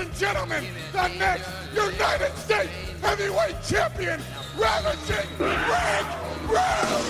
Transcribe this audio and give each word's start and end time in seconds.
Ladies 0.00 0.12
and 0.12 0.20
gentlemen, 0.20 0.64
the 0.92 1.08
next 1.18 1.50
United 1.74 2.34
States 2.38 2.72
Heavyweight 3.02 3.56
Champion, 3.62 4.18
Ravishing 4.56 5.28
Rick 5.38 6.06
Rude! 6.48 7.04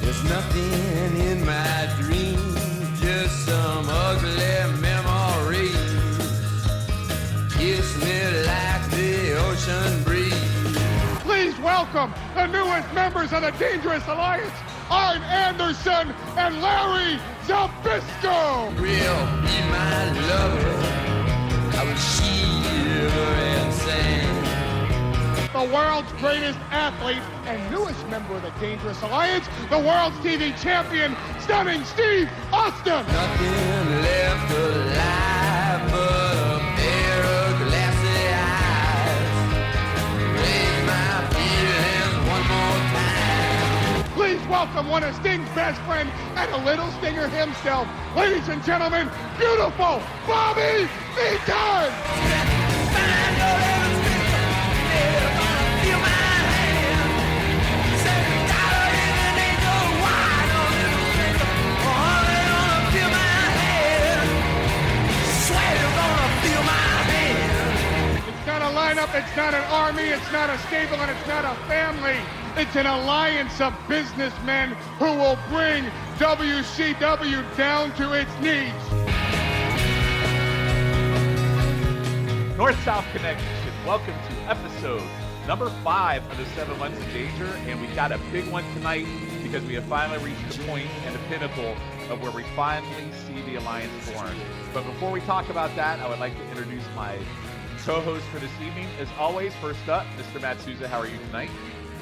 There's 0.00 0.24
nothing 0.24 1.20
in 1.20 1.46
my 1.46 1.94
dreams, 2.00 3.00
just 3.00 3.46
some 3.46 3.86
ugly 3.88 4.80
memories. 4.80 5.76
Kiss 7.54 7.96
me 8.02 8.46
like 8.48 8.90
the 8.90 9.36
ocean 9.38 10.02
breeze. 10.02 10.34
Please 11.20 11.56
welcome 11.60 12.12
the 12.34 12.46
newest 12.48 12.92
members 12.94 13.32
of 13.32 13.42
the 13.42 13.52
Dangerous 13.52 14.04
Alliance, 14.08 14.50
Arn 14.90 15.22
Anderson 15.22 16.12
and 16.36 16.60
Larry 16.60 17.20
Zbyszko! 17.46 18.76
Real 18.80 19.26
be 19.42 19.70
my 19.70 20.10
lover. 20.28 20.81
The 25.62 25.68
world's 25.72 26.10
greatest 26.14 26.58
athlete 26.72 27.22
and 27.46 27.70
newest 27.70 28.04
member 28.08 28.34
of 28.34 28.42
the 28.42 28.50
Dangerous 28.58 29.00
Alliance, 29.02 29.46
the 29.70 29.78
world's 29.78 30.16
TV 30.16 30.60
champion, 30.60 31.14
stunning 31.38 31.84
Steve 31.84 32.28
Austin. 32.52 33.06
Nothing 33.06 34.02
left 34.02 34.50
alive 34.50 35.88
but 35.92 36.34
a 36.34 36.58
pair 36.74 37.22
of 37.22 37.58
glassy 37.62 38.26
eyes. 38.42 39.54
Raise 40.34 40.82
my 40.84 41.30
feelings 41.30 42.16
one 42.26 42.44
more 42.50 42.80
time. 42.90 44.02
Please 44.14 44.42
welcome 44.48 44.88
one 44.88 45.04
of 45.04 45.14
Sting's 45.14 45.48
best 45.50 45.80
friends 45.82 46.10
and 46.34 46.50
a 46.50 46.58
little 46.64 46.90
stinger 46.98 47.28
himself, 47.28 47.86
ladies 48.16 48.48
and 48.48 48.64
gentlemen, 48.64 49.08
beautiful 49.38 50.02
Bobby 50.26 50.88
Eaton. 51.14 52.61
Lineup, 68.92 69.14
it's 69.14 69.36
not 69.36 69.54
an 69.54 69.64
army, 69.70 70.02
it's 70.02 70.32
not 70.32 70.50
a 70.50 70.58
stable, 70.66 70.96
and 70.96 71.10
it's 71.10 71.26
not 71.26 71.44
a 71.44 71.54
family. 71.66 72.18
It's 72.56 72.76
an 72.76 72.84
alliance 72.84 73.58
of 73.60 73.74
businessmen 73.88 74.70
who 74.98 75.06
will 75.06 75.38
bring 75.48 75.84
WCW 76.18 77.56
down 77.56 77.94
to 77.94 78.12
its 78.12 78.30
knees. 78.40 78.72
North 82.58 82.78
South 82.84 83.06
Connection. 83.12 83.48
Welcome 83.86 84.14
to 84.28 84.50
episode 84.50 85.02
number 85.46 85.70
five 85.82 86.22
of 86.30 86.36
the 86.36 86.44
Seven 86.54 86.78
Months 86.78 86.98
of 86.98 87.12
Danger, 87.12 87.46
and 87.66 87.80
we 87.80 87.86
got 87.94 88.12
a 88.12 88.18
big 88.30 88.46
one 88.48 88.64
tonight 88.74 89.06
because 89.42 89.64
we 89.64 89.74
have 89.74 89.84
finally 89.84 90.22
reached 90.22 90.56
the 90.56 90.64
point 90.64 90.88
and 91.06 91.14
the 91.14 91.18
pinnacle 91.30 91.74
of 92.10 92.20
where 92.20 92.30
we 92.30 92.42
finally 92.54 93.10
see 93.26 93.40
the 93.50 93.56
alliance 93.56 94.10
born. 94.12 94.36
But 94.74 94.84
before 94.84 95.10
we 95.10 95.20
talk 95.22 95.48
about 95.48 95.74
that, 95.76 95.98
I 96.00 96.08
would 96.08 96.20
like 96.20 96.36
to 96.36 96.48
introduce 96.50 96.84
my 96.94 97.18
co-host 97.84 98.24
for 98.26 98.38
this 98.38 98.52
evening. 98.60 98.86
As 99.00 99.08
always, 99.18 99.52
first 99.56 99.88
up, 99.88 100.06
Mr. 100.16 100.40
Matt 100.40 100.60
Souza. 100.60 100.86
How 100.86 101.00
are 101.00 101.06
you 101.06 101.18
tonight? 101.26 101.50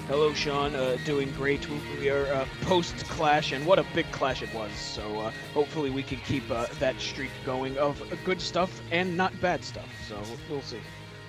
Hello, 0.09 0.35
Sean. 0.35 0.75
Uh, 0.75 0.99
doing 1.07 1.33
great. 1.39 1.67
We 1.99 2.11
are 2.11 2.27
uh, 2.27 2.45
post 2.63 3.07
clash, 3.09 3.53
and 3.53 3.65
what 3.65 3.79
a 3.79 3.87
big 3.95 4.11
clash 4.13 4.43
it 4.43 4.53
was. 4.55 4.71
So 4.73 5.21
uh, 5.21 5.33
hopefully 5.55 5.89
we 5.89 6.03
can 6.03 6.19
keep 6.19 6.51
uh, 6.51 6.67
that 6.81 7.01
streak 7.01 7.31
going 7.47 7.79
of 7.79 8.03
good 8.25 8.43
stuff 8.43 8.83
and 8.91 9.17
not 9.17 9.33
bad 9.41 9.65
stuff. 9.65 9.89
So 10.07 10.21
we'll 10.51 10.61
see. 10.63 10.81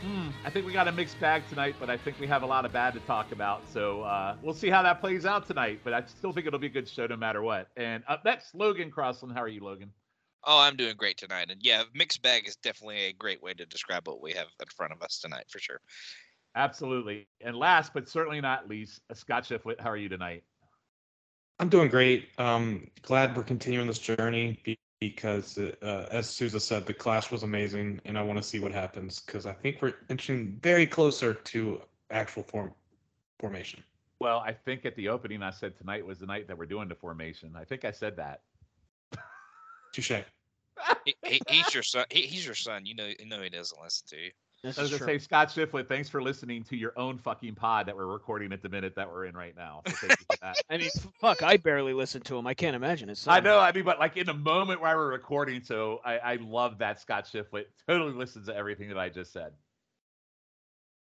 Hmm, 0.01 0.29
I 0.44 0.50
think 0.50 0.66
we 0.66 0.73
got 0.73 0.88
a 0.88 0.91
mixed 0.91 1.19
bag 1.22 1.44
tonight, 1.47 1.75
but 1.79 1.89
I 1.89 1.95
think 1.95 2.19
we 2.19 2.28
have 2.28 2.44
a 2.44 2.47
lot 2.47 2.66
of 2.66 2.73
bad 2.73 2.94
to 2.95 3.00
talk 3.01 3.31
about. 3.31 3.62
So 3.72 4.01
uh, 4.01 4.35
we'll 4.41 4.53
see 4.53 4.69
how 4.69 4.81
that 4.81 5.00
plays 5.00 5.25
out 5.25 5.47
tonight. 5.47 5.79
But 5.83 5.94
I 5.94 6.03
still 6.06 6.33
think 6.33 6.45
it'll 6.45 6.59
be 6.59 6.68
a 6.68 6.72
good 6.72 6.89
show 6.89 7.06
no 7.06 7.16
matter 7.16 7.41
what. 7.41 7.68
And 7.78 8.03
up 8.09 8.25
next, 8.25 8.53
Logan 8.53 8.91
Crossland. 8.91 9.33
How 9.33 9.44
are 9.44 9.47
you, 9.47 9.63
Logan? 9.63 9.91
Oh, 10.44 10.59
I'm 10.59 10.75
doing 10.75 10.96
great 10.97 11.18
tonight. 11.18 11.52
And 11.52 11.62
yeah, 11.62 11.84
mixed 11.94 12.22
bag 12.22 12.47
is 12.47 12.56
definitely 12.56 13.06
a 13.06 13.13
great 13.13 13.41
way 13.44 13.53
to 13.53 13.66
describe 13.66 14.07
what 14.07 14.22
we 14.22 14.31
have 14.34 14.47
in 14.59 14.68
front 14.75 14.91
of 14.91 15.02
us 15.02 15.19
tonight 15.19 15.46
for 15.50 15.59
sure. 15.59 15.79
Absolutely. 16.56 17.28
And 17.41 17.56
last 17.56 17.94
but 17.94 18.09
certainly 18.09 18.41
not 18.41 18.68
least, 18.68 19.01
uh, 19.09 19.13
Scott 19.13 19.44
Shiflett. 19.44 19.80
How 19.80 19.90
are 19.90 19.97
you 19.97 20.09
tonight? 20.09 20.44
I'm 21.59 21.69
doing 21.69 21.90
great. 21.90 22.30
Um, 22.40 22.88
glad 23.03 23.38
we're 23.38 23.44
continuing 23.44 23.88
this 23.88 24.00
journey 24.00 24.59
because, 25.00 25.57
uh, 25.57 26.07
as 26.12 26.28
Souza 26.28 26.59
said, 26.59 26.85
the 26.85 26.94
clash 26.94 27.31
was 27.31 27.44
amazing, 27.44 28.01
and 28.06 28.18
I 28.18 28.24
want 28.24 28.38
to 28.38 28.44
see 28.44 28.59
what 28.59 28.72
happens 28.72 29.19
because 29.19 29.46
I 29.46 29.53
think 29.53 29.81
we're 29.81 29.94
inching 30.09 30.59
very 30.62 30.88
closer 30.88 31.34
to 31.35 31.81
actual 32.09 32.44
form 32.44 32.74
formation. 33.40 33.84
Well, 34.19 34.40
I 34.40 34.53
think 34.53 34.85
at 34.85 34.96
the 34.96 35.09
opening 35.09 35.41
I 35.41 35.51
said 35.51 35.78
tonight 35.78 36.06
was 36.06 36.19
the 36.19 36.25
night 36.25 36.47
that 36.47 36.57
we're 36.57 36.66
doing 36.66 36.88
the 36.88 36.96
formation. 36.96 37.53
I 37.56 37.63
think 37.63 37.85
I 37.85 37.91
said 37.91 38.18
that. 38.18 38.41
Touche. 39.94 40.12
He, 41.06 41.16
he, 41.24 41.41
he's 41.47 41.74
your 41.75 41.84
son. 41.84 42.06
He, 42.09 42.22
he's 42.22 42.44
your 42.44 42.56
son. 42.56 42.88
You 42.88 42.96
know, 42.96 43.06
you 43.19 43.25
know 43.28 43.40
he 43.41 43.50
doesn't 43.50 43.79
listen 43.81 44.07
to 44.09 44.18
you. 44.18 44.31
This 44.63 44.78
I 44.78 44.84
was 44.84 44.91
gonna 44.91 45.00
true. 45.00 45.07
say, 45.07 45.18
Scott 45.18 45.50
Shiflett, 45.50 45.88
thanks 45.88 46.07
for 46.07 46.22
listening 46.22 46.63
to 46.66 46.78
your 46.78 46.94
own 46.96 47.18
fucking 47.18 47.56
pod 47.56 47.88
that 47.88 47.96
we're 47.96 48.06
recording 48.06 48.53
at 48.53 48.62
the 48.62 48.69
minute 48.69 48.94
that 48.96 49.09
we're 49.09 49.25
in 49.25 49.35
right 49.35 49.56
now. 49.56 49.81
So 49.88 49.94
thank 50.07 50.19
you 50.19 50.25
for 50.30 50.38
that. 50.41 50.57
I 50.69 50.78
mean, 50.78 50.90
fuck, 51.19 51.41
I 51.41 51.57
barely 51.57 51.94
listen 51.94 52.22
to 52.24 52.38
him. 52.38 52.46
I 52.46 52.53
can't 52.53 52.75
imagine 52.75 53.09
his 53.09 53.18
son. 53.18 53.34
I 53.34 53.40
know, 53.40 53.59
I 53.59 53.72
mean, 53.72 53.84
but 53.84 53.97
like 53.97 54.18
in 54.18 54.28
the 54.28 54.35
moment 54.35 54.80
where 54.80 54.96
we're 54.96 55.12
recording, 55.12 55.63
so 55.63 56.00
I, 56.06 56.18
I 56.19 56.35
love 56.35 56.78
that 56.78 57.00
Scott 57.00 57.28
Shiflett 57.31 57.66
totally 57.88 58.13
listens 58.13 58.47
to 58.47 58.56
everything 58.56 58.88
that 58.90 59.00
I 59.00 59.09
just 59.09 59.34
said. 59.34 59.51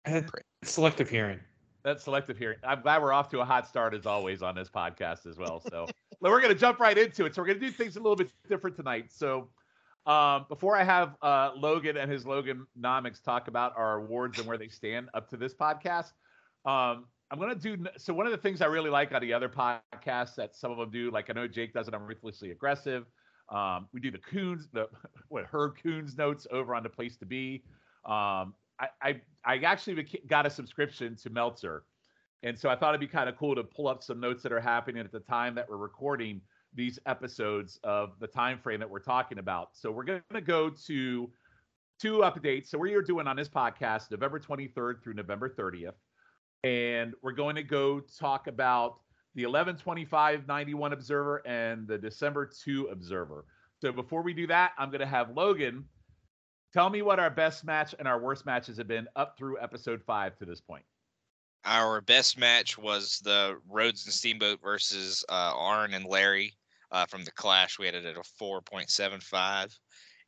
Eh, 0.04 0.22
selective 0.62 1.08
hearing. 1.08 1.40
That's 1.86 2.02
selective 2.02 2.36
hearing. 2.36 2.58
I'm 2.64 2.82
glad 2.82 3.00
we're 3.00 3.12
off 3.12 3.28
to 3.28 3.38
a 3.38 3.44
hot 3.44 3.68
start 3.68 3.94
as 3.94 4.06
always 4.06 4.42
on 4.42 4.56
this 4.56 4.68
podcast 4.68 5.24
as 5.24 5.38
well. 5.38 5.60
So 5.70 5.86
we're 6.20 6.40
gonna 6.40 6.56
jump 6.56 6.80
right 6.80 6.98
into 6.98 7.26
it. 7.26 7.32
So 7.32 7.40
we're 7.40 7.46
gonna 7.46 7.60
do 7.60 7.70
things 7.70 7.94
a 7.94 8.00
little 8.00 8.16
bit 8.16 8.28
different 8.48 8.74
tonight. 8.74 9.12
So 9.12 9.50
um, 10.04 10.46
before 10.48 10.76
I 10.76 10.82
have 10.82 11.14
uh, 11.22 11.52
Logan 11.56 11.96
and 11.96 12.10
his 12.10 12.24
Loganomics 12.24 13.22
talk 13.22 13.46
about 13.46 13.72
our 13.76 13.98
awards 13.98 14.36
and 14.40 14.48
where 14.48 14.58
they 14.58 14.66
stand 14.66 15.10
up 15.14 15.30
to 15.30 15.36
this 15.36 15.54
podcast, 15.54 16.10
um, 16.64 17.04
I'm 17.30 17.38
gonna 17.38 17.54
do. 17.54 17.76
So 17.98 18.12
one 18.12 18.26
of 18.26 18.32
the 18.32 18.38
things 18.38 18.62
I 18.62 18.66
really 18.66 18.90
like 18.90 19.12
on 19.12 19.20
the 19.20 19.32
other 19.32 19.48
podcasts 19.48 20.34
that 20.34 20.56
some 20.56 20.72
of 20.72 20.78
them 20.78 20.90
do, 20.90 21.12
like 21.12 21.30
I 21.30 21.34
know 21.34 21.46
Jake 21.46 21.72
does 21.72 21.86
it 21.86 21.94
on 21.94 22.02
Ruthlessly 22.02 22.50
Aggressive. 22.50 23.04
Um, 23.48 23.86
we 23.92 24.00
do 24.00 24.10
the 24.10 24.18
Coons, 24.18 24.66
the 24.72 24.88
what 25.28 25.44
Herb 25.44 25.76
Coons 25.80 26.18
notes 26.18 26.48
over 26.50 26.74
on 26.74 26.82
the 26.82 26.88
Place 26.88 27.16
to 27.18 27.26
Be. 27.26 27.62
Um, 28.04 28.54
I, 28.80 28.88
I 29.02 29.20
I 29.44 29.56
actually 29.58 30.06
got 30.26 30.46
a 30.46 30.50
subscription 30.50 31.16
to 31.16 31.30
Meltzer, 31.30 31.84
and 32.42 32.58
so 32.58 32.68
I 32.68 32.76
thought 32.76 32.90
it'd 32.90 33.00
be 33.00 33.06
kind 33.06 33.28
of 33.28 33.36
cool 33.36 33.54
to 33.54 33.64
pull 33.64 33.88
up 33.88 34.02
some 34.02 34.20
notes 34.20 34.42
that 34.42 34.52
are 34.52 34.60
happening 34.60 35.00
at 35.00 35.12
the 35.12 35.20
time 35.20 35.54
that 35.54 35.68
we're 35.68 35.76
recording 35.76 36.40
these 36.74 36.98
episodes 37.06 37.78
of 37.84 38.18
the 38.20 38.26
time 38.26 38.58
frame 38.58 38.80
that 38.80 38.90
we're 38.90 38.98
talking 38.98 39.38
about. 39.38 39.70
So 39.72 39.90
we're 39.90 40.04
going 40.04 40.22
to 40.32 40.40
go 40.40 40.70
to 40.86 41.30
two 41.98 42.18
updates. 42.18 42.68
So 42.68 42.78
we 42.78 42.94
are 42.94 43.02
doing 43.02 43.26
on 43.26 43.36
this 43.36 43.48
podcast 43.48 44.10
November 44.10 44.38
23rd 44.38 45.02
through 45.02 45.14
November 45.14 45.48
30th, 45.48 45.94
and 46.64 47.14
we're 47.22 47.32
going 47.32 47.56
to 47.56 47.62
go 47.62 48.00
talk 48.00 48.46
about 48.46 48.98
the 49.34 49.42
1125 49.42 50.46
91 50.46 50.92
Observer 50.92 51.46
and 51.46 51.86
the 51.86 51.98
December 51.98 52.46
2 52.46 52.86
Observer. 52.86 53.44
So 53.80 53.92
before 53.92 54.22
we 54.22 54.32
do 54.32 54.46
that, 54.46 54.72
I'm 54.78 54.90
going 54.90 55.00
to 55.00 55.06
have 55.06 55.30
Logan 55.36 55.84
tell 56.76 56.90
me 56.90 57.00
what 57.00 57.18
our 57.18 57.30
best 57.30 57.64
match 57.64 57.94
and 57.98 58.06
our 58.06 58.20
worst 58.20 58.44
matches 58.44 58.76
have 58.76 58.86
been 58.86 59.08
up 59.16 59.38
through 59.38 59.58
episode 59.58 60.02
five 60.06 60.36
to 60.36 60.44
this 60.44 60.60
point. 60.60 60.84
Our 61.64 62.02
best 62.02 62.38
match 62.38 62.76
was 62.76 63.18
the 63.24 63.58
Rhodes 63.66 64.04
and 64.04 64.12
Steamboat 64.12 64.60
versus 64.62 65.24
uh, 65.30 65.52
Arn 65.56 65.94
and 65.94 66.04
Larry 66.04 66.52
uh, 66.92 67.06
from 67.06 67.24
the 67.24 67.30
Clash. 67.30 67.78
We 67.78 67.86
had 67.86 67.94
it 67.94 68.04
at 68.04 68.18
a 68.18 68.20
4.75. 68.20 69.74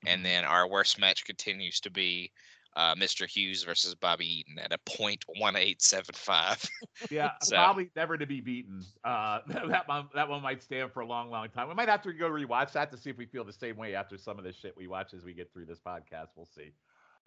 And 0.06 0.24
then 0.24 0.44
our 0.44 0.66
worst 0.66 0.98
match 0.98 1.26
continues 1.26 1.80
to 1.80 1.90
be 1.90 2.32
uh, 2.78 2.94
Mr. 2.94 3.28
Hughes 3.28 3.64
versus 3.64 3.94
Bobby 3.96 4.38
Eaton 4.38 4.56
at 4.60 4.72
a 4.72 4.78
0.1875. 4.88 6.70
Yeah, 7.10 7.32
So- 7.42 7.56
probably 7.56 7.90
never 7.96 8.16
to 8.16 8.24
be 8.24 8.40
beaten. 8.40 8.84
Uh, 9.04 9.40
that 9.48 9.88
one, 9.88 10.08
that 10.14 10.28
one 10.28 10.40
might 10.42 10.62
stand 10.62 10.92
for 10.92 11.00
a 11.00 11.06
long, 11.06 11.28
long 11.28 11.48
time. 11.48 11.68
We 11.68 11.74
might 11.74 11.88
have 11.88 12.02
to 12.02 12.12
go 12.12 12.30
rewatch 12.30 12.72
that 12.72 12.92
to 12.92 12.96
see 12.96 13.10
if 13.10 13.18
we 13.18 13.26
feel 13.26 13.42
the 13.44 13.52
same 13.52 13.76
way 13.76 13.96
after 13.96 14.16
some 14.16 14.38
of 14.38 14.44
the 14.44 14.52
shit 14.52 14.76
we 14.76 14.86
watch 14.86 15.12
as 15.12 15.24
we 15.24 15.32
get 15.34 15.52
through 15.52 15.66
this 15.66 15.80
podcast. 15.80 16.28
We'll 16.36 16.46
see. 16.46 16.70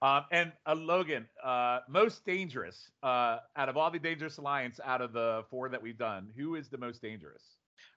Um, 0.01 0.23
and 0.31 0.53
uh, 0.65 0.73
Logan, 0.73 1.27
uh, 1.43 1.79
most 1.89 2.25
dangerous 2.25 2.89
uh, 3.03 3.39
out 3.57 3.67
of 3.69 3.75
all 3.77 3.91
the 3.91 3.99
Dangerous 3.99 4.37
Alliance, 4.37 4.79
out 4.83 5.01
of 5.01 5.11
the 5.13 5.43
four 5.51 5.67
that 5.69 5.81
we've 5.81 5.97
done, 5.97 6.29
who 6.37 6.55
is 6.55 6.69
the 6.69 6.77
most 6.77 7.01
dangerous? 7.01 7.43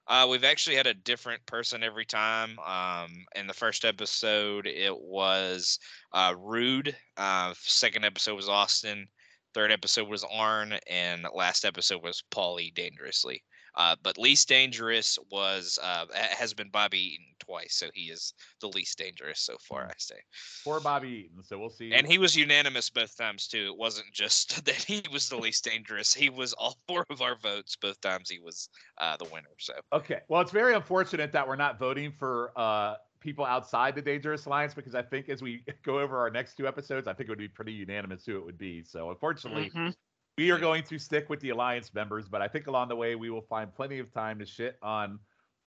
Uh, 0.07 0.27
we've 0.29 0.43
actually 0.43 0.75
had 0.75 0.87
a 0.87 0.93
different 0.93 1.43
person 1.45 1.83
every 1.83 2.05
time. 2.05 2.59
Um, 2.59 3.25
in 3.35 3.47
the 3.47 3.53
first 3.53 3.85
episode, 3.85 4.67
it 4.67 4.95
was 4.95 5.79
uh, 6.13 6.35
Rude. 6.37 6.95
Uh, 7.17 7.53
second 7.57 8.05
episode 8.05 8.35
was 8.35 8.49
Austin. 8.49 9.07
Third 9.53 9.71
episode 9.71 10.07
was 10.07 10.23
Arn, 10.23 10.77
and 10.87 11.25
last 11.33 11.65
episode 11.65 12.03
was 12.03 12.23
Paulie 12.29 12.73
Dangerously. 12.73 13.41
Uh, 13.77 13.95
but 14.03 14.17
least 14.17 14.47
dangerous 14.47 15.17
was 15.31 15.77
uh, 15.81 16.05
has 16.13 16.53
been 16.53 16.69
Bobby 16.69 16.99
Eaton 17.15 17.25
twice, 17.39 17.75
so 17.75 17.89
he 17.93 18.03
is 18.11 18.33
the 18.61 18.67
least 18.67 18.97
dangerous 18.97 19.39
so 19.41 19.57
far. 19.59 19.85
I 19.87 19.93
say, 19.97 20.15
Poor 20.63 20.79
Bobby 20.79 21.09
Eaton. 21.27 21.43
So 21.43 21.57
we'll 21.59 21.69
see. 21.69 21.93
and 21.93 22.07
he 22.07 22.17
was 22.17 22.35
unanimous 22.35 22.89
both 22.89 23.15
times 23.17 23.47
too. 23.47 23.67
It 23.67 23.77
wasn't 23.77 24.11
just 24.13 24.65
that 24.65 24.75
he 24.83 25.03
was 25.11 25.29
the 25.29 25.37
least 25.37 25.63
dangerous; 25.65 26.13
he 26.13 26.29
was 26.29 26.53
all 26.53 26.77
four 26.87 27.05
of 27.09 27.21
our 27.21 27.35
votes 27.37 27.75
both 27.75 27.99
times. 28.01 28.29
He 28.29 28.39
was 28.39 28.69
uh, 28.97 29.17
the 29.17 29.25
winner. 29.25 29.49
So 29.59 29.73
Okay. 29.93 30.21
Well, 30.27 30.41
it's 30.41 30.51
very 30.51 30.73
unfortunate 30.73 31.31
that 31.33 31.47
we're 31.47 31.55
not 31.55 31.77
voting 31.79 32.11
for 32.11 32.51
uh, 32.57 32.95
people 33.19 33.45
outside 33.45 33.95
the 33.95 34.01
Dangerous 34.01 34.45
Alliance 34.45 34.73
because 34.73 34.95
I 34.95 35.01
think 35.01 35.29
as 35.29 35.41
we 35.41 35.63
go 35.83 35.99
over 35.99 36.17
our 36.17 36.29
next 36.29 36.55
two 36.55 36.67
episodes, 36.67 37.07
I 37.07 37.13
think 37.13 37.27
it 37.29 37.31
would 37.31 37.39
be 37.39 37.47
pretty 37.47 37.73
unanimous 37.73 38.25
who 38.25 38.37
it 38.37 38.45
would 38.45 38.57
be. 38.57 38.83
So 38.83 39.09
unfortunately, 39.11 39.75
Mhm. 39.75 39.93
We 40.37 40.51
are 40.51 40.59
going 40.59 40.83
to 40.83 40.99
stick 40.99 41.29
with 41.29 41.39
the 41.39 41.49
Alliance 41.49 41.93
members, 41.93 42.27
but 42.27 42.41
I 42.41 42.47
think 42.47 42.67
along 42.67 42.89
the 42.89 42.95
way 42.95 43.15
we 43.15 43.29
will 43.29 43.41
find 43.41 43.73
plenty 43.73 43.99
of 43.99 44.11
time 44.11 44.39
to 44.39 44.45
shit 44.45 44.77
on 44.81 45.19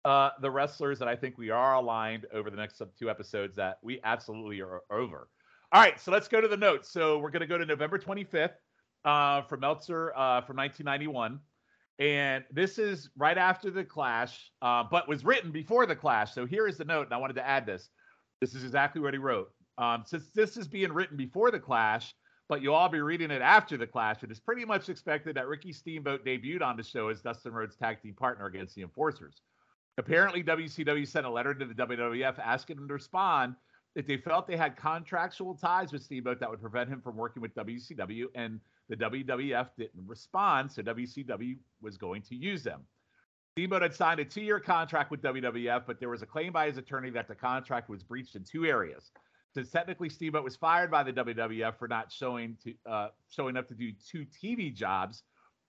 uh, 0.04 0.30
the 0.42 0.50
wrestlers 0.50 0.98
that 0.98 1.08
I 1.08 1.16
think 1.16 1.38
we 1.38 1.50
are 1.50 1.74
aligned 1.74 2.26
over 2.32 2.50
the 2.50 2.56
next 2.56 2.82
two 2.98 3.10
episodes 3.10 3.56
that 3.56 3.78
we 3.82 4.00
absolutely 4.04 4.60
are 4.60 4.82
over. 4.90 5.28
All 5.72 5.80
right, 5.80 5.98
so 5.98 6.12
let's 6.12 6.28
go 6.28 6.40
to 6.40 6.48
the 6.48 6.56
notes. 6.56 6.90
So 6.90 7.18
we're 7.18 7.30
going 7.30 7.40
to 7.40 7.46
go 7.46 7.58
to 7.58 7.64
November 7.64 7.98
25th 7.98 8.50
uh, 9.04 9.42
for 9.42 9.56
Meltzer 9.56 10.12
uh, 10.14 10.42
from 10.42 10.56
1991. 10.56 11.40
And 11.98 12.44
this 12.52 12.78
is 12.78 13.10
right 13.16 13.36
after 13.36 13.70
the 13.70 13.84
Clash, 13.84 14.52
uh, 14.62 14.84
but 14.88 15.08
was 15.08 15.24
written 15.24 15.50
before 15.50 15.84
the 15.84 15.96
Clash. 15.96 16.32
So 16.32 16.46
here 16.46 16.68
is 16.68 16.76
the 16.76 16.84
note, 16.84 17.06
and 17.06 17.14
I 17.14 17.16
wanted 17.16 17.34
to 17.34 17.46
add 17.46 17.66
this. 17.66 17.88
This 18.40 18.54
is 18.54 18.64
exactly 18.64 19.00
what 19.00 19.14
he 19.14 19.18
wrote. 19.18 19.50
Um, 19.78 20.04
since 20.06 20.30
this 20.32 20.56
is 20.56 20.68
being 20.68 20.92
written 20.92 21.16
before 21.16 21.50
the 21.50 21.58
Clash, 21.58 22.14
but 22.48 22.62
you'll 22.62 22.74
all 22.74 22.88
be 22.88 23.00
reading 23.00 23.30
it 23.30 23.42
after 23.42 23.76
the 23.76 23.86
Clash, 23.86 24.22
it 24.22 24.30
is 24.30 24.40
pretty 24.40 24.64
much 24.64 24.88
expected 24.88 25.36
that 25.36 25.46
Ricky 25.46 25.72
Steamboat 25.72 26.24
debuted 26.24 26.62
on 26.62 26.76
the 26.76 26.82
show 26.82 27.08
as 27.08 27.20
Dustin 27.20 27.52
Rhodes' 27.52 27.76
tag 27.76 28.00
team 28.02 28.14
partner 28.14 28.46
against 28.46 28.74
the 28.74 28.82
Enforcers. 28.82 29.42
Apparently, 29.98 30.42
WCW 30.42 31.06
sent 31.06 31.26
a 31.26 31.30
letter 31.30 31.52
to 31.52 31.66
the 31.66 31.74
WWF 31.74 32.38
asking 32.38 32.76
them 32.76 32.88
to 32.88 32.94
respond 32.94 33.54
if 33.94 34.06
they 34.06 34.16
felt 34.16 34.46
they 34.46 34.56
had 34.56 34.76
contractual 34.76 35.54
ties 35.54 35.92
with 35.92 36.02
Steamboat 36.02 36.40
that 36.40 36.48
would 36.48 36.60
prevent 36.60 36.88
him 36.88 37.00
from 37.00 37.16
working 37.16 37.42
with 37.42 37.54
WCW, 37.54 38.26
and 38.34 38.60
the 38.88 38.96
WWF 38.96 39.68
didn't 39.76 40.06
respond, 40.06 40.70
so 40.70 40.82
WCW 40.82 41.56
was 41.82 41.98
going 41.98 42.22
to 42.22 42.34
use 42.34 42.62
them. 42.62 42.82
Steamboat 43.54 43.82
had 43.82 43.94
signed 43.94 44.20
a 44.20 44.24
two 44.24 44.40
year 44.40 44.60
contract 44.60 45.10
with 45.10 45.20
WWF, 45.20 45.82
but 45.86 45.98
there 45.98 46.08
was 46.08 46.22
a 46.22 46.26
claim 46.26 46.52
by 46.52 46.66
his 46.66 46.78
attorney 46.78 47.10
that 47.10 47.26
the 47.26 47.34
contract 47.34 47.90
was 47.90 48.04
breached 48.04 48.36
in 48.36 48.44
two 48.44 48.64
areas. 48.64 49.10
Since 49.58 49.72
technically 49.72 50.08
Steamboat 50.08 50.44
was 50.44 50.55
fired 50.55 50.88
by 50.88 51.02
the 51.02 51.12
WWF 51.12 51.78
for 51.81 51.88
not 51.88 52.12
showing 52.12 52.56
to 52.62 52.75
uh, 52.88 53.08
showing 53.28 53.56
up 53.56 53.66
to 53.66 53.75
do 53.75 53.90
two 54.08 54.25
TV 54.25 54.72
jobs, 54.72 55.25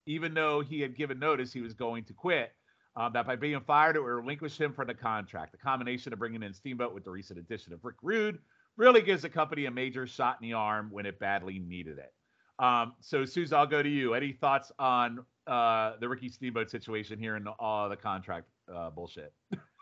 even 0.08 0.34
though 0.34 0.62
he 0.62 0.82
had 0.82 0.98
given 0.98 1.20
notice 1.20 1.54
he 1.54 1.62
was 1.62 1.76
going 1.76 2.04
to 2.06 2.14
quit, 2.14 2.52
um, 2.96 3.14
that 3.14 3.28
by 3.28 3.36
being 3.36 3.60
fired, 3.60 3.96
it 3.96 4.00
would 4.00 4.08
relinquish 4.08 4.60
him 4.60 4.74
from 4.74 4.88
the 4.88 4.96
contract. 4.96 5.52
The 5.52 5.60
combination 5.60 6.14
of 6.14 6.18
bringing 6.18 6.42
in 6.42 6.52
Steamboat 6.52 6.96
with 6.96 7.04
the 7.04 7.12
recent 7.12 7.38
addition 7.38 7.74
of 7.74 7.86
Rick 7.86 7.98
Rude 8.02 8.40
really 8.76 9.04
gives 9.04 9.22
the 9.22 9.30
company 9.30 9.68
a 9.68 9.72
major 9.72 10.08
shot 10.08 10.40
in 10.42 10.50
the 10.50 10.56
arm 10.56 10.90
when 10.90 11.06
it 11.06 11.20
badly 11.20 11.60
needed 11.60 12.00
it. 12.00 12.12
Um, 12.58 12.94
so, 13.02 13.24
Souza, 13.24 13.56
I'll 13.56 13.68
go 13.68 13.84
to 13.84 13.90
you. 13.90 14.16
Any 14.16 14.31
thoughts 14.31 14.72
on 14.80 15.24
uh, 15.46 15.92
the 16.00 16.10
Ricky 16.10 16.30
Steamboat 16.30 16.72
situation 16.72 17.20
here 17.20 17.36
and 17.36 17.48
all 17.60 17.88
the 17.88 17.98
contract 17.98 18.48
uh, 18.68 18.90
bullshit? 18.90 19.31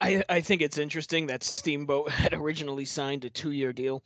I, 0.00 0.24
I 0.28 0.40
think 0.40 0.62
it's 0.62 0.78
interesting 0.78 1.26
that 1.26 1.42
Steamboat 1.42 2.10
had 2.10 2.34
originally 2.34 2.84
signed 2.84 3.24
a 3.24 3.30
two 3.30 3.52
year 3.52 3.72
deal 3.72 4.02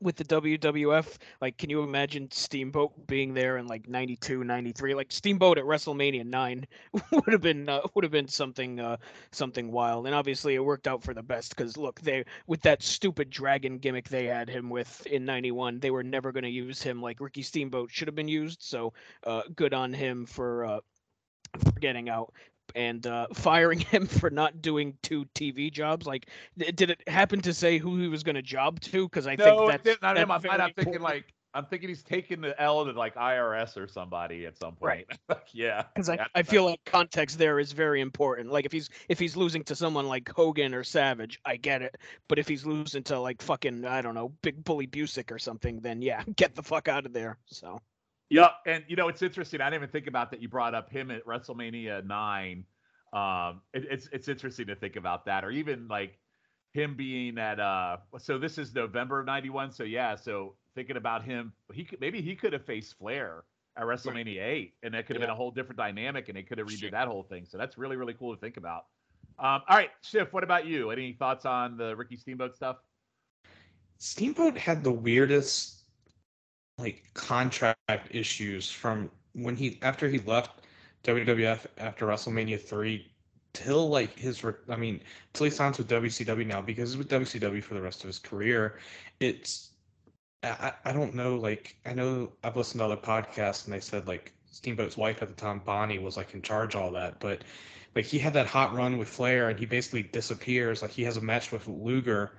with 0.00 0.16
the 0.16 0.24
WWF. 0.24 1.18
Like, 1.40 1.58
can 1.58 1.68
you 1.68 1.82
imagine 1.82 2.30
Steamboat 2.30 3.06
being 3.06 3.34
there 3.34 3.58
in 3.58 3.66
like 3.66 3.88
92, 3.88 4.44
93? 4.44 4.94
Like 4.94 5.12
Steamboat 5.12 5.58
at 5.58 5.64
WrestleMania 5.64 6.24
9 6.24 6.66
would 7.10 7.32
have 7.32 7.40
been 7.40 7.68
uh, 7.68 7.80
would 7.94 8.04
have 8.04 8.12
been 8.12 8.28
something 8.28 8.80
uh, 8.80 8.96
something 9.32 9.72
wild. 9.72 10.06
And 10.06 10.14
obviously 10.14 10.54
it 10.54 10.64
worked 10.64 10.86
out 10.86 11.02
for 11.02 11.12
the 11.12 11.22
best 11.22 11.56
cuz 11.56 11.76
look, 11.76 12.00
they 12.00 12.24
with 12.46 12.62
that 12.62 12.82
stupid 12.82 13.30
dragon 13.30 13.78
gimmick 13.78 14.08
they 14.08 14.26
had 14.26 14.48
him 14.48 14.70
with 14.70 15.06
in 15.06 15.24
91, 15.24 15.80
they 15.80 15.90
were 15.90 16.04
never 16.04 16.32
going 16.32 16.44
to 16.44 16.50
use 16.50 16.80
him 16.80 17.02
like 17.02 17.20
Ricky 17.20 17.42
Steamboat 17.42 17.90
should 17.90 18.08
have 18.08 18.14
been 18.14 18.28
used. 18.28 18.62
So, 18.62 18.92
uh, 19.24 19.42
good 19.56 19.74
on 19.74 19.92
him 19.92 20.24
for 20.24 20.64
uh, 20.64 20.80
for 21.58 21.72
getting 21.80 22.08
out 22.08 22.32
and 22.74 23.06
uh, 23.06 23.26
firing 23.34 23.80
him 23.80 24.06
for 24.06 24.30
not 24.30 24.62
doing 24.62 24.96
two 25.02 25.24
TV 25.34 25.72
jobs. 25.72 26.06
Like, 26.06 26.28
did 26.56 26.90
it 26.90 27.02
happen 27.08 27.40
to 27.42 27.54
say 27.54 27.78
who 27.78 27.98
he 27.98 28.08
was 28.08 28.22
going 28.22 28.36
to 28.36 28.42
job 28.42 28.80
to? 28.80 29.08
Because 29.08 29.26
I 29.26 29.36
no, 29.36 29.68
think 29.68 29.84
that's. 29.84 30.02
Not 30.02 30.14
that's 30.14 30.20
him. 30.20 30.30
I'm, 30.30 30.60
I'm 30.60 30.72
thinking 30.72 31.00
like 31.00 31.32
I'm 31.52 31.66
thinking 31.66 31.88
he's 31.88 32.02
taking 32.02 32.40
the 32.40 32.60
L 32.60 32.84
to 32.84 32.92
like 32.92 33.14
IRS 33.16 33.76
or 33.76 33.88
somebody 33.88 34.46
at 34.46 34.56
some 34.56 34.76
point. 34.76 34.80
Right. 34.90 35.06
yeah. 35.52 35.84
because 35.94 36.08
I, 36.08 36.26
I 36.34 36.42
feel 36.42 36.64
like 36.64 36.80
context 36.84 37.38
there 37.38 37.60
is 37.60 37.70
very 37.70 38.00
important. 38.00 38.50
Like 38.50 38.64
if 38.64 38.72
he's 38.72 38.90
if 39.08 39.18
he's 39.18 39.36
losing 39.36 39.62
to 39.64 39.76
someone 39.76 40.08
like 40.08 40.28
Hogan 40.28 40.74
or 40.74 40.82
Savage, 40.82 41.38
I 41.44 41.56
get 41.56 41.82
it. 41.82 41.96
But 42.28 42.38
if 42.38 42.48
he's 42.48 42.66
losing 42.66 43.04
to 43.04 43.20
like 43.20 43.40
fucking 43.40 43.84
I 43.84 44.02
don't 44.02 44.14
know, 44.14 44.32
Big 44.42 44.64
Bully 44.64 44.86
Busick 44.86 45.30
or 45.30 45.38
something, 45.38 45.80
then 45.80 46.02
yeah, 46.02 46.24
get 46.36 46.54
the 46.54 46.62
fuck 46.62 46.88
out 46.88 47.06
of 47.06 47.12
there. 47.12 47.38
So 47.46 47.80
Yep. 48.30 48.52
And 48.66 48.84
you 48.88 48.96
know, 48.96 49.08
it's 49.08 49.22
interesting. 49.22 49.60
I 49.60 49.66
didn't 49.66 49.82
even 49.82 49.92
think 49.92 50.06
about 50.06 50.30
that. 50.30 50.40
You 50.40 50.48
brought 50.48 50.74
up 50.74 50.88
him 50.90 51.10
at 51.10 51.24
WrestleMania 51.26 52.06
nine. 52.06 52.64
Um, 53.12 53.60
it, 53.74 53.86
it's 53.90 54.08
it's 54.12 54.28
interesting 54.28 54.68
to 54.68 54.76
think 54.76 54.96
about 54.96 55.24
that, 55.26 55.44
or 55.44 55.50
even 55.50 55.88
like 55.88 56.18
him 56.72 56.94
being 56.96 57.38
at 57.38 57.58
uh. 57.58 57.98
So 58.18 58.38
this 58.38 58.56
is 58.56 58.74
November 58.74 59.20
of 59.20 59.26
'91. 59.26 59.72
So 59.72 59.82
yeah. 59.82 60.14
So 60.14 60.54
thinking 60.76 60.96
about 60.96 61.24
him, 61.24 61.52
he 61.72 61.84
could 61.84 62.00
maybe 62.00 62.22
he 62.22 62.36
could 62.36 62.52
have 62.52 62.64
faced 62.64 62.96
Flair 62.98 63.42
at 63.76 63.84
WrestleMania 63.84 64.42
eight, 64.42 64.74
and 64.82 64.94
that 64.94 65.06
could 65.06 65.16
have 65.16 65.20
been 65.20 65.30
a 65.30 65.34
whole 65.34 65.50
different 65.50 65.78
dynamic, 65.78 66.28
and 66.28 66.36
they 66.36 66.42
could 66.42 66.58
have 66.58 66.68
redid 66.68 66.78
Sure. 66.78 66.90
that 66.92 67.08
whole 67.08 67.24
thing. 67.24 67.44
So 67.46 67.58
that's 67.58 67.76
really 67.76 67.96
really 67.96 68.14
cool 68.14 68.34
to 68.34 68.40
think 68.40 68.56
about. 68.56 68.84
Um, 69.40 69.62
all 69.68 69.76
right, 69.76 69.90
Schiff. 70.02 70.32
What 70.32 70.44
about 70.44 70.66
you? 70.66 70.90
Any 70.90 71.14
thoughts 71.14 71.46
on 71.46 71.76
the 71.76 71.96
Ricky 71.96 72.16
Steamboat 72.16 72.54
stuff? 72.54 72.76
Steamboat 73.98 74.56
had 74.56 74.84
the 74.84 74.92
weirdest 74.92 75.79
like 76.80 77.04
contract 77.14 77.78
issues 78.10 78.70
from 78.70 79.10
when 79.34 79.56
he 79.56 79.78
after 79.82 80.08
he 80.08 80.18
left 80.20 80.60
WWF 81.04 81.66
after 81.78 82.06
WrestleMania 82.06 82.60
three 82.60 83.10
till 83.52 83.88
like 83.88 84.18
his 84.18 84.44
I 84.68 84.76
mean 84.76 85.00
till 85.32 85.44
he 85.44 85.50
signs 85.50 85.78
with 85.78 85.88
WCW 85.88 86.46
now 86.46 86.60
because 86.60 86.90
he's 86.90 86.98
with 86.98 87.08
WCW 87.10 87.62
for 87.62 87.74
the 87.74 87.82
rest 87.82 88.02
of 88.02 88.08
his 88.08 88.18
career. 88.18 88.78
It's 89.20 89.70
I, 90.42 90.72
I 90.84 90.92
don't 90.92 91.14
know 91.14 91.36
like 91.36 91.76
I 91.86 91.92
know 91.92 92.32
I've 92.42 92.56
listened 92.56 92.80
to 92.80 92.84
other 92.86 92.96
podcasts 92.96 93.64
and 93.64 93.74
they 93.74 93.80
said 93.80 94.06
like 94.06 94.32
Steamboat's 94.50 94.96
wife 94.96 95.22
at 95.22 95.28
the 95.28 95.34
time 95.34 95.60
Bonnie 95.64 95.98
was 95.98 96.16
like 96.16 96.34
in 96.34 96.42
charge 96.42 96.74
all 96.74 96.90
that 96.92 97.20
but 97.20 97.42
like 97.94 98.04
he 98.04 98.18
had 98.18 98.32
that 98.34 98.46
hot 98.46 98.74
run 98.74 98.98
with 98.98 99.08
Flair 99.08 99.50
and 99.50 99.58
he 99.58 99.66
basically 99.66 100.02
disappears 100.02 100.82
like 100.82 100.90
he 100.90 101.02
has 101.04 101.16
a 101.16 101.20
match 101.20 101.52
with 101.52 101.66
Luger 101.68 102.32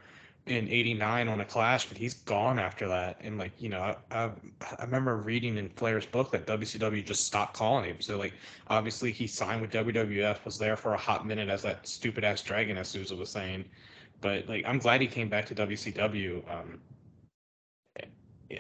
in 0.48 0.68
89 0.68 1.28
on 1.28 1.42
a 1.42 1.46
clash 1.46 1.86
but 1.86 1.98
he's 1.98 2.16
gone 2.16 2.58
after 2.58 2.88
that. 2.88 3.18
And 3.22 3.38
like 3.38 3.52
you 3.60 3.70
know 3.70 3.82
I, 3.82 3.96
I 4.12 4.32
i 4.80 4.84
remember 4.84 5.18
reading 5.18 5.58
in 5.58 5.70
flair's 5.70 6.06
book 6.06 6.32
that 6.32 6.48
wcw 6.48 7.06
just 7.06 7.26
stopped 7.26 7.54
calling 7.54 7.86
him. 7.86 8.02
So 8.02 8.18
like 8.18 8.34
obviously 8.68 9.12
he 9.12 9.28
signed 9.28 9.62
with 9.62 9.72
wwf 9.72 10.44
was 10.44 10.58
there 10.58 10.76
for 10.76 10.94
a 10.94 10.98
hot 10.98 11.28
minute 11.28 11.50
as 11.50 11.62
that 11.62 11.88
stupid 11.88 12.24
ass 12.24 12.42
dragon 12.42 12.78
as 12.78 12.88
souza 12.88 13.16
was 13.16 13.30
saying. 13.30 13.66
But 14.20 14.48
like 14.48 14.64
i'm 14.66 14.80
glad 14.80 15.02
he 15.02 15.08
came 15.08 15.30
back 15.30 15.46
to 15.48 15.56
wcw 15.56 16.44
um 16.52 16.80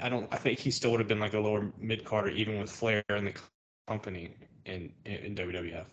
i 0.01 0.07
don't 0.09 0.27
i 0.31 0.37
think 0.37 0.59
he 0.59 0.71
still 0.71 0.91
would 0.91 0.99
have 0.99 1.07
been 1.07 1.19
like 1.19 1.33
a 1.33 1.39
lower 1.39 1.71
mid 1.79 2.05
carder 2.05 2.29
even 2.29 2.59
with 2.59 2.71
flair 2.71 3.03
in 3.09 3.25
the 3.25 3.33
company 3.87 4.35
in 4.65 4.91
in, 5.05 5.15
in 5.15 5.35
wwf 5.35 5.85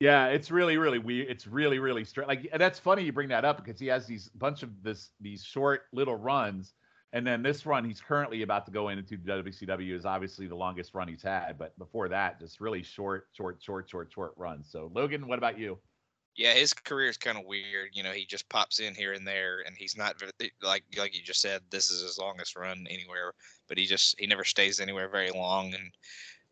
Yeah, 0.00 0.28
it's 0.28 0.50
really, 0.50 0.78
really 0.78 0.98
weird. 0.98 1.28
It's 1.28 1.46
really, 1.46 1.78
really 1.78 2.04
strange. 2.04 2.26
Like 2.28 2.50
that's 2.56 2.78
funny 2.78 3.02
you 3.04 3.12
bring 3.12 3.28
that 3.28 3.44
up 3.44 3.62
because 3.62 3.78
he 3.78 3.86
has 3.88 4.06
these 4.06 4.28
bunch 4.30 4.62
of 4.62 4.82
this 4.82 5.10
these 5.20 5.44
short 5.44 5.82
little 5.92 6.16
runs, 6.16 6.72
and 7.12 7.26
then 7.26 7.42
this 7.42 7.66
run 7.66 7.84
he's 7.84 8.00
currently 8.00 8.40
about 8.42 8.64
to 8.64 8.72
go 8.72 8.88
into 8.88 9.18
the 9.18 9.30
WCW 9.30 9.94
is 9.94 10.06
obviously 10.06 10.46
the 10.46 10.54
longest 10.54 10.94
run 10.94 11.06
he's 11.06 11.22
had. 11.22 11.58
But 11.58 11.78
before 11.78 12.08
that, 12.08 12.40
just 12.40 12.60
really 12.60 12.82
short, 12.82 13.28
short, 13.32 13.62
short, 13.62 13.90
short, 13.90 14.10
short 14.10 14.32
runs. 14.36 14.70
So 14.70 14.90
Logan, 14.94 15.28
what 15.28 15.36
about 15.38 15.58
you? 15.58 15.78
Yeah, 16.36 16.54
his 16.54 16.72
career 16.72 17.10
is 17.10 17.18
kind 17.18 17.36
of 17.36 17.44
weird. 17.44 17.90
You 17.92 18.02
know, 18.02 18.12
he 18.12 18.24
just 18.24 18.48
pops 18.48 18.80
in 18.80 18.94
here 18.94 19.12
and 19.12 19.26
there, 19.26 19.60
and 19.66 19.76
he's 19.76 19.96
not 19.98 20.16
like 20.62 20.84
like 20.96 21.14
you 21.14 21.22
just 21.22 21.42
said. 21.42 21.60
This 21.70 21.90
is 21.90 22.00
his 22.02 22.18
longest 22.18 22.56
run 22.56 22.86
anywhere, 22.88 23.34
but 23.68 23.76
he 23.76 23.84
just 23.84 24.18
he 24.18 24.26
never 24.26 24.44
stays 24.44 24.80
anywhere 24.80 25.10
very 25.10 25.30
long. 25.30 25.74
And 25.74 25.92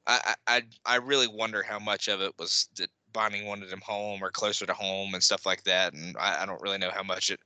I 0.07 0.35
I 0.47 0.57
I 0.57 0.63
I 0.85 0.97
really 0.97 1.29
wonder 1.29 1.63
how 1.63 1.79
much 1.79 2.09
of 2.09 2.21
it 2.21 2.35
was 2.39 2.69
that 2.77 2.91
Bonnie 3.13 3.45
wanted 3.45 3.71
him 3.71 3.83
home 3.85 4.23
or 4.23 4.31
closer 4.31 4.67
to 4.67 4.75
home 4.75 5.15
and 5.15 5.23
stuff 5.23 5.47
like 5.47 5.63
that. 5.65 5.95
And 5.95 6.17
I, 6.19 6.43
I 6.43 6.47
don't 6.47 6.63
really 6.63 6.79
know 6.79 6.91
how 6.91 7.03
much 7.03 7.31
it 7.31 7.41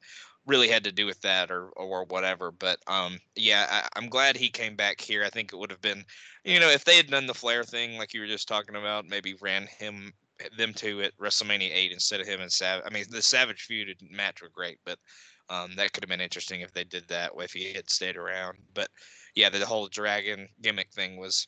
really 0.46 0.68
had 0.68 0.84
to 0.84 0.92
do 0.92 1.06
with 1.06 1.20
that 1.20 1.50
or 1.50 1.68
or 1.70 2.04
whatever. 2.04 2.50
But 2.50 2.78
um, 2.86 3.18
yeah, 3.36 3.66
I, 3.70 3.88
I'm 3.96 4.08
glad 4.08 4.36
he 4.36 4.48
came 4.48 4.76
back 4.76 5.00
here. 5.00 5.24
I 5.24 5.30
think 5.30 5.52
it 5.52 5.56
would 5.56 5.70
have 5.70 5.82
been, 5.82 6.04
you 6.44 6.60
know, 6.60 6.70
if 6.70 6.84
they 6.84 6.96
had 6.96 7.10
done 7.10 7.26
the 7.26 7.34
Flair 7.34 7.64
thing 7.64 7.96
like 7.98 8.14
you 8.14 8.20
were 8.20 8.26
just 8.26 8.48
talking 8.48 8.76
about, 8.76 9.08
maybe 9.08 9.34
ran 9.40 9.66
him 9.66 10.12
them 10.56 10.74
two 10.74 11.02
at 11.02 11.16
WrestleMania 11.18 11.70
eight 11.72 11.92
instead 11.92 12.20
of 12.20 12.26
him 12.26 12.40
and 12.40 12.52
Savage. 12.52 12.84
I 12.86 12.92
mean, 12.92 13.04
the 13.10 13.22
Savage 13.22 13.62
feud 13.62 13.86
didn't 13.86 14.14
match 14.14 14.42
were 14.42 14.48
great, 14.48 14.78
but 14.84 14.98
um, 15.48 15.72
that 15.76 15.92
could 15.92 16.02
have 16.02 16.08
been 16.08 16.20
interesting 16.20 16.60
if 16.60 16.72
they 16.72 16.84
did 16.84 17.06
that 17.08 17.32
if 17.36 17.52
he 17.52 17.72
had 17.72 17.88
stayed 17.90 18.16
around. 18.16 18.58
But 18.74 18.88
yeah, 19.34 19.50
the 19.50 19.64
whole 19.64 19.88
dragon 19.88 20.48
gimmick 20.60 20.90
thing 20.92 21.16
was 21.16 21.46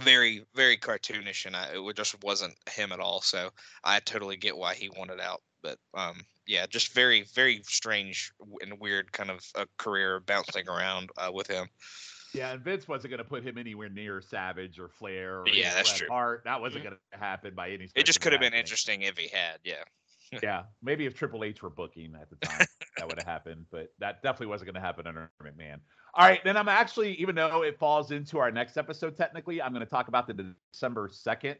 very 0.00 0.44
very 0.54 0.76
cartoonish, 0.76 1.46
and 1.46 1.56
I, 1.56 1.68
it 1.74 1.96
just 1.96 2.22
wasn't 2.22 2.54
him 2.70 2.92
at 2.92 3.00
all. 3.00 3.20
So 3.20 3.50
I 3.84 4.00
totally 4.00 4.36
get 4.36 4.56
why 4.56 4.74
he 4.74 4.90
wanted 4.96 5.20
out. 5.20 5.42
But 5.62 5.78
um, 5.94 6.20
yeah, 6.46 6.66
just 6.66 6.94
very 6.94 7.24
very 7.34 7.62
strange 7.64 8.32
and 8.62 8.78
weird 8.80 9.12
kind 9.12 9.30
of 9.30 9.40
a 9.54 9.66
career 9.78 10.20
bouncing 10.20 10.68
around 10.68 11.10
uh, 11.16 11.30
with 11.32 11.46
him. 11.46 11.68
Yeah, 12.34 12.52
and 12.52 12.62
Vince 12.62 12.86
wasn't 12.86 13.10
going 13.10 13.18
to 13.18 13.28
put 13.28 13.42
him 13.42 13.56
anywhere 13.56 13.88
near 13.88 14.20
Savage 14.20 14.78
or 14.78 14.88
Flair. 14.88 15.40
Or 15.40 15.48
Yeah, 15.48 15.74
that's 15.74 15.96
true. 15.96 16.08
Hart. 16.10 16.42
That 16.44 16.60
wasn't 16.60 16.84
going 16.84 16.96
to 17.12 17.18
happen 17.18 17.54
by 17.54 17.70
any. 17.70 17.88
It 17.94 18.04
just 18.04 18.20
could 18.20 18.32
have 18.32 18.40
been 18.40 18.52
interesting 18.52 19.02
if 19.02 19.16
he 19.16 19.28
had. 19.28 19.58
Yeah. 19.64 19.82
Yeah, 20.42 20.64
maybe 20.82 21.06
if 21.06 21.14
Triple 21.14 21.44
H 21.44 21.62
were 21.62 21.70
booking 21.70 22.14
at 22.20 22.28
the 22.30 22.36
time, 22.36 22.66
that 22.96 23.06
would 23.06 23.18
have 23.18 23.26
happened. 23.26 23.66
But 23.70 23.92
that 23.98 24.22
definitely 24.22 24.48
wasn't 24.48 24.66
going 24.66 24.74
to 24.74 24.80
happen 24.80 25.06
under 25.06 25.30
McMahon. 25.42 25.80
All 26.14 26.26
right, 26.26 26.42
then 26.44 26.56
I'm 26.56 26.68
actually, 26.68 27.14
even 27.14 27.34
though 27.34 27.62
it 27.62 27.78
falls 27.78 28.10
into 28.10 28.38
our 28.38 28.50
next 28.50 28.76
episode, 28.76 29.16
technically, 29.16 29.62
I'm 29.62 29.72
going 29.72 29.84
to 29.84 29.90
talk 29.90 30.08
about 30.08 30.26
the 30.26 30.54
December 30.72 31.08
2nd 31.08 31.56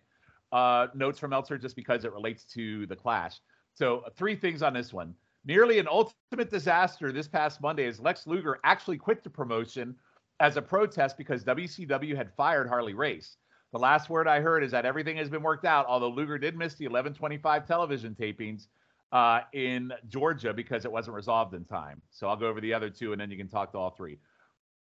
uh, 0.53 0.89
notes 0.95 1.19
from 1.19 1.31
Meltzer 1.31 1.59
just 1.59 1.77
because 1.77 2.05
it 2.05 2.13
relates 2.13 2.45
to 2.47 2.87
the 2.87 2.97
Clash. 2.97 3.41
So, 3.75 4.05
three 4.17 4.35
things 4.35 4.63
on 4.63 4.73
this 4.75 4.93
one. 4.93 5.15
Nearly 5.45 5.79
an 5.79 5.89
ultimate 5.89 6.51
disaster 6.51 7.13
this 7.13 7.29
past 7.29 7.61
Monday 7.61 7.87
as 7.87 8.01
Lex 8.01 8.27
Luger 8.27 8.59
actually 8.65 8.99
quit 8.99 9.23
the 9.23 9.31
promotion 9.31 9.95
as 10.41 10.57
a 10.57 10.63
protest 10.63 11.17
because 11.17 11.45
WCW 11.45 12.17
had 12.17 12.33
fired 12.37 12.69
Harley 12.69 12.95
Race. 12.95 13.37
The 13.73 13.79
last 13.79 14.09
word 14.09 14.27
I 14.27 14.41
heard 14.41 14.65
is 14.65 14.71
that 14.71 14.87
everything 14.87 15.17
has 15.19 15.29
been 15.29 15.43
worked 15.43 15.65
out, 15.65 15.87
although 15.87 16.09
Luger 16.09 16.39
did 16.39 16.57
miss 16.57 16.75
the 16.75 16.87
1125 16.87 17.67
television 17.67 18.17
tapings 18.19 18.67
uh, 19.13 19.41
in 19.53 19.93
Georgia 20.09 20.53
because 20.53 20.85
it 20.85 20.93
wasn't 20.93 21.15
resolved 21.15 21.55
in 21.55 21.65
time. 21.65 22.01
So 22.11 22.29
I'll 22.29 22.37
go 22.37 22.47
over 22.47 22.61
the 22.61 22.73
other 22.73 22.91
two 22.91 23.13
and 23.13 23.21
then 23.21 23.31
you 23.31 23.37
can 23.37 23.49
talk 23.49 23.73
to 23.73 23.79
all 23.79 23.91
three. 23.91 24.19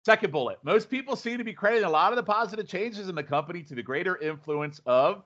Second 0.04 0.32
bullet. 0.32 0.58
Most 0.62 0.88
people 0.88 1.14
seem 1.14 1.36
to 1.38 1.44
be 1.44 1.52
crediting 1.52 1.84
a 1.84 1.90
lot 1.90 2.12
of 2.12 2.16
the 2.16 2.22
positive 2.22 2.66
changes 2.66 3.08
in 3.08 3.14
the 3.14 3.22
company 3.22 3.62
to 3.64 3.74
the 3.74 3.82
greater 3.82 4.16
influence 4.16 4.80
of 4.86 5.24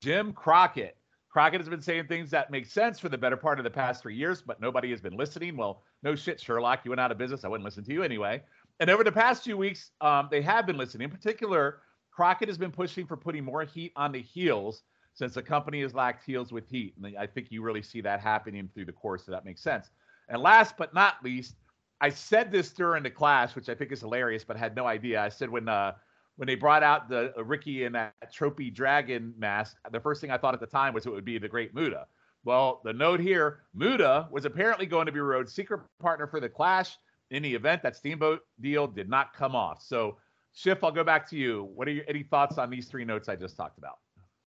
Jim 0.00 0.32
Crockett. 0.32 0.96
Crockett 1.28 1.60
has 1.60 1.68
been 1.68 1.82
saying 1.82 2.06
things 2.06 2.30
that 2.30 2.50
make 2.50 2.66
sense 2.66 2.98
for 3.00 3.08
the 3.08 3.18
better 3.18 3.36
part 3.36 3.58
of 3.58 3.64
the 3.64 3.70
past 3.70 4.00
three 4.02 4.14
years, 4.14 4.40
but 4.40 4.60
nobody 4.60 4.90
has 4.90 5.00
been 5.00 5.16
listening. 5.16 5.56
Well, 5.56 5.82
no 6.02 6.14
shit, 6.14 6.40
Sherlock. 6.40 6.80
You 6.84 6.92
went 6.92 7.00
out 7.00 7.10
of 7.10 7.18
business. 7.18 7.44
I 7.44 7.48
wouldn't 7.48 7.64
listen 7.64 7.84
to 7.84 7.92
you 7.92 8.02
anyway. 8.04 8.42
And 8.78 8.88
over 8.88 9.04
the 9.04 9.12
past 9.12 9.44
few 9.44 9.56
weeks, 9.56 9.90
um, 10.00 10.28
they 10.30 10.40
have 10.40 10.66
been 10.66 10.78
listening. 10.78 11.06
In 11.06 11.10
particular, 11.10 11.80
Crockett 12.16 12.48
has 12.48 12.56
been 12.56 12.72
pushing 12.72 13.06
for 13.06 13.16
putting 13.16 13.44
more 13.44 13.62
heat 13.62 13.92
on 13.94 14.10
the 14.10 14.22
heels 14.22 14.84
since 15.12 15.34
the 15.34 15.42
company 15.42 15.82
has 15.82 15.94
lacked 15.94 16.24
heels 16.24 16.50
with 16.50 16.66
heat. 16.66 16.94
And 16.96 17.14
I 17.18 17.26
think 17.26 17.48
you 17.50 17.60
really 17.60 17.82
see 17.82 18.00
that 18.00 18.20
happening 18.20 18.70
through 18.72 18.86
the 18.86 18.92
course, 18.92 19.26
so 19.26 19.32
that 19.32 19.44
makes 19.44 19.60
sense. 19.60 19.90
And 20.30 20.40
last 20.40 20.78
but 20.78 20.94
not 20.94 21.22
least, 21.22 21.56
I 22.00 22.08
said 22.08 22.50
this 22.50 22.70
during 22.70 23.02
the 23.02 23.10
clash, 23.10 23.54
which 23.54 23.68
I 23.68 23.74
think 23.74 23.92
is 23.92 24.00
hilarious, 24.00 24.44
but 24.44 24.56
I 24.56 24.60
had 24.60 24.74
no 24.74 24.86
idea. 24.86 25.22
I 25.22 25.28
said 25.28 25.50
when 25.50 25.68
uh, 25.68 25.92
when 26.36 26.46
they 26.46 26.54
brought 26.54 26.82
out 26.82 27.08
the 27.08 27.34
uh, 27.36 27.44
Ricky 27.44 27.84
in 27.84 27.92
that 27.92 28.14
trophy 28.32 28.70
dragon 28.70 29.34
mask, 29.36 29.76
the 29.90 30.00
first 30.00 30.20
thing 30.22 30.30
I 30.30 30.38
thought 30.38 30.54
at 30.54 30.60
the 30.60 30.66
time 30.66 30.94
was 30.94 31.04
it 31.04 31.12
would 31.12 31.24
be 31.24 31.38
the 31.38 31.48
Great 31.48 31.74
Muta. 31.74 32.06
Well, 32.44 32.80
the 32.84 32.92
note 32.92 33.20
here, 33.20 33.60
Muta 33.74 34.28
was 34.30 34.44
apparently 34.44 34.86
going 34.86 35.06
to 35.06 35.12
be 35.12 35.20
Rhodes' 35.20 35.52
secret 35.52 35.82
partner 36.00 36.26
for 36.26 36.40
the 36.40 36.48
Clash 36.48 36.96
in 37.30 37.42
the 37.42 37.54
event 37.54 37.82
that 37.82 37.96
Steamboat 37.96 38.40
deal 38.60 38.86
did 38.86 39.08
not 39.08 39.34
come 39.34 39.56
off. 39.56 39.82
So, 39.82 40.16
Schiff, 40.56 40.82
I'll 40.82 40.90
go 40.90 41.04
back 41.04 41.28
to 41.28 41.36
you. 41.36 41.68
What 41.74 41.86
are 41.86 41.90
your 41.90 42.04
any 42.08 42.22
thoughts 42.22 42.56
on 42.56 42.70
these 42.70 42.86
three 42.88 43.04
notes 43.04 43.28
I 43.28 43.36
just 43.36 43.58
talked 43.58 43.76
about? 43.76 43.98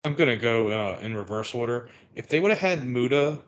I'm 0.05 0.15
gonna 0.15 0.39
go 0.39 0.69
uh, 0.69 0.99
in 1.03 1.15
reverse 1.15 1.55
order. 1.55 1.91
If 2.15 2.29
they 2.29 2.41
would 2.41 2.51
have 2.51 2.59
had 2.59 2.83
Muta, 2.87 3.39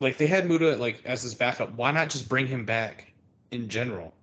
like 0.00 0.16
they 0.16 0.28
had 0.28 0.46
Muta 0.46 0.76
like 0.76 1.04
as 1.04 1.22
his 1.22 1.34
backup, 1.34 1.74
why 1.74 1.90
not 1.90 2.08
just 2.08 2.28
bring 2.28 2.46
him 2.46 2.64
back 2.64 3.12
in 3.50 3.68
general? 3.68 4.14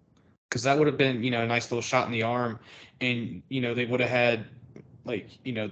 Because 0.49 0.63
that 0.63 0.77
would 0.77 0.87
have 0.87 0.95
been 0.95 1.21
you 1.21 1.31
know 1.31 1.41
a 1.41 1.45
nice 1.45 1.69
little 1.69 1.81
shot 1.81 2.05
in 2.05 2.13
the 2.13 2.23
arm, 2.23 2.59
and 3.01 3.43
you 3.49 3.59
know 3.59 3.73
they 3.73 3.83
would 3.83 3.99
have 3.99 4.09
had 4.09 4.45
like 5.03 5.27
you 5.43 5.51
know 5.51 5.69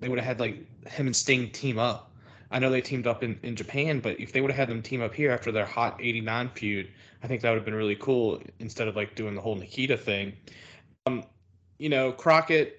they 0.00 0.08
would 0.08 0.18
have 0.18 0.26
had 0.26 0.40
like 0.40 0.66
him 0.88 1.06
and 1.06 1.14
Sting 1.14 1.50
team 1.50 1.78
up. 1.78 2.10
I 2.50 2.58
know 2.58 2.68
they 2.68 2.80
teamed 2.80 3.06
up 3.06 3.22
in, 3.22 3.38
in 3.44 3.54
Japan, 3.54 4.00
but 4.00 4.18
if 4.18 4.32
they 4.32 4.40
would 4.40 4.50
have 4.50 4.58
had 4.58 4.68
them 4.68 4.82
team 4.82 5.02
up 5.02 5.14
here 5.14 5.30
after 5.30 5.52
their 5.52 5.66
hot 5.66 6.00
'89 6.00 6.48
feud, 6.48 6.90
I 7.22 7.28
think 7.28 7.42
that 7.42 7.50
would 7.50 7.58
have 7.58 7.64
been 7.64 7.76
really 7.76 7.94
cool 7.94 8.42
instead 8.58 8.88
of 8.88 8.96
like 8.96 9.14
doing 9.14 9.36
the 9.36 9.40
whole 9.40 9.54
Nikita 9.54 9.96
thing. 9.96 10.32
Um, 11.08 11.24
you 11.78 11.88
know 11.88 12.12
Crockett 12.12 12.78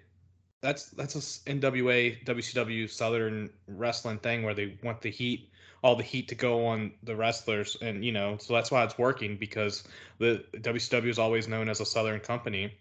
that's 0.61 0.85
that's 0.91 1.15
a 1.15 1.49
NWA 1.49 2.23
WCW 2.25 2.89
Southern 2.89 3.49
wrestling 3.67 4.19
thing 4.19 4.43
where 4.43 4.53
they 4.53 4.77
want 4.83 5.01
the 5.01 5.09
heat, 5.09 5.49
all 5.83 5.95
the 5.95 6.03
heat 6.03 6.27
to 6.29 6.35
go 6.35 6.65
on 6.65 6.91
the 7.03 7.15
wrestlers, 7.15 7.77
and 7.81 8.03
you 8.03 8.11
know, 8.11 8.37
so 8.37 8.53
that's 8.53 8.71
why 8.71 8.83
it's 8.83 8.97
working 8.97 9.37
because 9.37 9.83
the 10.17 10.43
WCW 10.57 11.07
is 11.07 11.19
always 11.19 11.47
known 11.47 11.69
as 11.69 11.79
a 11.79 11.85
Southern 11.85 12.19
company. 12.19 12.73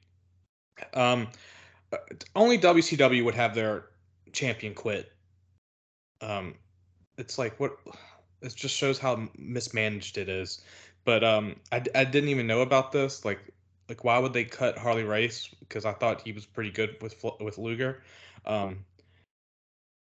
Um, 0.95 1.29
uh, 1.93 1.99
only 2.35 2.59
WCW 2.59 3.25
would 3.25 3.35
have 3.35 3.55
their 3.55 3.87
champion 4.33 4.75
quit. 4.75 5.13
Um, 6.21 6.55
it's 7.17 7.39
like 7.39 7.59
what 7.61 7.77
it 8.43 8.55
just 8.55 8.75
shows 8.75 8.99
how 8.99 9.29
mismanaged 9.37 10.19
it 10.19 10.29
is. 10.29 10.63
But 11.05 11.23
um, 11.23 11.57
I, 11.73 11.83
I 11.95 12.05
didn't 12.05 12.29
even 12.29 12.47
know 12.47 12.61
about 12.61 12.93
this. 12.93 13.25
Like 13.25 13.41
like 13.89 14.05
why 14.05 14.19
would 14.19 14.33
they 14.33 14.45
cut 14.45 14.79
Harley 14.79 15.05
Race? 15.05 15.49
Because 15.61 15.85
I 15.85 15.93
thought 15.93 16.23
he 16.23 16.33
was 16.33 16.47
pretty 16.47 16.71
good 16.71 16.97
with 17.01 17.23
with 17.41 17.59
Luger. 17.59 18.03
Um, 18.45 18.85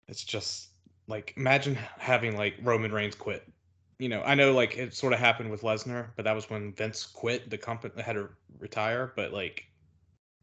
it's 0.07 0.23
just 0.23 0.69
like 1.07 1.33
imagine 1.37 1.77
having 1.97 2.37
like 2.37 2.55
Roman 2.61 2.91
Reigns 2.91 3.15
quit. 3.15 3.47
You 3.99 4.09
know, 4.09 4.21
I 4.23 4.35
know 4.35 4.53
like 4.53 4.77
it 4.77 4.93
sort 4.93 5.13
of 5.13 5.19
happened 5.19 5.51
with 5.51 5.61
Lesnar, 5.61 6.07
but 6.15 6.25
that 6.25 6.33
was 6.33 6.49
when 6.49 6.73
Vince 6.73 7.05
quit. 7.05 7.49
The 7.49 7.57
company 7.57 8.01
had 8.01 8.13
to 8.13 8.29
retire, 8.59 9.13
but 9.15 9.33
like 9.33 9.65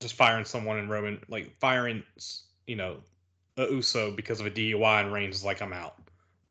just 0.01 0.15
firing 0.15 0.45
someone 0.45 0.79
in 0.79 0.89
Roman, 0.89 1.21
like 1.29 1.59
firing, 1.61 2.03
you 2.67 2.77
know, 2.77 2.99
a 3.57 3.65
Uso 3.65 4.11
because 4.11 4.41
of 4.41 4.47
a 4.47 4.51
DUI 4.51 5.03
and 5.03 5.13
Reigns 5.13 5.37
is 5.37 5.45
like 5.45 5.61
I'm 5.63 5.73
out. 5.73 5.97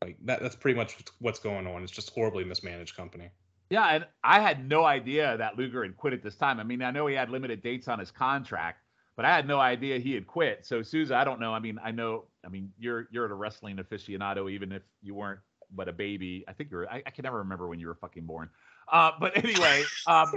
Like 0.02 0.16
that. 0.24 0.40
That's 0.40 0.56
pretty 0.56 0.76
much 0.76 0.96
what's 1.18 1.38
going 1.38 1.66
on. 1.66 1.82
It's 1.82 1.92
just 1.92 2.10
horribly 2.10 2.44
mismanaged 2.44 2.96
company. 2.96 3.30
Yeah, 3.70 3.86
and 3.86 4.06
I 4.24 4.40
had 4.40 4.68
no 4.68 4.84
idea 4.84 5.36
that 5.36 5.56
Luger 5.56 5.84
had 5.84 5.96
quit 5.96 6.12
at 6.12 6.22
this 6.22 6.34
time. 6.34 6.58
I 6.58 6.64
mean, 6.64 6.82
I 6.82 6.90
know 6.90 7.06
he 7.06 7.14
had 7.14 7.30
limited 7.30 7.62
dates 7.62 7.86
on 7.86 8.00
his 8.00 8.10
contract, 8.10 8.80
but 9.16 9.24
I 9.24 9.34
had 9.34 9.46
no 9.46 9.60
idea 9.60 9.98
he 9.98 10.12
had 10.12 10.26
quit. 10.26 10.66
So 10.66 10.82
Souza, 10.82 11.14
I 11.16 11.22
don't 11.22 11.38
know. 11.38 11.54
I 11.54 11.60
mean, 11.60 11.78
I 11.82 11.92
know. 11.92 12.24
I 12.44 12.48
mean, 12.48 12.72
you're 12.78 13.06
you're 13.12 13.26
a 13.26 13.34
wrestling 13.34 13.76
aficionado, 13.76 14.50
even 14.50 14.72
if 14.72 14.82
you 15.02 15.14
weren't 15.14 15.38
but 15.72 15.88
a 15.88 15.92
baby. 15.92 16.44
I 16.48 16.52
think 16.52 16.72
you're. 16.72 16.90
I, 16.90 17.02
I 17.06 17.10
can 17.10 17.22
never 17.22 17.38
remember 17.38 17.68
when 17.68 17.78
you 17.78 17.86
were 17.86 17.94
fucking 17.94 18.26
born. 18.26 18.50
Uh, 18.90 19.12
but 19.20 19.36
anyway, 19.36 19.84
um, 20.08 20.32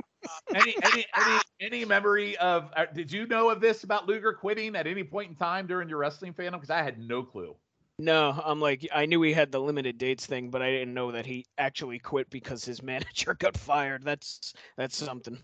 any 0.54 0.76
any 0.84 1.06
any 1.16 1.40
any 1.60 1.86
memory 1.86 2.38
of? 2.38 2.70
Uh, 2.76 2.86
did 2.94 3.12
you 3.12 3.26
know 3.26 3.50
of 3.50 3.62
this 3.62 3.84
about 3.84 4.06
Luger 4.08 4.34
quitting 4.34 4.76
at 4.76 4.86
any 4.86 5.04
point 5.04 5.30
in 5.32 5.36
time 5.36 5.66
during 5.66 5.90
your 5.90 5.98
wrestling 5.98 6.34
fandom? 6.34 6.54
Because 6.54 6.70
I 6.70 6.84
had 6.84 7.00
no 7.00 7.24
clue. 7.24 7.56
No, 8.04 8.38
I'm 8.44 8.60
like 8.60 8.86
I 8.94 9.06
knew 9.06 9.22
he 9.22 9.32
had 9.32 9.54
the 9.54 9.62
limited 9.62 9.98
dates 9.98 10.26
thing, 10.26 10.50
but 10.50 10.62
I 10.62 10.70
didn't 10.72 10.94
know 10.94 11.14
that 11.14 11.26
he 11.26 11.46
actually 11.58 12.00
quit 12.00 12.30
because 12.30 12.66
his 12.66 12.84
manager 12.84 13.34
got 13.34 13.56
fired. 13.56 14.04
That's 14.04 14.54
that's 14.76 14.98
something. 14.98 15.42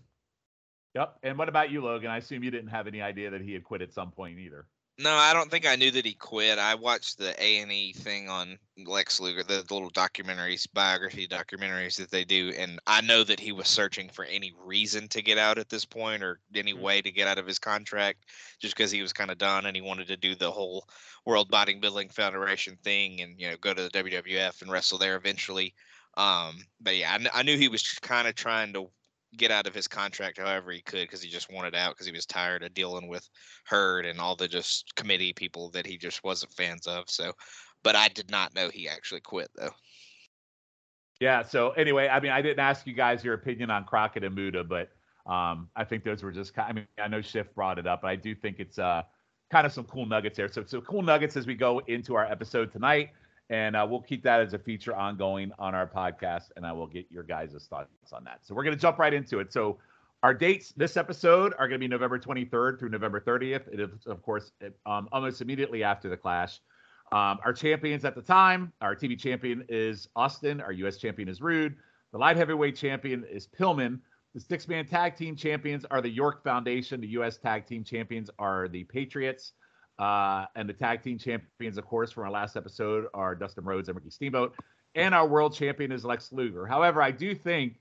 Yep. 0.94 1.16
And 1.22 1.38
what 1.38 1.48
about 1.48 1.70
you, 1.70 1.82
Logan? 1.82 2.10
I 2.10 2.18
assume 2.18 2.44
you 2.44 2.50
didn't 2.50 2.68
have 2.68 2.86
any 2.86 3.00
idea 3.00 3.30
that 3.30 3.40
he 3.40 3.54
had 3.54 3.64
quit 3.64 3.80
at 3.80 3.94
some 3.94 4.10
point 4.10 4.38
either. 4.38 4.66
No, 5.02 5.16
I 5.16 5.32
don't 5.32 5.50
think 5.50 5.66
I 5.66 5.76
knew 5.76 5.90
that 5.92 6.04
he 6.04 6.12
quit. 6.12 6.58
I 6.58 6.74
watched 6.74 7.16
the 7.16 7.34
A 7.42 7.60
and 7.60 7.72
E 7.72 7.94
thing 7.94 8.28
on 8.28 8.58
Lex 8.76 9.18
Luger, 9.18 9.42
the, 9.42 9.62
the 9.62 9.72
little 9.72 9.90
documentaries, 9.90 10.66
biography 10.74 11.26
documentaries 11.26 11.96
that 11.96 12.10
they 12.10 12.22
do, 12.22 12.50
and 12.50 12.78
I 12.86 13.00
know 13.00 13.24
that 13.24 13.40
he 13.40 13.50
was 13.50 13.66
searching 13.66 14.10
for 14.10 14.26
any 14.26 14.52
reason 14.58 15.08
to 15.08 15.22
get 15.22 15.38
out 15.38 15.56
at 15.56 15.70
this 15.70 15.86
point 15.86 16.22
or 16.22 16.40
any 16.54 16.74
Mhm. 16.74 16.80
way 16.82 17.00
to 17.00 17.10
get 17.10 17.26
out 17.28 17.38
of 17.38 17.46
his 17.46 17.58
contract, 17.58 18.26
just 18.60 18.76
because 18.76 18.90
he 18.90 19.00
was 19.00 19.14
kind 19.14 19.30
of 19.30 19.38
done 19.38 19.64
and 19.64 19.74
he 19.74 19.80
wanted 19.80 20.06
to 20.08 20.18
do 20.18 20.34
the 20.34 20.50
whole 20.52 20.86
World 21.24 21.50
Bodybuilding 21.50 22.12
Federation 22.12 22.76
thing 22.76 23.22
and 23.22 23.40
you 23.40 23.48
know 23.48 23.56
go 23.56 23.72
to 23.72 23.82
the 23.82 23.90
WWF 23.90 24.60
and 24.60 24.70
wrestle 24.70 24.98
there 24.98 25.16
eventually. 25.16 25.74
Um, 26.18 26.66
but 26.78 26.96
yeah, 26.96 27.16
I, 27.32 27.40
I 27.40 27.42
knew 27.42 27.56
he 27.56 27.68
was 27.68 27.88
kind 28.02 28.28
of 28.28 28.34
trying 28.34 28.74
to 28.74 28.90
get 29.36 29.50
out 29.50 29.66
of 29.66 29.74
his 29.74 29.86
contract 29.86 30.38
however 30.38 30.72
he 30.72 30.82
could 30.82 31.02
because 31.02 31.22
he 31.22 31.30
just 31.30 31.52
wanted 31.52 31.74
out 31.74 31.94
because 31.94 32.06
he 32.06 32.12
was 32.12 32.26
tired 32.26 32.62
of 32.62 32.74
dealing 32.74 33.08
with 33.08 33.28
Herd 33.64 34.06
and 34.06 34.20
all 34.20 34.36
the 34.36 34.48
just 34.48 34.94
committee 34.96 35.32
people 35.32 35.70
that 35.70 35.86
he 35.86 35.96
just 35.96 36.24
wasn't 36.24 36.52
fans 36.52 36.86
of. 36.86 37.04
So, 37.08 37.32
but 37.82 37.96
I 37.96 38.08
did 38.08 38.30
not 38.30 38.54
know 38.54 38.68
he 38.68 38.88
actually 38.88 39.20
quit 39.20 39.48
though. 39.56 39.70
Yeah. 41.20 41.42
So 41.42 41.70
anyway, 41.72 42.08
I 42.08 42.18
mean, 42.18 42.32
I 42.32 42.42
didn't 42.42 42.60
ask 42.60 42.86
you 42.86 42.94
guys 42.94 43.22
your 43.22 43.34
opinion 43.34 43.70
on 43.70 43.84
Crockett 43.84 44.24
and 44.24 44.34
Muta, 44.34 44.64
but 44.64 44.88
um, 45.26 45.68
I 45.76 45.84
think 45.84 46.02
those 46.02 46.22
were 46.22 46.32
just. 46.32 46.58
I 46.58 46.72
mean, 46.72 46.86
I 46.98 47.08
know 47.08 47.20
Schiff 47.20 47.54
brought 47.54 47.78
it 47.78 47.86
up, 47.86 48.02
but 48.02 48.08
I 48.08 48.16
do 48.16 48.34
think 48.34 48.58
it's 48.58 48.78
uh, 48.78 49.02
kind 49.50 49.66
of 49.66 49.72
some 49.72 49.84
cool 49.84 50.06
nuggets 50.06 50.36
there. 50.36 50.50
So, 50.50 50.64
so 50.64 50.80
cool 50.80 51.02
nuggets 51.02 51.36
as 51.36 51.46
we 51.46 51.54
go 51.54 51.80
into 51.86 52.14
our 52.14 52.24
episode 52.24 52.72
tonight, 52.72 53.10
and 53.50 53.76
uh, 53.76 53.86
we'll 53.88 54.00
keep 54.00 54.22
that 54.22 54.40
as 54.40 54.54
a 54.54 54.58
feature 54.58 54.96
ongoing 54.96 55.52
on 55.58 55.74
our 55.74 55.86
podcast, 55.86 56.50
and 56.56 56.66
I 56.66 56.72
will 56.72 56.86
get 56.86 57.06
your 57.10 57.22
guys' 57.22 57.66
thoughts 57.68 58.12
on 58.12 58.24
that. 58.24 58.38
So 58.42 58.54
we're 58.54 58.64
gonna 58.64 58.76
jump 58.76 58.98
right 58.98 59.12
into 59.14 59.40
it. 59.40 59.52
So. 59.52 59.78
Our 60.22 60.34
dates 60.34 60.74
this 60.76 60.98
episode 60.98 61.54
are 61.58 61.66
going 61.66 61.78
to 61.80 61.82
be 61.82 61.88
November 61.88 62.18
23rd 62.18 62.78
through 62.78 62.90
November 62.90 63.22
30th. 63.22 63.72
It 63.72 63.80
is, 63.80 63.88
of 64.04 64.20
course, 64.20 64.52
um, 64.84 65.08
almost 65.12 65.40
immediately 65.40 65.82
after 65.82 66.10
the 66.10 66.16
Clash. 66.18 66.60
Um, 67.12 67.38
our 67.44 67.52
champions 67.52 68.04
at 68.04 68.14
the 68.14 68.22
time, 68.22 68.72
our 68.80 68.94
TV 68.94 69.18
champion 69.18 69.64
is 69.68 70.08
Austin. 70.14 70.60
Our 70.60 70.72
U.S. 70.72 70.98
champion 70.98 71.28
is 71.28 71.40
Rude. 71.40 71.74
The 72.12 72.18
light 72.18 72.36
heavyweight 72.36 72.76
champion 72.76 73.24
is 73.24 73.48
Pillman. 73.48 73.98
The 74.34 74.40
six 74.40 74.68
man 74.68 74.86
tag 74.86 75.16
team 75.16 75.34
champions 75.34 75.84
are 75.90 76.00
the 76.00 76.08
York 76.08 76.44
Foundation. 76.44 77.00
The 77.00 77.08
U.S. 77.08 77.36
tag 77.36 77.66
team 77.66 77.82
champions 77.82 78.30
are 78.38 78.68
the 78.68 78.84
Patriots. 78.84 79.54
Uh, 80.00 80.46
and 80.56 80.66
the 80.66 80.72
tag 80.72 81.02
team 81.02 81.18
champions, 81.18 81.76
of 81.76 81.84
course, 81.84 82.10
from 82.10 82.24
our 82.24 82.30
last 82.30 82.56
episode 82.56 83.06
are 83.12 83.34
Dustin 83.34 83.64
Rhodes 83.64 83.88
and 83.88 83.96
Ricky 83.96 84.08
Steamboat. 84.08 84.54
And 84.94 85.14
our 85.14 85.28
world 85.28 85.54
champion 85.54 85.92
is 85.92 86.06
Lex 86.06 86.32
Luger. 86.32 86.66
However, 86.66 87.02
I 87.02 87.10
do 87.10 87.34
think 87.34 87.76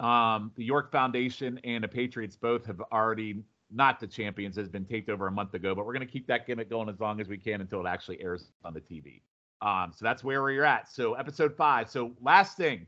um, 0.00 0.50
the 0.56 0.64
York 0.64 0.90
Foundation 0.90 1.60
and 1.64 1.84
the 1.84 1.88
Patriots 1.88 2.36
both 2.36 2.64
have 2.66 2.80
already, 2.90 3.42
not 3.70 4.00
the 4.00 4.06
champions, 4.06 4.56
has 4.56 4.70
been 4.70 4.86
taped 4.86 5.10
over 5.10 5.26
a 5.26 5.30
month 5.30 5.52
ago, 5.52 5.74
but 5.74 5.84
we're 5.84 5.92
going 5.92 6.06
to 6.06 6.10
keep 6.10 6.26
that 6.28 6.46
gimmick 6.46 6.70
going 6.70 6.88
as 6.88 6.98
long 7.00 7.20
as 7.20 7.28
we 7.28 7.36
can 7.36 7.60
until 7.60 7.84
it 7.84 7.88
actually 7.88 8.20
airs 8.22 8.50
on 8.64 8.72
the 8.72 8.80
TV. 8.80 9.20
Um, 9.60 9.92
so 9.94 10.04
that's 10.04 10.24
where 10.24 10.42
we're 10.42 10.64
at. 10.64 10.88
So 10.90 11.14
episode 11.14 11.54
five. 11.54 11.90
So 11.90 12.12
last 12.22 12.56
thing. 12.56 12.86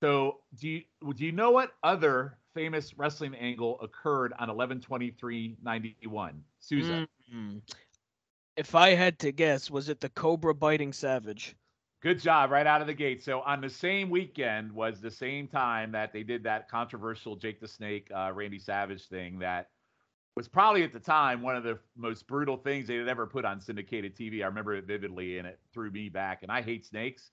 So 0.00 0.38
do 0.58 0.68
you 0.68 0.82
do 1.14 1.26
you 1.26 1.32
know 1.32 1.50
what 1.50 1.72
other 1.82 2.38
famous 2.54 2.96
wrestling 2.96 3.34
angle 3.34 3.80
occurred 3.80 4.32
on 4.38 4.48
11-23-91? 4.48 6.32
Susan. 6.60 7.08
Mm. 7.34 7.62
If 8.56 8.74
I 8.74 8.90
had 8.90 9.18
to 9.20 9.32
guess, 9.32 9.70
was 9.70 9.88
it 9.88 10.00
the 10.00 10.08
Cobra 10.10 10.54
biting 10.54 10.92
Savage? 10.92 11.54
Good 12.02 12.20
job 12.20 12.50
right 12.50 12.66
out 12.66 12.80
of 12.80 12.86
the 12.86 12.94
gate. 12.94 13.22
So 13.22 13.40
on 13.42 13.60
the 13.60 13.68
same 13.68 14.08
weekend 14.08 14.72
was 14.72 15.00
the 15.00 15.10
same 15.10 15.46
time 15.46 15.92
that 15.92 16.12
they 16.12 16.22
did 16.22 16.42
that 16.44 16.68
controversial 16.68 17.36
Jake 17.36 17.60
the 17.60 17.68
Snake, 17.68 18.10
uh, 18.14 18.32
Randy 18.34 18.58
Savage 18.58 19.06
thing 19.08 19.38
that 19.40 19.68
was 20.36 20.48
probably 20.48 20.82
at 20.82 20.92
the 20.92 21.00
time 21.00 21.42
one 21.42 21.56
of 21.56 21.64
the 21.64 21.78
most 21.96 22.26
brutal 22.26 22.56
things 22.56 22.86
they 22.86 22.96
had 22.96 23.08
ever 23.08 23.26
put 23.26 23.44
on 23.44 23.60
syndicated 23.60 24.16
TV. 24.16 24.42
I 24.42 24.46
remember 24.46 24.74
it 24.74 24.86
vividly, 24.86 25.38
and 25.38 25.46
it 25.46 25.58
threw 25.72 25.90
me 25.90 26.08
back. 26.08 26.42
And 26.42 26.50
I 26.50 26.62
hate 26.62 26.86
snakes, 26.86 27.30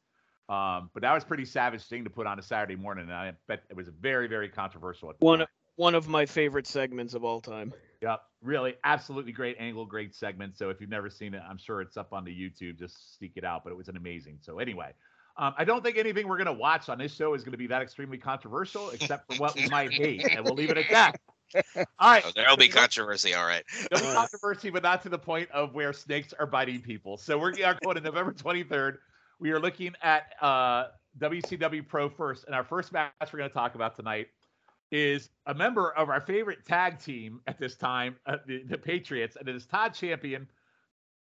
um, 0.50 0.90
but 0.94 1.02
that 1.02 1.14
was 1.14 1.24
pretty 1.24 1.46
savage 1.46 1.84
thing 1.84 2.04
to 2.04 2.10
put 2.10 2.28
on 2.28 2.40
a 2.40 2.42
Saturday 2.42 2.76
morning, 2.76 3.06
and 3.06 3.14
I 3.14 3.32
bet 3.48 3.64
it 3.70 3.76
was 3.76 3.88
very, 3.88 4.28
very 4.28 4.50
controversial. 4.50 5.14
One 5.20 5.46
one 5.76 5.96
of 5.96 6.10
my 6.10 6.26
favorite 6.26 6.68
segments 6.68 7.14
of 7.14 7.24
all 7.24 7.40
time. 7.40 7.72
Yep, 8.02 8.22
really, 8.42 8.76
absolutely 8.84 9.32
great 9.32 9.56
angle, 9.60 9.86
great 9.86 10.14
segment. 10.14 10.58
So 10.58 10.70
if 10.70 10.80
you've 10.80 10.90
never 10.90 11.10
seen 11.10 11.34
it, 11.34 11.42
I'm 11.48 11.58
sure 11.58 11.82
it's 11.82 11.98
up 11.98 12.14
on 12.14 12.24
the 12.24 12.32
YouTube. 12.32 12.78
Just 12.78 13.18
seek 13.18 13.34
it 13.36 13.44
out. 13.44 13.64
But 13.64 13.72
it 13.72 13.78
was 13.78 13.88
an 13.88 13.98
amazing. 13.98 14.38
So 14.42 14.60
anyway, 14.60 14.94
um, 15.38 15.54
I 15.58 15.64
don't 15.64 15.84
think 15.84 15.98
anything 15.98 16.28
we're 16.28 16.38
gonna 16.38 16.54
watch 16.54 16.90
on 16.90 16.98
this 16.98 17.14
show 17.14 17.34
is 17.34 17.44
gonna 17.44 17.58
be 17.58 17.68
that 17.68 17.82
extremely 17.82 18.18
controversial, 18.18 18.90
except 18.92 19.32
for 19.32 19.40
what 19.40 19.56
we 19.56 19.68
might 19.70 19.92
hate, 19.92 20.26
and 20.30 20.46
we'll 20.46 20.56
leave 20.56 20.70
it 20.70 20.78
at 20.78 20.90
that. 20.92 21.20
All 22.00 22.12
right. 22.12 22.24
Oh, 22.26 22.32
there'll 22.36 22.58
be 22.58 22.68
controversy, 22.68 23.34
all 23.34 23.46
right. 23.46 23.64
There'll 23.90 24.06
be 24.06 24.14
controversy, 24.14 24.70
but 24.70 24.84
not 24.84 25.02
to 25.04 25.10
the 25.10 25.18
point 25.18 25.50
of 25.52 25.74
where 25.74 25.94
snakes 25.94 26.34
are 26.38 26.46
biting 26.46 26.82
people. 26.82 27.16
So 27.16 27.38
we're 27.38 27.52
going 27.52 27.96
to 27.96 28.02
November 28.02 28.34
23rd. 28.34 28.98
We 29.40 29.52
are 29.52 29.60
looking 29.60 29.94
at 30.02 30.34
uh, 30.42 30.88
WCW 31.20 31.88
Pro 31.88 32.10
first, 32.10 32.46
and 32.46 32.54
our 32.54 32.66
first 32.66 32.92
match 32.92 33.14
we're 33.32 33.40
going 33.40 33.50
to 33.50 33.54
talk 33.54 33.76
about 33.76 33.96
tonight 33.96 34.28
is 34.92 35.30
a 35.46 35.54
member 35.54 35.92
of 35.92 36.10
our 36.10 36.22
favorite 36.22 36.66
tag 36.66 37.00
team 37.00 37.42
at 37.48 37.60
this 37.60 37.76
time, 37.76 38.16
uh, 38.26 38.38
the, 38.46 38.64
the 38.64 38.78
Patriots, 38.78 39.36
and 39.36 39.48
it 39.48 39.56
is 39.56 39.66
Todd 39.66 39.94
Champion 39.94 40.48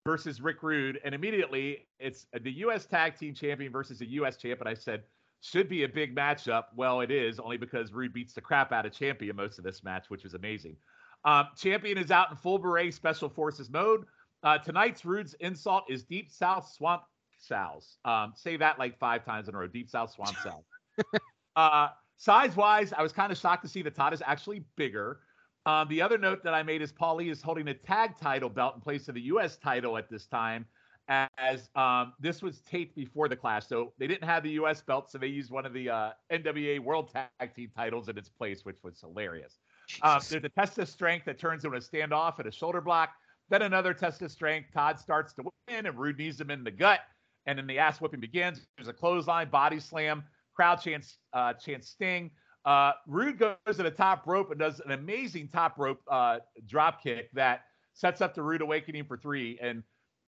versus 0.05 0.41
Rick 0.41 0.63
Rude. 0.63 1.01
And 1.05 1.15
immediately, 1.15 1.87
it's 1.99 2.27
the 2.43 2.53
U.S. 2.59 2.87
Tag 2.87 3.17
Team 3.19 3.35
Champion 3.35 3.73
versus 3.73 3.99
the 3.99 4.07
U.S. 4.07 4.37
Champ. 4.37 4.61
And 4.61 4.69
I 4.69 4.75
said, 4.75 5.03
should 5.41 5.69
be 5.69 5.85
a 5.85 5.89
big 5.89 6.15
matchup. 6.15 6.65
Well, 6.75 7.01
it 7.01 7.11
is 7.11 7.39
only 7.39 7.57
because 7.57 7.93
Rude 7.93 8.13
beats 8.13 8.35
the 8.35 8.41
crap 8.41 8.73
out 8.73 8.87
of 8.87 8.93
Champion 8.93 9.37
most 9.37 9.59
of 9.59 9.65
this 9.65 9.85
match, 9.85 10.07
which 10.09 10.25
is 10.25 10.35
amazing. 10.35 10.77
Um, 11.25 11.49
Champion 11.57 11.99
is 11.99 12.11
out 12.11 12.31
in 12.31 12.37
full 12.37 12.59
beret 12.59 12.95
special 12.95 13.29
forces 13.29 13.71
mode. 13.71 14.05
Uh, 14.43 14.59
tonight's 14.59 15.05
Rude's 15.05 15.35
insult 15.41 15.85
is 15.89 16.05
Deep 16.05 16.31
South 16.31 16.71
Swamp 16.73 17.03
Sows. 17.39 17.99
Um, 18.05 18.33
say 18.37 18.57
that 18.57 18.79
like 18.79 18.99
five 18.99 19.25
times 19.25 19.49
in 19.49 19.55
a 19.55 19.59
row. 19.59 19.67
Deep 19.67 19.91
South 19.91 20.13
Swamp 20.13 20.37
Sows. 20.43 21.21
uh, 21.57 21.89
size 22.17 22.57
wise, 22.57 22.93
I 22.93 23.03
was 23.03 23.13
kind 23.13 23.33
of 23.33 23.39
shocked 23.39 23.63
to 23.65 23.69
see 23.69 23.83
that 23.83 23.95
Todd 23.95 24.13
is 24.13 24.23
actually 24.25 24.65
bigger. 24.77 25.21
Um, 25.65 25.89
the 25.89 26.01
other 26.01 26.19
note 26.19 26.45
that 26.45 26.55
I 26.55 26.63
made 26.63 26.83
is 26.83 26.93
Paulie 26.93 27.31
is 27.31 27.43
holding 27.43 27.69
a 27.69 27.75
tag 27.75 28.19
title 28.21 28.49
belt 28.49 28.77
in 28.77 28.81
place 28.81 29.09
of 29.09 29.15
the 29.15 29.23
U.S. 29.23 29.57
title 29.57 29.97
at 29.97 30.09
this 30.09 30.27
time 30.27 30.67
as 31.09 31.69
um, 31.77 32.13
this 32.19 32.43
was 32.43 32.61
taped 32.61 32.97
before 32.97 33.29
the 33.29 33.37
clash. 33.37 33.67
So 33.67 33.93
they 33.99 34.07
didn't 34.07 34.25
have 34.25 34.43
the 34.43 34.51
U.S. 34.51 34.83
belt, 34.83 35.11
so 35.11 35.19
they 35.19 35.29
used 35.29 35.51
one 35.51 35.67
of 35.67 35.73
the 35.73 35.91
uh, 35.91 36.11
NWA 36.33 36.81
World 36.81 37.11
Tag 37.13 37.55
Team 37.55 37.71
titles 37.75 38.09
in 38.09 38.19
its 38.19 38.29
place, 38.29 38.65
which 38.65 38.77
was 38.83 39.01
hilarious. 39.01 39.59
Uh, 40.03 40.21
there's 40.29 40.45
a 40.45 40.49
test 40.49 40.79
of 40.79 40.89
strength 40.89 41.27
that 41.27 41.39
turns 41.39 41.65
into 41.65 41.77
a 41.77 41.81
standoff 41.81 42.39
and 42.39 42.49
a 42.49 42.53
shoulder 42.53 42.81
block. 42.81 43.11
Then 43.49 43.63
another 43.63 43.95
test 43.95 44.23
of 44.23 44.33
strength. 44.33 44.71
Todd 44.75 44.99
starts 44.99 45.33
to 45.35 45.45
win, 45.69 45.87
and 45.87 45.97
Rude 45.97 46.19
knees 46.19 46.41
him 46.41 46.51
in 46.51 46.65
the 46.65 46.71
gut. 46.71 47.01
And 47.47 47.57
then 47.57 47.69
the 47.69 47.79
ass 47.79 48.01
whipping 48.01 48.19
begins. 48.19 48.67
There's 48.77 48.89
a 48.89 48.93
clothesline, 48.93 49.51
body 49.51 49.79
slam, 49.79 50.25
crowd 50.57 50.77
chants, 50.77 51.19
uh, 51.33 51.53
chants 51.53 51.89
Sting. 51.91 52.31
Uh, 52.65 52.93
Rude 53.07 53.39
goes 53.39 53.57
to 53.77 53.83
the 53.83 53.91
top 53.91 54.27
rope 54.27 54.51
and 54.51 54.59
does 54.59 54.81
an 54.81 54.91
amazing 54.91 55.49
top 55.53 55.79
rope 55.79 56.01
uh, 56.11 56.39
drop 56.67 57.03
kick 57.03 57.31
that 57.33 57.61
sets 57.95 58.21
up 58.21 58.35
the 58.35 58.43
Rude 58.43 58.63
Awakening 58.63 59.05
for 59.05 59.17
three. 59.17 59.59
And 59.63 59.85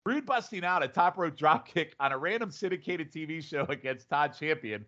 Rude 0.06 0.26
busting 0.26 0.64
out 0.64 0.82
a 0.84 0.88
top 0.88 1.18
rope 1.18 1.36
drop 1.36 1.66
kick 1.66 1.94
on 1.98 2.12
a 2.12 2.18
random 2.18 2.50
syndicated 2.50 3.12
TV 3.12 3.42
show 3.42 3.64
against 3.68 4.08
Todd 4.08 4.34
Champion 4.38 4.84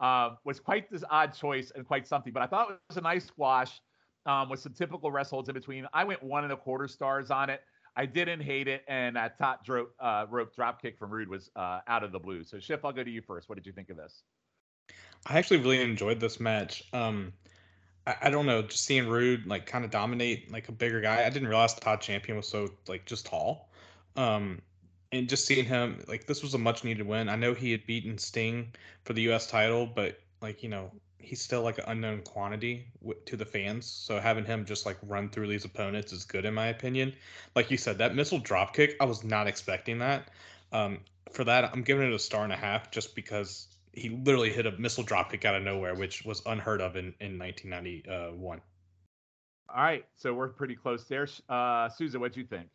uh, 0.00 0.30
was 0.44 0.58
quite 0.58 0.90
this 0.90 1.04
odd 1.10 1.32
choice 1.32 1.70
and 1.74 1.86
quite 1.86 2.08
something. 2.08 2.32
But 2.32 2.42
I 2.42 2.46
thought 2.46 2.70
it 2.70 2.78
was 2.88 2.96
a 2.96 3.02
nice 3.02 3.26
squash 3.26 3.80
um, 4.26 4.48
with 4.48 4.60
some 4.60 4.72
typical 4.72 5.12
rest 5.12 5.30
holds 5.30 5.48
in 5.48 5.54
between. 5.54 5.86
I 5.92 6.04
went 6.04 6.22
one 6.22 6.44
and 6.44 6.52
a 6.52 6.56
quarter 6.56 6.88
stars 6.88 7.30
on 7.30 7.50
it. 7.50 7.60
I 7.96 8.06
didn't 8.06 8.40
hate 8.40 8.68
it, 8.68 8.82
and 8.88 9.16
that 9.16 9.36
top 9.36 9.62
rope, 9.68 9.92
uh, 10.00 10.26
rope 10.30 10.54
drop 10.54 10.80
kick 10.80 10.96
from 10.96 11.10
Rude 11.10 11.28
was 11.28 11.50
uh, 11.56 11.80
out 11.88 12.04
of 12.04 12.12
the 12.12 12.18
blue. 12.18 12.44
So, 12.44 12.58
Schiff, 12.58 12.84
I'll 12.84 12.92
go 12.92 13.02
to 13.02 13.10
you 13.10 13.20
first. 13.20 13.48
What 13.48 13.56
did 13.56 13.66
you 13.66 13.72
think 13.72 13.90
of 13.90 13.96
this? 13.96 14.22
I 15.26 15.38
actually 15.38 15.58
really 15.58 15.80
enjoyed 15.82 16.20
this 16.20 16.40
match. 16.40 16.84
Um, 16.92 17.32
I, 18.06 18.16
I 18.22 18.30
don't 18.30 18.46
know, 18.46 18.62
just 18.62 18.84
seeing 18.84 19.08
Rude 19.08 19.46
like 19.46 19.66
kind 19.66 19.84
of 19.84 19.90
dominate 19.90 20.50
like 20.50 20.68
a 20.68 20.72
bigger 20.72 21.00
guy. 21.00 21.24
I 21.24 21.30
didn't 21.30 21.48
realize 21.48 21.74
Todd 21.74 22.00
Champion 22.00 22.36
was 22.36 22.48
so 22.48 22.70
like 22.88 23.04
just 23.06 23.26
tall. 23.26 23.68
Um, 24.16 24.60
and 25.12 25.28
just 25.28 25.46
seeing 25.46 25.64
him 25.64 26.02
like 26.08 26.26
this 26.26 26.42
was 26.42 26.54
a 26.54 26.58
much 26.58 26.84
needed 26.84 27.06
win. 27.06 27.28
I 27.28 27.36
know 27.36 27.54
he 27.54 27.72
had 27.72 27.86
beaten 27.86 28.16
Sting 28.16 28.72
for 29.04 29.12
the 29.12 29.22
U.S. 29.22 29.46
title, 29.46 29.86
but 29.86 30.20
like 30.40 30.62
you 30.62 30.68
know 30.68 30.90
he's 31.18 31.40
still 31.40 31.62
like 31.62 31.78
an 31.78 31.84
unknown 31.88 32.22
quantity 32.22 32.86
w- 33.02 33.18
to 33.26 33.36
the 33.36 33.44
fans. 33.44 33.86
So 33.86 34.18
having 34.18 34.44
him 34.44 34.64
just 34.64 34.86
like 34.86 34.96
run 35.02 35.28
through 35.28 35.48
these 35.48 35.64
opponents 35.64 36.12
is 36.12 36.24
good 36.24 36.44
in 36.44 36.54
my 36.54 36.68
opinion. 36.68 37.12
Like 37.54 37.70
you 37.70 37.76
said, 37.76 37.98
that 37.98 38.14
missile 38.14 38.38
drop 38.38 38.74
kick, 38.74 38.96
I 39.00 39.04
was 39.04 39.22
not 39.22 39.46
expecting 39.46 39.98
that. 39.98 40.28
Um, 40.72 41.00
for 41.32 41.44
that, 41.44 41.70
I'm 41.72 41.82
giving 41.82 42.06
it 42.06 42.14
a 42.14 42.18
star 42.18 42.44
and 42.44 42.52
a 42.52 42.56
half 42.56 42.90
just 42.90 43.14
because 43.14 43.68
he 43.92 44.10
literally 44.10 44.52
hit 44.52 44.66
a 44.66 44.72
missile 44.72 45.04
drop 45.04 45.30
kick 45.30 45.44
out 45.44 45.54
of 45.54 45.62
nowhere, 45.62 45.94
which 45.94 46.24
was 46.24 46.42
unheard 46.46 46.80
of 46.80 46.96
in 46.96 47.14
in 47.20 47.38
1991. 47.38 48.60
All 49.68 49.82
right, 49.82 50.04
so 50.16 50.34
we're 50.34 50.48
pretty 50.48 50.74
close 50.74 51.04
there. 51.04 51.28
Uh, 51.48 51.88
Souza, 51.88 52.18
what'd 52.18 52.36
you 52.36 52.44
think? 52.44 52.68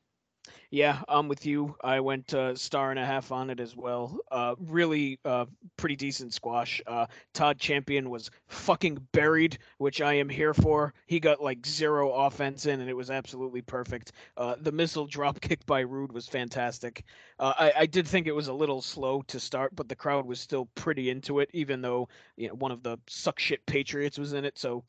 Yeah, 0.71 1.01
I'm 1.07 1.27
with 1.27 1.45
you. 1.45 1.75
I 1.83 1.99
went 2.01 2.33
uh, 2.33 2.55
star 2.55 2.89
and 2.91 2.99
a 2.99 3.05
half 3.05 3.31
on 3.31 3.49
it 3.49 3.61
as 3.61 3.75
well. 3.77 4.17
Uh, 4.29 4.55
really, 4.59 5.19
uh, 5.23 5.45
pretty 5.77 5.95
decent 5.95 6.33
squash. 6.33 6.81
Uh, 6.85 7.05
Todd 7.33 7.57
Champion 7.59 8.09
was 8.09 8.29
fucking 8.47 8.97
buried, 9.13 9.57
which 9.77 10.01
I 10.01 10.13
am 10.15 10.27
here 10.27 10.53
for. 10.53 10.93
He 11.07 11.19
got 11.19 11.41
like 11.41 11.65
zero 11.65 12.11
offense 12.11 12.65
in, 12.65 12.81
and 12.81 12.89
it 12.89 12.93
was 12.93 13.09
absolutely 13.09 13.61
perfect. 13.61 14.11
Uh, 14.35 14.55
the 14.59 14.71
missile 14.71 15.05
drop 15.15 15.39
kick 15.39 15.65
by 15.65 15.79
Rude 15.79 16.11
was 16.11 16.27
fantastic. 16.27 17.05
Uh, 17.39 17.53
I, 17.57 17.73
I 17.79 17.85
did 17.85 18.07
think 18.07 18.27
it 18.27 18.35
was 18.35 18.47
a 18.47 18.53
little 18.53 18.81
slow 18.81 19.21
to 19.27 19.39
start, 19.39 19.75
but 19.75 19.87
the 19.87 19.95
crowd 19.95 20.25
was 20.25 20.41
still 20.41 20.67
pretty 20.75 21.09
into 21.09 21.39
it, 21.39 21.49
even 21.53 21.81
though 21.81 22.09
you 22.35 22.49
know 22.49 22.55
one 22.55 22.71
of 22.71 22.83
the 22.83 22.97
suck 23.07 23.39
shit 23.39 23.65
Patriots 23.65 24.17
was 24.17 24.33
in 24.33 24.43
it. 24.43 24.57
So 24.57 24.83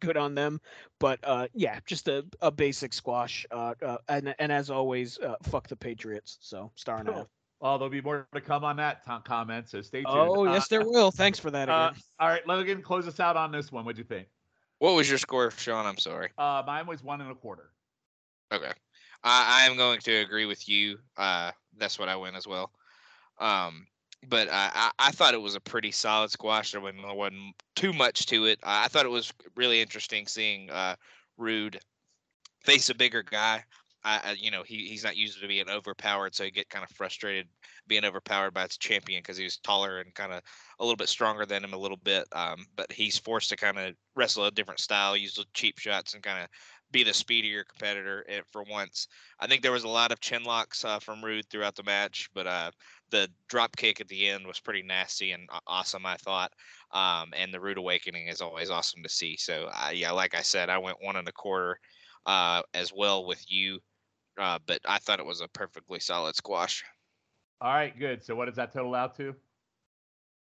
good 0.00 0.16
on 0.16 0.34
them. 0.34 0.60
But 0.98 1.20
yeah, 1.54 1.78
just 1.86 2.08
a, 2.08 2.26
a 2.42 2.50
basic 2.50 2.92
squash. 2.92 3.46
and 3.50 4.34
and 4.38 4.52
as 4.52 4.70
always 4.70 4.99
uh, 5.22 5.36
fuck 5.42 5.68
the 5.68 5.76
Patriots. 5.76 6.38
So 6.40 6.70
star 6.74 6.98
and 6.98 7.08
a 7.08 7.12
half. 7.12 7.26
Well, 7.60 7.76
there'll 7.76 7.90
be 7.90 8.00
more 8.00 8.26
to 8.32 8.40
come 8.40 8.64
on 8.64 8.76
that 8.76 9.04
t- 9.04 9.12
comment, 9.24 9.68
so 9.68 9.82
stay 9.82 10.02
tuned. 10.02 10.08
Oh, 10.08 10.44
yes, 10.50 10.68
there 10.68 10.82
will. 10.82 11.10
Thanks 11.10 11.38
for 11.38 11.50
that. 11.50 11.68
Uh, 11.68 11.92
all 12.18 12.28
right, 12.28 12.46
Logan, 12.46 12.80
close 12.80 13.06
us 13.06 13.20
out 13.20 13.36
on 13.36 13.52
this 13.52 13.70
one. 13.70 13.84
What'd 13.84 13.98
you 13.98 14.04
think? 14.04 14.28
What 14.78 14.94
was 14.94 15.10
your 15.10 15.18
score, 15.18 15.50
Sean? 15.50 15.84
I'm 15.84 15.98
sorry. 15.98 16.30
Uh, 16.38 16.62
mine 16.66 16.86
was 16.86 17.04
one 17.04 17.20
and 17.20 17.30
a 17.30 17.34
quarter. 17.34 17.70
Okay, 18.50 18.72
I, 19.22 19.60
I 19.62 19.66
am 19.70 19.76
going 19.76 20.00
to 20.00 20.14
agree 20.16 20.46
with 20.46 20.68
you. 20.70 20.98
Uh, 21.18 21.50
that's 21.76 21.98
what 21.98 22.08
I 22.08 22.16
went 22.16 22.34
as 22.34 22.46
well. 22.46 22.70
Um, 23.38 23.86
but 24.28 24.48
I, 24.50 24.90
I 24.98 25.10
thought 25.10 25.34
it 25.34 25.40
was 25.42 25.54
a 25.54 25.60
pretty 25.60 25.90
solid 25.90 26.30
squash. 26.30 26.72
There 26.72 26.80
wasn't, 26.80 27.14
wasn't 27.14 27.54
too 27.76 27.92
much 27.92 28.26
to 28.26 28.46
it. 28.46 28.58
I 28.62 28.88
thought 28.88 29.04
it 29.04 29.10
was 29.10 29.32
really 29.54 29.82
interesting 29.82 30.26
seeing 30.26 30.70
uh, 30.70 30.96
Rude 31.36 31.78
face 32.62 32.88
a 32.88 32.94
bigger 32.94 33.22
guy. 33.22 33.64
I, 34.02 34.36
you 34.38 34.50
know, 34.50 34.62
he, 34.62 34.88
he's 34.88 35.04
not 35.04 35.16
used 35.16 35.40
to 35.40 35.48
being 35.48 35.68
overpowered, 35.68 36.34
so 36.34 36.44
he 36.44 36.50
get 36.50 36.70
kind 36.70 36.84
of 36.84 36.96
frustrated 36.96 37.48
being 37.86 38.04
overpowered 38.04 38.54
by 38.54 38.64
its 38.64 38.78
champion 38.78 39.20
because 39.20 39.36
he 39.36 39.44
was 39.44 39.58
taller 39.58 39.98
and 39.98 40.14
kind 40.14 40.32
of 40.32 40.42
a 40.78 40.84
little 40.84 40.96
bit 40.96 41.08
stronger 41.08 41.44
than 41.44 41.64
him 41.64 41.74
a 41.74 41.78
little 41.78 41.98
bit. 41.98 42.24
Um, 42.32 42.64
but 42.76 42.90
he's 42.90 43.18
forced 43.18 43.50
to 43.50 43.56
kind 43.56 43.78
of 43.78 43.94
wrestle 44.16 44.46
a 44.46 44.50
different 44.50 44.80
style, 44.80 45.16
use 45.16 45.38
cheap 45.52 45.78
shots, 45.78 46.14
and 46.14 46.22
kind 46.22 46.42
of 46.42 46.48
be 46.90 47.04
the 47.04 47.14
speedier 47.14 47.64
competitor 47.64 48.24
eh, 48.28 48.40
for 48.50 48.62
once. 48.64 49.06
I 49.38 49.46
think 49.46 49.62
there 49.62 49.72
was 49.72 49.84
a 49.84 49.88
lot 49.88 50.12
of 50.12 50.20
chin 50.20 50.44
locks 50.44 50.84
uh, 50.84 50.98
from 50.98 51.24
Rude 51.24 51.48
throughout 51.48 51.76
the 51.76 51.82
match, 51.84 52.28
but 52.34 52.46
uh, 52.46 52.70
the 53.10 53.28
drop 53.48 53.76
kick 53.76 54.00
at 54.00 54.08
the 54.08 54.28
end 54.28 54.46
was 54.46 54.60
pretty 54.60 54.82
nasty 54.82 55.32
and 55.32 55.48
awesome, 55.66 56.06
I 56.06 56.16
thought. 56.16 56.52
Um, 56.92 57.30
and 57.36 57.52
the 57.52 57.60
Rude 57.60 57.78
Awakening 57.78 58.28
is 58.28 58.40
always 58.40 58.70
awesome 58.70 59.02
to 59.02 59.08
see. 59.08 59.36
So, 59.36 59.68
uh, 59.72 59.90
yeah, 59.90 60.10
like 60.10 60.34
I 60.34 60.42
said, 60.42 60.70
I 60.70 60.78
went 60.78 61.02
one 61.02 61.16
and 61.16 61.28
a 61.28 61.32
quarter 61.32 61.78
uh, 62.26 62.62
as 62.74 62.92
well 62.92 63.24
with 63.26 63.44
you 63.48 63.78
uh, 64.38 64.58
but 64.66 64.80
I 64.86 64.98
thought 64.98 65.20
it 65.20 65.26
was 65.26 65.40
a 65.40 65.48
perfectly 65.48 66.00
solid 66.00 66.36
squash. 66.36 66.82
All 67.60 67.72
right, 67.72 67.96
good. 67.98 68.24
So 68.24 68.34
what 68.34 68.46
does 68.46 68.56
that 68.56 68.72
total 68.72 68.94
out 68.94 69.16
to? 69.16 69.34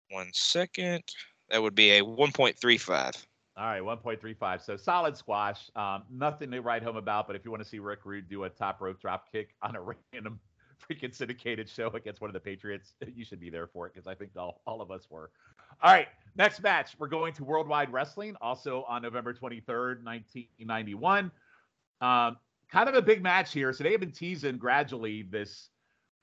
One 0.10 0.30
second. 0.34 1.04
That 1.50 1.62
would 1.62 1.76
be 1.76 1.92
a 1.92 2.02
1.35. 2.02 3.26
All 3.58 3.66
right, 3.66 3.82
1.35. 3.82 4.62
So 4.62 4.78
solid 4.78 5.18
squash. 5.18 5.70
Um, 5.76 6.04
nothing 6.10 6.52
to 6.52 6.62
write 6.62 6.84
home 6.84 6.96
about, 6.96 7.28
but 7.28 7.36
if 7.36 7.44
you 7.44 7.52
want 7.52 7.64
to 7.64 7.68
see 7.68 7.80
Rick 7.80 8.00
Rude 8.06 8.30
do 8.30 8.46
a 8.46 8.50
top 8.50 8.82
rope 8.82 9.02
drop 9.02 9.32
kick 9.32 9.56
on 9.62 9.76
a 9.76 9.82
random 9.82 10.40
freaking 10.80 11.14
syndicated 11.14 11.70
show 11.70 11.88
against 11.90 12.22
one 12.22 12.30
of 12.30 12.34
the 12.34 12.40
Patriots, 12.40 12.94
you 13.16 13.26
should 13.26 13.40
be 13.40 13.50
there 13.50 13.68
for 13.68 13.88
it 13.88 13.94
because 13.94 14.08
I 14.08 14.16
think 14.16 14.32
all, 14.38 14.62
all 14.66 14.82
of 14.82 14.92
us 14.92 15.08
were. 15.10 15.32
All 15.84 15.92
right, 15.92 16.08
next 16.36 16.62
match. 16.62 16.96
We're 16.98 17.08
going 17.08 17.34
to 17.34 17.44
Worldwide 17.44 17.92
Wrestling, 17.92 18.36
also 18.42 18.86
on 18.88 19.02
November 19.02 19.34
23rd, 19.34 20.04
1991. 20.04 21.32
Um, 22.02 22.38
kind 22.72 22.88
of 22.88 22.96
a 22.96 23.02
big 23.02 23.22
match 23.22 23.54
here. 23.54 23.74
So 23.74 23.84
they 23.84 23.92
have 23.92 24.00
been 24.00 24.12
teasing 24.12 24.58
gradually 24.58 25.24
this 25.24 25.70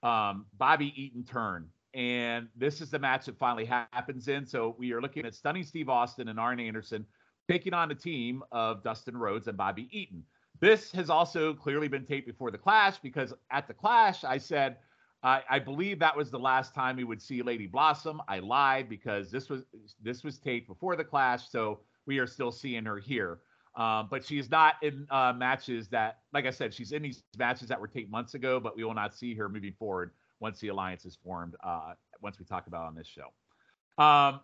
um, 0.03 0.47
Bobby 0.57 0.93
Eaton 0.97 1.25
turn. 1.25 1.69
And 1.95 2.49
this 2.57 2.81
is 2.81 2.91
the 2.91 2.99
match 2.99 3.27
that 3.27 3.39
finally 3.39 3.65
happens 3.65 4.29
in. 4.29 4.47
So 4.47 4.77
we 4.79 4.93
are 4.93 5.01
looking 5.01 5.27
at 5.27 5.35
Stunning 5.35 5.65
Steve 5.65 5.89
Austin 5.89 6.29
and 6.29 6.39
Arn 6.39 6.61
Anderson 6.61 7.07
taking 7.49 7.73
on 7.73 7.91
a 7.91 7.95
team 7.95 8.43
of 8.53 8.83
Dustin 8.83 9.17
Rhodes 9.17 9.49
and 9.49 9.57
Bobby 9.57 9.89
Eaton. 9.91 10.23
This 10.61 10.93
has 10.93 11.09
also 11.09 11.55
clearly 11.55 11.89
been 11.89 12.05
taped 12.05 12.27
before 12.27 12.51
the 12.51 12.59
Clash 12.59 12.99
because 12.99 13.33
at 13.51 13.67
the 13.67 13.75
Clash, 13.75 14.25
I 14.25 14.39
said, 14.39 14.77
I, 15.23 15.43
I 15.49 15.59
believe 15.59 15.99
that 15.99 16.17
was 16.17 16.31
the 16.31 16.39
last 16.39 16.75
time 16.75 16.97
we 16.97 17.05
would 17.05 17.23
see 17.23 17.43
Lady 17.43 17.67
Blossom. 17.67 18.21
I 18.29 18.41
lied 18.41 18.89
because 18.89 19.31
this 19.31 19.49
was 19.49 19.63
this 20.03 20.23
was 20.23 20.39
taped 20.39 20.69
before 20.69 20.95
the 20.95 21.05
Clash, 21.05 21.49
so 21.49 21.81
we 22.07 22.19
are 22.19 22.27
still 22.27 22.53
seeing 22.53 22.85
her 22.85 22.99
here. 22.99 23.41
Um, 23.79 24.09
but 24.11 24.27
she 24.27 24.39
is 24.39 24.51
not 24.51 24.75
in 24.83 25.07
uh, 25.11 25.33
matches 25.33 25.89
that, 25.89 26.19
like 26.33 26.45
I 26.45 26.51
said, 26.51 26.75
she's 26.75 26.93
in 26.93 27.01
these 27.01 27.23
matches 27.39 27.69
that 27.69 27.81
were 27.81 27.87
taped 27.87 28.11
months 28.11 28.35
ago, 28.35 28.59
but 28.59 28.77
we 28.77 28.85
will 28.85 28.95
not 28.95 29.15
see 29.15 29.35
her 29.35 29.49
moving 29.49 29.73
forward 29.79 30.11
once 30.41 30.59
the 30.59 30.69
alliance 30.69 31.05
is 31.07 31.17
formed. 31.25 31.55
Uh, 31.63 31.93
once 32.21 32.39
we 32.39 32.45
talk 32.45 32.67
about 32.67 32.85
on 32.85 32.95
this 32.95 33.07
show. 33.07 34.03
Um, 34.03 34.41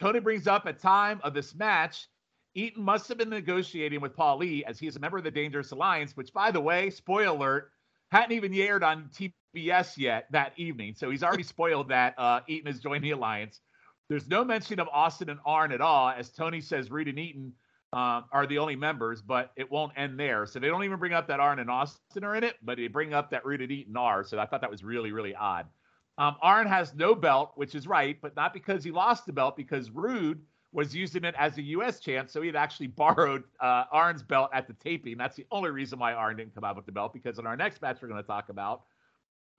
Tony 0.00 0.18
brings 0.18 0.48
up 0.48 0.66
at 0.66 0.80
time 0.80 1.20
of 1.22 1.32
this 1.32 1.54
match 1.54 2.08
Eaton 2.54 2.82
must 2.82 3.08
have 3.08 3.18
been 3.18 3.30
negotiating 3.30 4.00
with 4.00 4.14
Paulie 4.14 4.62
as 4.64 4.78
he 4.78 4.86
is 4.86 4.96
a 4.96 5.00
member 5.00 5.18
of 5.18 5.24
the 5.24 5.30
Dangerous 5.30 5.70
Alliance, 5.70 6.16
which, 6.16 6.32
by 6.32 6.50
the 6.50 6.60
way, 6.60 6.90
spoiler 6.90 7.28
alert, 7.28 7.70
hadn't 8.10 8.32
even 8.32 8.52
aired 8.52 8.82
on 8.82 9.08
TBS 9.54 9.96
yet 9.96 10.26
that 10.30 10.52
evening. 10.56 10.94
So 10.94 11.08
he's 11.08 11.22
already 11.22 11.44
spoiled 11.44 11.88
that 11.88 12.14
uh, 12.18 12.40
Eaton 12.46 12.70
has 12.70 12.80
joined 12.80 13.04
the 13.04 13.12
alliance. 13.12 13.60
There's 14.08 14.28
no 14.28 14.44
mention 14.44 14.80
of 14.80 14.88
Austin 14.92 15.30
and 15.30 15.40
Arn 15.46 15.72
at 15.72 15.80
all, 15.80 16.10
as 16.10 16.30
Tony 16.30 16.60
says 16.60 16.90
Rude 16.90 17.08
and 17.08 17.18
Eaton 17.18 17.54
um, 17.92 18.24
are 18.32 18.46
the 18.46 18.58
only 18.58 18.76
members, 18.76 19.20
but 19.20 19.52
it 19.56 19.70
won't 19.70 19.92
end 19.96 20.18
there. 20.18 20.46
So 20.46 20.58
they 20.58 20.68
don't 20.68 20.84
even 20.84 20.98
bring 20.98 21.12
up 21.12 21.26
that 21.28 21.40
Arn 21.40 21.58
and 21.58 21.70
Austin 21.70 22.24
are 22.24 22.34
in 22.36 22.44
it, 22.44 22.56
but 22.62 22.78
they 22.78 22.88
bring 22.88 23.12
up 23.12 23.30
that 23.30 23.44
and 23.44 23.70
Eaton 23.70 23.96
are. 23.96 24.24
So 24.24 24.38
I 24.38 24.46
thought 24.46 24.62
that 24.62 24.70
was 24.70 24.82
really, 24.82 25.12
really 25.12 25.34
odd. 25.34 25.66
Um, 26.18 26.36
Arn 26.42 26.66
has 26.66 26.94
no 26.94 27.14
belt, 27.14 27.52
which 27.56 27.74
is 27.74 27.86
right, 27.86 28.18
but 28.20 28.34
not 28.36 28.54
because 28.54 28.84
he 28.84 28.90
lost 28.90 29.26
the 29.26 29.32
belt, 29.32 29.56
because 29.56 29.90
Rude 29.90 30.40
was 30.72 30.94
using 30.94 31.24
it 31.24 31.34
as 31.38 31.58
a 31.58 31.62
U.S. 31.62 32.00
champ. 32.00 32.30
So 32.30 32.40
he 32.40 32.46
had 32.46 32.56
actually 32.56 32.86
borrowed 32.88 33.44
uh, 33.60 33.84
Arn's 33.92 34.22
belt 34.22 34.50
at 34.54 34.66
the 34.66 34.74
taping. 34.74 35.18
That's 35.18 35.36
the 35.36 35.46
only 35.50 35.70
reason 35.70 35.98
why 35.98 36.14
Arn 36.14 36.36
didn't 36.36 36.54
come 36.54 36.64
out 36.64 36.76
with 36.76 36.86
the 36.86 36.92
belt, 36.92 37.12
because 37.12 37.38
in 37.38 37.46
our 37.46 37.56
next 37.56 37.82
match, 37.82 37.98
we're 38.00 38.08
going 38.08 38.22
to 38.22 38.26
talk 38.26 38.48
about 38.48 38.82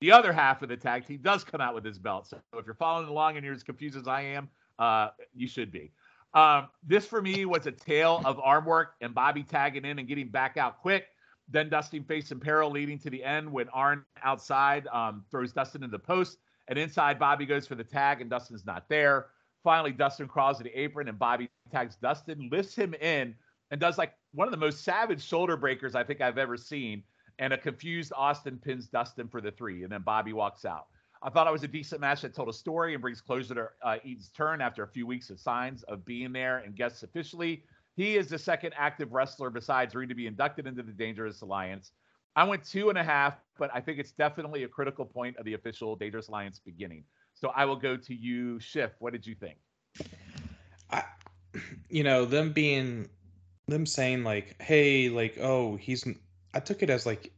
the 0.01 0.11
other 0.11 0.33
half 0.33 0.61
of 0.61 0.69
the 0.69 0.75
tag 0.75 1.05
team 1.05 1.19
does 1.21 1.43
come 1.43 1.61
out 1.61 1.73
with 1.73 1.85
his 1.85 1.97
belt. 1.97 2.27
So 2.27 2.37
if 2.57 2.65
you're 2.65 2.75
following 2.75 3.07
along 3.07 3.37
and 3.37 3.45
you're 3.45 3.53
as 3.53 3.63
confused 3.63 3.95
as 3.95 4.07
I 4.07 4.21
am, 4.21 4.49
uh, 4.79 5.09
you 5.33 5.47
should 5.47 5.71
be. 5.71 5.91
Um, 6.33 6.69
this 6.85 7.05
for 7.05 7.21
me 7.21 7.45
was 7.45 7.67
a 7.67 7.71
tale 7.71 8.21
of 8.25 8.39
arm 8.39 8.65
work 8.65 8.95
and 9.01 9.13
Bobby 9.13 9.43
tagging 9.43 9.85
in 9.85 9.99
and 9.99 10.07
getting 10.07 10.29
back 10.29 10.57
out 10.57 10.81
quick. 10.81 11.05
Then 11.49 11.69
Dustin 11.69 12.03
facing 12.03 12.39
peril 12.39 12.71
leading 12.71 12.97
to 12.99 13.09
the 13.09 13.23
end 13.23 13.51
when 13.51 13.69
Arn 13.69 14.03
outside 14.23 14.87
um, 14.87 15.25
throws 15.29 15.51
Dustin 15.53 15.83
into 15.83 15.91
the 15.91 16.03
post. 16.03 16.37
And 16.67 16.79
inside, 16.79 17.19
Bobby 17.19 17.45
goes 17.45 17.67
for 17.67 17.75
the 17.75 17.83
tag 17.83 18.21
and 18.21 18.29
Dustin's 18.29 18.65
not 18.65 18.87
there. 18.89 19.27
Finally, 19.63 19.91
Dustin 19.91 20.27
crawls 20.27 20.57
to 20.57 20.63
the 20.63 20.79
apron 20.79 21.07
and 21.07 21.19
Bobby 21.19 21.49
tags 21.71 21.95
Dustin, 21.97 22.49
lifts 22.51 22.75
him 22.75 22.93
in, 22.95 23.35
and 23.71 23.79
does 23.79 23.97
like 23.97 24.13
one 24.33 24.47
of 24.47 24.51
the 24.51 24.57
most 24.57 24.83
savage 24.83 25.23
shoulder 25.23 25.57
breakers 25.57 25.95
I 25.95 26.03
think 26.03 26.21
I've 26.21 26.37
ever 26.37 26.57
seen. 26.57 27.03
And 27.39 27.51
a 27.51 27.57
confused 27.57 28.13
Austin 28.15 28.57
pins 28.57 28.87
Dustin 28.87 29.27
for 29.27 29.41
the 29.41 29.51
three. 29.51 29.83
And 29.83 29.91
then 29.91 30.01
Bobby 30.01 30.33
walks 30.33 30.65
out. 30.65 30.87
I 31.23 31.29
thought 31.29 31.47
it 31.47 31.53
was 31.53 31.63
a 31.63 31.69
decent 31.69 32.01
match 32.01 32.21
that 32.21 32.35
told 32.35 32.49
a 32.49 32.53
story 32.53 32.93
and 32.93 33.01
brings 33.01 33.21
closure 33.21 33.55
to 33.55 33.69
uh, 33.81 33.97
Eaton's 34.03 34.29
turn 34.29 34.59
after 34.59 34.83
a 34.83 34.87
few 34.87 35.07
weeks 35.07 35.29
of 35.29 35.39
signs 35.39 35.83
of 35.83 36.03
being 36.03 36.33
there 36.33 36.57
and 36.57 36.75
guests 36.75 37.01
officially. 37.01 37.63
He 37.95 38.17
is 38.17 38.27
the 38.27 38.37
second 38.37 38.73
active 38.75 39.13
wrestler 39.13 39.49
besides 39.49 39.95
Rude 39.95 40.09
to 40.09 40.15
be 40.15 40.27
inducted 40.27 40.67
into 40.67 40.83
the 40.83 40.91
Dangerous 40.91 41.41
Alliance. 41.41 41.93
I 42.35 42.43
went 42.43 42.65
two 42.65 42.89
and 42.89 42.97
a 42.97 43.03
half, 43.03 43.35
but 43.57 43.69
I 43.73 43.79
think 43.79 43.99
it's 43.99 44.11
definitely 44.11 44.63
a 44.63 44.67
critical 44.67 45.05
point 45.05 45.37
of 45.37 45.45
the 45.45 45.53
official 45.53 45.95
Dangerous 45.95 46.27
Alliance 46.27 46.59
beginning. 46.59 47.05
So 47.35 47.53
I 47.55 47.65
will 47.65 47.75
go 47.77 47.95
to 47.95 48.13
you, 48.13 48.59
Schiff. 48.59 48.91
What 48.99 49.13
did 49.13 49.25
you 49.25 49.35
think? 49.35 49.57
I, 50.89 51.03
you 51.89 52.03
know, 52.03 52.25
them 52.25 52.51
being, 52.51 53.07
them 53.67 53.85
saying 53.85 54.23
like, 54.23 54.61
hey, 54.61 55.09
like, 55.09 55.37
oh, 55.39 55.77
he's. 55.77 56.05
I 56.55 56.59
took 56.59 56.83
it 56.83 56.89
as 56.89 57.05
like 57.05 57.31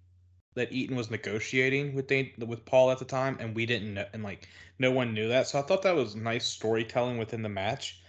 that 0.56 0.72
Eaton 0.72 0.96
was 0.96 1.12
negotiating 1.12 1.94
with 1.94 2.08
Dan, 2.08 2.32
with 2.40 2.66
Paul 2.66 2.92
at 2.92 3.00
the 3.00 3.06
time, 3.06 3.38
and 3.40 3.56
we 3.56 3.66
didn't 3.66 3.94
know, 3.94 4.06
and 4.14 4.24
like 4.24 4.48
no 4.80 4.92
one 4.92 5.14
knew 5.14 5.28
that. 5.28 5.48
So 5.48 5.60
I 5.60 5.62
thought 5.62 5.84
that 5.84 5.96
was 5.96 6.16
nice 6.16 6.46
storytelling 6.46 7.18
within 7.18 7.42
the 7.42 7.50
match. 7.50 8.02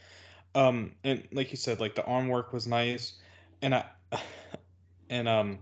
Um, 0.55 0.93
and 1.05 1.23
like 1.33 1.51
you 1.51 1.57
said, 1.57 1.81
like 1.81 1.95
the 1.95 2.05
arm 2.05 2.29
work 2.29 2.53
was 2.53 2.67
nice, 2.67 3.15
and 3.63 3.75
I, 3.75 3.85
and 5.11 5.29
um, 5.29 5.59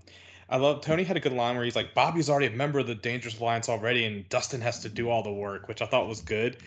I 0.49 0.57
love 0.59 0.83
Tony 0.83 1.03
had 1.03 1.17
a 1.17 1.21
good 1.21 1.33
line 1.33 1.57
where 1.57 1.65
he's 1.65 1.77
like, 1.77 1.95
Bobby's 1.95 2.31
already 2.31 2.47
a 2.47 2.57
member 2.57 2.79
of 2.79 2.87
the 2.87 2.95
Dangerous 2.95 3.41
Alliance 3.41 3.69
already, 3.69 4.05
and 4.05 4.29
Dustin 4.29 4.61
has 4.61 4.81
to 4.81 4.89
do 4.89 5.11
all 5.11 5.23
the 5.23 5.33
work, 5.33 5.69
which 5.69 5.83
I 5.83 5.87
thought 5.87 6.07
was 6.07 6.21
good. 6.21 6.59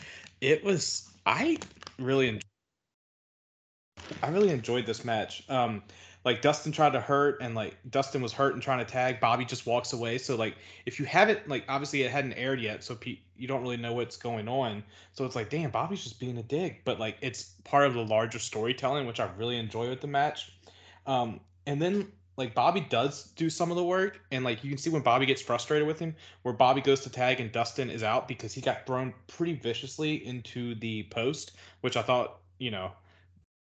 It 0.42 0.64
was 0.64 1.10
I 1.26 1.58
really 2.00 2.30
enjoyed, 2.30 2.44
I 4.24 4.30
really 4.30 4.50
enjoyed 4.50 4.86
this 4.86 5.06
match. 5.06 5.44
Um, 5.50 5.84
like 6.28 6.42
Dustin 6.42 6.74
tried 6.74 6.92
to 6.92 7.00
hurt 7.00 7.38
and 7.40 7.56
like 7.56 7.78
Dustin 7.90 8.22
was 8.22 8.34
hurt 8.34 8.54
and 8.54 8.62
trying 8.62 8.80
to 8.80 8.86
tag. 8.86 9.22
Bobby 9.22 9.46
just 9.46 9.66
walks 9.66 9.94
away. 9.94 10.18
So 10.18 10.36
like 10.36 10.56
if 10.86 11.00
you 11.00 11.06
haven't 11.06 11.48
like 11.48 11.64
obviously 11.70 12.02
it 12.02 12.12
hadn't 12.12 12.34
aired 12.34 12.60
yet, 12.60 12.84
so 12.84 12.96
Pete 12.96 13.22
you 13.38 13.48
don't 13.48 13.62
really 13.62 13.78
know 13.78 13.94
what's 13.94 14.18
going 14.18 14.50
on. 14.50 14.84
So 15.14 15.24
it's 15.24 15.38
like 15.38 15.50
damn, 15.50 15.70
Bobby's 15.70 16.04
just 16.04 16.20
being 16.20 16.38
a 16.38 16.44
dick. 16.44 16.82
But 16.84 17.00
like 17.00 17.16
it's 17.22 17.52
part 17.64 17.88
of 17.88 17.94
the 17.94 18.04
larger 18.04 18.40
storytelling, 18.40 19.08
which 19.08 19.22
I 19.22 19.30
really 19.38 19.58
enjoy 19.58 19.88
with 19.88 20.02
the 20.02 20.08
match. 20.08 20.52
Um, 21.06 21.40
and 21.66 21.82
then 21.82 22.12
like 22.36 22.54
Bobby 22.54 22.82
does 22.82 23.32
do 23.38 23.50
some 23.50 23.72
of 23.72 23.78
the 23.78 23.86
work, 23.86 24.20
and 24.30 24.44
like 24.44 24.66
you 24.66 24.70
can 24.70 24.78
see 24.78 24.90
when 24.90 25.04
Bobby 25.04 25.26
gets 25.26 25.42
frustrated 25.42 25.88
with 25.88 25.98
him, 25.98 26.14
where 26.42 26.54
Bobby 26.54 26.82
goes 26.82 27.00
to 27.02 27.10
tag 27.10 27.40
and 27.40 27.54
Dustin 27.54 27.90
is 27.90 28.04
out 28.04 28.28
because 28.28 28.54
he 28.54 28.60
got 28.60 28.86
thrown 28.86 29.14
pretty 29.28 29.54
viciously 29.54 30.28
into 30.28 30.76
the 30.76 31.04
post, 31.04 31.54
which 31.80 31.96
I 31.96 32.02
thought 32.02 32.40
you 32.60 32.70
know 32.70 32.92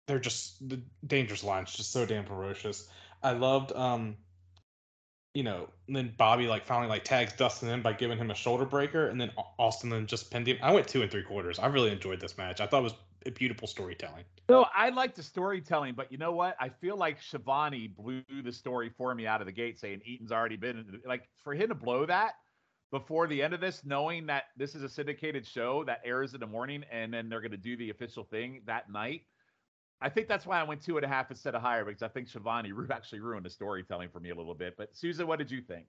they're 0.08 0.20
just 0.20 0.68
the 0.68 0.82
Dangerous 1.06 1.44
Alliance 1.44 1.74
just 1.74 1.92
so 1.92 2.06
damn 2.06 2.26
ferocious. 2.26 2.88
I 3.22 3.32
loved 3.32 3.74
um 3.74 4.18
you 5.34 5.44
know, 5.44 5.70
then 5.88 6.16
Bobby 6.18 6.48
like 6.48 6.66
finally 6.66 6.90
like 6.90 7.04
tags 7.04 7.32
Dustin 7.34 7.70
in 7.70 7.84
by 7.84 7.94
giving 7.94 8.18
him 8.18 8.32
a 8.32 8.34
shoulder 8.34 8.66
breaker, 8.66 9.10
and 9.10 9.22
then 9.22 9.32
Austin 9.60 9.92
then 9.92 10.08
just 10.08 10.32
pinned 10.32 10.48
him. 10.48 10.58
I 10.64 10.74
went 10.74 10.88
two 10.88 11.04
and 11.04 11.12
three 11.12 11.22
quarters. 11.22 11.60
I 11.60 11.68
really 11.68 11.92
enjoyed 11.92 12.20
this 12.20 12.40
match. 12.40 12.60
I 12.60 12.66
thought 12.66 12.80
it 12.80 12.86
was 12.86 12.96
a 13.28 13.30
beautiful 13.30 13.68
storytelling. 13.68 14.24
No, 14.50 14.66
I 14.76 14.90
like 14.90 15.14
the 15.14 15.22
storytelling, 15.22 15.94
but 15.94 16.12
you 16.12 16.18
know 16.18 16.32
what? 16.32 16.56
I 16.60 16.70
feel 16.70 16.98
like 16.98 17.22
Schiavone 17.22 17.88
blew 17.88 18.24
the 18.44 18.52
story 18.52 18.90
for 18.98 19.14
me 19.14 19.28
out 19.28 19.40
of 19.40 19.46
the 19.46 19.52
gate, 19.52 19.78
saying 19.80 20.02
Eaton's 20.06 20.32
already 20.32 20.56
been 20.56 21.02
like 21.06 21.30
for 21.44 21.54
him 21.54 21.70
to 21.70 21.76
blow 21.76 22.08
that 22.08 22.34
before 22.90 23.28
the 23.28 23.44
end 23.44 23.54
of 23.54 23.62
this, 23.62 23.86
knowing 23.86 24.26
that 24.26 24.46
this 24.56 24.74
is 24.74 24.82
a 24.82 24.90
syndicated 24.90 25.46
show 25.46 25.84
that 25.84 26.02
airs 26.04 26.34
in 26.34 26.40
the 26.40 26.48
morning, 26.48 26.84
and 26.92 27.14
then 27.14 27.30
they're 27.30 27.42
going 27.42 27.52
to 27.52 27.58
do 27.58 27.78
the 27.78 27.92
official 27.92 28.24
thing 28.24 28.62
that 28.66 28.90
night 28.90 29.22
I 30.02 30.10
think 30.10 30.28
that's 30.28 30.46
why 30.46 30.60
I 30.60 30.64
went 30.64 30.82
two 30.82 30.98
and 30.98 31.06
a 31.06 31.08
half 31.08 31.32
instead 31.32 31.56
of 31.56 31.62
higher 31.62 31.84
because 31.84 32.04
I 32.04 32.08
think 32.08 32.28
Schiavone 32.28 32.72
actually 32.92 33.20
ruined 33.20 33.46
the 33.46 33.50
storytelling 33.50 34.10
for 34.10 34.20
me 34.20 34.30
a 34.30 34.36
little 34.36 34.54
bit. 34.54 34.76
But 34.78 34.96
Souza, 34.96 35.26
what 35.26 35.40
did 35.40 35.50
you 35.50 35.62
think? 35.62 35.86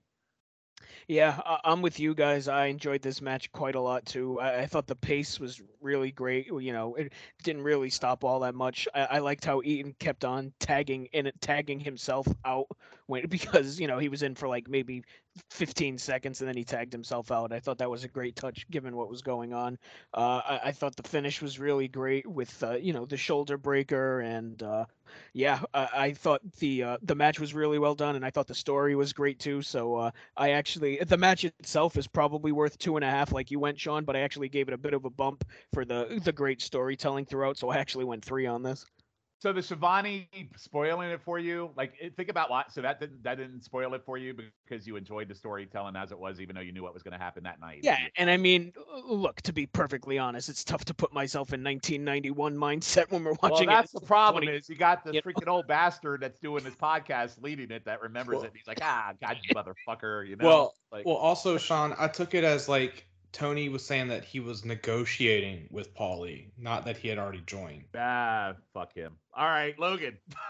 Yeah, 1.07 1.39
I'm 1.63 1.81
with 1.81 1.99
you 1.99 2.13
guys. 2.15 2.47
I 2.47 2.67
enjoyed 2.67 3.01
this 3.01 3.21
match 3.21 3.51
quite 3.51 3.75
a 3.75 3.81
lot 3.81 4.05
too. 4.05 4.39
I, 4.39 4.65
thought 4.65 4.87
the 4.87 4.95
pace 4.95 5.39
was 5.39 5.61
really 5.81 6.11
great. 6.11 6.47
You 6.47 6.71
know, 6.71 6.95
it 6.95 7.11
didn't 7.43 7.63
really 7.63 7.89
stop 7.89 8.23
all 8.23 8.39
that 8.41 8.55
much. 8.55 8.87
I, 8.93 9.01
I 9.01 9.19
liked 9.19 9.43
how 9.43 9.61
Eaton 9.63 9.93
kept 9.99 10.23
on 10.23 10.53
tagging 10.59 11.07
in 11.07 11.27
it, 11.27 11.41
tagging 11.41 11.79
himself 11.79 12.27
out 12.45 12.67
when 13.09 13.25
because 13.29 13.79
you 13.79 13.87
know 13.87 13.97
he 13.97 14.07
was 14.07 14.23
in 14.23 14.35
for 14.35 14.47
like 14.47 14.69
maybe 14.69 15.03
15 15.49 15.97
seconds 15.97 16.41
and 16.41 16.47
then 16.47 16.55
he 16.55 16.63
tagged 16.63 16.93
himself 16.93 17.31
out. 17.31 17.51
I 17.51 17.59
thought 17.59 17.79
that 17.79 17.89
was 17.89 18.03
a 18.03 18.07
great 18.07 18.35
touch 18.35 18.69
given 18.69 18.95
what 18.95 19.09
was 19.09 19.21
going 19.21 19.53
on. 19.53 19.77
Uh, 20.13 20.41
I, 20.45 20.59
I, 20.65 20.71
thought 20.71 20.95
the 20.95 21.07
finish 21.07 21.41
was 21.41 21.59
really 21.59 21.87
great 21.87 22.27
with 22.27 22.63
uh, 22.63 22.73
you 22.73 22.93
know 22.93 23.05
the 23.05 23.17
shoulder 23.17 23.57
breaker 23.57 24.21
and 24.21 24.61
uh, 24.61 24.85
yeah, 25.33 25.61
I, 25.73 25.89
I, 25.93 26.13
thought 26.13 26.41
the 26.59 26.83
uh, 26.83 26.97
the 27.01 27.15
match 27.15 27.39
was 27.39 27.53
really 27.53 27.79
well 27.79 27.95
done 27.95 28.15
and 28.15 28.25
I 28.25 28.29
thought 28.29 28.47
the 28.47 28.55
story 28.55 28.95
was 28.95 29.13
great 29.13 29.39
too. 29.39 29.61
So 29.61 29.95
uh, 29.95 30.11
I 30.37 30.51
actually 30.51 30.99
the 30.99 31.17
match 31.17 31.45
itself 31.45 31.97
is 31.97 32.07
probably 32.07 32.51
worth 32.51 32.77
two 32.77 32.95
and 32.95 33.03
a 33.03 33.09
half 33.09 33.31
like 33.31 33.49
you 33.49 33.59
went 33.59 33.79
Sean, 33.79 34.05
but 34.05 34.15
I 34.15 34.21
actually 34.21 34.49
gave 34.49 34.67
it 34.67 34.73
a 34.73 34.77
bit 34.77 34.93
of 34.93 35.05
a 35.05 35.09
bump 35.09 35.43
for 35.73 35.85
the 35.85 36.21
the 36.23 36.31
great 36.31 36.61
storytelling 36.61 37.25
throughout. 37.25 37.57
So 37.57 37.69
I 37.69 37.77
actually 37.77 38.05
went 38.05 38.23
three 38.23 38.45
on 38.45 38.61
this. 38.61 38.85
So 39.41 39.53
the 39.53 39.63
Schiavone 39.63 40.29
spoiling 40.57 41.11
it 41.11 41.21
for 41.21 41.39
you, 41.39 41.71
like 41.77 41.93
think 42.17 42.27
about 42.27 42.49
what. 42.49 42.73
So 42.73 42.81
that 42.81 42.99
didn't 42.99 43.23
that 43.23 43.35
didn't 43.35 43.63
spoil 43.63 43.93
it 43.93 44.03
for 44.05 44.17
you 44.17 44.35
because 44.67 44.85
you 44.85 44.97
enjoyed 44.97 45.29
the 45.29 45.35
storytelling 45.35 45.95
as 45.95 46.11
it 46.11 46.19
was, 46.19 46.41
even 46.41 46.55
though 46.55 46.61
you 46.61 46.73
knew 46.73 46.83
what 46.83 46.93
was 46.93 47.03
going 47.03 47.13
to 47.13 47.23
happen 47.23 47.43
that 47.43 47.61
night. 47.61 47.79
Yeah, 47.81 47.99
and 48.17 48.29
I 48.29 48.35
mean, 48.35 48.73
look, 49.05 49.41
to 49.43 49.53
be 49.53 49.65
perfectly 49.65 50.17
honest, 50.17 50.49
it's 50.49 50.65
tough 50.65 50.83
to 50.85 50.93
put 50.93 51.13
myself 51.13 51.53
in 51.53 51.63
1991 51.63 52.53
mindset 52.55 53.09
when 53.11 53.23
we're 53.23 53.31
watching. 53.41 53.67
Well, 53.67 53.77
that's 53.77 53.93
it. 53.93 54.01
the 54.01 54.05
problem 54.05 54.43
20 54.43 54.57
is 54.57 54.67
you 54.67 54.75
got 54.75 55.05
the 55.05 55.13
you 55.13 55.21
know? 55.23 55.31
freaking 55.31 55.47
old 55.47 55.67
bastard 55.67 56.19
that's 56.19 56.39
doing 56.39 56.65
this 56.65 56.75
podcast 56.75 57.41
leading 57.41 57.71
it 57.71 57.85
that 57.85 58.01
remembers 58.01 58.37
Well- 58.37 58.45
it. 58.45 58.51
He's 58.53 58.67
like, 58.67 58.79
ah, 58.81 59.13
God, 59.21 59.37
you 59.41 59.55
motherfucker, 59.55 60.27
you 60.27 60.35
know. 60.35 60.45
Well, 60.45 60.75
like, 60.91 61.05
well, 61.05 61.15
also, 61.15 61.57
Sean, 61.57 61.95
I 61.97 62.09
took 62.09 62.33
it 62.33 62.43
as 62.43 62.67
like 62.67 63.05
Tony 63.31 63.69
was 63.69 63.85
saying 63.85 64.07
that 64.07 64.23
he 64.25 64.39
was 64.39 64.65
negotiating 64.65 65.67
with 65.71 65.93
Paulie, 65.93 66.49
not 66.57 66.83
that 66.85 66.97
he 66.97 67.07
had 67.07 67.17
already 67.19 67.41
joined. 67.45 67.83
ah, 67.97 68.53
fuck 68.73 68.93
him. 68.93 69.13
All 69.35 69.45
right, 69.45 69.77
Logan. 69.79 70.17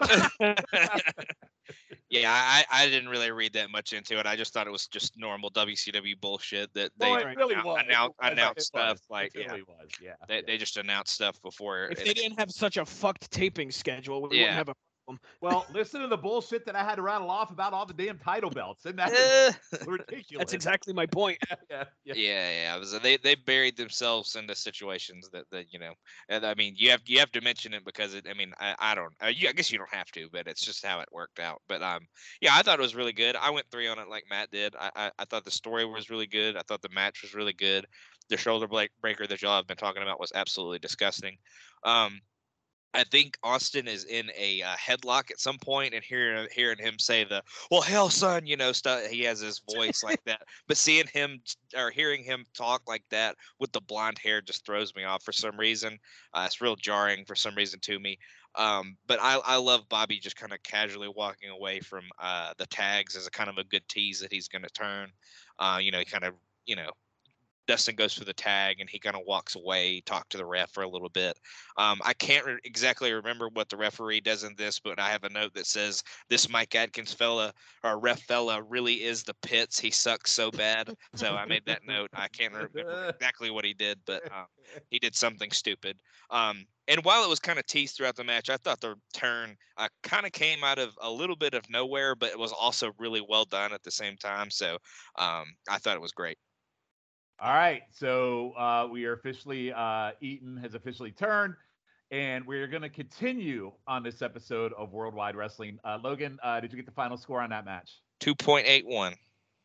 yeah, 2.10 2.30
I, 2.32 2.64
I 2.72 2.86
didn't 2.88 3.08
really 3.10 3.30
read 3.30 3.52
that 3.52 3.70
much 3.70 3.92
into 3.92 4.18
it. 4.18 4.26
I 4.26 4.34
just 4.34 4.52
thought 4.52 4.66
it 4.66 4.70
was 4.70 4.86
just 4.88 5.16
normal 5.18 5.50
WCW 5.50 6.20
bullshit 6.20 6.72
that 6.74 6.90
they 6.98 7.10
well, 7.10 7.20
it 7.20 7.36
really 7.36 7.54
annou- 7.54 7.64
was. 7.64 7.82
annou- 7.88 8.14
announced 8.20 8.58
it 8.58 8.62
stuff 8.64 8.92
was. 8.92 9.02
like 9.10 9.34
it 9.34 9.42
yeah, 9.42 9.50
really 9.50 9.62
was. 9.62 9.88
Yeah. 10.02 10.14
they, 10.26 10.36
yeah. 10.36 10.40
they 10.46 10.56
just 10.58 10.76
announced 10.76 11.12
stuff 11.14 11.40
before. 11.42 11.84
If 11.90 12.00
it- 12.00 12.06
they 12.06 12.14
didn't 12.14 12.38
have 12.40 12.50
such 12.50 12.76
a 12.78 12.84
fucked 12.86 13.30
taping 13.30 13.70
schedule, 13.70 14.22
we 14.22 14.38
Yeah. 14.38 14.42
wouldn't 14.44 14.56
have 14.56 14.68
a 14.70 14.74
problem. 15.10 15.20
Well, 15.40 15.66
listen 15.72 16.00
to 16.00 16.06
the 16.06 16.16
bullshit 16.16 16.66
that 16.66 16.76
I 16.76 16.84
had 16.84 16.96
to 16.96 17.02
rattle 17.02 17.30
off 17.30 17.50
about 17.50 17.72
all 17.72 17.86
the 17.86 17.94
damn 17.94 18.18
title 18.18 18.50
belts, 18.50 18.84
and 18.86 18.98
that's 18.98 19.12
Eh, 19.12 19.52
ridiculous. 19.86 20.38
That's 20.38 20.52
exactly 20.52 20.92
my 20.92 21.06
point. 21.06 21.38
yeah, 21.70 21.84
yeah. 22.04 22.14
yeah, 22.14 22.50
yeah. 22.50 22.76
Was, 22.76 22.98
they 23.00 23.16
they 23.16 23.34
buried 23.34 23.76
themselves 23.76 24.36
into 24.36 24.54
situations 24.54 25.28
that, 25.32 25.44
that 25.50 25.72
you 25.72 25.78
know. 25.78 25.92
And 26.28 26.44
I 26.44 26.54
mean, 26.54 26.74
you 26.76 26.90
have 26.90 27.00
you 27.06 27.18
have 27.18 27.32
to 27.32 27.40
mention 27.40 27.74
it 27.74 27.84
because 27.84 28.14
it. 28.14 28.26
I 28.28 28.34
mean, 28.34 28.52
I, 28.58 28.74
I 28.78 28.94
don't. 28.94 29.12
Uh, 29.22 29.28
you, 29.28 29.48
I 29.48 29.52
guess 29.52 29.70
you 29.70 29.78
don't 29.78 29.92
have 29.94 30.10
to, 30.12 30.28
but 30.32 30.46
it's 30.46 30.64
just 30.64 30.84
how 30.84 31.00
it 31.00 31.08
worked 31.12 31.38
out. 31.40 31.60
But 31.68 31.82
um, 31.82 32.06
yeah, 32.40 32.50
I 32.54 32.62
thought 32.62 32.78
it 32.78 32.82
was 32.82 32.94
really 32.94 33.12
good. 33.12 33.36
I 33.36 33.50
went 33.50 33.66
three 33.70 33.88
on 33.88 33.98
it 33.98 34.08
like 34.08 34.24
Matt 34.30 34.50
did. 34.50 34.74
I 34.78 34.90
I, 34.94 35.10
I 35.18 35.24
thought 35.24 35.44
the 35.44 35.50
story 35.50 35.84
was 35.84 36.10
really 36.10 36.26
good. 36.26 36.56
I 36.56 36.62
thought 36.62 36.82
the 36.82 36.88
match 36.94 37.22
was 37.22 37.34
really 37.34 37.54
good. 37.54 37.86
The 38.28 38.36
shoulder 38.36 38.68
break- 38.68 38.92
breaker 39.00 39.26
that 39.26 39.42
y'all 39.42 39.56
have 39.56 39.66
been 39.66 39.76
talking 39.76 40.02
about 40.02 40.20
was 40.20 40.30
absolutely 40.34 40.78
disgusting. 40.78 41.36
Um, 41.82 42.20
I 42.92 43.04
think 43.04 43.38
Austin 43.42 43.86
is 43.86 44.04
in 44.04 44.30
a 44.36 44.62
uh, 44.62 44.74
headlock 44.74 45.30
at 45.30 45.38
some 45.38 45.58
point, 45.58 45.94
and 45.94 46.02
hearing 46.02 46.48
hearing 46.52 46.78
him 46.78 46.98
say 46.98 47.24
the 47.24 47.42
"Well, 47.70 47.82
hell, 47.82 48.10
son," 48.10 48.46
you 48.46 48.56
know, 48.56 48.72
stuff. 48.72 49.06
He 49.06 49.22
has 49.24 49.40
his 49.40 49.60
voice 49.74 50.02
like 50.02 50.22
that, 50.24 50.42
but 50.66 50.76
seeing 50.76 51.06
him 51.12 51.40
or 51.76 51.90
hearing 51.90 52.24
him 52.24 52.46
talk 52.54 52.82
like 52.88 53.04
that 53.10 53.36
with 53.58 53.72
the 53.72 53.80
blonde 53.80 54.18
hair 54.18 54.40
just 54.40 54.66
throws 54.66 54.94
me 54.94 55.04
off 55.04 55.22
for 55.22 55.32
some 55.32 55.56
reason. 55.56 55.98
Uh, 56.34 56.44
it's 56.46 56.60
real 56.60 56.76
jarring 56.76 57.24
for 57.24 57.34
some 57.34 57.54
reason 57.54 57.78
to 57.80 57.98
me. 57.98 58.18
Um, 58.56 58.96
but 59.06 59.20
I, 59.22 59.40
I 59.44 59.56
love 59.56 59.88
Bobby 59.88 60.18
just 60.18 60.34
kind 60.34 60.52
of 60.52 60.60
casually 60.64 61.08
walking 61.08 61.50
away 61.50 61.78
from 61.78 62.04
uh, 62.18 62.52
the 62.58 62.66
tags 62.66 63.16
as 63.16 63.26
a 63.26 63.30
kind 63.30 63.48
of 63.48 63.58
a 63.58 63.64
good 63.64 63.86
tease 63.88 64.18
that 64.20 64.32
he's 64.32 64.48
going 64.48 64.62
to 64.62 64.70
turn. 64.70 65.10
Uh, 65.58 65.78
you 65.80 65.92
know, 65.92 66.00
he 66.00 66.04
kind 66.04 66.24
of 66.24 66.34
you 66.66 66.74
know 66.76 66.90
Dustin 67.70 67.94
goes 67.94 68.12
for 68.12 68.24
the 68.24 68.32
tag 68.32 68.80
and 68.80 68.90
he 68.90 68.98
kind 68.98 69.14
of 69.14 69.22
walks 69.28 69.54
away, 69.54 70.00
talk 70.04 70.28
to 70.30 70.36
the 70.36 70.44
ref 70.44 70.72
for 70.72 70.82
a 70.82 70.88
little 70.88 71.08
bit. 71.08 71.38
Um, 71.76 72.00
I 72.04 72.14
can't 72.14 72.44
re- 72.44 72.58
exactly 72.64 73.12
remember 73.12 73.48
what 73.52 73.68
the 73.68 73.76
referee 73.76 74.22
does 74.22 74.42
in 74.42 74.56
this, 74.56 74.80
but 74.80 74.98
I 74.98 75.10
have 75.10 75.22
a 75.22 75.28
note 75.28 75.54
that 75.54 75.66
says 75.66 76.02
this 76.28 76.48
Mike 76.48 76.74
Adkins 76.74 77.14
fella 77.14 77.52
or 77.84 78.00
ref 78.00 78.22
fella 78.22 78.60
really 78.64 79.04
is 79.04 79.22
the 79.22 79.34
pits. 79.42 79.78
He 79.78 79.92
sucks 79.92 80.32
so 80.32 80.50
bad. 80.50 80.92
So 81.14 81.36
I 81.36 81.46
made 81.46 81.64
that 81.66 81.86
note. 81.86 82.10
I 82.12 82.26
can't 82.26 82.52
remember 82.52 83.10
exactly 83.14 83.52
what 83.52 83.64
he 83.64 83.72
did, 83.72 84.00
but 84.04 84.24
um, 84.32 84.46
he 84.90 84.98
did 84.98 85.14
something 85.14 85.52
stupid. 85.52 86.00
Um, 86.30 86.64
and 86.88 87.04
while 87.04 87.22
it 87.22 87.28
was 87.28 87.38
kind 87.38 87.60
of 87.60 87.66
teased 87.66 87.96
throughout 87.96 88.16
the 88.16 88.24
match, 88.24 88.50
I 88.50 88.56
thought 88.56 88.80
the 88.80 88.96
turn 89.14 89.56
uh, 89.76 89.86
kind 90.02 90.26
of 90.26 90.32
came 90.32 90.64
out 90.64 90.80
of 90.80 90.98
a 91.00 91.10
little 91.10 91.36
bit 91.36 91.54
of 91.54 91.70
nowhere, 91.70 92.16
but 92.16 92.30
it 92.30 92.38
was 92.38 92.50
also 92.50 92.90
really 92.98 93.24
well 93.28 93.44
done 93.44 93.72
at 93.72 93.84
the 93.84 93.92
same 93.92 94.16
time. 94.16 94.50
So 94.50 94.78
um, 95.16 95.44
I 95.68 95.78
thought 95.78 95.94
it 95.94 96.02
was 96.02 96.10
great. 96.10 96.36
All 97.42 97.54
right, 97.54 97.84
so 97.90 98.52
uh, 98.52 98.86
we 98.90 99.06
are 99.06 99.14
officially 99.14 99.72
uh, 99.72 100.10
Eaton 100.20 100.58
has 100.58 100.74
officially 100.74 101.10
turned, 101.10 101.54
and 102.10 102.46
we're 102.46 102.66
going 102.66 102.82
to 102.82 102.90
continue 102.90 103.72
on 103.86 104.02
this 104.02 104.20
episode 104.20 104.74
of 104.74 104.92
Worldwide 104.92 105.34
Wrestling. 105.34 105.78
Uh, 105.82 105.98
Logan, 106.04 106.38
uh, 106.42 106.60
did 106.60 106.70
you 106.70 106.76
get 106.76 106.84
the 106.84 106.92
final 106.92 107.16
score 107.16 107.40
on 107.40 107.48
that 107.48 107.64
match? 107.64 108.02
2.81. 108.20 109.16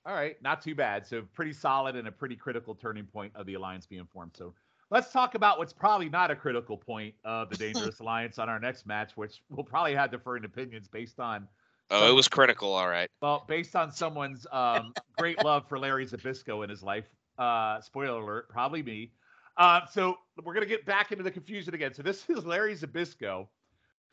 All 0.06 0.14
right, 0.14 0.42
not 0.42 0.62
too 0.62 0.74
bad. 0.74 1.06
So 1.06 1.24
pretty 1.34 1.52
solid 1.52 1.98
and 1.98 2.08
a 2.08 2.14
pretty 2.14 2.38
critical 2.38 2.76
turning 2.76 3.08
point 3.08 3.34
of 3.36 3.46
the 3.46 3.56
alliance 3.56 3.86
being 3.86 4.08
formed. 4.14 4.32
So 4.38 4.54
let's 4.90 5.12
talk 5.12 5.36
about 5.36 5.58
what's 5.58 5.74
probably 5.74 6.08
not 6.08 6.32
a 6.32 6.36
critical 6.38 6.78
point 6.78 7.14
of 7.26 7.50
the 7.50 7.58
Dangerous 7.74 8.00
Alliance 8.00 8.40
on 8.40 8.48
our 8.48 8.60
next 8.60 8.86
match, 8.86 9.18
which 9.18 9.42
we'll 9.50 9.66
probably 9.66 9.96
have 9.96 10.12
differing 10.12 10.46
opinions 10.46 10.88
based 10.88 11.20
on 11.20 11.46
Oh, 11.92 12.10
it 12.10 12.14
was 12.14 12.28
critical. 12.28 12.74
All 12.74 12.88
right. 12.88 13.10
well, 13.22 13.44
based 13.48 13.76
on 13.76 13.92
someone's 13.92 14.48
um, 14.52 14.94
great 15.20 15.44
love 15.44 15.68
for 15.70 15.78
Larry 15.78 16.08
Zbyszko 16.08 16.64
in 16.64 16.70
his 16.70 16.82
life. 16.82 17.06
Uh, 17.38 17.82
spoiler 17.82 18.22
alert, 18.22 18.50
probably 18.50 18.84
me. 18.84 19.12
Uh, 19.58 19.82
so 19.92 20.18
we're 20.44 20.54
gonna 20.54 20.66
get 20.66 20.86
back 20.86 21.12
into 21.12 21.24
the 21.24 21.32
confusion 21.32 21.74
again. 21.74 21.94
So 21.94 22.04
this 22.04 22.26
is 22.30 22.46
Larry 22.46 22.76
Zbyszko 22.76 23.48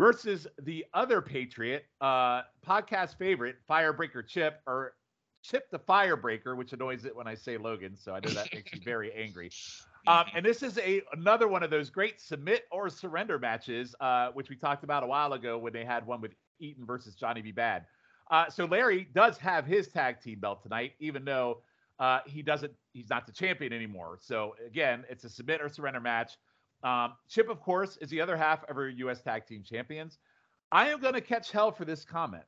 versus 0.00 0.46
the 0.62 0.84
other 0.94 1.20
Patriot, 1.20 1.84
uh, 2.00 2.42
podcast 2.66 3.16
favorite, 3.18 3.56
Firebreaker 3.68 4.26
Chip, 4.26 4.60
or 4.66 4.94
Chip 5.42 5.70
the 5.70 5.78
Firebreaker, 5.78 6.56
which 6.56 6.72
annoys 6.72 7.04
it 7.04 7.14
when 7.14 7.26
I 7.26 7.34
say 7.34 7.56
Logan. 7.56 7.96
So 7.96 8.14
I 8.14 8.20
know 8.20 8.30
that 8.30 8.52
makes 8.54 8.72
you 8.72 8.80
very 8.84 9.12
angry. 9.12 9.50
Um, 10.08 10.24
and 10.34 10.44
this 10.44 10.64
is 10.64 10.78
a 10.78 11.00
another 11.12 11.46
one 11.46 11.62
of 11.62 11.70
those 11.70 11.88
great 11.88 12.20
submit 12.20 12.64
or 12.72 12.88
surrender 12.88 13.38
matches, 13.38 13.94
uh, 14.00 14.30
which 14.32 14.50
we 14.50 14.56
talked 14.56 14.82
about 14.82 15.04
a 15.04 15.06
while 15.06 15.32
ago 15.32 15.56
when 15.58 15.72
they 15.72 15.84
had 15.84 16.04
one 16.04 16.20
with 16.20 16.32
Eaton 16.58 16.84
versus 16.84 17.14
Johnny 17.14 17.40
B. 17.40 17.52
Bad. 17.52 17.84
Uh, 18.28 18.50
so 18.50 18.64
Larry 18.64 19.06
does 19.14 19.38
have 19.38 19.64
his 19.64 19.86
tag 19.86 20.20
team 20.20 20.40
belt 20.40 20.60
tonight, 20.60 20.94
even 20.98 21.24
though 21.24 21.58
uh, 22.02 22.18
he 22.26 22.42
doesn't. 22.42 22.72
He's 22.92 23.08
not 23.08 23.26
the 23.26 23.32
champion 23.32 23.72
anymore. 23.72 24.18
So 24.20 24.56
again, 24.66 25.04
it's 25.08 25.22
a 25.22 25.30
submit 25.30 25.62
or 25.62 25.68
surrender 25.68 26.00
match. 26.00 26.32
Um, 26.82 27.12
Chip, 27.28 27.48
of 27.48 27.60
course, 27.60 27.96
is 27.98 28.10
the 28.10 28.20
other 28.20 28.36
half 28.36 28.64
of 28.68 28.76
our 28.76 28.88
U.S. 28.88 29.22
Tag 29.22 29.46
Team 29.46 29.62
Champions. 29.62 30.18
I 30.72 30.88
am 30.88 31.00
going 31.00 31.14
to 31.14 31.20
catch 31.20 31.52
hell 31.52 31.70
for 31.70 31.84
this 31.84 32.04
comment. 32.04 32.42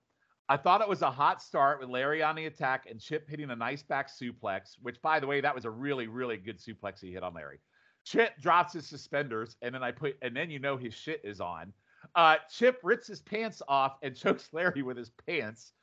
I 0.48 0.56
thought 0.56 0.80
it 0.80 0.88
was 0.88 1.02
a 1.02 1.10
hot 1.10 1.40
start 1.40 1.78
with 1.78 1.88
Larry 1.88 2.20
on 2.20 2.34
the 2.34 2.46
attack 2.46 2.86
and 2.90 3.00
Chip 3.00 3.30
hitting 3.30 3.50
a 3.50 3.54
nice 3.54 3.84
back 3.84 4.10
suplex, 4.10 4.76
which, 4.82 5.00
by 5.02 5.20
the 5.20 5.26
way, 5.28 5.40
that 5.40 5.54
was 5.54 5.66
a 5.66 5.70
really, 5.70 6.08
really 6.08 6.36
good 6.36 6.58
suplex 6.58 7.00
he 7.00 7.12
hit 7.12 7.22
on 7.22 7.32
Larry. 7.32 7.60
Chip 8.04 8.32
drops 8.40 8.72
his 8.72 8.88
suspenders, 8.88 9.56
and 9.62 9.72
then 9.72 9.84
I 9.84 9.92
put, 9.92 10.16
and 10.20 10.36
then 10.36 10.50
you 10.50 10.58
know 10.58 10.76
his 10.76 10.94
shit 10.94 11.20
is 11.22 11.40
on. 11.40 11.72
Uh, 12.16 12.36
Chip 12.50 12.80
rips 12.82 13.06
his 13.06 13.20
pants 13.20 13.62
off 13.68 13.98
and 14.02 14.16
chokes 14.20 14.48
Larry 14.52 14.82
with 14.82 14.96
his 14.96 15.10
pants. 15.28 15.74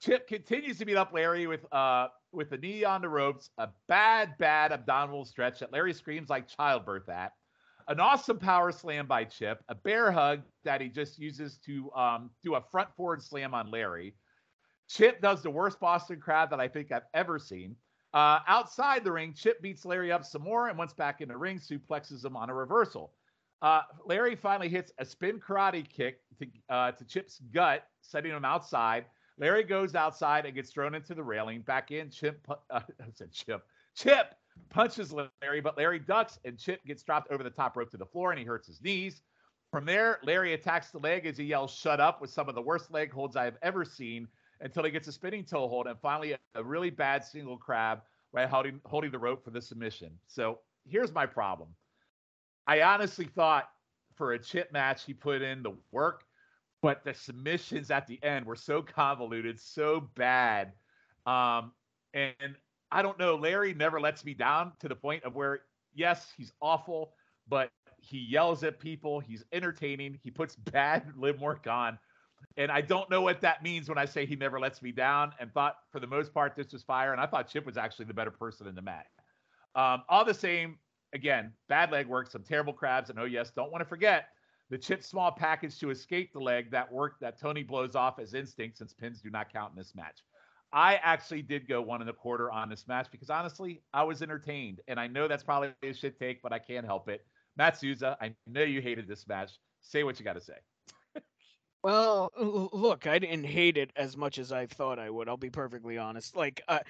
Chip 0.00 0.26
continues 0.28 0.78
to 0.78 0.86
beat 0.86 0.96
up 0.96 1.12
Larry 1.12 1.46
with 1.46 1.70
uh 1.72 2.08
with 2.32 2.50
the 2.50 2.58
knee 2.58 2.84
on 2.84 3.02
the 3.02 3.08
ropes, 3.08 3.50
a 3.58 3.68
bad, 3.88 4.36
bad 4.38 4.72
abdominal 4.72 5.24
stretch 5.24 5.60
that 5.60 5.72
Larry 5.72 5.92
screams 5.92 6.28
like 6.28 6.48
childbirth 6.48 7.08
at. 7.08 7.32
An 7.88 8.00
awesome 8.00 8.38
power 8.38 8.70
slam 8.70 9.06
by 9.06 9.24
Chip, 9.24 9.62
a 9.68 9.74
bear 9.74 10.12
hug 10.12 10.42
that 10.64 10.80
he 10.80 10.88
just 10.88 11.18
uses 11.18 11.56
to 11.64 11.90
um, 11.92 12.30
do 12.42 12.54
a 12.54 12.60
front 12.70 12.94
forward 12.94 13.22
slam 13.22 13.54
on 13.54 13.70
Larry. 13.70 14.14
Chip 14.88 15.22
does 15.22 15.42
the 15.42 15.50
worst 15.50 15.80
Boston 15.80 16.20
crab 16.20 16.50
that 16.50 16.60
I 16.60 16.68
think 16.68 16.92
I've 16.92 17.02
ever 17.14 17.38
seen. 17.38 17.76
Uh, 18.12 18.40
outside 18.46 19.04
the 19.04 19.12
ring, 19.12 19.34
Chip 19.34 19.60
beats 19.62 19.84
Larry 19.84 20.12
up 20.12 20.24
some 20.24 20.42
more 20.42 20.68
and 20.68 20.78
once 20.78 20.92
back 20.92 21.20
in 21.20 21.28
the 21.28 21.36
ring, 21.36 21.58
suplexes 21.58 22.24
him 22.24 22.36
on 22.36 22.50
a 22.50 22.54
reversal. 22.54 23.12
Uh, 23.60 23.82
Larry 24.04 24.36
finally 24.36 24.68
hits 24.68 24.92
a 24.98 25.04
spin 25.04 25.40
karate 25.40 25.86
kick 25.88 26.20
to, 26.38 26.46
uh, 26.70 26.92
to 26.92 27.04
Chip's 27.04 27.40
gut, 27.52 27.84
setting 28.02 28.32
him 28.32 28.44
outside. 28.44 29.06
Larry 29.38 29.62
goes 29.62 29.94
outside 29.94 30.46
and 30.46 30.54
gets 30.54 30.70
thrown 30.70 30.94
into 30.94 31.14
the 31.14 31.22
railing. 31.22 31.62
Back 31.62 31.90
in, 31.90 32.10
Chip, 32.10 32.46
uh, 32.48 32.56
I 33.00 33.04
said 33.12 33.32
Chip. 33.32 33.64
Chip 33.94 34.34
punches 34.70 35.12
Larry, 35.12 35.60
but 35.60 35.76
Larry 35.76 35.98
ducks 35.98 36.38
and 36.44 36.58
Chip 36.58 36.84
gets 36.84 37.02
dropped 37.02 37.30
over 37.30 37.42
the 37.42 37.50
top 37.50 37.76
rope 37.76 37.90
to 37.90 37.96
the 37.96 38.06
floor 38.06 38.30
and 38.30 38.38
he 38.38 38.44
hurts 38.44 38.66
his 38.66 38.82
knees. 38.82 39.22
From 39.70 39.84
there, 39.84 40.18
Larry 40.22 40.54
attacks 40.54 40.90
the 40.90 40.98
leg 40.98 41.26
as 41.26 41.36
he 41.36 41.44
yells, 41.44 41.74
Shut 41.74 42.00
up, 42.00 42.20
with 42.20 42.30
some 42.30 42.48
of 42.48 42.54
the 42.54 42.62
worst 42.62 42.90
leg 42.90 43.12
holds 43.12 43.36
I've 43.36 43.58
ever 43.62 43.84
seen 43.84 44.26
until 44.60 44.82
he 44.82 44.90
gets 44.90 45.08
a 45.08 45.12
spinning 45.12 45.44
toe 45.44 45.68
hold 45.68 45.86
and 45.86 45.98
finally 46.00 46.32
a, 46.32 46.38
a 46.54 46.64
really 46.64 46.90
bad 46.90 47.24
single 47.24 47.56
crab 47.56 48.00
by 48.32 48.46
holding, 48.46 48.80
holding 48.86 49.10
the 49.10 49.18
rope 49.18 49.44
for 49.44 49.50
the 49.50 49.60
submission. 49.60 50.10
So 50.26 50.60
here's 50.86 51.12
my 51.12 51.26
problem. 51.26 51.68
I 52.66 52.82
honestly 52.82 53.26
thought 53.26 53.68
for 54.14 54.32
a 54.32 54.38
chip 54.38 54.72
match, 54.72 55.04
he 55.04 55.14
put 55.14 55.42
in 55.42 55.62
the 55.62 55.74
work, 55.92 56.24
but 56.82 57.04
the 57.04 57.14
submissions 57.14 57.90
at 57.90 58.06
the 58.06 58.22
end 58.22 58.46
were 58.46 58.56
so 58.56 58.82
convoluted, 58.82 59.58
so 59.58 60.08
bad. 60.14 60.72
Um, 61.26 61.72
and 62.14 62.56
I 62.90 63.02
don't 63.02 63.18
know, 63.18 63.34
Larry 63.34 63.74
never 63.74 64.00
lets 64.00 64.24
me 64.24 64.34
down 64.34 64.72
to 64.80 64.88
the 64.88 64.94
point 64.94 65.24
of 65.24 65.34
where, 65.34 65.60
yes, 65.94 66.32
he's 66.36 66.52
awful, 66.60 67.12
but 67.48 67.70
he 67.98 68.18
yells 68.18 68.62
at 68.62 68.78
people. 68.78 69.20
He's 69.20 69.44
entertaining. 69.52 70.18
He 70.22 70.30
puts 70.30 70.56
bad 70.72 71.12
limb 71.16 71.40
work 71.40 71.66
on. 71.66 71.98
And 72.56 72.70
I 72.70 72.80
don't 72.80 73.10
know 73.10 73.22
what 73.22 73.40
that 73.40 73.62
means 73.62 73.88
when 73.88 73.98
I 73.98 74.04
say 74.04 74.24
he 74.24 74.36
never 74.36 74.60
lets 74.60 74.80
me 74.80 74.92
down. 74.92 75.32
And 75.40 75.52
thought 75.52 75.76
for 75.90 75.98
the 75.98 76.06
most 76.06 76.32
part 76.32 76.54
this 76.56 76.72
was 76.72 76.82
fire. 76.82 77.12
And 77.12 77.20
I 77.20 77.26
thought 77.26 77.48
Chip 77.48 77.66
was 77.66 77.76
actually 77.76 78.06
the 78.06 78.14
better 78.14 78.30
person 78.30 78.68
in 78.68 78.76
the 78.76 78.82
match. 78.82 79.06
Um, 79.74 80.02
all 80.08 80.24
the 80.24 80.34
same, 80.34 80.78
again, 81.12 81.52
bad 81.68 81.90
leg 81.90 82.06
work, 82.06 82.30
some 82.30 82.42
terrible 82.42 82.72
crabs, 82.72 83.10
and 83.10 83.18
oh 83.18 83.24
yes, 83.24 83.50
don't 83.50 83.70
want 83.70 83.82
to 83.82 83.88
forget 83.88 84.28
The 84.70 84.78
chip 84.78 85.02
small 85.02 85.32
package 85.32 85.78
to 85.80 85.90
escape 85.90 86.32
the 86.32 86.40
leg 86.40 86.70
that 86.72 86.92
worked 86.92 87.20
that 87.20 87.40
Tony 87.40 87.62
blows 87.62 87.94
off 87.94 88.18
as 88.18 88.34
instinct 88.34 88.78
since 88.78 88.92
pins 88.92 89.20
do 89.20 89.30
not 89.30 89.52
count 89.52 89.72
in 89.72 89.78
this 89.78 89.94
match. 89.94 90.22
I 90.72 90.96
actually 90.96 91.42
did 91.42 91.66
go 91.66 91.80
one 91.80 92.02
and 92.02 92.10
a 92.10 92.12
quarter 92.12 92.50
on 92.50 92.68
this 92.68 92.86
match 92.86 93.08
because 93.10 93.30
honestly, 93.30 93.82
I 93.94 94.02
was 94.02 94.20
entertained. 94.20 94.80
And 94.86 95.00
I 95.00 95.06
know 95.06 95.26
that's 95.26 95.42
probably 95.42 95.72
a 95.82 95.92
shit 95.94 96.18
take, 96.18 96.42
but 96.42 96.52
I 96.52 96.58
can't 96.58 96.84
help 96.84 97.08
it. 97.08 97.24
Matt 97.56 97.78
Souza, 97.78 98.16
I 98.20 98.34
know 98.46 98.62
you 98.62 98.82
hated 98.82 99.08
this 99.08 99.26
match. 99.26 99.52
Say 99.80 100.04
what 100.04 100.18
you 100.18 100.24
got 100.24 100.34
to 100.34 100.40
say. 100.40 100.54
Well, 101.84 102.32
look, 102.36 103.06
I 103.06 103.20
didn't 103.20 103.44
hate 103.44 103.76
it 103.76 103.92
as 103.94 104.16
much 104.16 104.38
as 104.38 104.50
I 104.50 104.66
thought 104.66 104.98
I 104.98 105.10
would. 105.10 105.28
I'll 105.28 105.36
be 105.36 105.48
perfectly 105.48 105.96
honest. 105.96 106.34
Like, 106.34 106.60
uh, 106.66 106.80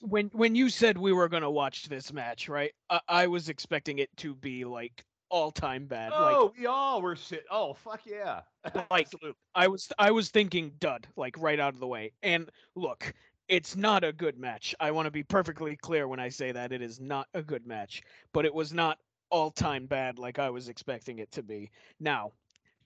when 0.00 0.28
when 0.28 0.54
you 0.54 0.68
said 0.68 0.96
we 0.96 1.12
were 1.12 1.28
gonna 1.28 1.50
watch 1.50 1.88
this 1.88 2.12
match, 2.12 2.48
right? 2.48 2.72
I, 2.88 3.00
I 3.08 3.26
was 3.26 3.48
expecting 3.48 3.98
it 3.98 4.16
to 4.18 4.36
be 4.36 4.64
like 4.64 5.04
all 5.30 5.50
time 5.50 5.86
bad. 5.86 6.10
Like, 6.12 6.36
Oh, 6.36 6.52
we 6.58 6.66
all 6.66 7.02
were 7.02 7.16
shit. 7.16 7.44
Oh, 7.50 7.74
fuck 7.74 8.00
yeah. 8.06 8.40
Like- 8.90 9.06
Absolutely. 9.06 9.34
I 9.54 9.68
was 9.68 9.88
I 9.98 10.10
was 10.10 10.30
thinking 10.30 10.72
dud, 10.78 11.06
like 11.16 11.36
right 11.38 11.60
out 11.60 11.74
of 11.74 11.80
the 11.80 11.86
way. 11.86 12.12
And 12.22 12.50
look, 12.74 13.12
it's 13.48 13.76
not 13.76 14.04
a 14.04 14.12
good 14.12 14.38
match. 14.38 14.74
I 14.80 14.90
want 14.90 15.06
to 15.06 15.10
be 15.10 15.22
perfectly 15.22 15.76
clear 15.76 16.06
when 16.08 16.20
I 16.20 16.28
say 16.28 16.52
that 16.52 16.72
it 16.72 16.82
is 16.82 17.00
not 17.00 17.28
a 17.34 17.42
good 17.42 17.66
match, 17.66 18.02
but 18.32 18.44
it 18.44 18.52
was 18.54 18.72
not 18.72 18.98
all 19.30 19.50
time 19.50 19.86
bad 19.86 20.18
like 20.18 20.38
I 20.38 20.50
was 20.50 20.68
expecting 20.68 21.18
it 21.18 21.30
to 21.32 21.42
be. 21.42 21.70
Now, 22.00 22.32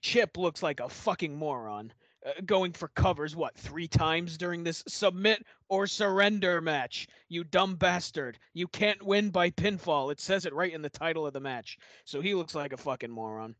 Chip 0.01 0.37
looks 0.37 0.61
like 0.63 0.79
a 0.81 0.89
fucking 0.89 1.35
moron. 1.35 1.91
Uh, 2.25 2.31
going 2.45 2.71
for 2.71 2.87
covers 2.89 3.35
what 3.35 3.53
three 3.57 3.87
times 3.87 4.37
during 4.37 4.63
this 4.63 4.81
submit 4.87 5.45
or 5.67 5.85
surrender 5.85 6.61
match 6.61 7.07
you 7.27 7.43
dumb 7.43 7.75
bastard 7.75 8.39
you 8.53 8.65
can't 8.67 9.03
win 9.03 9.29
by 9.29 9.49
pinfall 9.49 10.09
it 10.09 10.21
says 10.21 10.45
it 10.45 10.53
right 10.53 10.73
in 10.73 10.81
the 10.81 10.89
title 10.89 11.27
of 11.27 11.33
the 11.33 11.39
match 11.41 11.77
so 12.05 12.21
he 12.21 12.33
looks 12.33 12.55
like 12.55 12.71
a 12.71 12.77
fucking 12.77 13.11
moron 13.11 13.53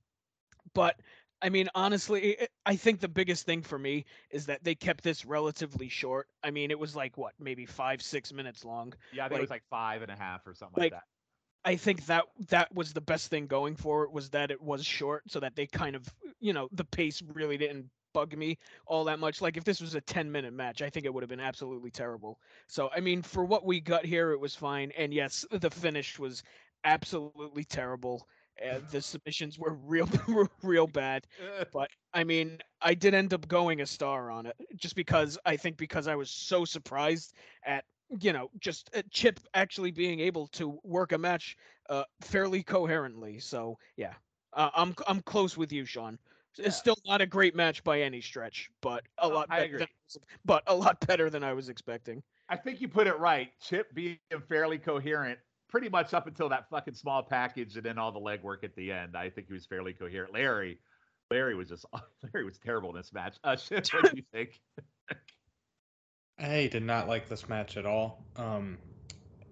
but 0.73 0.95
I 1.41 1.49
mean, 1.49 1.67
honestly, 1.75 2.37
i- 2.65 2.75
think 2.75 3.01
the 3.01 3.09
biggest 3.09 3.45
thing 3.45 3.63
for 3.63 3.77
me 3.77 4.05
is 4.29 4.45
that 4.45 4.63
they 4.63 4.75
kept 4.75 5.03
this 5.03 5.25
relatively 5.25 5.89
short. 5.89 6.29
I 6.41 6.51
mean, 6.51 6.71
it 6.71 6.79
was 6.79 6.95
like 6.95 7.17
what, 7.17 7.33
maybe 7.37 7.65
five, 7.65 8.01
six 8.01 8.31
minutes 8.31 8.63
long. 8.63 8.93
Yeah, 9.11 9.25
I 9.25 9.27
think 9.27 9.39
it 9.39 9.41
was 9.41 9.49
like 9.49 9.65
five 9.69 10.03
and 10.03 10.09
a 10.11 10.15
half 10.15 10.47
or 10.47 10.53
something 10.53 10.81
like, 10.81 10.93
like 10.93 11.01
that. 11.01 11.03
I 11.69 11.75
think 11.75 12.05
that 12.05 12.23
that 12.47 12.73
was 12.73 12.93
the 12.93 13.01
best 13.01 13.29
thing 13.29 13.47
going 13.47 13.75
for 13.75 14.05
it 14.05 14.11
was 14.13 14.29
that 14.29 14.51
it 14.51 14.61
was 14.61 14.85
short, 14.85 15.23
so 15.29 15.41
that 15.41 15.57
they 15.57 15.67
kind 15.67 15.97
of, 15.97 16.07
you 16.39 16.53
know, 16.53 16.69
the 16.71 16.85
pace 16.85 17.21
really 17.33 17.57
didn't 17.57 17.89
bug 18.13 18.35
me 18.37 18.57
all 18.85 19.03
that 19.05 19.19
much. 19.19 19.41
Like 19.41 19.57
if 19.57 19.63
this 19.63 19.81
was 19.81 19.95
a 19.95 20.01
10 20.01 20.31
minute 20.31 20.53
match, 20.53 20.81
I 20.81 20.89
think 20.89 21.05
it 21.05 21.13
would 21.13 21.23
have 21.23 21.29
been 21.29 21.39
absolutely 21.39 21.91
terrible. 21.91 22.39
So 22.67 22.89
I 22.95 22.99
mean, 22.99 23.21
for 23.21 23.45
what 23.45 23.65
we 23.65 23.81
got 23.81 24.05
here, 24.05 24.31
it 24.31 24.39
was 24.39 24.55
fine. 24.55 24.91
And 24.97 25.13
yes, 25.13 25.45
the 25.51 25.69
finish 25.69 26.19
was 26.19 26.43
absolutely 26.85 27.63
terrible. 27.63 28.27
Uh, 28.63 28.79
the 28.91 29.01
submissions 29.01 29.57
were 29.59 29.73
real, 29.73 30.09
real 30.63 30.87
bad. 30.87 31.27
But 31.71 31.89
I 32.13 32.23
mean, 32.23 32.59
I 32.81 32.93
did 32.93 33.13
end 33.13 33.33
up 33.33 33.47
going 33.47 33.81
a 33.81 33.85
star 33.85 34.29
on 34.31 34.45
it 34.45 34.55
just 34.75 34.95
because 34.95 35.37
I 35.45 35.57
think 35.57 35.77
because 35.77 36.07
I 36.07 36.15
was 36.15 36.29
so 36.29 36.65
surprised 36.65 37.33
at 37.65 37.85
you 38.19 38.31
know 38.33 38.49
just 38.59 38.89
uh, 38.95 39.01
Chip 39.11 39.39
actually 39.53 39.91
being 39.91 40.19
able 40.19 40.47
to 40.47 40.79
work 40.83 41.11
a 41.11 41.17
match 41.17 41.57
uh, 41.89 42.03
fairly 42.21 42.63
coherently. 42.63 43.39
So 43.39 43.77
yeah, 43.97 44.13
uh, 44.53 44.69
I'm 44.75 44.95
I'm 45.07 45.21
close 45.21 45.57
with 45.57 45.71
you, 45.71 45.85
Sean. 45.85 46.19
Yeah. 46.57 46.67
It's 46.67 46.77
still 46.77 46.97
not 47.05 47.21
a 47.21 47.25
great 47.25 47.55
match 47.55 47.83
by 47.83 48.01
any 48.01 48.21
stretch, 48.21 48.69
but 48.81 49.03
a 49.17 49.27
lot 49.27 49.47
I 49.49 49.61
better 49.61 49.65
agree. 49.65 49.79
than, 49.79 50.23
but 50.45 50.63
a 50.67 50.75
lot 50.75 50.99
better 51.07 51.29
than 51.29 51.43
I 51.43 51.53
was 51.53 51.69
expecting. 51.69 52.21
I 52.49 52.57
think 52.57 52.81
you 52.81 52.87
put 52.87 53.07
it 53.07 53.17
right. 53.17 53.49
Chip 53.61 53.93
being 53.95 54.19
fairly 54.47 54.77
coherent 54.77 55.39
pretty 55.69 55.89
much 55.89 56.13
up 56.13 56.27
until 56.27 56.49
that 56.49 56.69
fucking 56.69 56.93
small 56.93 57.23
package 57.23 57.75
and 57.75 57.83
then 57.83 57.97
all 57.97 58.11
the 58.11 58.19
legwork 58.19 58.63
at 58.63 58.75
the 58.75 58.91
end. 58.91 59.17
I 59.17 59.29
think 59.29 59.47
he 59.47 59.53
was 59.53 59.65
fairly 59.65 59.93
coherent. 59.93 60.31
Larry, 60.33 60.79
Larry 61.31 61.55
was 61.55 61.69
just 61.69 61.85
Larry 62.33 62.45
was 62.45 62.59
terrible 62.59 62.91
in 62.91 62.97
this 62.97 63.11
match. 63.13 63.37
Uh, 63.43 63.55
Chip, 63.55 63.87
what 63.93 64.11
do 64.11 64.17
you 64.17 64.23
think? 64.31 64.61
I 66.37 66.67
did 66.71 66.83
not 66.83 67.07
like 67.07 67.29
this 67.29 67.49
match 67.49 67.77
at 67.77 67.85
all. 67.85 68.23
Um, 68.35 68.77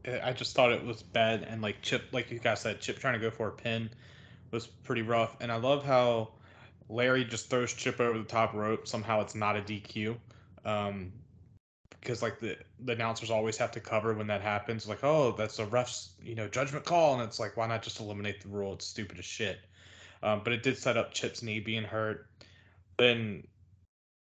I 0.05 0.29
I 0.29 0.33
just 0.33 0.55
thought 0.55 0.71
it 0.71 0.83
was 0.83 1.01
bad, 1.01 1.43
and 1.43 1.61
like 1.61 1.81
Chip, 1.81 2.03
like 2.11 2.29
you 2.31 2.39
guys 2.39 2.61
said, 2.61 2.81
Chip 2.81 2.99
trying 2.99 3.13
to 3.13 3.19
go 3.19 3.31
for 3.31 3.47
a 3.47 3.51
pin 3.51 3.89
was 4.51 4.67
pretty 4.67 5.01
rough. 5.01 5.37
And 5.39 5.51
I 5.51 5.55
love 5.55 5.83
how 5.85 6.33
Larry 6.91 7.23
just 7.23 7.49
throws 7.49 7.73
Chip 7.73 7.99
over 7.99 8.17
the 8.17 8.23
top 8.25 8.53
rope. 8.53 8.87
Somehow 8.87 9.21
it's 9.21 9.33
not 9.33 9.55
a 9.55 9.61
DQ, 9.61 10.17
um, 10.65 11.13
because 11.89 12.21
like 12.21 12.39
the 12.39 12.57
the 12.81 12.93
announcers 12.93 13.31
always 13.31 13.57
have 13.57 13.71
to 13.71 13.79
cover 13.79 14.13
when 14.13 14.27
that 14.27 14.41
happens. 14.41 14.87
Like, 14.87 15.03
oh, 15.03 15.33
that's 15.37 15.59
a 15.59 15.65
ref's 15.65 16.11
you 16.21 16.35
know 16.35 16.47
judgment 16.47 16.85
call, 16.85 17.13
and 17.13 17.23
it's 17.23 17.39
like, 17.39 17.55
why 17.55 17.67
not 17.67 17.81
just 17.81 17.99
eliminate 17.99 18.41
the 18.41 18.49
rule? 18.49 18.73
It's 18.73 18.85
stupid 18.85 19.19
as 19.19 19.25
shit. 19.25 19.59
Um, 20.21 20.41
but 20.43 20.53
it 20.53 20.63
did 20.63 20.77
set 20.77 20.97
up 20.97 21.13
Chip's 21.13 21.41
knee 21.41 21.59
being 21.59 21.83
hurt. 21.83 22.27
Then 22.97 23.47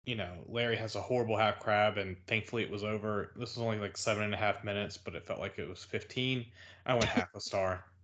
you 0.05 0.15
know, 0.15 0.33
Larry 0.49 0.77
has 0.77 0.95
a 0.95 1.01
horrible 1.01 1.37
half 1.37 1.61
crab, 1.61 1.99
and 1.99 2.17
thankfully 2.27 2.63
it 2.63 2.71
was 2.71 2.85
over. 2.85 3.33
This 3.37 3.57
was 3.57 3.63
only 3.65 3.79
like 3.79 3.97
seven 3.97 4.25
and 4.25 4.35
a 4.35 4.37
half 4.37 4.65
minutes, 4.65 4.97
but 4.97 5.15
it 5.15 5.27
felt 5.27 5.41
like 5.41 5.59
it 5.59 5.69
was 5.69 5.83
15. 5.85 6.47
I 6.87 6.95
went 6.95 7.07
half 7.07 7.35
a 7.35 7.41
star. 7.41 7.85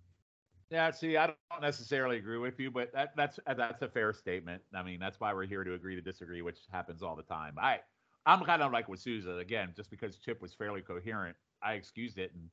Yeah, 0.72 0.90
see, 0.90 1.18
I 1.18 1.26
don't 1.26 1.60
necessarily 1.60 2.16
agree 2.16 2.38
with 2.38 2.58
you, 2.58 2.70
but 2.70 2.90
that, 2.94 3.12
that's 3.14 3.38
uh, 3.46 3.52
that's 3.52 3.82
a 3.82 3.88
fair 3.88 4.14
statement. 4.14 4.62
I 4.74 4.82
mean, 4.82 4.98
that's 4.98 5.20
why 5.20 5.34
we're 5.34 5.44
here 5.44 5.64
to 5.64 5.74
agree 5.74 5.94
to 5.96 6.00
disagree, 6.00 6.40
which 6.40 6.60
happens 6.72 7.02
all 7.02 7.14
the 7.14 7.22
time. 7.22 7.56
I 7.60 7.80
I'm 8.24 8.42
kind 8.42 8.62
of 8.62 8.72
like 8.72 8.88
with 8.88 8.98
Souza 8.98 9.36
again, 9.36 9.74
just 9.76 9.90
because 9.90 10.16
Chip 10.16 10.40
was 10.40 10.54
fairly 10.54 10.80
coherent, 10.80 11.36
I 11.62 11.74
excused 11.74 12.16
it, 12.16 12.32
and 12.32 12.48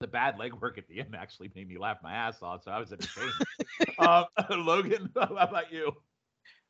the 0.00 0.06
bad 0.06 0.38
leg 0.38 0.52
work 0.60 0.76
at 0.76 0.86
the 0.88 1.00
end 1.00 1.16
actually 1.18 1.50
made 1.54 1.66
me 1.68 1.78
laugh 1.78 1.96
my 2.02 2.12
ass 2.12 2.42
off, 2.42 2.64
so 2.64 2.70
I 2.70 2.78
was 2.78 2.92
entertained. 2.92 3.32
um, 3.98 4.26
Logan, 4.66 5.10
how 5.16 5.34
about 5.34 5.72
you? 5.72 5.86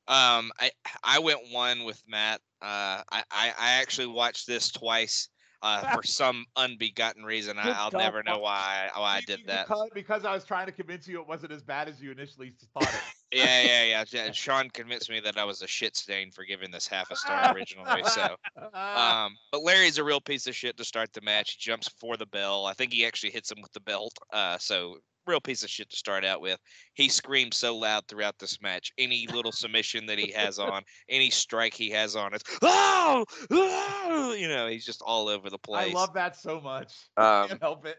Um, 0.06 0.52
I 0.60 0.70
I 1.02 1.18
went 1.18 1.40
one 1.50 1.82
with 1.82 2.00
Matt. 2.06 2.40
Uh, 2.62 3.02
I 3.10 3.24
I, 3.32 3.52
I 3.58 3.70
actually 3.80 4.06
watched 4.06 4.46
this 4.46 4.70
twice. 4.70 5.28
Uh, 5.60 5.94
for 5.94 6.04
some 6.04 6.44
unbegotten 6.56 7.24
reason, 7.24 7.58
I, 7.58 7.70
I'll 7.72 7.90
never 7.90 8.22
know 8.22 8.38
why 8.38 8.88
why 8.94 9.16
I 9.16 9.20
did 9.22 9.40
that. 9.46 9.66
because, 9.66 9.88
because 9.92 10.24
I 10.24 10.32
was 10.32 10.44
trying 10.44 10.66
to 10.66 10.72
convince 10.72 11.08
you 11.08 11.20
it 11.20 11.26
wasn't 11.26 11.52
as 11.52 11.62
bad 11.62 11.88
as 11.88 12.00
you 12.00 12.12
initially 12.12 12.52
thought 12.74 12.84
it. 12.84 12.90
Yeah, 13.30 13.60
yeah, 13.60 13.84
yeah. 13.84 14.04
yeah. 14.10 14.32
Sean 14.32 14.70
convinced 14.70 15.10
me 15.10 15.20
that 15.20 15.36
I 15.36 15.44
was 15.44 15.60
a 15.60 15.66
shit 15.66 15.94
stain 15.96 16.30
for 16.30 16.44
giving 16.44 16.70
this 16.70 16.86
half 16.86 17.10
a 17.10 17.16
star 17.16 17.52
originally. 17.54 18.02
So, 18.04 18.36
um, 18.72 19.36
but 19.52 19.62
Larry's 19.62 19.98
a 19.98 20.04
real 20.04 20.20
piece 20.20 20.46
of 20.46 20.56
shit 20.56 20.78
to 20.78 20.84
start 20.84 21.12
the 21.12 21.20
match. 21.20 21.58
He 21.58 21.70
jumps 21.70 21.90
for 22.00 22.16
the 22.16 22.24
bell. 22.24 22.64
I 22.64 22.72
think 22.72 22.90
he 22.90 23.04
actually 23.04 23.32
hits 23.32 23.52
him 23.52 23.60
with 23.60 23.72
the 23.72 23.80
belt. 23.80 24.14
Uh, 24.32 24.56
so 24.56 24.96
real 25.28 25.40
piece 25.40 25.62
of 25.62 25.70
shit 25.70 25.90
to 25.90 25.96
start 25.96 26.24
out 26.24 26.40
with. 26.40 26.58
He 26.94 27.08
screams 27.08 27.56
so 27.56 27.76
loud 27.76 28.08
throughout 28.08 28.38
this 28.38 28.60
match. 28.60 28.92
Any 28.98 29.26
little 29.32 29.52
submission 29.52 30.06
that 30.06 30.18
he 30.18 30.32
has 30.32 30.58
on, 30.58 30.82
any 31.08 31.30
strike 31.30 31.74
he 31.74 31.90
has 31.90 32.16
on, 32.16 32.34
it's 32.34 32.44
oh, 32.62 33.24
oh!" 33.50 34.34
you 34.36 34.48
know, 34.48 34.66
he's 34.66 34.84
just 34.84 35.02
all 35.02 35.28
over 35.28 35.50
the 35.50 35.58
place. 35.58 35.94
I 35.94 35.98
love 35.98 36.14
that 36.14 36.36
so 36.36 36.60
much. 36.60 36.94
Um, 37.16 37.48
Can't 37.48 37.60
help 37.60 37.84
it. 37.84 37.98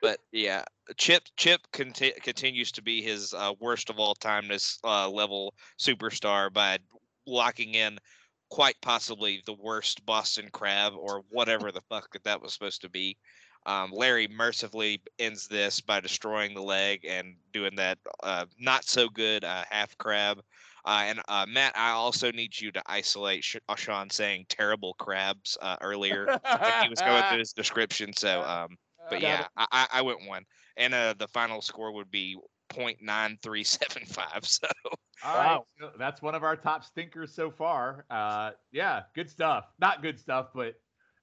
but 0.00 0.18
yeah, 0.32 0.64
Chip 0.96 1.24
Chip 1.36 1.60
conti- 1.72 2.12
continues 2.22 2.70
to 2.72 2.82
be 2.82 3.02
his 3.02 3.34
uh, 3.34 3.52
worst 3.60 3.90
of 3.90 3.98
all 3.98 4.14
time 4.14 4.48
this 4.48 4.78
uh, 4.84 5.08
level 5.08 5.54
superstar 5.78 6.52
by 6.52 6.78
locking 7.26 7.74
in 7.74 7.98
quite 8.50 8.76
possibly 8.82 9.42
the 9.46 9.54
worst 9.54 10.04
Boston 10.06 10.48
Crab 10.52 10.92
or 10.96 11.22
whatever 11.30 11.72
the 11.72 11.80
fuck 11.88 12.12
that 12.12 12.24
that 12.24 12.40
was 12.40 12.52
supposed 12.52 12.80
to 12.82 12.88
be. 12.88 13.16
Um, 13.66 13.90
Larry 13.92 14.26
mercifully 14.28 15.02
ends 15.18 15.46
this 15.46 15.80
by 15.80 16.00
destroying 16.00 16.54
the 16.54 16.62
leg 16.62 17.04
and 17.04 17.34
doing 17.52 17.76
that 17.76 17.98
uh, 18.22 18.46
not 18.58 18.84
so 18.84 19.08
good 19.08 19.44
uh, 19.44 19.64
half 19.70 19.96
crab. 19.98 20.40
Uh, 20.84 21.02
and 21.04 21.20
uh, 21.28 21.44
Matt, 21.46 21.76
I 21.76 21.90
also 21.90 22.32
need 22.32 22.58
you 22.58 22.72
to 22.72 22.82
isolate 22.86 23.44
Sh- 23.44 23.56
uh, 23.68 23.76
Sean 23.76 24.08
saying 24.08 24.46
terrible 24.48 24.94
crabs 24.94 25.58
uh, 25.60 25.76
earlier 25.82 26.26
when 26.26 26.82
he 26.82 26.88
was 26.88 27.00
going 27.02 27.22
through 27.28 27.38
his 27.40 27.52
description. 27.52 28.12
So, 28.14 28.42
um, 28.42 28.78
but 29.10 29.20
Got 29.20 29.28
yeah, 29.28 29.46
I, 29.56 29.66
I 29.72 29.86
I 29.98 30.02
went 30.02 30.26
one, 30.26 30.44
and 30.76 30.94
uh, 30.94 31.14
the 31.18 31.28
final 31.28 31.60
score 31.60 31.92
would 31.92 32.10
be 32.10 32.38
0.9375. 32.70 34.44
So 34.44 34.68
All 35.22 35.36
right, 35.36 35.60
Wow. 35.80 35.92
that's 35.98 36.22
one 36.22 36.34
of 36.34 36.44
our 36.44 36.56
top 36.56 36.82
stinkers 36.84 37.34
so 37.34 37.50
far. 37.50 38.06
Uh, 38.08 38.52
yeah, 38.72 39.02
good 39.14 39.28
stuff. 39.28 39.66
Not 39.78 40.00
good 40.00 40.18
stuff, 40.18 40.48
but 40.54 40.76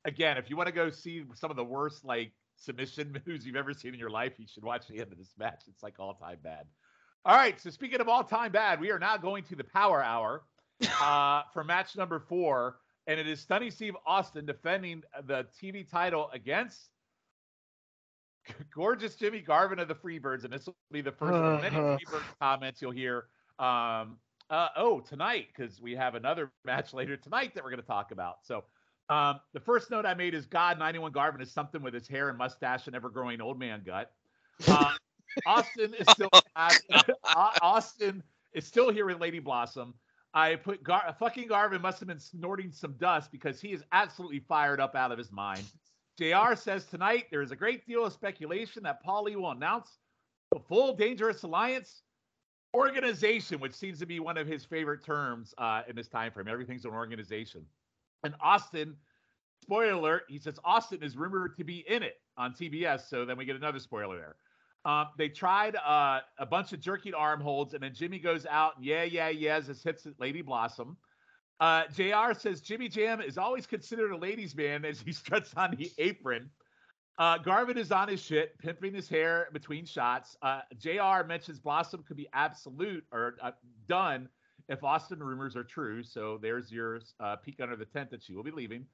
again, 0.08 0.38
if 0.38 0.50
you 0.50 0.58
want 0.58 0.68
to 0.68 0.74
go 0.74 0.90
see 0.90 1.24
some 1.36 1.52
of 1.52 1.58
the 1.58 1.64
worst 1.64 2.04
like 2.04 2.32
submission 2.56 3.16
moves 3.28 3.46
you've 3.46 3.56
ever 3.56 3.74
seen 3.74 3.94
in 3.94 4.00
your 4.00 4.10
life, 4.10 4.34
you 4.40 4.48
should 4.48 4.64
watch 4.64 4.88
the 4.88 5.00
end 5.00 5.12
of 5.12 5.18
this 5.20 5.34
match. 5.38 5.64
It's 5.68 5.84
like 5.84 6.00
all 6.00 6.16
time 6.16 6.40
bad. 6.44 6.66
All 7.26 7.36
right, 7.36 7.60
so 7.60 7.70
speaking 7.70 8.00
of 8.00 8.08
all 8.08 8.24
time 8.24 8.52
bad, 8.52 8.80
we 8.80 8.90
are 8.92 9.00
now 9.00 9.18
going 9.18 9.44
to 9.46 9.56
the 9.56 9.64
Power 9.66 10.02
Hour 10.04 10.44
uh, 11.02 11.44
for 11.54 11.64
match 11.64 11.96
number 11.98 12.20
four, 12.20 12.78
and 13.06 13.20
it 13.20 13.28
is 13.28 13.42
Stunning 13.42 13.72
Steve 13.72 13.96
Austin 14.06 14.46
defending 14.46 15.04
the 15.26 15.46
TV 15.62 15.88
title 15.90 16.30
against 16.34 16.90
gorgeous 18.74 19.16
Jimmy 19.16 19.42
Garvin 19.42 19.80
of 19.80 19.88
the 19.90 19.96
Freebirds, 19.96 20.46
and 20.46 20.54
this 20.54 20.66
will 20.66 20.76
be 20.92 21.02
the 21.02 21.12
first 21.12 21.34
of 21.34 21.62
many 21.62 21.76
Uh-huh. 21.76 21.98
Freebirds 21.98 22.40
comments 22.42 22.82
you'll 22.82 22.92
hear. 22.92 23.26
Um, 23.60 24.18
uh, 24.50 24.70
oh, 24.78 25.02
tonight 25.02 25.48
because 25.54 25.82
we 25.82 25.96
have 25.96 26.16
another 26.16 26.50
match 26.64 26.94
later 26.94 27.18
tonight 27.18 27.54
that 27.56 27.64
we're 27.64 27.72
going 27.72 27.82
to 27.82 27.88
talk 27.88 28.12
about. 28.12 28.38
So, 28.46 28.64
um, 29.10 29.40
the 29.54 29.60
first 29.60 29.90
note 29.90 30.06
I 30.06 30.14
made 30.14 30.34
is 30.34 30.46
God 30.46 30.80
91 30.80 31.12
Garvin 31.12 31.42
is 31.42 31.52
something 31.52 31.82
with 31.82 31.94
his 31.94 32.08
hair 32.08 32.30
and 32.30 32.38
mustache 32.38 32.88
and 32.88 32.96
ever 32.96 33.10
growing 33.10 33.42
old 33.42 33.60
man 33.60 33.84
gut. 33.86 34.12
Uh, 34.68 34.92
Austin 35.46 35.94
is 35.94 36.08
still 36.10 36.30
Au- 36.56 37.52
Austin 37.62 38.24
is 38.54 38.66
still 38.66 38.92
here 38.92 39.06
with 39.06 39.20
Lady 39.20 39.40
Blossom. 39.40 39.94
I 40.34 40.56
put 40.56 40.84
Gar- 40.84 41.16
fucking 41.20 41.48
Garvin 41.48 41.82
must 41.82 42.00
have 42.00 42.08
been 42.08 42.20
snorting 42.20 42.72
some 42.72 42.94
dust 42.94 43.32
because 43.32 43.62
he 43.62 43.70
is 43.70 43.84
absolutely 43.92 44.40
fired 44.40 44.80
up 44.80 44.96
out 44.96 45.12
of 45.12 45.18
his 45.18 45.32
mind. 45.32 45.64
JR 46.20 46.56
says 46.56 46.86
tonight 46.86 47.26
there 47.32 47.42
is 47.42 47.52
a 47.52 47.56
great 47.56 47.86
deal 47.86 48.06
of 48.06 48.14
speculation 48.14 48.84
that 48.84 49.04
Paulie 49.06 49.36
will 49.36 49.52
announce 49.52 50.00
the 50.52 50.60
full 50.60 50.96
Dangerous 50.96 51.44
Alliance 51.44 52.02
organization, 52.74 53.60
which 53.60 53.74
seems 53.74 54.00
to 54.00 54.06
be 54.06 54.20
one 54.20 54.38
of 54.38 54.48
his 54.48 54.66
favorite 54.66 55.04
terms 55.04 55.54
uh, 55.58 55.84
in 55.88 55.96
this 55.96 56.08
time 56.08 56.32
frame. 56.32 56.48
Everything's 56.48 56.86
an 56.86 56.92
organization. 56.92 57.66
And 58.24 58.36
Austin, 58.42 58.96
spoiler 59.62 59.94
alert, 59.94 60.24
he 60.28 60.40
says 60.40 60.60
Austin 60.64 61.04
is 61.04 61.16
rumored 61.16 61.58
to 61.58 61.64
be 61.64 61.86
in 61.88 62.04
it 62.04 62.16
on 62.38 62.54
TBS. 62.54 63.10
So 63.10 63.26
then 63.26 63.38
we 63.38 63.46
get 63.46 63.56
another 63.56 63.80
spoiler 63.80 64.18
there. 64.18 64.36
Um, 64.86 65.08
they 65.18 65.28
tried 65.28 65.76
uh, 65.76 66.22
a 66.40 66.46
bunch 66.46 66.72
of 66.72 66.80
jerking 66.80 67.14
arm 67.14 67.42
holds, 67.42 67.74
and 67.74 67.84
then 67.84 67.94
Jimmy 67.94 68.20
goes 68.20 68.46
out 68.46 68.78
and 68.78 68.86
yeah, 68.86 69.04
yeah, 69.04 69.28
yeah, 69.28 69.58
as 69.58 69.84
hits 69.84 70.08
Lady 70.18 70.42
Blossom. 70.42 70.96
Uh, 71.60 71.84
JR 71.94 72.34
says 72.38 72.62
Jimmy 72.62 72.88
Jam 72.88 73.20
is 73.20 73.38
always 73.38 73.66
considered 73.66 74.12
a 74.12 74.18
ladies' 74.18 74.56
man 74.56 74.86
as 74.86 75.02
he 75.02 75.12
struts 75.14 75.54
on 75.58 75.76
the 75.76 75.92
apron. 75.98 76.50
Uh, 77.18 77.38
Garvin 77.40 77.78
is 77.78 77.92
on 77.92 78.08
his 78.08 78.22
shit, 78.22 78.58
pimping 78.60 78.94
his 78.94 79.10
hair 79.10 79.48
between 79.52 79.86
shots. 79.86 80.38
Uh, 80.44 80.62
JR 80.78 81.26
mentions 81.28 81.60
Blossom 81.60 82.04
could 82.04 82.16
be 82.16 82.28
absolute 82.32 83.04
or 83.12 83.38
uh, 83.42 83.52
done 83.88 84.30
if 84.70 84.84
Austin 84.84 85.20
rumors 85.20 85.56
are 85.56 85.64
true. 85.64 86.04
So 86.04 86.40
there's 86.42 86.72
your 86.72 87.00
uh, 87.20 87.38
peek 87.38 87.60
under 87.62 87.76
the 87.76 87.86
tent 87.86 88.12
that 88.12 88.24
she 88.24 88.34
will 88.34 88.44
be 88.44 88.52
leaving. 88.52 88.86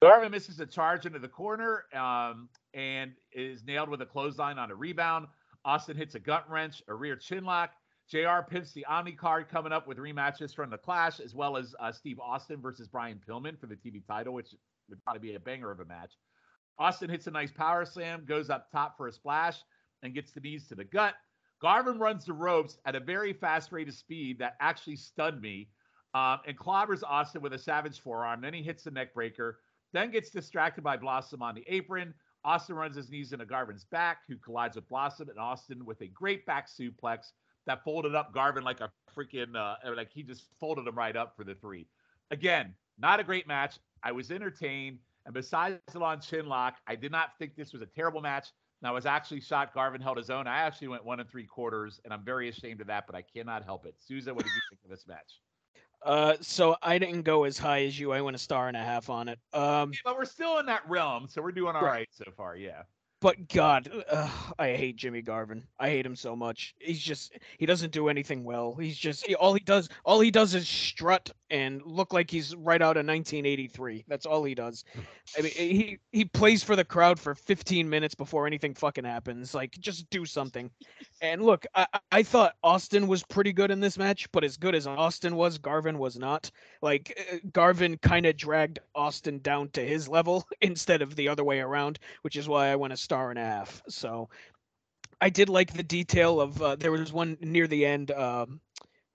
Garvin 0.00 0.30
misses 0.30 0.60
a 0.60 0.66
charge 0.66 1.06
into 1.06 1.18
the 1.18 1.28
corner 1.28 1.84
um, 1.92 2.48
and 2.72 3.12
is 3.32 3.64
nailed 3.64 3.88
with 3.88 4.00
a 4.00 4.06
clothesline 4.06 4.58
on 4.58 4.70
a 4.70 4.74
rebound. 4.74 5.26
Austin 5.64 5.96
hits 5.96 6.14
a 6.14 6.20
gut 6.20 6.48
wrench, 6.48 6.82
a 6.88 6.94
rear 6.94 7.16
chin 7.16 7.44
lock. 7.44 7.70
JR 8.08 8.40
pimps 8.48 8.72
the 8.72 8.86
Omni 8.86 9.12
card 9.12 9.48
coming 9.50 9.72
up 9.72 9.86
with 9.86 9.98
rematches 9.98 10.54
from 10.54 10.70
the 10.70 10.78
Clash, 10.78 11.20
as 11.20 11.34
well 11.34 11.56
as 11.56 11.74
uh, 11.78 11.92
Steve 11.92 12.18
Austin 12.20 12.60
versus 12.62 12.88
Brian 12.88 13.20
Pillman 13.28 13.58
for 13.58 13.66
the 13.66 13.74
TV 13.74 14.06
title, 14.06 14.32
which 14.32 14.54
would 14.88 15.02
probably 15.04 15.20
be 15.20 15.34
a 15.34 15.40
banger 15.40 15.70
of 15.70 15.80
a 15.80 15.84
match. 15.84 16.12
Austin 16.78 17.10
hits 17.10 17.26
a 17.26 17.30
nice 17.30 17.50
power 17.50 17.84
slam, 17.84 18.24
goes 18.24 18.48
up 18.48 18.70
top 18.70 18.96
for 18.96 19.08
a 19.08 19.12
splash, 19.12 19.58
and 20.02 20.14
gets 20.14 20.32
the 20.32 20.40
knees 20.40 20.66
to 20.68 20.74
the 20.74 20.84
gut. 20.84 21.14
Garvin 21.60 21.98
runs 21.98 22.24
the 22.24 22.32
ropes 22.32 22.78
at 22.84 22.94
a 22.94 23.00
very 23.00 23.32
fast 23.32 23.72
rate 23.72 23.88
of 23.88 23.94
speed 23.94 24.38
that 24.38 24.56
actually 24.60 24.96
stunned 24.96 25.40
me 25.40 25.68
um, 26.14 26.38
and 26.46 26.58
clobbers 26.58 27.02
Austin 27.02 27.42
with 27.42 27.52
a 27.52 27.58
savage 27.58 28.00
forearm. 28.00 28.40
Then 28.40 28.54
he 28.54 28.62
hits 28.62 28.84
the 28.84 28.90
neck 28.90 29.12
breaker, 29.12 29.58
then 29.92 30.10
gets 30.10 30.30
distracted 30.30 30.82
by 30.82 30.96
Blossom 30.96 31.42
on 31.42 31.54
the 31.54 31.64
apron. 31.66 32.14
Austin 32.44 32.76
runs 32.76 32.96
his 32.96 33.10
knees 33.10 33.32
into 33.32 33.44
Garvin's 33.44 33.84
back, 33.84 34.18
who 34.28 34.36
collides 34.36 34.76
with 34.76 34.88
Blossom 34.88 35.28
and 35.28 35.38
Austin 35.38 35.84
with 35.84 36.00
a 36.00 36.06
great 36.06 36.46
back 36.46 36.68
suplex 36.68 37.32
that 37.66 37.84
folded 37.84 38.14
up 38.14 38.32
Garvin 38.32 38.64
like 38.64 38.80
a 38.80 38.90
freaking, 39.14 39.54
uh, 39.56 39.76
like 39.94 40.10
he 40.10 40.22
just 40.22 40.44
folded 40.58 40.86
him 40.86 40.94
right 40.94 41.16
up 41.16 41.36
for 41.36 41.44
the 41.44 41.54
three. 41.54 41.86
Again, 42.30 42.74
not 42.98 43.20
a 43.20 43.24
great 43.24 43.46
match. 43.46 43.78
I 44.02 44.12
was 44.12 44.30
entertained. 44.30 44.98
And 45.26 45.34
besides 45.34 45.78
the 45.92 45.98
long 45.98 46.20
chin 46.20 46.46
lock, 46.46 46.76
I 46.86 46.94
did 46.94 47.12
not 47.12 47.36
think 47.38 47.54
this 47.54 47.72
was 47.72 47.82
a 47.82 47.86
terrible 47.86 48.22
match. 48.22 48.48
I 48.84 48.90
was 48.92 49.06
actually 49.06 49.40
shot 49.40 49.74
Garvin 49.74 50.00
held 50.00 50.16
his 50.18 50.30
own. 50.30 50.46
I 50.46 50.58
actually 50.60 50.88
went 50.88 51.04
one 51.04 51.18
and 51.20 51.28
three 51.28 51.44
quarters, 51.46 52.00
and 52.04 52.12
I'm 52.14 52.24
very 52.24 52.48
ashamed 52.48 52.80
of 52.80 52.86
that, 52.86 53.06
but 53.06 53.16
I 53.16 53.22
cannot 53.22 53.64
help 53.64 53.86
it. 53.86 53.94
Souza, 53.98 54.32
what 54.32 54.44
did 54.44 54.52
you 54.54 54.60
think 54.70 54.80
of 54.84 54.90
this 54.90 55.06
match? 55.06 55.40
Uh, 56.04 56.34
so 56.40 56.76
I 56.80 56.96
didn't 56.98 57.22
go 57.22 57.42
as 57.44 57.58
high 57.58 57.84
as 57.84 57.98
you. 57.98 58.12
I 58.12 58.20
went 58.20 58.36
a 58.36 58.38
star 58.38 58.68
and 58.68 58.76
a 58.76 58.82
half 58.82 59.10
on 59.10 59.28
it. 59.28 59.38
Um, 59.52 59.90
Yeah, 59.92 59.98
but 60.04 60.16
we're 60.16 60.24
still 60.26 60.58
in 60.58 60.66
that 60.66 60.88
realm, 60.88 61.26
so 61.28 61.42
we're 61.42 61.50
doing 61.50 61.74
all 61.74 61.82
Right. 61.82 61.90
right 61.90 62.08
so 62.12 62.24
far. 62.36 62.56
Yeah. 62.56 62.82
but 63.20 63.48
God, 63.48 63.90
uh, 64.08 64.30
I 64.60 64.68
hate 64.74 64.94
Jimmy 64.94 65.22
Garvin. 65.22 65.66
I 65.80 65.88
hate 65.90 66.06
him 66.06 66.14
so 66.14 66.36
much. 66.36 66.76
He's 66.78 67.00
just 67.00 67.36
he 67.58 67.66
doesn't 67.66 67.90
do 67.90 68.08
anything 68.08 68.44
well. 68.44 68.76
He's 68.76 68.96
just 68.96 69.26
he- 69.26 69.34
all 69.34 69.54
he 69.54 69.58
does. 69.60 69.88
All 70.04 70.20
he 70.20 70.30
does 70.30 70.54
is 70.54 70.68
strut 70.68 71.32
and 71.50 71.82
look 71.84 72.12
like 72.12 72.30
he's 72.30 72.54
right 72.54 72.80
out 72.80 72.96
of 72.96 73.06
1983. 73.06 74.04
That's 74.08 74.26
all 74.26 74.44
he 74.44 74.54
does. 74.54 74.84
I 75.38 75.42
mean, 75.42 75.52
he 75.52 75.98
he 76.12 76.24
plays 76.24 76.62
for 76.62 76.76
the 76.76 76.84
crowd 76.84 77.18
for 77.18 77.34
15 77.34 77.88
minutes 77.88 78.14
before 78.14 78.46
anything 78.46 78.74
fucking 78.74 79.04
happens. 79.04 79.54
Like, 79.54 79.72
just 79.72 80.08
do 80.10 80.24
something. 80.24 80.70
And 81.20 81.42
look, 81.42 81.66
I 81.74 81.86
I- 82.12 82.22
thought 82.22 82.54
Austin 82.62 83.06
was 83.06 83.22
pretty 83.24 83.52
good 83.52 83.70
in 83.70 83.80
this 83.80 83.96
match, 83.98 84.30
but 84.32 84.44
as 84.44 84.56
good 84.56 84.74
as 84.74 84.86
Austin 84.86 85.34
was, 85.36 85.58
Garvin 85.58 85.98
was 85.98 86.18
not. 86.18 86.50
Like, 86.82 87.18
uh, 87.32 87.36
Garvin 87.52 87.96
kind 87.98 88.26
of 88.26 88.36
dragged 88.36 88.80
Austin 88.94 89.38
down 89.40 89.70
to 89.70 89.80
his 89.80 90.08
level 90.08 90.46
instead 90.60 91.00
of 91.02 91.16
the 91.16 91.28
other 91.28 91.44
way 91.44 91.60
around, 91.60 91.98
which 92.22 92.36
is 92.36 92.48
why 92.48 92.68
I 92.68 92.76
went 92.76 92.92
a 92.92 92.96
star 92.96 93.30
and 93.30 93.38
a 93.38 93.44
half. 93.44 93.82
So, 93.88 94.28
I 95.20 95.30
did 95.30 95.48
like 95.48 95.72
the 95.72 95.82
detail 95.82 96.40
of 96.40 96.62
uh, 96.62 96.76
there 96.76 96.92
was 96.92 97.12
one 97.12 97.36
near 97.40 97.66
the 97.66 97.84
end. 97.86 98.10
Um, 98.10 98.60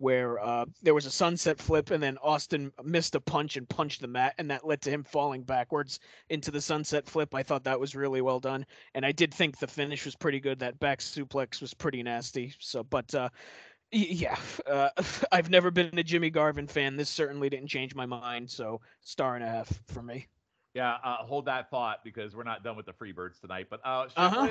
where 0.03 0.37
uh, 0.43 0.65
there 0.81 0.93
was 0.93 1.05
a 1.05 1.09
sunset 1.09 1.57
flip 1.57 1.89
and 1.89 2.03
then 2.03 2.17
Austin 2.21 2.73
missed 2.83 3.15
a 3.15 3.21
punch 3.21 3.55
and 3.55 3.69
punched 3.69 4.01
the 4.01 4.07
mat, 4.07 4.33
and 4.37 4.51
that 4.51 4.67
led 4.67 4.81
to 4.81 4.89
him 4.89 5.01
falling 5.01 5.43
backwards 5.43 6.01
into 6.27 6.51
the 6.51 6.59
sunset 6.59 7.07
flip. 7.07 7.33
I 7.33 7.41
thought 7.41 7.63
that 7.63 7.79
was 7.79 7.95
really 7.95 8.21
well 8.21 8.41
done, 8.41 8.65
and 8.95 9.05
I 9.05 9.13
did 9.13 9.33
think 9.33 9.57
the 9.57 9.65
finish 9.65 10.03
was 10.03 10.13
pretty 10.13 10.41
good. 10.41 10.59
That 10.59 10.77
back 10.77 10.99
suplex 10.99 11.61
was 11.61 11.73
pretty 11.73 12.03
nasty. 12.03 12.53
So, 12.59 12.83
but 12.83 13.15
uh, 13.15 13.29
yeah, 13.93 14.35
uh, 14.69 14.89
I've 15.31 15.49
never 15.49 15.71
been 15.71 15.97
a 15.97 16.03
Jimmy 16.03 16.29
Garvin 16.29 16.67
fan. 16.67 16.97
This 16.97 17.09
certainly 17.09 17.49
didn't 17.49 17.69
change 17.69 17.95
my 17.95 18.05
mind. 18.05 18.51
So, 18.51 18.81
star 18.99 19.35
and 19.35 19.43
a 19.45 19.47
half 19.47 19.71
for 19.87 20.01
me. 20.01 20.27
Yeah, 20.73 20.97
uh, 21.01 21.17
hold 21.17 21.45
that 21.45 21.69
thought 21.69 22.03
because 22.03 22.35
we're 22.35 22.43
not 22.43 22.61
done 22.61 22.75
with 22.75 22.87
the 22.87 22.93
Freebirds 22.93 23.39
tonight. 23.39 23.67
But 23.69 23.79
uh, 23.85 24.09
Schiff, 24.09 24.17
Uh-huh. 24.17 24.49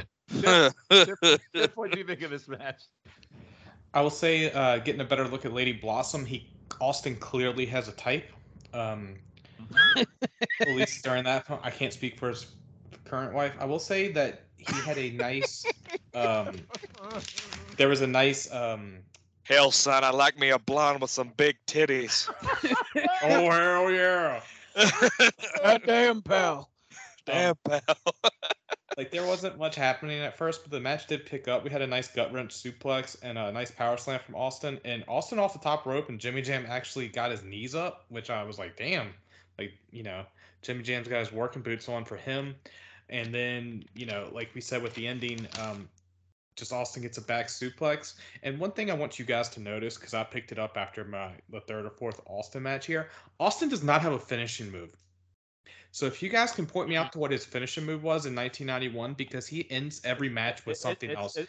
what 1.74 1.92
do 1.92 1.98
you 1.98 2.06
think 2.06 2.22
of 2.22 2.30
this 2.30 2.48
match? 2.48 2.84
I 3.94 4.00
will 4.00 4.10
say, 4.10 4.50
uh, 4.52 4.78
getting 4.78 5.00
a 5.00 5.04
better 5.04 5.26
look 5.28 5.44
at 5.44 5.52
Lady 5.52 5.72
Blossom, 5.72 6.24
he 6.24 6.46
Austin 6.80 7.16
clearly 7.16 7.66
has 7.66 7.88
a 7.88 7.92
type. 7.92 8.30
Um, 8.72 9.16
at 10.60 10.68
least 10.68 11.04
during 11.04 11.24
that, 11.24 11.44
I 11.62 11.70
can't 11.70 11.92
speak 11.92 12.18
for 12.18 12.28
his 12.30 12.46
current 13.04 13.34
wife. 13.34 13.52
I 13.60 13.66
will 13.66 13.78
say 13.78 14.10
that 14.12 14.44
he 14.56 14.80
had 14.80 14.98
a 14.98 15.10
nice. 15.10 15.64
Um, 16.14 16.60
there 17.76 17.88
was 17.88 18.00
a 18.00 18.06
nice. 18.06 18.52
Um, 18.52 18.98
Hell, 19.44 19.72
son, 19.72 20.04
I 20.04 20.10
like 20.10 20.38
me 20.38 20.50
a 20.50 20.58
blonde 20.58 21.00
with 21.00 21.10
some 21.10 21.32
big 21.36 21.56
titties. 21.66 22.32
oh 23.22 23.50
hell 23.50 23.90
yeah! 23.90 24.40
God 25.62 25.82
damn, 25.84 26.22
pal. 26.22 26.70
Damn, 27.26 27.56
pal. 27.64 27.80
Like 28.96 29.10
there 29.10 29.26
wasn't 29.26 29.58
much 29.58 29.74
happening 29.74 30.20
at 30.20 30.36
first, 30.36 30.62
but 30.62 30.70
the 30.70 30.80
match 30.80 31.06
did 31.06 31.24
pick 31.24 31.48
up. 31.48 31.64
We 31.64 31.70
had 31.70 31.82
a 31.82 31.86
nice 31.86 32.08
gut 32.08 32.32
wrench 32.32 32.54
suplex 32.54 33.16
and 33.22 33.38
a 33.38 33.50
nice 33.50 33.70
power 33.70 33.96
slam 33.96 34.20
from 34.24 34.34
Austin. 34.34 34.78
And 34.84 35.04
Austin 35.08 35.38
off 35.38 35.52
the 35.52 35.58
top 35.58 35.86
rope, 35.86 36.08
and 36.08 36.18
Jimmy 36.18 36.42
Jam 36.42 36.66
actually 36.68 37.08
got 37.08 37.30
his 37.30 37.42
knees 37.42 37.74
up, 37.74 38.04
which 38.08 38.30
I 38.30 38.42
was 38.42 38.58
like, 38.58 38.76
damn. 38.76 39.14
Like 39.58 39.72
you 39.90 40.02
know, 40.02 40.24
Jimmy 40.62 40.82
Jam's 40.82 41.08
got 41.08 41.20
his 41.20 41.32
working 41.32 41.62
boots 41.62 41.88
on 41.88 42.04
for 42.04 42.16
him. 42.16 42.54
And 43.08 43.34
then 43.34 43.84
you 43.94 44.06
know, 44.06 44.28
like 44.32 44.50
we 44.54 44.60
said 44.60 44.82
with 44.82 44.94
the 44.94 45.06
ending, 45.06 45.46
um, 45.60 45.88
just 46.56 46.72
Austin 46.72 47.02
gets 47.02 47.18
a 47.18 47.22
back 47.22 47.48
suplex. 47.48 48.14
And 48.42 48.58
one 48.58 48.72
thing 48.72 48.90
I 48.90 48.94
want 48.94 49.18
you 49.18 49.24
guys 49.24 49.48
to 49.50 49.60
notice, 49.60 49.96
because 49.96 50.14
I 50.14 50.22
picked 50.24 50.52
it 50.52 50.58
up 50.58 50.76
after 50.76 51.04
my 51.04 51.30
the 51.50 51.60
third 51.60 51.86
or 51.86 51.90
fourth 51.90 52.20
Austin 52.26 52.62
match 52.62 52.86
here, 52.86 53.08
Austin 53.40 53.68
does 53.68 53.82
not 53.82 54.02
have 54.02 54.12
a 54.12 54.18
finishing 54.18 54.70
move. 54.70 54.90
So 55.92 56.06
if 56.06 56.22
you 56.22 56.28
guys 56.30 56.52
can 56.52 56.66
point 56.66 56.88
me 56.88 56.96
out 56.96 57.12
to 57.12 57.18
what 57.18 57.30
his 57.30 57.44
finishing 57.44 57.84
move 57.84 58.02
was 58.02 58.24
in 58.26 58.34
1991, 58.34 59.14
because 59.14 59.46
he 59.46 59.70
ends 59.70 60.00
every 60.04 60.28
match 60.30 60.64
with 60.66 60.76
It- 60.76 60.78
it- 60.78 60.82
something 60.82 61.10
it's, 61.10 61.18
else. 61.18 61.36
it- 61.36 61.48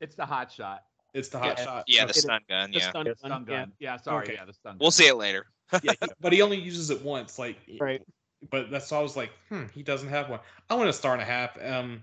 it's 0.00 0.14
the 0.14 0.24
hot 0.24 0.50
shot. 0.50 0.84
it's 1.12 1.28
the 1.28 1.38
hot 1.40 1.58
Yeah. 1.58 1.64
shot. 1.64 1.84
yeah, 1.88 2.02
Okay. 2.04 2.06
the 2.12 2.14
stun 2.20 2.40
gun. 2.48 2.70
The 2.70 2.78
Yeah, 2.78 2.90
stun 2.90 3.04
The 3.04 3.10
gun, 3.10 3.16
stun 3.18 3.46
yeah. 3.48 3.56
gun. 3.60 3.72
Yeah, 3.80 3.96
sorry. 3.96 4.24
Okay. 4.26 4.34
Yeah, 4.34 4.44
the 4.44 4.52
stun 4.54 4.72
gun. 4.74 4.78
we'll 4.80 4.90
see 4.92 5.08
it 5.08 5.16
later. 5.16 5.46
yeah, 5.82 5.92
but 6.20 6.32
he 6.32 6.40
only 6.40 6.56
uses 6.58 6.90
it 6.90 7.02
once. 7.02 7.36
Like 7.38 7.58
Right. 7.80 8.00
But 8.48 8.70
that's 8.70 8.90
why 8.90 8.98
I 8.98 9.02
was 9.02 9.16
like, 9.16 9.32
hmm, 9.50 9.66
he 9.74 9.82
doesn't 9.82 10.08
have 10.08 10.30
one. 10.30 10.40
I 10.70 10.74
want 10.74 10.88
a 10.88 10.92
star 10.94 11.12
and 11.12 11.20
a 11.20 11.24
half. 11.26 11.60
Um, 11.62 12.02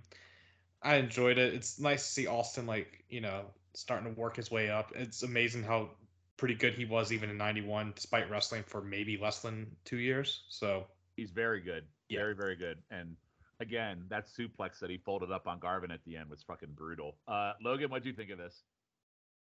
I 0.84 0.98
enjoyed 0.98 1.38
it. 1.40 1.54
It's 1.54 1.80
nice 1.80 2.06
to 2.06 2.12
see 2.12 2.28
Austin 2.28 2.68
like 2.68 3.06
you 3.10 3.22
know 3.22 3.46
starting 3.74 4.14
to 4.14 4.20
work 4.20 4.36
his 4.36 4.52
way 4.52 4.70
up. 4.70 4.92
It's 4.94 5.24
amazing 5.24 5.64
how 5.64 5.92
pretty 6.36 6.54
good 6.54 6.74
he 6.76 6.84
was 6.86 7.12
even 7.14 7.30
in 7.30 7.38
'91, 7.38 7.94
despite 7.96 8.30
wrestling 8.30 8.64
for 8.64 8.82
maybe 8.82 9.18
less 9.18 9.40
than 9.42 9.74
two 9.86 9.98
years. 9.98 10.44
So 10.50 10.86
He's 11.18 11.32
very 11.32 11.60
good. 11.60 11.84
Yeah. 12.08 12.20
Very, 12.20 12.36
very 12.36 12.56
good. 12.56 12.78
And 12.90 13.18
again, 13.60 14.06
that 14.10 14.28
suplex 14.28 14.80
that 14.80 14.90
he 14.90 14.98
folded 14.98 15.32
up 15.32 15.48
on 15.48 15.60
Garvin 15.60 15.92
at 15.92 16.00
the 16.06 16.16
end 16.16 16.30
was 16.30 16.44
fucking 16.44 16.70
brutal. 16.76 17.18
Uh, 17.28 17.54
Logan, 17.62 17.90
what 17.90 18.04
do 18.04 18.10
you 18.10 18.16
think 18.16 18.30
of 18.30 18.38
this? 18.38 18.64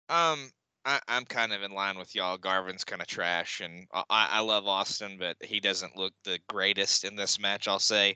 Um, 0.07 0.49
I, 0.85 0.99
I'm 1.07 1.25
kind 1.25 1.51
of 1.51 1.63
in 1.63 1.71
line 1.71 1.97
with 1.97 2.13
y'all. 2.13 2.37
Garvin's 2.37 2.83
kind 2.83 3.01
of 3.01 3.07
trash, 3.07 3.61
and 3.61 3.87
I, 3.93 4.03
I 4.09 4.39
love 4.41 4.67
Austin, 4.67 5.17
but 5.17 5.35
he 5.41 5.59
doesn't 5.59 5.97
look 5.97 6.13
the 6.23 6.39
greatest 6.47 7.03
in 7.03 7.15
this 7.15 7.39
match. 7.39 7.67
I'll 7.67 7.79
say. 7.79 8.15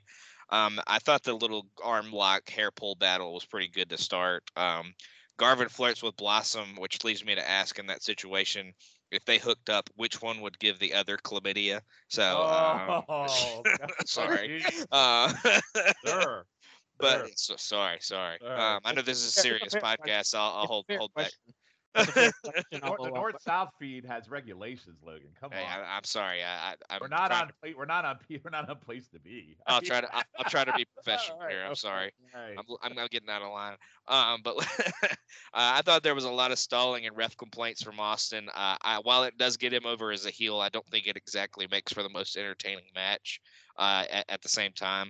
Um, 0.50 0.80
I 0.86 0.98
thought 0.98 1.24
the 1.24 1.34
little 1.34 1.66
arm 1.84 2.10
lock 2.10 2.48
hair 2.48 2.70
pull 2.70 2.94
battle 2.94 3.34
was 3.34 3.44
pretty 3.44 3.68
good 3.68 3.90
to 3.90 3.98
start. 3.98 4.44
Um, 4.56 4.94
Garvin 5.38 5.68
flirts 5.68 6.02
with 6.02 6.16
Blossom, 6.16 6.76
which 6.78 7.04
leads 7.04 7.24
me 7.24 7.34
to 7.34 7.48
ask 7.48 7.78
in 7.78 7.86
that 7.88 8.02
situation 8.02 8.72
if 9.10 9.24
they 9.24 9.38
hooked 9.38 9.70
up, 9.70 9.88
which 9.96 10.20
one 10.22 10.40
would 10.40 10.58
give 10.58 10.78
the 10.78 10.94
other 10.94 11.16
chlamydia. 11.16 11.80
So, 12.08 12.42
um, 12.42 13.04
Oh, 13.08 13.62
sorry. 14.06 14.62
Uh, 14.90 15.32
Sir. 16.04 16.44
but 16.98 17.18
Sure. 17.18 17.28
so, 17.36 17.56
sorry, 17.56 17.98
sorry. 18.00 18.38
Sure. 18.40 18.58
Um, 18.58 18.80
I 18.84 18.92
know 18.92 19.02
this 19.02 19.18
is 19.18 19.26
a 19.26 19.40
serious 19.40 19.74
podcast. 19.74 20.34
I'll, 20.34 20.52
I'll 20.52 20.66
hold 20.66 20.86
hold 20.90 21.14
back. 21.14 21.24
question. 21.24 21.54
That's 21.98 22.08
a 22.08 22.12
fair 22.12 22.32
question, 22.44 22.80
I'll 22.82 22.96
Nor- 22.98 23.08
the. 23.08 23.14
North 23.14 23.42
South 23.42 23.70
feed 23.78 24.04
has 24.04 24.28
regulations, 24.28 24.98
Logan. 25.04 25.28
Come 25.40 25.52
Hey, 25.52 25.64
on. 25.64 25.80
I, 25.80 25.96
I'm 25.96 26.04
sorry. 26.04 26.42
I, 26.42 26.70
I, 26.70 26.74
I'm 26.90 27.00
we're 27.00 27.08
not 27.08 27.32
on. 27.32 27.50
pla- 27.62 27.72
We're 27.76 27.84
not 27.86 28.04
on. 28.04 28.18
We're 28.30 28.50
not 28.50 28.68
on 28.68 28.76
place 28.78 29.08
to 29.08 29.18
be. 29.18 29.56
I 29.66 29.74
I'll 29.74 29.80
try 29.80 30.00
to. 30.00 30.14
I'll, 30.14 30.22
I'll 30.38 30.44
try 30.44 30.64
to 30.64 30.72
be 30.72 30.84
professional 30.94 31.38
All 31.38 31.44
right, 31.44 31.52
here. 31.52 31.62
I'm 31.62 31.72
okay, 31.72 31.74
sorry. 31.78 32.12
all 32.34 32.40
right. 32.40 32.58
I'm, 32.58 32.64
I'm 32.82 32.94
not 32.94 33.10
getting 33.10 33.28
out 33.28 33.42
of 33.42 33.50
line. 33.50 33.76
Um, 34.06 34.40
but 34.42 34.56
uh, 35.02 35.08
I 35.52 35.82
thought 35.82 36.02
there 36.02 36.14
was 36.14 36.24
a 36.24 36.30
lot 36.30 36.52
of 36.52 36.58
stalling 36.58 37.06
and 37.06 37.16
ref 37.16 37.36
complaints 37.36 37.82
from 37.82 38.00
Austin. 38.00 38.48
Uh, 38.48 38.76
I, 38.82 39.00
while 39.02 39.24
it 39.24 39.36
does 39.36 39.56
get 39.56 39.72
him 39.72 39.86
over 39.86 40.10
as 40.12 40.26
a 40.26 40.30
heel, 40.30 40.60
I 40.60 40.68
don't 40.68 40.86
think 40.88 41.06
it 41.06 41.16
exactly 41.16 41.66
makes 41.70 41.92
for 41.92 42.02
the 42.02 42.08
most 42.08 42.36
entertaining 42.36 42.84
match. 42.94 43.40
Uh, 43.76 44.04
at, 44.10 44.24
at 44.28 44.42
the 44.42 44.48
same 44.48 44.72
time, 44.72 45.08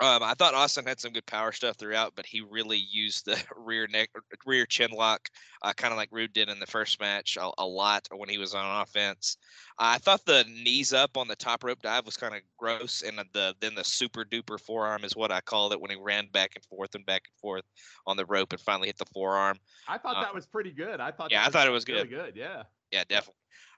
um, 0.00 0.22
I 0.22 0.34
thought 0.34 0.54
Austin 0.54 0.86
had 0.86 0.98
some 0.98 1.12
good 1.12 1.26
power 1.26 1.52
stuff 1.52 1.76
throughout, 1.76 2.14
but 2.16 2.24
he 2.24 2.40
really 2.40 2.78
used 2.90 3.26
the 3.26 3.36
rear 3.56 3.86
neck, 3.86 4.08
rear 4.46 4.64
chin 4.64 4.90
lock, 4.92 5.28
uh, 5.62 5.72
kind 5.74 5.92
of 5.92 5.98
like 5.98 6.08
Rude 6.10 6.32
did 6.32 6.48
in 6.48 6.58
the 6.58 6.66
first 6.66 6.98
match, 7.00 7.36
a, 7.36 7.50
a 7.58 7.66
lot 7.66 8.08
when 8.14 8.28
he 8.28 8.38
was 8.38 8.54
on 8.54 8.82
offense. 8.82 9.36
I 9.78 9.98
thought 9.98 10.24
the 10.24 10.44
knees 10.48 10.92
up 10.92 11.16
on 11.16 11.28
the 11.28 11.36
top 11.36 11.64
rope 11.64 11.82
dive 11.82 12.06
was 12.06 12.16
kind 12.16 12.34
of 12.34 12.40
gross, 12.56 13.02
and 13.02 13.18
the 13.34 13.54
then 13.60 13.74
the 13.74 13.84
super 13.84 14.24
duper 14.24 14.58
forearm 14.58 15.04
is 15.04 15.14
what 15.14 15.30
I 15.30 15.40
called 15.40 15.72
it 15.72 15.80
when 15.80 15.90
he 15.90 15.96
ran 16.00 16.28
back 16.32 16.52
and 16.54 16.64
forth 16.64 16.94
and 16.94 17.04
back 17.04 17.22
and 17.26 17.38
forth 17.40 17.64
on 18.06 18.16
the 18.16 18.24
rope 18.26 18.52
and 18.52 18.60
finally 18.60 18.88
hit 18.88 18.98
the 18.98 19.06
forearm. 19.06 19.58
I 19.86 19.98
thought 19.98 20.16
uh, 20.16 20.22
that 20.22 20.34
was 20.34 20.46
pretty 20.46 20.72
good. 20.72 21.00
I 21.00 21.10
thought. 21.10 21.30
yeah, 21.30 21.42
that 21.42 21.48
I 21.48 21.50
thought 21.50 21.66
it 21.66 21.72
was 21.72 21.86
really 21.86 22.08
good. 22.08 22.36
Yeah. 22.36 22.62
Yeah, 22.90 23.04
definitely. 23.08 23.34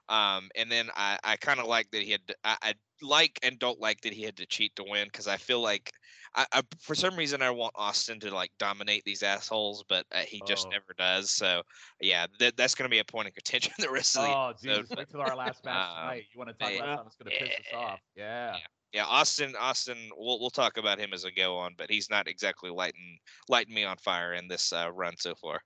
Um, 0.09 0.49
and 0.55 0.71
then 0.71 0.89
I, 0.95 1.17
I 1.23 1.37
kind 1.37 1.59
of 1.59 1.67
like 1.67 1.89
that 1.91 2.01
he 2.01 2.11
had. 2.11 2.21
I, 2.43 2.57
I 2.61 2.73
like 3.03 3.39
and 3.43 3.59
don't 3.59 3.79
like 3.79 4.01
that 4.01 4.13
he 4.13 4.23
had 4.23 4.37
to 4.37 4.45
cheat 4.45 4.75
to 4.75 4.83
win 4.83 5.05
because 5.05 5.27
I 5.27 5.37
feel 5.37 5.61
like 5.61 5.91
I, 6.35 6.45
I 6.53 6.61
for 6.79 6.95
some 6.95 7.15
reason 7.15 7.41
I 7.41 7.51
want 7.51 7.73
Austin 7.75 8.19
to 8.21 8.33
like 8.33 8.51
dominate 8.57 9.03
these 9.05 9.23
assholes, 9.23 9.83
but 9.87 10.05
uh, 10.11 10.19
he 10.19 10.41
just 10.47 10.67
Oh. 10.67 10.71
never 10.71 10.93
does. 10.97 11.31
So 11.31 11.61
yeah, 11.99 12.25
that 12.39 12.57
that's 12.57 12.75
gonna 12.75 12.89
be 12.89 12.99
a 12.99 13.05
point 13.05 13.27
of 13.27 13.33
contention 13.33 13.73
the 13.79 13.89
rest 13.89 14.15
of 14.15 14.23
the 14.23 14.27
Oh 14.29 14.53
Jesus! 14.61 14.89
Wait 14.95 15.09
till 15.09 15.21
our 15.21 15.35
last 15.35 15.63
match 15.63 15.75
Um, 15.89 15.95
tonight. 16.01 16.25
You 16.33 16.37
want 16.37 16.49
to 16.49 16.55
talk 16.55 16.71
yeah. 16.71 16.77
about 16.77 17.13
something 17.13 17.25
that's 17.25 17.37
gonna 17.39 17.49
piss 17.49 17.59
us 17.59 17.65
Yeah. 17.71 17.77
off? 17.79 17.99
Yeah. 18.15 18.57
yeah, 18.93 19.05
Austin, 19.05 19.55
Austin, 19.59 19.97
we'll 20.17 20.39
we'll 20.39 20.49
talk 20.49 20.77
about 20.77 20.99
him 20.99 21.13
as 21.13 21.23
we 21.25 21.31
go 21.31 21.57
on, 21.57 21.73
but 21.77 21.89
he's 21.89 22.09
not 22.09 22.27
exactly 22.27 22.69
lighting 22.69 23.19
lighting 23.49 23.73
me 23.73 23.83
on 23.83 23.97
fire 23.97 24.33
in 24.33 24.47
this 24.47 24.71
uh, 24.73 24.91
run 24.91 25.15
so 25.17 25.35
far. 25.35 25.59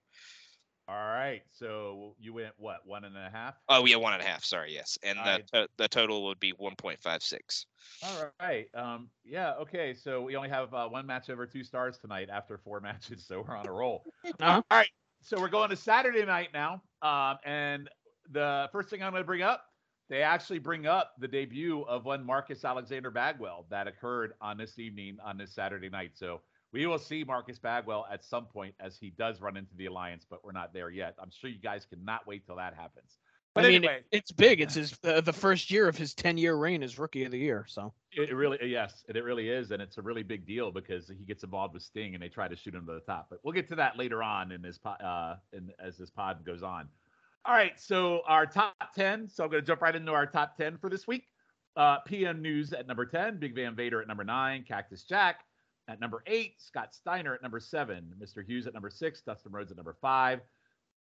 All 0.89 0.95
right. 0.95 1.41
So 1.51 2.15
you 2.17 2.33
went 2.33 2.53
what? 2.57 2.77
One 2.85 3.03
and 3.03 3.17
a 3.17 3.29
half. 3.29 3.55
Oh, 3.67 3.85
yeah, 3.85 3.97
one 3.97 4.13
and 4.13 4.21
a 4.21 4.25
half. 4.25 4.45
Sorry, 4.45 4.73
yes, 4.73 4.97
and 5.03 5.17
the 5.17 5.21
Alright. 5.21 5.47
to- 5.53 5.69
the 5.77 5.87
total 5.89 6.23
would 6.25 6.39
be 6.39 6.51
one 6.51 6.75
point 6.77 7.01
five 7.01 7.21
six. 7.21 7.65
All 8.03 8.31
right. 8.39 8.67
Um. 8.73 9.09
Yeah. 9.25 9.53
Okay. 9.55 9.93
So 9.93 10.21
we 10.21 10.35
only 10.37 10.49
have 10.49 10.73
uh, 10.73 10.87
one 10.87 11.05
match 11.05 11.29
over 11.29 11.45
two 11.45 11.63
stars 11.63 11.97
tonight 11.97 12.29
after 12.31 12.57
four 12.57 12.79
matches, 12.81 13.25
so 13.27 13.43
we're 13.45 13.55
on 13.55 13.67
a 13.67 13.71
roll. 13.71 14.03
Uh-huh. 14.25 14.61
All 14.71 14.77
right. 14.77 14.89
So 15.21 15.39
we're 15.39 15.49
going 15.49 15.69
to 15.71 15.75
Saturday 15.75 16.23
night 16.25 16.49
now. 16.53 16.81
Um. 17.01 17.37
And 17.45 17.89
the 18.31 18.69
first 18.71 18.89
thing 18.89 19.03
I'm 19.03 19.11
going 19.11 19.23
to 19.23 19.27
bring 19.27 19.41
up, 19.41 19.63
they 20.09 20.21
actually 20.21 20.59
bring 20.59 20.85
up 20.85 21.13
the 21.19 21.27
debut 21.27 21.81
of 21.81 22.05
one 22.05 22.25
Marcus 22.25 22.63
Alexander 22.63 23.11
Bagwell 23.11 23.65
that 23.69 23.87
occurred 23.87 24.33
on 24.39 24.57
this 24.57 24.79
evening 24.79 25.17
on 25.23 25.37
this 25.37 25.53
Saturday 25.53 25.89
night. 25.89 26.11
So 26.13 26.41
we 26.73 26.85
will 26.85 26.99
see 26.99 27.23
Marcus 27.23 27.59
Bagwell 27.59 28.05
at 28.11 28.23
some 28.23 28.45
point 28.45 28.75
as 28.79 28.97
he 28.97 29.11
does 29.11 29.41
run 29.41 29.57
into 29.57 29.75
the 29.75 29.85
alliance, 29.85 30.25
but 30.29 30.43
we're 30.43 30.51
not 30.51 30.73
there 30.73 30.89
yet. 30.89 31.15
I'm 31.19 31.31
sure 31.31 31.49
you 31.49 31.59
guys 31.59 31.85
cannot 31.85 32.27
wait 32.27 32.45
till 32.45 32.57
that 32.57 32.73
happens. 32.75 33.17
But 33.53 33.65
I 33.65 33.69
mean, 33.69 33.75
anyway, 33.77 34.03
it's 34.11 34.31
big. 34.31 34.61
It's 34.61 34.75
his 34.75 34.95
uh, 35.03 35.21
the 35.21 35.33
first 35.33 35.71
year 35.71 35.87
of 35.87 35.97
his 35.97 36.13
10 36.13 36.37
year 36.37 36.55
reign 36.55 36.83
as 36.83 36.99
rookie 36.99 37.23
of 37.23 37.31
the 37.31 37.39
year. 37.39 37.65
So 37.67 37.91
It 38.11 38.29
it 38.29 38.35
really, 38.35 38.59
yes, 38.63 39.03
and 39.07 39.17
it 39.17 39.23
really 39.23 39.49
is, 39.49 39.71
and 39.71 39.81
it's 39.81 39.97
a 39.97 40.01
really 40.01 40.21
big 40.21 40.45
deal 40.45 40.71
because 40.71 41.07
he 41.07 41.25
gets 41.25 41.43
involved 41.43 41.73
with 41.73 41.81
Sting, 41.81 42.13
and 42.13 42.21
they 42.21 42.29
try 42.29 42.47
to 42.47 42.55
shoot 42.55 42.75
him 42.75 42.85
to 42.85 42.93
the 42.93 42.99
top. 42.99 43.27
But 43.31 43.39
we'll 43.43 43.53
get 43.53 43.67
to 43.69 43.75
that 43.77 43.97
later 43.97 44.21
on 44.21 44.51
in 44.51 44.61
this, 44.61 44.77
pod, 44.77 45.01
uh, 45.01 45.37
in, 45.53 45.71
as 45.79 45.97
this 45.97 46.11
pod 46.11 46.45
goes 46.45 46.61
on. 46.61 46.87
All 47.45 47.55
right, 47.55 47.79
so 47.79 48.21
our 48.27 48.45
top 48.45 48.75
ten. 48.95 49.27
So 49.27 49.43
I'm 49.43 49.49
going 49.49 49.63
to 49.63 49.65
jump 49.65 49.81
right 49.81 49.95
into 49.95 50.11
our 50.11 50.27
top 50.27 50.55
ten 50.55 50.77
for 50.77 50.89
this 50.89 51.07
week. 51.07 51.23
Uh, 51.75 51.97
PN 52.07 52.41
News 52.41 52.73
at 52.73 52.85
number 52.85 53.07
ten, 53.07 53.39
Big 53.39 53.55
Van 53.55 53.75
Vader 53.75 54.01
at 54.01 54.07
number 54.07 54.23
nine, 54.23 54.65
Cactus 54.67 55.01
Jack 55.01 55.46
at 55.87 55.99
number 55.99 56.23
eight, 56.27 56.55
Scott 56.61 56.93
Steiner 56.93 57.33
at 57.33 57.41
number 57.41 57.59
seven, 57.59 58.13
Mr. 58.21 58.45
Hughes 58.45 58.67
at 58.67 58.73
number 58.73 58.89
six, 58.89 59.21
Dustin 59.21 59.51
Rhodes 59.51 59.71
at 59.71 59.77
number 59.77 59.95
five, 60.01 60.41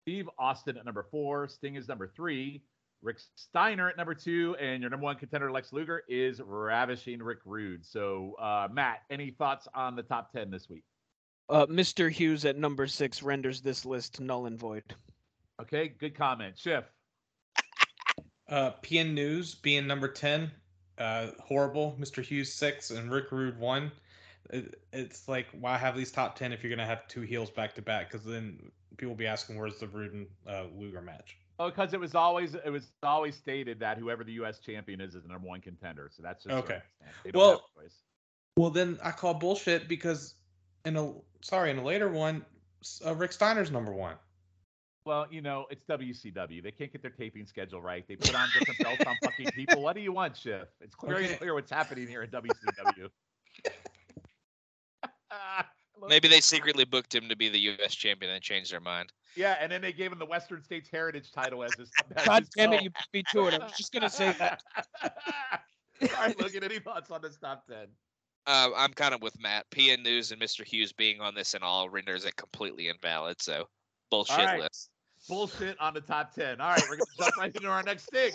Steve 0.02 0.28
Austin 0.38 0.76
at 0.76 0.84
number 0.84 1.06
four, 1.10 1.48
Sting 1.48 1.76
is 1.76 1.88
number 1.88 2.06
three, 2.06 2.62
Rick 3.02 3.18
Steiner 3.36 3.88
at 3.88 3.96
number 3.96 4.14
two, 4.14 4.56
and 4.60 4.80
your 4.80 4.90
number 4.90 5.04
one 5.04 5.16
contender, 5.16 5.50
Lex 5.50 5.72
Luger, 5.72 6.02
is 6.08 6.40
ravishing 6.44 7.22
Rick 7.22 7.40
Rude. 7.44 7.84
So, 7.84 8.34
uh, 8.38 8.68
Matt, 8.72 9.00
any 9.10 9.30
thoughts 9.30 9.68
on 9.74 9.94
the 9.96 10.02
top 10.02 10.32
10 10.32 10.50
this 10.50 10.68
week? 10.68 10.84
uh, 11.50 11.66
Mr. 11.66 12.10
Hughes 12.10 12.44
at 12.44 12.56
number 12.56 12.86
six 12.86 13.22
renders 13.22 13.60
this 13.60 13.84
list 13.84 14.20
null 14.20 14.46
and 14.46 14.58
void. 14.58 14.82
Okay, 15.60 15.88
good 15.88 16.14
comment. 16.14 16.58
Schiff. 16.58 16.84
Uh, 18.48 18.72
PN 18.82 19.14
News 19.14 19.54
being 19.54 19.86
number 19.86 20.08
10, 20.08 20.50
uh, 20.98 21.28
horrible. 21.40 21.96
Mr. 21.98 22.22
Hughes 22.22 22.52
6 22.52 22.90
and 22.90 23.10
Rick 23.10 23.32
Rude 23.32 23.58
1. 23.58 23.90
It, 24.50 24.80
it's 24.92 25.26
like, 25.28 25.46
why 25.58 25.78
have 25.78 25.96
these 25.96 26.12
top 26.12 26.36
10 26.36 26.52
if 26.52 26.62
you're 26.62 26.68
going 26.70 26.78
to 26.78 26.86
have 26.86 27.06
two 27.08 27.22
heels 27.22 27.50
back 27.50 27.74
to 27.76 27.82
back? 27.82 28.10
Because 28.10 28.26
then 28.26 28.60
people 28.96 29.10
will 29.10 29.16
be 29.18 29.26
asking, 29.26 29.58
where's 29.58 29.78
the 29.78 29.88
Rude 29.88 30.12
and 30.12 30.26
uh, 30.46 30.64
Luger 30.76 31.00
match? 31.00 31.36
Oh, 31.58 31.70
because 31.70 31.94
it 31.94 32.00
was 32.00 32.16
always 32.16 32.56
it 32.56 32.68
was 32.70 32.88
always 33.04 33.36
stated 33.36 33.78
that 33.78 33.96
whoever 33.96 34.24
the 34.24 34.32
U.S. 34.32 34.58
champion 34.58 35.00
is 35.00 35.14
is 35.14 35.22
the 35.22 35.28
number 35.28 35.46
one 35.46 35.60
contender. 35.60 36.10
So 36.12 36.20
that's 36.20 36.42
just 36.42 36.52
Okay. 36.52 36.82
circumstance. 37.00 37.16
They 37.24 37.30
don't 37.30 37.40
Well- 37.40 37.50
have 37.52 37.60
a 37.76 37.82
choice. 37.84 37.94
Well, 38.56 38.70
then 38.70 38.98
I 39.02 39.10
call 39.12 39.34
bullshit 39.34 39.88
because 39.88 40.34
in 40.84 40.96
a 40.96 41.12
sorry 41.42 41.70
in 41.70 41.78
a 41.78 41.82
later 41.84 42.08
one, 42.08 42.44
uh, 43.06 43.14
Rick 43.14 43.32
Steiner's 43.32 43.70
number 43.70 43.92
one. 43.92 44.16
Well, 45.06 45.26
you 45.30 45.42
know, 45.42 45.66
it's 45.70 45.84
WCW. 45.84 46.62
They 46.62 46.70
can't 46.70 46.90
get 46.90 47.02
their 47.02 47.10
taping 47.10 47.46
schedule 47.46 47.82
right. 47.82 48.06
They 48.08 48.16
put 48.16 48.34
on 48.34 48.48
different 48.58 48.80
belts 48.80 49.04
on 49.06 49.16
fucking 49.22 49.50
people. 49.52 49.82
What 49.82 49.94
do 49.96 50.02
you 50.02 50.12
want, 50.12 50.36
Schiff? 50.36 50.68
It's 50.80 50.94
very 51.04 51.26
Okay. 51.26 51.34
clear 51.36 51.54
what's 51.54 51.70
happening 51.70 52.06
here 52.08 52.22
at 52.22 52.30
WCW. 52.32 53.08
Maybe 56.08 56.28
they 56.28 56.40
secretly 56.40 56.84
booked 56.84 57.14
him 57.14 57.28
to 57.28 57.36
be 57.36 57.48
the 57.48 57.58
U.S. 57.58 57.94
champion 57.94 58.32
and 58.32 58.42
changed 58.42 58.72
their 58.72 58.80
mind. 58.80 59.12
Yeah, 59.36 59.56
and 59.60 59.70
then 59.70 59.80
they 59.80 59.92
gave 59.92 60.12
him 60.12 60.18
the 60.18 60.26
Western 60.26 60.62
States 60.62 60.88
Heritage 60.90 61.32
title 61.32 61.62
as 61.64 61.72
his. 61.74 61.90
as 62.16 62.24
God 62.24 62.42
his 62.42 62.48
damn 62.50 62.72
it, 62.72 62.82
you 62.82 62.90
beat 63.12 63.24
me 63.24 63.24
to 63.32 63.48
it. 63.48 63.54
I 63.54 63.64
was 63.64 63.72
just 63.76 63.92
gonna 63.92 64.10
say 64.10 64.34
that. 64.38 64.62
All 65.02 66.08
right, 66.18 66.38
look 66.40 66.54
at 66.54 66.64
any 66.64 66.78
thoughts 66.78 67.10
on 67.10 67.22
this 67.22 67.36
top 67.36 67.66
ten. 67.66 67.86
Uh, 68.46 68.70
I'm 68.76 68.92
kind 68.92 69.14
of 69.14 69.22
with 69.22 69.40
Matt. 69.40 69.64
PN 69.70 70.02
News 70.02 70.32
and 70.32 70.40
Mr. 70.40 70.64
Hughes 70.64 70.92
being 70.92 71.20
on 71.20 71.34
this 71.34 71.54
and 71.54 71.64
all 71.64 71.88
renders 71.88 72.26
it 72.26 72.36
completely 72.36 72.88
invalid. 72.88 73.40
So 73.40 73.64
bullshit 74.10 74.36
right. 74.36 74.60
list. 74.60 74.90
Bullshit 75.28 75.80
on 75.80 75.94
the 75.94 76.02
top 76.02 76.34
ten. 76.34 76.60
All 76.60 76.70
right, 76.70 76.82
we're 76.90 76.96
gonna 76.96 77.04
jump 77.18 77.36
right 77.38 77.54
into 77.54 77.68
our 77.68 77.82
next 77.82 78.06
thing, 78.10 78.32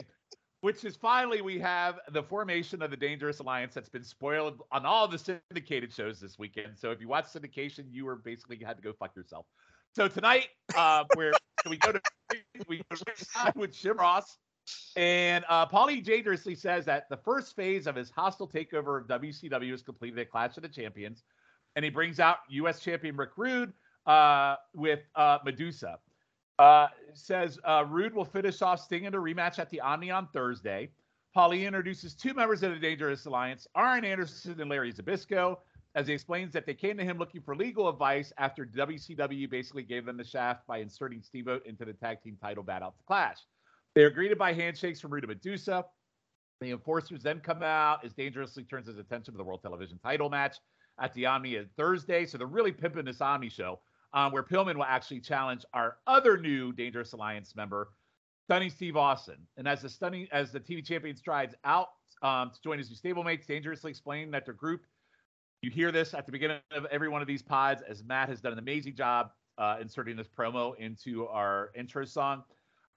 which 0.62 0.84
is 0.84 0.96
finally 0.96 1.42
we 1.42 1.60
have 1.60 2.00
the 2.12 2.22
formation 2.22 2.82
of 2.82 2.92
the 2.92 2.98
Dangerous 2.98 3.40
Alliance 3.40 3.74
that's 3.74 3.90
been 3.90 4.04
spoiled 4.04 4.62
on 4.72 4.86
all 4.86 5.08
the 5.08 5.18
syndicated 5.18 5.94
shows 5.94 6.20
this 6.20 6.38
weekend. 6.38 6.78
So 6.78 6.92
if 6.92 7.00
you 7.00 7.08
watch 7.08 7.26
syndication, 7.26 7.86
you 7.90 8.06
were 8.06 8.18
basically 8.18 8.60
had 8.64 8.76
to 8.78 8.84
go 8.84 8.94
fuck 8.94 9.16
yourself. 9.16 9.46
So 9.96 10.08
tonight, 10.08 10.50
uh, 10.76 11.06
we're 11.16 11.34
we 11.68 11.78
go 11.78 11.92
to 11.92 12.02
we 12.68 12.82
to 12.92 13.54
with 13.56 13.74
Jim 13.74 13.98
Ross. 13.98 14.38
And 14.96 15.44
uh, 15.50 15.66
Paulie 15.66 16.04
dangerously 16.04 16.54
says 16.54 16.86
that 16.86 17.10
the 17.10 17.18
first 17.18 17.56
phase 17.56 17.88
of 17.88 17.96
his 17.96 18.12
hostile 18.12 18.48
takeover 18.48 19.02
of 19.02 19.08
WCW 19.08 19.74
is 19.74 19.82
completed 19.82 20.20
at 20.20 20.30
Clash 20.30 20.58
of 20.58 20.64
the 20.64 20.70
Champions, 20.70 21.24
and 21.76 21.84
he 21.84 21.90
brings 21.90 22.20
out 22.20 22.38
U.S. 22.50 22.80
champion 22.80 23.16
Rick 23.16 23.32
Rude 23.36 23.74
uh, 24.06 24.58
with 24.76 25.00
uh, 25.16 25.40
Medusa. 25.44 25.98
Uh, 26.60 26.90
says 27.14 27.58
uh, 27.64 27.86
Rude 27.88 28.14
will 28.14 28.26
finish 28.26 28.62
off 28.62 28.82
Sting 28.82 29.06
in 29.06 29.16
a 29.16 29.18
rematch 29.18 29.60
at 29.60 29.70
the 29.70 29.80
Omni 29.80 30.12
on 30.12 30.28
Thursday. 30.28 30.90
Paulie 31.36 31.66
introduces 31.66 32.14
two 32.14 32.34
members 32.34 32.64
of 32.64 32.72
the 32.74 32.80
Dangerous 32.80 33.26
Alliance, 33.26 33.66
Arn 33.76 34.04
Anderson 34.04 34.60
and 34.60 34.70
Larry 34.70 34.92
Zbyszko, 34.92 35.58
as 35.96 36.08
he 36.08 36.14
explains 36.14 36.52
that 36.52 36.66
they 36.66 36.74
came 36.74 36.98
to 36.98 37.04
him 37.04 37.18
looking 37.18 37.42
for 37.42 37.56
legal 37.56 37.88
advice 37.88 38.34
after 38.38 38.66
WCW 38.66 39.50
basically 39.50 39.84
gave 39.84 40.06
them 40.06 40.18
the 40.18 40.24
shaft 40.24 40.68
by 40.68 40.80
inserting 40.80 41.22
Steamboat 41.22 41.66
into 41.66 41.86
the 41.86 41.94
tag 41.94 42.22
team 42.22 42.38
title 42.42 42.64
battle 42.64 42.90
at 42.90 42.98
the 42.98 43.04
Clash. 43.08 43.38
They 43.96 44.04
are 44.04 44.10
greeted 44.10 44.38
by 44.38 44.54
handshakes 44.54 45.00
from 45.00 45.12
Rude 45.12 45.24
and 45.24 45.30
Medusa. 45.30 45.86
The 46.60 46.72
enforcers 46.72 47.24
then 47.24 47.40
come 47.40 47.64
out 47.64 48.04
as 48.04 48.14
dangerously 48.14 48.64
turns 48.64 48.88
his 48.88 48.98
attention 48.98 49.34
to 49.34 49.38
the 49.38 49.44
World 49.44 49.62
Television 49.62 49.98
title 50.04 50.30
match 50.30 50.58
at 51.00 51.14
the 51.14 51.26
Omni 51.26 51.58
on 51.58 51.70
Thursday. 51.78 52.26
So 52.26 52.38
they're 52.38 52.48
really 52.48 52.74
pimping 52.74 53.06
this 53.06 53.22
Omni 53.22 53.50
show, 53.50 53.80
um, 54.14 54.32
where 54.32 54.44
Pillman 54.44 54.76
will 54.76 54.84
actually 54.84 55.20
challenge 55.20 55.66
our 55.74 55.98
other 56.08 56.38
new 56.38 56.72
Dangerous 56.72 57.14
Alliance 57.14 57.56
member, 57.56 57.90
Stunning 58.46 58.70
Steve 58.70 58.98
Austin. 58.98 59.38
And 59.58 59.68
as 59.68 59.82
the 59.82 59.90
stunning 59.90 60.28
as 60.32 60.52
the 60.52 60.60
TV 60.60 60.86
champion 60.86 61.16
strides 61.16 61.56
out 61.64 61.90
um, 62.22 62.52
to 62.52 62.62
join 62.62 62.78
his 62.78 62.90
new 62.90 62.96
stablemates, 62.96 63.46
dangerously 63.46 63.92
explaining 63.92 64.32
that 64.32 64.46
their 64.46 64.54
group. 64.54 64.86
You 65.62 65.70
hear 65.70 65.92
this 65.92 66.14
at 66.14 66.26
the 66.26 66.32
beginning 66.32 66.60
of 66.72 66.86
every 66.86 67.10
one 67.10 67.22
of 67.22 67.28
these 67.28 67.42
pods, 67.42 67.82
as 67.88 68.04
Matt 68.04 68.30
has 68.30 68.40
done 68.40 68.54
an 68.54 68.60
amazing 68.60 68.96
job 68.96 69.32
uh, 69.58 69.78
inserting 69.82 70.16
this 70.16 70.28
promo 70.28 70.76
into 70.78 71.28
our 71.28 71.72
intro 71.76 72.06
song. 72.06 72.44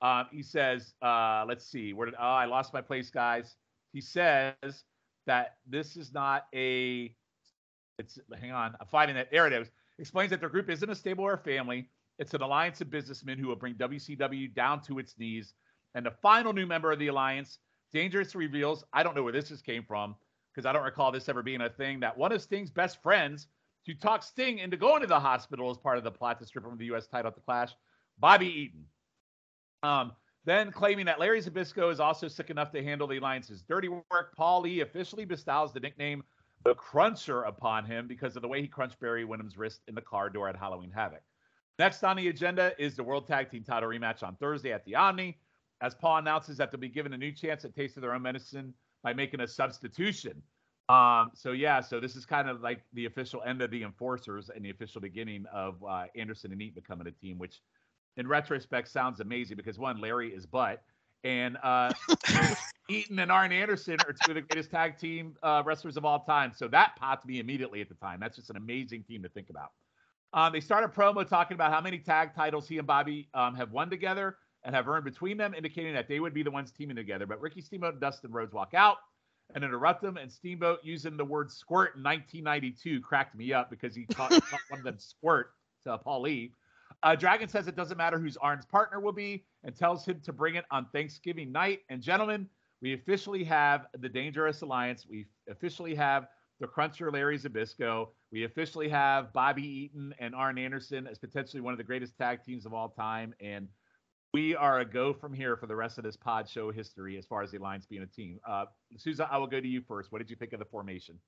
Um, 0.01 0.27
he 0.31 0.43
says, 0.43 0.95
uh, 1.03 1.45
let's 1.47 1.67
see, 1.67 1.93
where 1.93 2.07
did 2.07 2.15
oh 2.19 2.23
I 2.23 2.45
lost 2.45 2.73
my 2.73 2.81
place, 2.81 3.11
guys. 3.11 3.57
He 3.93 4.01
says 4.01 4.55
that 5.27 5.57
this 5.67 5.97
is 5.97 6.13
not 6.13 6.47
a 6.55 7.15
it's 7.99 8.19
hang 8.41 8.53
on, 8.53 8.75
I'm 8.81 8.87
finding 8.87 9.17
it. 9.17 9.29
There 9.31 9.47
it 9.47 9.53
is. 9.53 9.71
Explains 10.03 10.31
that 10.31 10.41
their 10.41 10.49
group 10.49 10.69
isn't 10.69 10.91
a 10.91 10.97
stable 10.97 11.23
or 11.23 11.35
a 11.35 11.39
family. 11.39 11.87
It's 12.19 12.35
an 12.35 12.43
alliance 12.43 12.81
of 12.81 12.91
businessmen 12.91 13.39
who 13.39 13.47
will 13.47 13.55
bring 13.55 13.75
WCW 13.75 14.53
down 14.53 14.83
to 14.83 14.99
its 14.99 15.17
knees. 15.17 15.55
And 15.95 16.05
the 16.05 16.11
final 16.11 16.53
new 16.53 16.67
member 16.67 16.91
of 16.91 16.99
the 16.99 17.07
alliance, 17.07 17.61
Dangerous 17.93 18.35
reveals, 18.35 18.83
I 18.93 19.05
don't 19.05 19.15
know 19.15 19.23
where 19.23 19.33
this 19.33 19.51
just 19.51 19.65
came 19.65 19.85
from 19.85 20.17
because 20.53 20.67
I 20.67 20.73
don't 20.73 20.83
recall 20.83 21.13
this 21.13 21.29
ever 21.29 21.41
being 21.41 21.61
a 21.61 21.71
thing, 21.71 22.01
that 22.01 22.19
one 22.19 22.33
of 22.33 22.43
Sting's 22.43 22.69
best 22.69 23.01
friends 23.01 23.47
to 23.87 23.95
talk 23.95 24.25
Sting 24.25 24.59
into 24.59 24.77
going 24.77 25.03
to 25.03 25.07
the 25.07 25.21
hospital 25.21 25.71
as 25.71 25.79
part 25.79 25.99
of 25.99 26.05
the 26.05 26.11
plot 26.11 26.41
to 26.41 26.47
strip 26.47 26.65
him 26.65 26.73
of 26.73 26.79
the 26.79 26.87
U.S. 26.87 27.07
title 27.07 27.29
at 27.29 27.37
the 27.37 27.41
Clash, 27.41 27.71
Bobby 28.19 28.49
Eaton. 28.49 28.85
Um, 29.85 30.13
then 30.45 30.73
claiming 30.73 31.07
that 31.07 31.21
Larry 31.21 31.41
Zbyszko 31.41 31.93
is 31.93 32.01
also 32.01 32.27
sick 32.27 32.51
enough 32.51 32.73
to 32.73 32.83
handle 32.83 33.07
the 33.07 33.19
alliance's 33.19 33.63
dirty 33.63 33.89
work, 33.89 34.35
Paulie 34.37 34.83
officially 34.83 35.25
bestows 35.25 35.73
the 35.73 35.79
nickname 35.79 36.25
the 36.65 36.75
Cruncher 36.75 37.43
upon 37.43 37.85
him 37.85 38.07
because 38.07 38.37
of 38.37 38.43
the 38.43 38.49
way 38.49 38.61
he 38.61 38.69
crunched 38.69 39.01
Barry 39.01 39.25
Windham's 39.25 39.57
wrist 39.57 39.81
in 39.89 39.95
the 39.95 40.01
car 40.01 40.31
door 40.31 40.49
at 40.49 40.57
Halloween 40.57 40.91
Havoc. 40.91 41.23
Next 41.79 42.05
on 42.05 42.17
the 42.17 42.29
agenda 42.29 42.73
is 42.79 42.97
the 42.97 43.03
World 43.03 43.27
Tag 43.27 43.51
Team 43.51 43.65
title 43.65 43.89
rematch 43.89 44.23
on 44.23 44.37
Thursday 44.37 44.73
at 44.73 44.85
the 44.85 44.95
Omni, 44.95 45.39
as 45.81 45.95
Paul 45.95 46.19
announces 46.19 46.57
that 46.59 46.71
they'll 46.71 46.81
be 46.81 46.89
given 46.89 47.13
a 47.13 47.19
new 47.19 47.33
chance 47.33 47.65
at 47.65 47.75
Taste 47.75 47.97
of 47.97 48.03
their 48.03 48.15
own 48.15 48.23
medicine 48.23 48.73
by 49.03 49.13
making 49.13 49.41
a 49.41 49.49
substitution. 49.49 50.43
Um, 50.89 51.31
so 51.35 51.53
yeah, 51.53 51.81
so 51.81 52.01
this 52.01 52.17
is 52.17 52.27
kind 52.27 52.49
of 52.49 52.61
like 52.61 52.83
the 52.93 53.07
official 53.07 53.43
end 53.43 53.63
of 53.63 53.71
the 53.71 53.83
Enforcers 53.83 54.51
and 54.55 54.65
the 54.65 54.71
official 54.71 55.01
beginning 55.01 55.47
of 55.53 55.83
uh, 55.83 56.05
Anderson 56.15 56.53
and 56.53 56.61
Eaton 56.61 56.75
becoming 56.75 57.07
a 57.07 57.11
team, 57.11 57.39
which 57.39 57.63
in 58.17 58.29
retrospect 58.29 58.89
sounds 58.89 59.21
amazing 59.21 59.57
because 59.57 59.79
one, 59.79 60.01
Larry 60.01 60.29
is 60.35 60.45
butt, 60.45 60.83
and 61.25 61.57
uh, 61.63 61.93
Eaton 62.93 63.19
and 63.19 63.33
Arn 63.33 63.53
Anderson 63.53 63.97
are 64.07 64.13
two 64.13 64.33
of 64.33 64.35
the 64.35 64.43
greatest 64.43 64.71
tag 64.71 64.99
team 64.99 65.35
uh, 65.43 65.63
wrestlers 65.65 65.97
of 65.97 66.05
all 66.05 66.21
time. 66.21 66.53
So 66.55 66.69
that 66.69 66.97
popped 66.97 67.27
me 67.27 67.41
immediately 67.41 67.81
at 67.81 67.89
the 67.89 67.95
time. 67.95 68.21
That's 68.21 68.37
just 68.37 68.51
an 68.51 68.57
amazing 68.57 69.05
team 69.05 69.23
to 69.23 69.29
think 69.29 69.51
about. 69.51 69.73
Um, 70.35 70.53
they 70.53 70.61
started 70.61 70.93
promo 70.93 71.29
talking 71.29 71.55
about 71.55 71.73
how 71.73 71.81
many 71.81 71.99
tag 71.99 72.35
titles 72.35 72.69
he 72.69 72.79
and 72.79 72.87
Bobby 72.87 73.29
um, 73.35 73.55
have 73.55 73.71
won 73.73 73.91
together 73.91 74.37
and 74.65 74.75
have 74.75 74.89
earned 74.89 75.05
between 75.05 75.37
them, 75.37 75.55
indicating 75.55 75.93
that 75.95 76.09
they 76.09 76.21
would 76.21 76.33
be 76.35 76.43
the 76.43 76.51
ones 76.51 76.71
teaming 76.71 76.97
together. 76.97 77.27
But 77.27 77.41
Ricky 77.41 77.61
Steamboat 77.61 77.93
and 77.93 78.01
Dustin 78.01 78.31
Rhodes 78.31 78.53
walk 78.53 78.75
out 78.75 78.99
and 79.55 79.65
interrupt 79.65 80.03
them. 80.03 80.17
And 80.17 80.31
Steamboat 80.31 80.81
using 80.83 81.17
the 81.17 81.25
word 81.25 81.51
squirt 81.51 81.97
in 81.97 82.03
1992 82.03 83.01
cracked 83.01 83.35
me 83.35 83.53
up 83.53 83.71
because 83.71 83.95
he 83.95 84.05
caught, 84.07 84.31
caught 84.31 84.61
one 84.69 84.81
of 84.81 84.85
them 84.85 84.99
squirt 84.99 85.53
to 85.85 85.99
Paulie. 85.99 86.53
Uh, 87.03 87.17
Dragon 87.17 87.49
says 87.49 87.69
it 87.69 87.77
doesn't 87.77 87.97
matter 87.97 88.19
whose 88.19 88.37
Arn's 88.37 88.65
partner 88.65 89.01
will 89.01 89.13
be 89.13 89.45
and 89.65 89.77
tells 89.77 90.07
him 90.07 90.21
to 90.25 90.33
bring 90.33 90.55
it 90.55 90.65
on 90.71 90.87
Thanksgiving 90.93 91.51
night. 91.51 91.81
And 91.89 92.01
gentlemen, 92.01 92.49
we 92.83 92.95
officially 92.95 93.45
have 93.45 93.87
the 93.99 94.09
Dangerous 94.09 94.61
Alliance. 94.63 95.07
We 95.09 95.27
officially 95.49 95.95
have 95.95 96.27
the 96.61 96.67
Cruncher 96.67 97.11
Larry 97.13 97.39
Zbyszko. 97.39 98.09
We 98.33 98.45
officially 98.45 98.89
have 98.89 99.33
Bobby 99.33 99.63
Eaton 99.63 100.13
and 100.19 100.35
Arn 100.35 100.59
Anderson 100.59 101.07
as 101.07 101.19
potentially 101.19 101.61
one 101.61 101.73
of 101.73 101.79
the 101.79 101.85
greatest 101.85 102.19
tag 102.19 102.43
teams 102.45 102.67
of 102.67 102.75
all 102.75 102.89
time. 102.89 103.35
And 103.41 103.69
we 104.35 104.57
are 104.57 104.81
a 104.81 104.85
go 104.85 105.13
from 105.13 105.33
here 105.33 105.57
for 105.57 105.67
the 105.67 105.77
rest 105.77 105.99
of 105.99 106.05
this 106.05 106.17
pod 106.17 106.49
show 106.49 106.73
history 106.73 107.17
as 107.17 107.25
far 107.25 107.43
as 107.43 107.53
the 107.53 107.59
Alliance 107.59 107.87
being 107.87 108.03
a 108.03 108.07
team. 108.07 108.41
Uh, 108.49 108.65
Souza, 108.97 109.29
I 109.31 109.39
will 109.39 109.47
go 109.47 109.61
to 109.61 109.69
you 109.69 109.83
first. 109.87 110.11
What 110.11 110.19
did 110.19 110.29
you 110.29 110.37
think 110.37 110.53
of 110.53 110.59
the 110.59 110.65
formation? 110.65 111.19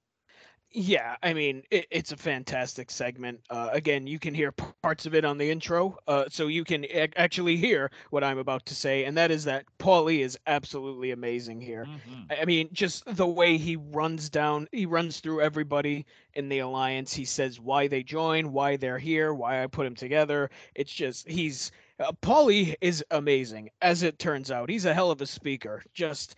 Yeah, 0.76 1.14
I 1.22 1.34
mean, 1.34 1.62
it, 1.70 1.86
it's 1.90 2.10
a 2.10 2.16
fantastic 2.16 2.90
segment. 2.90 3.40
Uh, 3.48 3.68
again, 3.72 4.08
you 4.08 4.18
can 4.18 4.34
hear 4.34 4.50
p- 4.50 4.64
parts 4.82 5.06
of 5.06 5.14
it 5.14 5.24
on 5.24 5.38
the 5.38 5.48
intro, 5.48 5.96
uh, 6.08 6.24
so 6.28 6.48
you 6.48 6.64
can 6.64 6.84
ac- 6.84 7.12
actually 7.16 7.56
hear 7.56 7.92
what 8.10 8.24
I'm 8.24 8.38
about 8.38 8.66
to 8.66 8.74
say, 8.74 9.04
and 9.04 9.16
that 9.16 9.30
is 9.30 9.44
that 9.44 9.66
Paulie 9.78 10.18
is 10.18 10.36
absolutely 10.48 11.12
amazing 11.12 11.60
here. 11.60 11.86
Mhm. 11.86 12.26
I 12.30 12.40
I 12.42 12.44
mean, 12.44 12.70
just 12.72 13.04
the 13.06 13.26
way 13.26 13.56
he 13.56 13.76
runs 13.76 14.28
down, 14.28 14.66
he 14.72 14.84
runs 14.84 15.20
through 15.20 15.42
everybody 15.42 16.06
in 16.34 16.48
the 16.48 16.58
alliance. 16.58 17.14
He 17.14 17.24
says 17.24 17.60
why 17.60 17.86
they 17.86 18.02
join, 18.02 18.52
why 18.52 18.76
they're 18.76 18.98
here, 18.98 19.32
why 19.32 19.62
I 19.62 19.68
put 19.68 19.84
them 19.84 19.94
together. 19.94 20.50
It's 20.74 20.92
just 20.92 21.28
he's 21.28 21.70
uh, 22.00 22.10
Paulie 22.20 22.74
is 22.80 23.04
amazing. 23.12 23.70
As 23.80 24.02
it 24.02 24.18
turns 24.18 24.50
out, 24.50 24.68
he's 24.70 24.86
a 24.86 24.94
hell 24.94 25.12
of 25.12 25.20
a 25.22 25.26
speaker. 25.26 25.84
Just 25.92 26.34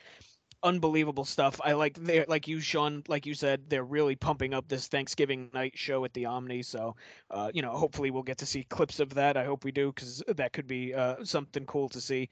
unbelievable 0.62 1.24
stuff. 1.24 1.60
I 1.64 1.72
like 1.72 1.94
they 1.94 2.24
like 2.26 2.48
you, 2.48 2.60
Sean, 2.60 3.02
like 3.08 3.26
you 3.26 3.34
said, 3.34 3.62
they're 3.68 3.84
really 3.84 4.16
pumping 4.16 4.54
up 4.54 4.68
this 4.68 4.88
Thanksgiving 4.88 5.50
night 5.54 5.76
show 5.76 6.04
at 6.04 6.12
the 6.14 6.26
Omni. 6.26 6.62
So, 6.62 6.96
uh, 7.30 7.50
you 7.54 7.62
know, 7.62 7.72
hopefully 7.72 8.10
we'll 8.10 8.22
get 8.22 8.38
to 8.38 8.46
see 8.46 8.64
clips 8.64 9.00
of 9.00 9.14
that. 9.14 9.36
I 9.36 9.44
hope 9.44 9.64
we 9.64 9.72
do 9.72 9.92
because 9.92 10.22
that 10.28 10.52
could 10.52 10.66
be 10.66 10.94
uh, 10.94 11.24
something 11.24 11.66
cool 11.66 11.88
to 11.90 12.00
see. 12.00 12.28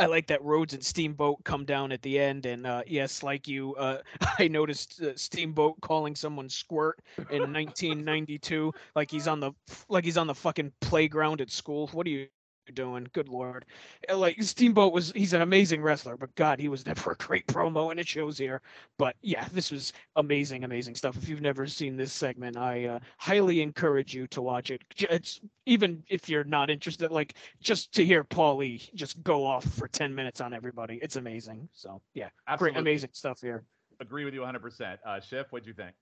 I 0.00 0.06
like 0.06 0.28
that 0.28 0.42
Rhodes 0.44 0.74
and 0.74 0.84
Steamboat 0.84 1.42
come 1.44 1.64
down 1.64 1.90
at 1.90 2.02
the 2.02 2.20
end, 2.20 2.46
and 2.46 2.64
uh, 2.66 2.82
yes, 2.86 3.22
like 3.24 3.48
you, 3.48 3.74
uh, 3.74 3.98
I 4.38 4.46
noticed 4.46 5.02
uh, 5.02 5.16
Steamboat 5.16 5.80
calling 5.80 6.14
someone 6.14 6.48
squirt 6.48 7.00
in 7.30 7.40
1992, 7.52 8.72
like 8.94 9.10
he's 9.10 9.26
on 9.26 9.40
the 9.40 9.52
like 9.88 10.04
he's 10.04 10.16
on 10.16 10.28
the 10.28 10.34
fucking 10.34 10.72
playground 10.80 11.40
at 11.40 11.50
school. 11.50 11.88
What 11.88 12.06
are 12.06 12.10
you 12.10 12.28
doing? 12.72 13.08
Good 13.12 13.28
lord! 13.28 13.64
Like 14.12 14.42
Steamboat 14.42 14.92
was, 14.92 15.12
he's 15.14 15.32
an 15.32 15.42
amazing 15.42 15.82
wrestler, 15.82 16.16
but 16.16 16.34
God, 16.34 16.58
he 16.58 16.68
was 16.68 16.86
never 16.86 17.12
a 17.12 17.16
great 17.16 17.46
promo, 17.46 17.90
and 17.90 18.00
it 18.00 18.08
shows 18.08 18.38
here. 18.38 18.62
But 18.98 19.16
yeah, 19.22 19.46
this 19.52 19.70
was 19.70 19.92
amazing, 20.16 20.64
amazing 20.64 20.94
stuff. 20.94 21.16
If 21.16 21.28
you've 21.28 21.40
never 21.40 21.66
seen 21.66 21.96
this 21.96 22.12
segment, 22.12 22.56
I 22.56 22.86
uh, 22.86 22.98
highly 23.18 23.62
encourage 23.62 24.14
you 24.14 24.26
to 24.28 24.42
watch 24.42 24.70
it. 24.70 24.82
It's 24.98 25.40
even 25.66 26.02
if 26.08 26.28
you're 26.28 26.44
not 26.44 26.70
interested, 26.70 27.10
like 27.10 27.34
just 27.60 27.92
to 27.92 28.04
hear 28.04 28.24
Paulie 28.24 28.92
just 28.94 29.22
go 29.22 29.44
off 29.44 29.64
for 29.64 29.88
10 29.88 30.14
minutes 30.14 30.40
on 30.40 30.54
everybody, 30.54 30.98
it's 31.02 31.16
amazing. 31.16 31.68
So 31.72 32.00
yeah, 32.14 32.28
great, 32.56 32.76
amazing 32.76 33.10
stuff 33.12 33.40
here. 33.40 33.64
Agree 34.00 34.24
with 34.24 34.34
you 34.34 34.40
100%. 34.40 34.98
Uh, 35.04 35.20
Schiff, 35.20 35.46
what'd 35.50 35.66
you 35.66 35.74
think? 35.74 35.94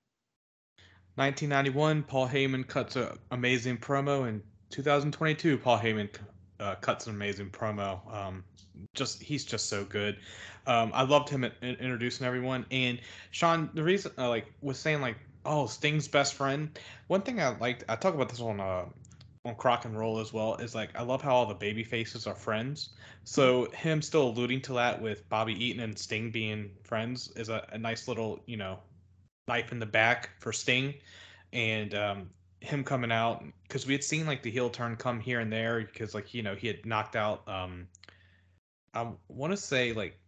1991, 1.17 2.03
Paul 2.03 2.29
Heyman 2.29 2.67
cuts 2.67 2.95
an 2.97 3.09
amazing 3.31 3.79
promo. 3.79 4.29
In 4.29 4.43
2022, 4.69 5.57
Paul 5.57 5.79
Heyman 5.79 6.11
uh, 6.61 6.75
cuts 6.77 7.07
an 7.07 7.15
amazing 7.15 7.51
promo. 7.51 8.01
Um, 8.13 8.45
just 8.95 9.23
he's 9.23 9.45
just 9.45 9.69
so 9.69 9.85
good. 9.85 10.19
Um, 10.67 10.91
I 10.95 11.03
loved 11.03 11.29
him 11.29 11.45
in, 11.45 11.53
in- 11.63 11.77
introducing 11.77 12.27
everyone. 12.27 12.67
And 12.71 13.01
Sean, 13.31 13.71
the 13.75 13.83
reason 13.83 14.13
uh, 14.19 14.29
like 14.29 14.53
was 14.61 14.79
saying 14.79 15.01
like, 15.01 15.17
oh, 15.45 15.67
Sting's 15.67 16.09
best 16.09 16.35
friend. 16.35 16.79
One 17.07 17.23
thing 17.23 17.41
I 17.41 17.57
liked, 17.59 17.85
I 17.89 17.97
talk 17.97 18.15
about 18.15 18.29
this 18.29 18.41
on 18.41 18.61
uh, 18.61 18.87
on 19.45 19.55
Crock 19.55 19.85
and 19.85 19.97
Roll 19.97 20.19
as 20.19 20.33
well, 20.33 20.57
is 20.57 20.75
like 20.75 20.91
I 20.97 21.03
love 21.03 21.23
how 21.23 21.35
all 21.35 21.47
the 21.47 21.55
baby 21.55 21.85
faces 21.85 22.27
are 22.27 22.35
friends. 22.35 22.91
So 23.25 23.71
him 23.71 24.03
still 24.03 24.29
alluding 24.29 24.61
to 24.63 24.73
that 24.75 25.01
with 25.01 25.29
Bobby 25.29 25.53
Eaton 25.65 25.83
and 25.83 25.99
Sting 25.99 26.31
being 26.31 26.71
friends 26.83 27.33
is 27.37 27.49
a, 27.49 27.67
a 27.73 27.79
nice 27.79 28.09
little 28.09 28.41
you 28.47 28.57
know 28.57 28.79
knife 29.49 29.71
in 29.73 29.79
the 29.79 29.87
back 29.87 30.31
for 30.41 30.53
Sting, 30.53 30.95
and 31.53 31.95
um, 31.95 32.31
him 32.67 32.83
coming 32.85 33.13
out 33.13 33.45
because 33.63 33.87
we 33.87 33.93
had 33.93 34.03
seen 34.03 34.27
like 34.27 34.43
the 34.43 34.51
heel 34.51 34.69
turn 34.69 34.97
come 34.97 35.21
here 35.21 35.41
and 35.41 35.53
there 35.53 35.81
because 35.81 36.15
like 36.15 36.35
you 36.35 36.43
know 36.43 36.55
he 36.55 36.67
had 36.67 36.85
knocked 36.85 37.17
out 37.17 37.47
um, 37.49 37.87
I 38.95 39.09
want 39.29 39.53
to 39.53 39.57
say 39.57 39.93
like 39.93 40.19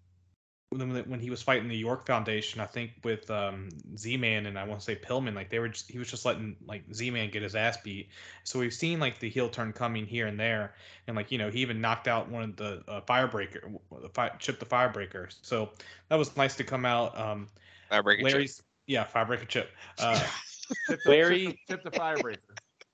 when 0.71 0.95
when 1.09 1.19
he 1.19 1.31
was 1.31 1.41
fighting 1.41 1.69
the 1.69 1.77
York 1.77 2.07
Foundation, 2.07 2.61
I 2.61 2.67
think 2.67 2.91
with 3.03 3.31
um, 3.31 3.71
Z-Man 3.97 4.47
and 4.47 4.59
I 4.59 4.65
want 4.65 4.81
to 4.81 4.85
say 4.85 4.97
Pillman, 4.97 5.35
like 5.35 5.49
they 5.49 5.59
were 5.59 5.69
just, 5.69 5.91
he 5.91 5.99
was 5.99 6.11
just 6.11 6.27
letting 6.27 6.57
like 6.67 6.83
Z-Man 6.93 7.31
get 7.31 7.43
his 7.43 7.55
ass 7.55 7.79
beat. 7.79 8.11
So 8.45 8.59
we've 8.59 8.75
seen 8.75 9.01
like 9.01 9.19
the 9.19 9.31
heel 9.31 9.49
turn 9.49 9.73
coming 9.73 10.05
here 10.05 10.27
and 10.27 10.39
there, 10.39 10.75
and 11.07 11.17
like 11.17 11.33
you 11.33 11.39
know 11.39 11.51
he 11.51 11.61
even 11.61 11.81
knocked 11.81 12.07
out 12.07 12.29
one 12.31 12.43
of 12.43 12.57
the 12.57 12.85
uh, 12.87 13.01
firebreaker, 13.01 13.79
the 14.03 14.11
fi- 14.11 14.37
chip 14.39 14.61
the 14.61 14.67
firebreaker. 14.67 15.35
So 15.41 15.71
that 16.11 16.17
was 16.17 16.37
nice 16.37 16.55
to 16.57 16.65
come 16.65 16.85
out. 16.85 17.19
Um, 17.19 17.49
I 17.91 18.03
break 18.03 18.21
it. 18.21 18.25
Larry's 18.25 18.63
yeah 18.87 19.07
firebreaker 19.07 19.49
chip. 19.49 19.71
Uh, 19.99 20.23
Tip 20.89 21.01
the, 21.05 21.11
Larry- 21.11 21.47
tip, 21.47 21.83
tip 21.83 21.85
the 21.85 21.91
firebreaker. 21.91 22.39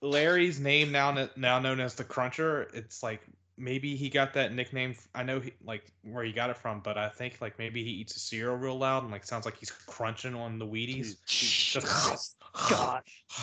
Larry's 0.00 0.60
name 0.60 0.92
now 0.92 1.28
now 1.36 1.58
known 1.58 1.80
as 1.80 1.94
the 1.94 2.04
Cruncher. 2.04 2.68
It's 2.74 3.02
like 3.02 3.22
maybe 3.56 3.96
he 3.96 4.08
got 4.08 4.34
that 4.34 4.52
nickname. 4.52 4.96
I 5.14 5.22
know 5.22 5.40
he 5.40 5.52
like 5.64 5.84
where 6.02 6.24
he 6.24 6.32
got 6.32 6.50
it 6.50 6.56
from, 6.56 6.80
but 6.80 6.98
I 6.98 7.08
think 7.08 7.40
like 7.40 7.58
maybe 7.58 7.82
he 7.82 7.90
eats 7.90 8.16
a 8.16 8.18
cereal 8.18 8.56
real 8.56 8.76
loud 8.78 9.02
and 9.02 9.12
like 9.12 9.24
sounds 9.24 9.44
like 9.44 9.56
he's 9.56 9.70
crunching 9.70 10.34
on 10.34 10.58
the 10.58 10.66
Wheaties. 10.66 11.16
Just- 11.26 12.36
God, 12.68 13.02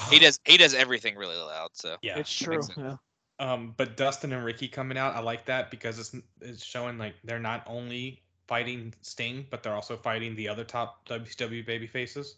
he 0.10 0.20
does 0.20 0.40
he 0.46 0.58
does 0.58 0.74
everything 0.74 1.16
really 1.16 1.36
loud. 1.36 1.70
So 1.74 1.98
Yeah, 2.02 2.20
it's 2.20 2.34
true. 2.34 2.62
Yeah. 2.78 2.96
Um, 3.40 3.74
but 3.76 3.98
Dustin 3.98 4.32
and 4.34 4.46
Ricky 4.46 4.68
coming 4.68 4.98
out, 4.98 5.16
I 5.16 5.20
like 5.20 5.46
that 5.46 5.72
because 5.72 6.00
it's 6.00 6.16
it's 6.42 6.64
showing 6.64 6.98
like 6.98 7.16
they're 7.24 7.40
not 7.40 7.64
only 7.68 8.22
fighting 8.48 8.94
Sting, 9.02 9.48
but 9.50 9.64
they're 9.64 9.74
also 9.74 9.98
fighting 9.98 10.36
the 10.36 10.48
other 10.48 10.64
top 10.64 11.08
WCW 11.08 11.66
baby 11.66 11.88
faces. 11.88 12.36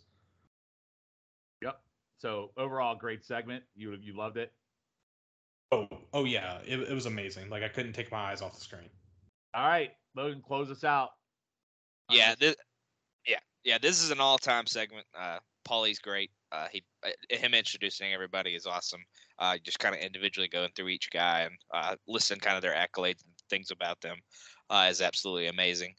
Yep. 2.21 2.21
So 2.21 2.51
overall, 2.57 2.95
great 2.95 3.25
segment. 3.25 3.63
You 3.75 3.97
you 4.01 4.15
loved 4.15 4.37
it. 4.37 4.51
Oh, 5.71 5.87
oh 6.13 6.25
yeah, 6.25 6.59
it, 6.65 6.79
it 6.79 6.93
was 6.93 7.05
amazing. 7.05 7.49
Like 7.49 7.63
I 7.63 7.67
couldn't 7.67 7.93
take 7.93 8.11
my 8.11 8.31
eyes 8.31 8.41
off 8.41 8.53
the 8.55 8.61
screen. 8.61 8.89
All 9.55 9.67
right, 9.67 9.91
Logan, 10.15 10.41
close 10.45 10.69
us 10.69 10.83
out. 10.83 11.11
yeah, 12.09 12.29
this- 12.39 12.55
this, 12.55 12.55
yeah, 13.27 13.39
yeah. 13.63 13.77
This 13.77 14.01
is 14.03 14.11
an 14.11 14.19
all-time 14.19 14.65
segment. 14.67 15.05
Uh, 15.17 15.39
Paulie's 15.65 15.99
great. 15.99 16.31
Uh, 16.51 16.67
he 16.71 16.83
uh, 17.03 17.09
him 17.29 17.53
introducing 17.53 18.13
everybody 18.13 18.55
is 18.55 18.65
awesome. 18.67 19.01
Uh, 19.39 19.57
just 19.63 19.79
kind 19.79 19.95
of 19.95 20.01
individually 20.01 20.47
going 20.47 20.69
through 20.75 20.89
each 20.89 21.09
guy 21.11 21.41
and 21.41 21.55
uh, 21.73 21.95
listen 22.07 22.39
kind 22.39 22.55
of 22.55 22.61
their 22.61 22.73
accolades 22.75 23.23
and 23.23 23.33
things 23.49 23.71
about 23.71 23.99
them 24.01 24.17
uh, 24.69 24.87
is 24.89 25.01
absolutely 25.01 25.47
amazing. 25.47 25.93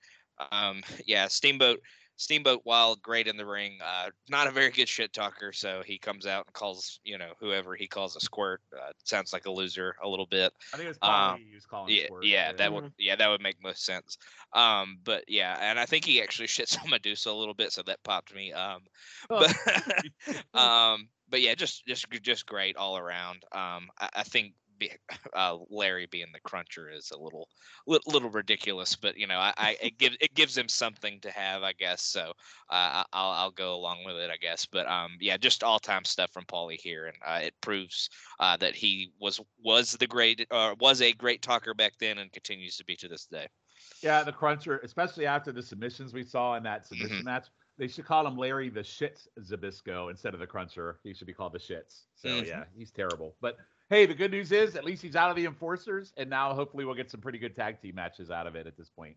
Um, 0.52 0.82
yeah, 1.06 1.26
Steamboat 1.28 1.80
Steamboat, 2.16 2.60
while 2.64 2.96
great 2.96 3.26
in 3.26 3.36
the 3.36 3.46
ring, 3.46 3.78
uh, 3.84 4.10
not 4.28 4.46
a 4.46 4.50
very 4.52 4.70
good 4.70 4.88
shit 4.88 5.12
talker. 5.12 5.52
So 5.52 5.82
he 5.84 5.98
comes 5.98 6.26
out 6.26 6.46
and 6.46 6.54
calls, 6.54 7.00
you 7.04 7.18
know, 7.18 7.32
whoever 7.40 7.74
he 7.74 7.86
calls 7.88 8.16
a 8.16 8.20
squirt. 8.20 8.60
Uh, 8.72 8.92
sounds 9.04 9.32
like 9.32 9.46
a 9.46 9.50
loser 9.50 9.96
a 10.02 10.08
little 10.08 10.26
bit. 10.26 10.52
I 10.72 10.76
think 10.76 10.86
it 10.86 10.88
was 10.88 10.98
Um, 11.02 11.10
probably 11.10 11.44
he 11.48 11.54
was 11.54 11.66
calling 11.66 11.94
Yeah, 11.94 12.04
Squirt, 12.04 12.24
yeah, 12.24 12.52
that 12.52 12.72
would 12.72 12.84
yeah 12.98 13.16
that 13.16 13.28
would 13.28 13.40
make 13.42 13.62
most 13.62 13.84
sense. 13.84 14.16
Um, 14.52 14.98
but 15.04 15.24
yeah, 15.28 15.58
and 15.60 15.78
I 15.78 15.86
think 15.86 16.04
he 16.04 16.22
actually 16.22 16.48
shits 16.48 16.80
on 16.82 16.90
Medusa 16.90 17.30
a 17.30 17.32
little 17.32 17.54
bit, 17.54 17.72
so 17.72 17.82
that 17.82 18.02
popped 18.04 18.34
me. 18.34 18.52
Um, 18.52 18.82
Oh. 19.30 19.46
but 19.46 20.54
um, 20.60 21.08
but 21.28 21.40
yeah, 21.40 21.54
just 21.54 21.84
just 21.86 22.08
just 22.22 22.46
great 22.46 22.76
all 22.76 22.96
around. 22.96 23.44
Um, 23.52 23.90
I, 23.98 24.08
I 24.16 24.22
think 24.22 24.54
be, 24.88 24.92
uh, 25.34 25.56
Larry 25.70 26.06
being 26.06 26.32
the 26.32 26.40
cruncher 26.40 26.90
is 26.90 27.10
a 27.10 27.18
little 27.18 27.48
little, 27.86 28.12
little 28.12 28.30
ridiculous, 28.30 28.96
but 28.96 29.16
you 29.16 29.26
know, 29.26 29.38
I, 29.38 29.52
I 29.56 29.76
it 29.82 29.98
gives 29.98 30.16
it 30.20 30.34
gives 30.34 30.56
him 30.56 30.68
something 30.68 31.20
to 31.20 31.30
have, 31.30 31.62
I 31.62 31.72
guess. 31.72 32.02
So 32.02 32.32
uh, 32.70 33.04
I'll 33.12 33.30
I'll 33.30 33.50
go 33.50 33.74
along 33.74 34.04
with 34.04 34.16
it, 34.16 34.30
I 34.30 34.36
guess. 34.36 34.66
But 34.66 34.86
um, 34.86 35.16
yeah, 35.20 35.36
just 35.36 35.62
all 35.64 35.78
time 35.78 36.04
stuff 36.04 36.30
from 36.32 36.44
Paulie 36.44 36.80
here, 36.80 37.06
and 37.06 37.16
uh, 37.26 37.40
it 37.46 37.54
proves 37.60 38.08
uh, 38.40 38.56
that 38.58 38.74
he 38.74 39.12
was 39.20 39.40
was 39.62 39.92
the 39.92 40.06
great 40.06 40.46
uh, 40.50 40.74
was 40.80 41.02
a 41.02 41.12
great 41.12 41.42
talker 41.42 41.74
back 41.74 41.94
then 41.98 42.18
and 42.18 42.32
continues 42.32 42.76
to 42.76 42.84
be 42.84 42.96
to 42.96 43.08
this 43.08 43.26
day. 43.26 43.48
Yeah, 44.02 44.22
the 44.22 44.32
cruncher, 44.32 44.78
especially 44.80 45.26
after 45.26 45.50
the 45.50 45.62
submissions 45.62 46.12
we 46.12 46.24
saw 46.24 46.56
in 46.56 46.62
that 46.64 46.86
submission 46.86 47.16
Mm-hmm. 47.16 47.24
match. 47.24 47.48
They 47.76 47.88
should 47.88 48.04
call 48.04 48.26
him 48.26 48.36
Larry 48.36 48.68
the 48.68 48.80
Shits 48.80 49.26
Zbyszko 49.40 50.10
instead 50.10 50.34
of 50.34 50.40
the 50.40 50.46
cruncher. 50.46 51.00
He 51.02 51.12
should 51.14 51.26
be 51.26 51.34
called 51.34 51.52
the 51.54 51.58
Shits. 51.58 52.04
So 52.14 52.28
Mhm. 52.28 52.46
yeah, 52.46 52.64
he's 52.76 52.92
terrible. 52.92 53.36
But 53.40 53.56
hey, 53.90 54.06
the 54.06 54.14
good 54.14 54.30
news 54.30 54.52
is 54.52 54.76
at 54.76 54.84
least 54.84 55.02
he's 55.02 55.16
out 55.16 55.30
of 55.30 55.36
the 55.36 55.46
enforcers, 55.46 56.12
and 56.16 56.30
now 56.30 56.54
hopefully 56.54 56.84
we'll 56.84 56.94
get 56.94 57.10
some 57.10 57.20
pretty 57.20 57.38
good 57.38 57.54
tag 57.54 57.80
team 57.80 57.94
matches 57.94 58.30
out 58.30 58.46
of 58.46 58.56
it 58.56 58.66
at 58.66 58.76
this 58.76 58.90
point. 58.90 59.16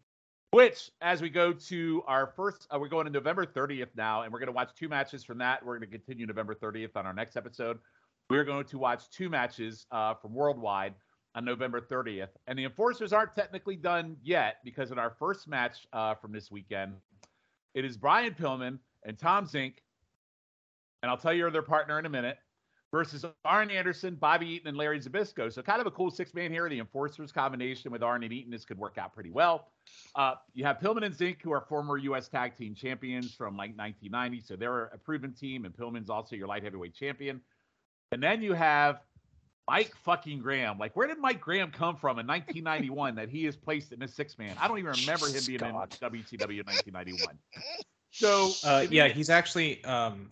Which, 0.52 0.92
as 1.02 1.22
we 1.22 1.30
go 1.30 1.52
to 1.52 2.04
our 2.08 2.28
first, 2.36 2.68
uh, 2.72 2.80
we're 2.80 2.88
going 2.88 3.06
to 3.06 3.12
November 3.12 3.46
30th 3.46 3.90
now, 3.96 4.22
and 4.22 4.32
we're 4.32 4.40
going 4.40 4.48
to 4.48 4.54
watch 4.54 4.70
two 4.78 4.88
matches 4.88 5.24
from 5.24 5.38
that. 5.40 5.66
We're 5.66 5.78
going 5.78 5.90
to 5.90 5.98
continue 5.98 6.26
November 6.26 6.56
30th 6.56 6.96
on 6.96 7.06
our 7.06 7.14
next 7.14 7.36
episode. 7.36 7.80
We're 8.30 8.46
going 8.46 8.66
to 8.66 8.78
watch 8.78 9.10
two 9.10 9.30
matches 9.30 9.86
uh, 9.92 10.14
from 10.14 10.34
Worldwide 10.34 10.94
on 11.36 11.44
November 11.46 11.82
30th. 11.82 12.30
And 12.48 12.58
the 12.58 12.64
enforcers 12.64 13.14
aren't 13.14 13.36
technically 13.36 13.76
done 13.76 14.18
yet 14.24 14.58
because 14.64 14.92
in 14.92 14.98
our 14.98 15.12
first 15.20 15.48
match 15.48 15.86
uh, 15.94 16.16
from 16.16 16.32
this 16.32 16.50
weekend, 16.50 16.94
it 17.74 17.86
is 17.86 17.98
Brian 17.98 18.34
Pillman 18.34 18.80
and 19.06 19.20
Tom 19.20 19.46
Zink, 19.46 19.84
and 21.04 21.12
I'll 21.12 21.18
tell 21.18 21.34
you 21.34 21.50
their 21.52 21.62
partner 21.62 22.00
in 22.00 22.06
a 22.06 22.10
minute, 22.10 22.38
versus 22.92 23.26
Arn 23.44 23.70
Anderson, 23.70 24.16
Bobby 24.16 24.48
Eaton, 24.48 24.70
and 24.70 24.78
Larry 24.78 25.00
Zbyszko. 25.00 25.52
So 25.52 25.62
kind 25.62 25.82
of 25.82 25.88
a 25.88 25.92
cool 25.92 26.10
six 26.10 26.34
man 26.34 26.52
here. 26.52 26.68
The 26.70 26.80
enforcers 26.80 27.32
combination 27.32 27.92
with 27.92 28.02
Arn 28.04 28.24
and 28.24 28.32
Eaton, 28.32 28.52
this 28.52 28.66
could 28.66 28.78
work 28.78 28.98
out 28.98 29.14
pretty 29.14 29.30
well. 29.30 29.68
Uh, 30.16 30.36
you 30.54 30.64
have 30.66 30.80
Pillman 30.80 31.04
and 31.06 31.14
Zenk, 31.16 31.42
who 31.42 31.52
are 31.52 31.62
former 31.62 31.98
U.S. 31.98 32.28
Tag 32.28 32.56
Team 32.58 32.74
Champions 32.76 33.34
from 33.34 33.58
like 33.58 33.78
1990, 33.78 34.42
so 34.42 34.56
they're 34.56 34.86
a 34.86 34.98
proven 34.98 35.34
team, 35.34 35.66
and 35.66 35.76
Pillman's 35.76 36.10
also 36.10 36.36
your 36.36 36.48
light 36.48 36.64
heavyweight 36.64 36.94
champion. 36.94 37.42
And 38.12 38.24
then 38.24 38.42
you 38.42 38.54
have 38.54 39.02
Mike 39.70 39.94
fucking 40.06 40.40
Graham. 40.40 40.78
Like, 40.80 40.96
where 40.96 41.08
did 41.08 41.20
Mike 41.20 41.42
Graham 41.42 41.72
come 41.72 41.98
from 41.98 42.20
in 42.20 42.26
1991 42.28 43.16
that 43.16 43.28
he 43.28 43.46
is 43.46 43.58
placed 43.58 43.92
in 43.92 44.00
this 44.00 44.14
six 44.14 44.38
man? 44.38 44.56
I 44.60 44.68
don't 44.68 44.80
even 44.80 44.92
remember 45.02 45.28
him 45.28 45.42
being 45.46 45.60
God. 45.60 45.94
in 46.02 46.10
WCW 46.10 46.60
in 46.60 46.66
1991. 46.66 47.38
So, 48.12 48.52
Uh, 48.64 48.86
yeah, 48.90 49.10
he's 49.10 49.30
actually 49.30 49.84
um 49.84 50.32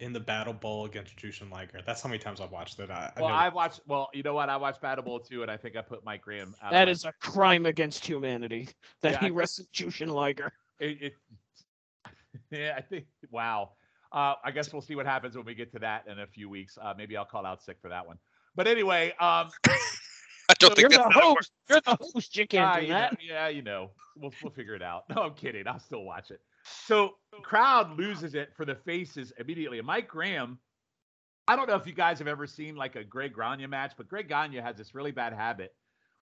in 0.00 0.12
the 0.12 0.20
Battle 0.20 0.52
Bowl 0.52 0.86
against 0.86 1.14
Jushin 1.16 1.50
Liger. 1.50 1.80
That's 1.86 2.02
how 2.02 2.08
many 2.08 2.18
times 2.18 2.40
I've 2.40 2.50
watched 2.50 2.78
it. 2.80 2.90
I, 2.90 3.12
I 3.16 3.20
well, 3.20 3.28
know- 3.30 3.34
I 3.34 3.48
watched. 3.50 3.80
Well, 3.86 4.08
you 4.12 4.22
know 4.22 4.34
what? 4.34 4.48
I 4.48 4.56
watched 4.56 4.80
Battle 4.80 5.04
Bowl 5.04 5.20
too, 5.20 5.42
and 5.42 5.50
I 5.50 5.56
think 5.56 5.76
I 5.76 5.82
put 5.82 6.04
Mike 6.04 6.22
Graham. 6.22 6.54
Out 6.62 6.72
That 6.72 6.88
of 6.88 6.92
is 6.92 7.04
a 7.04 7.12
crime 7.20 7.66
against 7.66 8.04
humanity 8.04 8.68
that 9.02 9.12
Yeah, 9.12 9.20
he 9.20 9.26
I- 9.26 9.30
wrestled 9.30 9.68
Jushin 9.72 10.08
Liger. 10.08 10.52
It, 10.80 10.98
it, 11.02 11.14
yeah, 12.50 12.74
I 12.76 12.80
think. 12.80 13.04
Wow. 13.30 13.70
Uh, 14.12 14.34
I 14.42 14.50
guess 14.50 14.72
we'll 14.72 14.82
see 14.82 14.96
what 14.96 15.06
happens 15.06 15.36
when 15.36 15.44
we 15.44 15.54
get 15.54 15.70
to 15.72 15.78
that 15.80 16.06
in 16.08 16.18
a 16.18 16.26
few 16.26 16.48
weeks. 16.48 16.76
Uh, 16.80 16.92
maybe 16.96 17.16
I'll 17.16 17.24
call 17.24 17.46
out 17.46 17.62
sick 17.62 17.76
for 17.80 17.88
that 17.90 18.04
one. 18.06 18.18
But 18.56 18.66
anyway, 18.66 19.10
um, 19.20 19.50
I 19.68 20.54
don't 20.58 20.76
You're 20.76 20.88
think 20.88 20.90
the 20.90 21.04
that's 21.04 21.14
how 21.14 21.20
it 21.32 21.36
host. 21.36 21.52
You're 21.68 21.80
the 21.82 21.96
host. 22.00 22.36
You 22.36 22.46
can't 22.48 22.66
Ah, 22.66 22.76
do 22.76 22.82
you 22.82 22.88
know- 22.88 22.94
that. 22.98 23.18
yeah, 23.24 23.48
you 23.48 23.62
know, 23.62 23.90
we'll 24.16 24.32
we'll 24.42 24.52
figure 24.52 24.74
it 24.74 24.82
out. 24.82 25.04
No, 25.14 25.22
I'm 25.22 25.34
kidding. 25.34 25.68
I'll 25.68 25.78
still 25.78 26.02
watch 26.02 26.30
it. 26.32 26.40
So 26.86 27.14
crowd 27.42 27.96
loses 27.96 28.34
it 28.34 28.50
for 28.56 28.64
the 28.64 28.74
faces 28.74 29.32
immediately. 29.38 29.80
Mike 29.80 30.08
Graham, 30.08 30.58
I 31.48 31.56
don't 31.56 31.68
know 31.68 31.76
if 31.76 31.86
you 31.86 31.92
guys 31.92 32.18
have 32.18 32.28
ever 32.28 32.46
seen 32.46 32.76
like 32.76 32.96
a 32.96 33.04
Greg 33.04 33.34
Gagne 33.34 33.66
match, 33.66 33.92
but 33.96 34.08
Greg 34.08 34.28
Gagne 34.28 34.56
has 34.58 34.76
this 34.76 34.94
really 34.94 35.10
bad 35.10 35.32
habit 35.32 35.74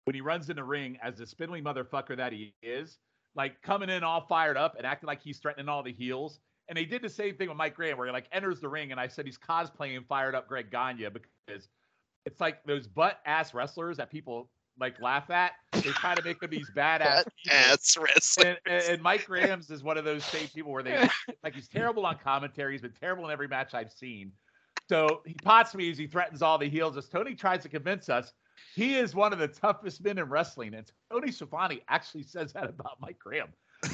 when 0.05 0.15
he 0.15 0.21
runs 0.21 0.49
in 0.49 0.57
the 0.57 0.65
ring 0.65 0.99
as 1.03 1.17
the 1.17 1.27
spindly 1.27 1.61
motherfucker 1.61 2.17
that 2.17 2.33
he 2.33 2.55
is, 2.63 2.99
like 3.35 3.61
coming 3.63 3.91
in 3.91 4.03
all 4.03 4.27
fired 4.27 4.57
up 4.57 4.77
and 4.77 4.87
acting 4.87 5.07
like 5.07 5.23
he's 5.23 5.39
threatening 5.39 5.69
all 5.69 5.83
the 5.83 5.93
heels. 5.93 6.41
And 6.69 6.77
they 6.77 6.85
did 6.85 7.03
the 7.03 7.09
same 7.09 7.35
thing 7.35 7.49
with 7.49 7.57
Mike 7.57 7.75
Graham, 7.75 7.99
where 7.99 8.07
he 8.07 8.13
like 8.13 8.29
enters 8.33 8.61
the 8.61 8.69
ring, 8.69 8.91
and 8.91 9.01
I 9.01 9.09
said 9.09 9.27
he's 9.27 9.39
cosplaying 9.39 10.07
fired 10.07 10.35
up 10.35 10.49
Greg 10.49 10.71
Gagne 10.71 11.09
because 11.09 11.69
it's 12.25 12.41
like 12.41 12.63
those 12.65 12.87
butt 12.87 13.21
ass 13.27 13.55
wrestlers 13.55 13.97
that 13.97 14.11
people 14.11 14.51
like 14.81 15.01
laugh 15.01 15.31
at. 15.31 15.53
They 15.73 15.81
try 15.91 16.15
to 16.15 16.23
make 16.23 16.41
them 16.41 16.51
these 16.51 16.71
badass. 16.77 17.25
Ass 17.51 17.97
wrestling. 17.99 18.49
And, 18.49 18.59
and, 18.67 18.85
and 18.95 19.03
Mike 19.03 19.25
Graham's 19.27 19.71
is 19.71 19.83
one 19.83 19.99
of 19.99 20.05
those 20.05 20.25
same 20.25 20.49
people 20.49 20.73
where 20.73 20.83
they 20.83 21.09
like 21.43 21.55
he's 21.55 21.69
terrible 21.69 22.07
on 22.07 22.19
commentary. 22.23 22.73
He's 22.73 22.83
been 22.83 22.93
terrible 22.99 23.25
in 23.27 23.31
every 23.31 23.49
match 23.49 23.75
I've 23.75 23.93
seen. 23.93 24.33
So 24.89 25.21
he 25.27 25.35
pots 25.35 25.75
me 25.75 25.91
as 25.91 25.99
he 25.99 26.07
threatens 26.07 26.41
all 26.41 26.57
the 26.59 26.69
heels. 26.69 26.97
As 26.97 27.09
Tony 27.09 27.35
tries 27.35 27.63
to 27.63 27.69
convince 27.69 28.09
us, 28.09 28.33
he 28.75 28.97
is 28.97 29.15
one 29.15 29.33
of 29.33 29.39
the 29.39 29.49
toughest 29.49 30.03
men 30.03 30.19
in 30.19 30.29
wrestling. 30.29 30.75
And 30.75 30.91
Tony 31.13 31.31
Schiavone 31.31 31.83
actually 31.89 32.23
says 32.23 32.53
that 32.55 32.65
about 32.65 32.99
Mike 33.01 33.19
Graham. 33.19 33.49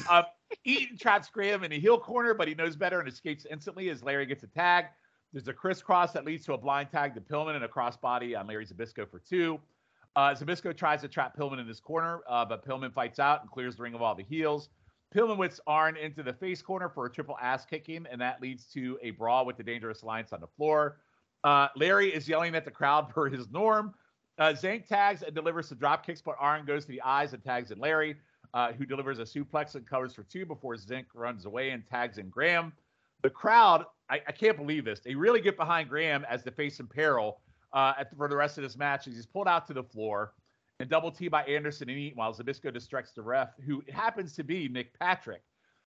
Um, 0.09 0.24
Eaton 0.64 0.97
traps 1.01 1.28
Graham 1.30 1.64
in 1.64 1.72
a 1.72 1.78
heel 1.78 1.99
corner, 1.99 2.35
but 2.35 2.49
he 2.49 2.55
knows 2.55 2.76
better 2.76 3.01
and 3.01 3.09
escapes 3.09 3.47
instantly 3.51 3.91
as 3.91 4.03
Larry 4.03 4.26
gets 4.26 4.45
a 4.45 4.47
tag. 4.47 4.87
There's 5.32 5.49
a 5.49 5.53
crisscross 5.53 6.12
that 6.12 6.24
leads 6.24 6.45
to 6.47 6.55
a 6.55 6.59
blind 6.59 6.91
tag 6.91 7.14
to 7.14 7.20
Pillman 7.20 7.57
and 7.57 7.64
a 7.64 7.68
crossbody 7.68 8.39
on 8.39 8.47
Larry 8.47 8.66
Zbyszko 8.66 9.11
for 9.11 9.18
two. 9.18 9.59
Uh, 10.16 10.34
Zbyszko 10.34 10.76
tries 10.76 11.00
to 11.00 11.08
trap 11.08 11.36
Pillman 11.36 11.58
in 11.58 11.66
his 11.66 11.80
corner, 11.80 12.20
uh, 12.28 12.44
but 12.44 12.64
Pillman 12.64 12.92
fights 12.92 13.18
out 13.18 13.40
and 13.42 13.50
clears 13.50 13.76
the 13.76 13.82
ring 13.82 13.94
of 13.94 14.02
all 14.02 14.14
the 14.14 14.22
heels. 14.22 14.68
Pillman 15.14 15.36
whips 15.36 15.60
Arn 15.66 15.96
into 15.96 16.22
the 16.22 16.32
face 16.32 16.62
corner 16.62 16.88
for 16.88 17.06
a 17.06 17.10
triple 17.10 17.36
ass 17.40 17.64
kicking, 17.64 18.06
and 18.10 18.20
that 18.20 18.40
leads 18.40 18.64
to 18.72 18.98
a 19.02 19.10
brawl 19.12 19.46
with 19.46 19.56
the 19.56 19.62
Dangerous 19.62 20.02
Alliance 20.02 20.32
on 20.32 20.40
the 20.40 20.46
floor. 20.46 20.98
Uh, 21.42 21.68
Larry 21.76 22.12
is 22.12 22.28
yelling 22.28 22.54
at 22.54 22.64
the 22.64 22.70
crowd 22.70 23.10
for 23.14 23.28
his 23.28 23.50
norm. 23.50 23.94
Uh, 24.38 24.52
Zenk 24.52 24.86
tags 24.86 25.22
and 25.22 25.34
delivers 25.34 25.68
some 25.68 25.78
drop 25.78 26.04
kicks, 26.04 26.20
but 26.20 26.36
Arn 26.38 26.64
goes 26.64 26.84
to 26.84 26.90
the 26.90 27.02
eyes 27.02 27.32
and 27.32 27.42
tags 27.42 27.70
in 27.70 27.78
Larry, 27.78 28.16
uh, 28.52 28.72
who 28.72 28.84
delivers 28.84 29.20
a 29.20 29.22
suplex 29.22 29.76
and 29.76 29.86
covers 29.86 30.14
for 30.14 30.24
two 30.24 30.44
before 30.44 30.74
Zenk 30.74 31.06
runs 31.14 31.44
away 31.44 31.70
and 31.70 31.86
tags 31.86 32.18
in 32.18 32.28
Graham. 32.28 32.72
The 33.22 33.30
crowd, 33.30 33.84
I, 34.10 34.20
I 34.26 34.32
can't 34.32 34.56
believe 34.56 34.84
this. 34.84 35.00
They 35.00 35.14
really 35.14 35.40
get 35.40 35.56
behind 35.56 35.88
Graham 35.88 36.26
as 36.28 36.42
the 36.42 36.50
face 36.50 36.80
in 36.80 36.86
peril 36.88 37.40
uh, 37.74 37.92
for 38.16 38.28
the 38.28 38.36
rest 38.36 38.56
of 38.56 38.62
this 38.62 38.76
match. 38.76 39.04
He's 39.04 39.26
pulled 39.26 39.48
out 39.48 39.66
to 39.66 39.74
the 39.74 39.82
floor 39.82 40.32
and 40.80 40.88
double 40.88 41.10
T 41.10 41.28
by 41.28 41.42
Anderson 41.44 41.90
and 41.90 41.98
Eaton 41.98 42.16
while 42.16 42.32
Zbyszko 42.32 42.72
distracts 42.72 43.12
the 43.12 43.22
ref, 43.22 43.50
who 43.66 43.82
happens 43.92 44.34
to 44.36 44.44
be 44.44 44.68
Nick 44.68 44.98
Patrick. 44.98 45.42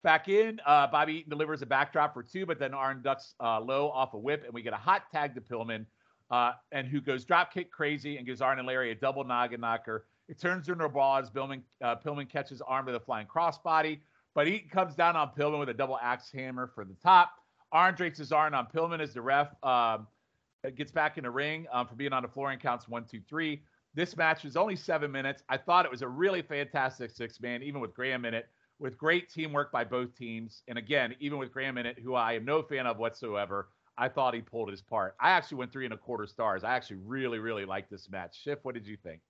Back 0.04 0.28
in, 0.28 0.60
uh, 0.68 0.88
Bobby 0.88 1.14
Eaton 1.14 1.30
delivers 1.32 1.62
a 1.64 1.66
backdrop 1.66 2.14
for 2.14 2.22
two, 2.22 2.46
but 2.46 2.60
then 2.60 2.74
Arn 2.76 3.02
ducks 3.02 3.34
uh, 3.42 3.60
low 3.60 3.90
off 3.90 4.14
a 4.14 4.18
whip, 4.18 4.44
and 4.46 4.54
we 4.54 4.62
get 4.62 4.74
a 4.74 4.78
hot 4.78 5.04
tag 5.12 5.34
to 5.34 5.42
Pillman, 5.42 5.86
uh, 6.30 6.52
and 6.72 6.88
who 6.88 7.02
goes 7.02 7.26
drop 7.26 7.52
kick 7.52 7.72
crazy 7.72 8.18
and 8.18 8.26
gives 8.26 8.42
Arn 8.42 8.60
and 8.60 8.68
Larry 8.68 8.92
a 8.92 8.96
double 8.96 9.24
noggin 9.24 9.62
knocker. 9.62 10.06
It 10.28 10.40
turns 10.40 10.70
into 10.70 10.84
a 10.84 10.90
brawl 10.90 11.18
as 11.18 11.30
Pillman, 11.32 11.62
uh, 11.84 11.96
Pillman 11.96 12.30
catches 12.30 12.62
Arn 12.62 12.86
with 12.86 12.96
a 12.96 13.00
flying 13.00 13.26
crossbody, 13.26 14.02
but 14.36 14.48
Eaton 14.48 14.70
comes 14.70 14.96
down 14.96 15.16
on 15.16 15.32
Pillman 15.36 15.60
with 15.60 15.70
a 15.70 15.74
double 15.74 15.98
axe 16.00 16.32
hammer 16.32 16.68
for 16.68 16.86
the 16.86 16.96
top. 17.02 17.32
Arn 17.72 17.96
drapes 17.96 18.20
his 18.20 18.32
Arn 18.32 18.54
on 18.54 18.68
Pillman 18.68 19.00
as 19.00 19.14
the 19.14 19.22
ref 19.22 19.48
um, 19.64 20.06
gets 20.72 20.92
back 20.92 21.18
in 21.18 21.24
the 21.24 21.32
ring 21.32 21.68
um, 21.72 21.88
for 21.88 21.96
being 21.96 22.14
on 22.14 22.24
the 22.24 22.30
floor 22.30 22.52
and 22.52 22.62
counts 22.62 22.88
one, 22.88 23.06
two, 23.06 23.22
three. 23.28 23.62
This 23.94 24.18
match 24.18 24.44
was 24.44 24.58
only 24.58 24.76
seven 24.76 25.12
minutes. 25.12 25.44
I 25.48 25.58
thought 25.58 25.86
it 25.86 25.92
was 25.92 26.02
a 26.02 26.08
really 26.08 26.42
fantastic 26.42 27.12
six 27.12 27.40
man, 27.40 27.64
even 27.64 27.80
with 27.80 27.94
Graham 27.94 28.26
in 28.26 28.34
it, 28.34 28.50
with 28.80 28.98
great 28.98 29.30
teamwork 29.30 29.72
by 29.72 29.84
both 29.84 30.18
teams. 30.18 30.64
And 30.68 30.78
again, 30.78 31.16
even 31.20 31.38
with 31.38 31.52
Graham 31.52 31.78
in 31.78 31.86
it, 31.86 32.00
who 32.00 32.14
I 32.16 32.34
am 32.34 32.44
no 32.44 32.62
fan 32.62 32.88
of 32.88 32.98
whatsoever, 32.98 33.70
I 33.98 34.10
thought 34.10 34.34
he 34.34 34.42
pulled 34.42 34.70
his 34.70 34.82
part. 34.82 35.16
I 35.20 35.30
actually 35.30 35.60
went 35.60 35.72
three 35.72 35.86
and 35.86 35.94
a 35.94 35.98
quarter 35.98 36.28
stars. 36.28 36.66
I 36.66 36.76
actually 36.76 36.98
really, 37.06 37.40
really 37.40 37.64
liked 37.64 37.90
this 37.90 38.10
match. 38.10 38.42
Schiff, 38.42 38.60
what 38.64 38.74
did 38.74 38.86
you 38.86 38.98
think? 38.98 39.22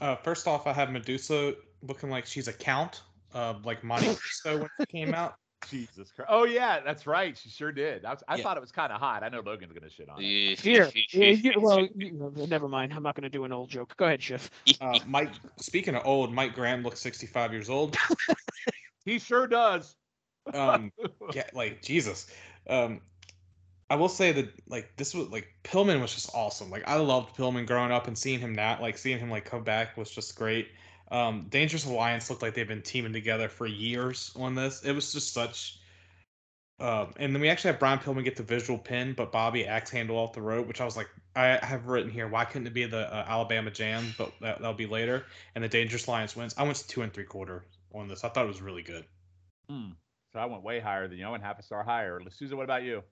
Uh, 0.00 0.16
first 0.16 0.46
off, 0.46 0.66
I 0.66 0.72
have 0.72 0.92
Medusa 0.92 1.54
looking 1.82 2.10
like 2.10 2.26
she's 2.26 2.46
a 2.46 2.52
count, 2.52 3.02
uh, 3.32 3.54
like 3.64 3.82
Monte 3.82 4.06
Cristo 4.14 4.58
when 4.58 4.68
she 4.80 4.86
came 4.86 5.14
out. 5.14 5.34
Jesus 5.70 6.10
Christ. 6.12 6.28
Oh, 6.30 6.44
yeah, 6.44 6.80
that's 6.80 7.06
right. 7.06 7.36
She 7.36 7.48
sure 7.48 7.72
did. 7.72 8.04
I, 8.04 8.10
was, 8.10 8.22
I 8.28 8.36
Yeah. 8.36 8.42
thought 8.42 8.56
it 8.56 8.60
was 8.60 8.72
kind 8.72 8.92
of 8.92 9.00
hot. 9.00 9.22
I 9.22 9.28
know 9.28 9.40
Logan's 9.40 9.72
going 9.72 9.82
to 9.82 9.90
shit 9.90 10.08
on 10.08 10.16
it. 10.20 10.60
Here. 10.60 10.90
Yeah, 11.12 11.30
you- 11.30 11.52
well, 11.60 11.86
you- 11.96 12.32
never 12.48 12.68
mind. 12.68 12.92
I'm 12.92 13.02
not 13.02 13.14
going 13.14 13.22
to 13.24 13.28
do 13.30 13.44
an 13.44 13.52
old 13.52 13.68
joke. 13.70 13.96
Go 13.96 14.06
ahead, 14.06 14.22
Schiff. 14.22 14.50
Uh, 14.80 14.98
Mike, 15.06 15.30
speaking 15.58 15.94
of 15.94 16.06
old, 16.06 16.32
Mike 16.32 16.54
Graham 16.54 16.82
looks 16.82 17.00
65 17.00 17.52
years 17.52 17.68
old. 17.70 17.96
He 19.04 19.18
sure 19.18 19.46
does. 19.46 19.96
Um, 20.54 20.90
yeah, 21.34 21.44
like 21.52 21.82
Jesus. 21.82 22.26
Um, 22.68 23.00
I 23.90 23.96
will 23.96 24.08
say 24.08 24.32
that 24.32 24.48
like 24.66 24.96
this 24.96 25.14
was 25.14 25.28
like 25.28 25.48
Pillman 25.62 26.00
was 26.00 26.14
just 26.14 26.30
awesome. 26.34 26.70
Like 26.70 26.84
I 26.88 26.96
loved 26.96 27.36
Pillman 27.36 27.66
growing 27.66 27.92
up 27.92 28.06
and 28.08 28.16
seeing 28.16 28.40
him 28.40 28.54
now, 28.54 28.78
like 28.80 28.96
seeing 28.96 29.18
him 29.18 29.30
like 29.30 29.44
come 29.44 29.62
back 29.62 29.96
was 29.98 30.10
just 30.10 30.34
great. 30.36 30.68
Um, 31.10 31.46
Dangerous 31.50 31.84
Alliance 31.84 32.30
looked 32.30 32.42
like 32.42 32.54
they've 32.54 32.66
been 32.66 32.82
teaming 32.82 33.12
together 33.12 33.48
for 33.48 33.66
years 33.66 34.32
on 34.36 34.54
this. 34.54 34.82
It 34.82 34.92
was 34.92 35.12
just 35.12 35.32
such. 35.32 35.78
Um, 36.80 37.14
and 37.18 37.32
then 37.34 37.40
we 37.40 37.48
actually 37.48 37.70
have 37.70 37.78
Brian 37.78 37.98
Pillman 37.98 38.24
get 38.24 38.36
the 38.36 38.42
visual 38.42 38.78
pin, 38.78 39.14
but 39.16 39.30
Bobby 39.30 39.64
axe 39.66 39.90
handle 39.90 40.16
off 40.16 40.32
the 40.32 40.42
rope, 40.42 40.66
which 40.66 40.80
I 40.80 40.84
was 40.84 40.96
like, 40.96 41.08
I 41.36 41.58
have 41.62 41.86
written 41.86 42.10
here. 42.10 42.26
Why 42.26 42.44
couldn't 42.44 42.66
it 42.66 42.74
be 42.74 42.84
the 42.84 43.12
uh, 43.14 43.24
Alabama 43.28 43.70
Jam? 43.70 44.12
But 44.18 44.32
that, 44.40 44.58
that'll 44.58 44.74
be 44.74 44.86
later. 44.86 45.24
And 45.54 45.62
the 45.62 45.68
Dangerous 45.68 46.06
Alliance 46.06 46.34
wins. 46.34 46.54
I 46.58 46.64
went 46.64 46.76
to 46.76 46.86
two 46.88 47.02
and 47.02 47.12
three 47.12 47.24
quarter 47.24 47.64
on 47.94 48.08
this. 48.08 48.24
I 48.24 48.28
thought 48.28 48.44
it 48.44 48.48
was 48.48 48.62
really 48.62 48.82
good. 48.82 49.04
Hmm. 49.68 49.90
So 50.32 50.40
I 50.40 50.46
went 50.46 50.64
way 50.64 50.80
higher 50.80 51.06
than 51.06 51.18
you. 51.18 51.26
I 51.26 51.30
went 51.30 51.44
half 51.44 51.60
a 51.60 51.62
star 51.62 51.84
higher. 51.84 52.20
Souza, 52.28 52.56
what 52.56 52.64
about 52.64 52.82
you? 52.82 53.02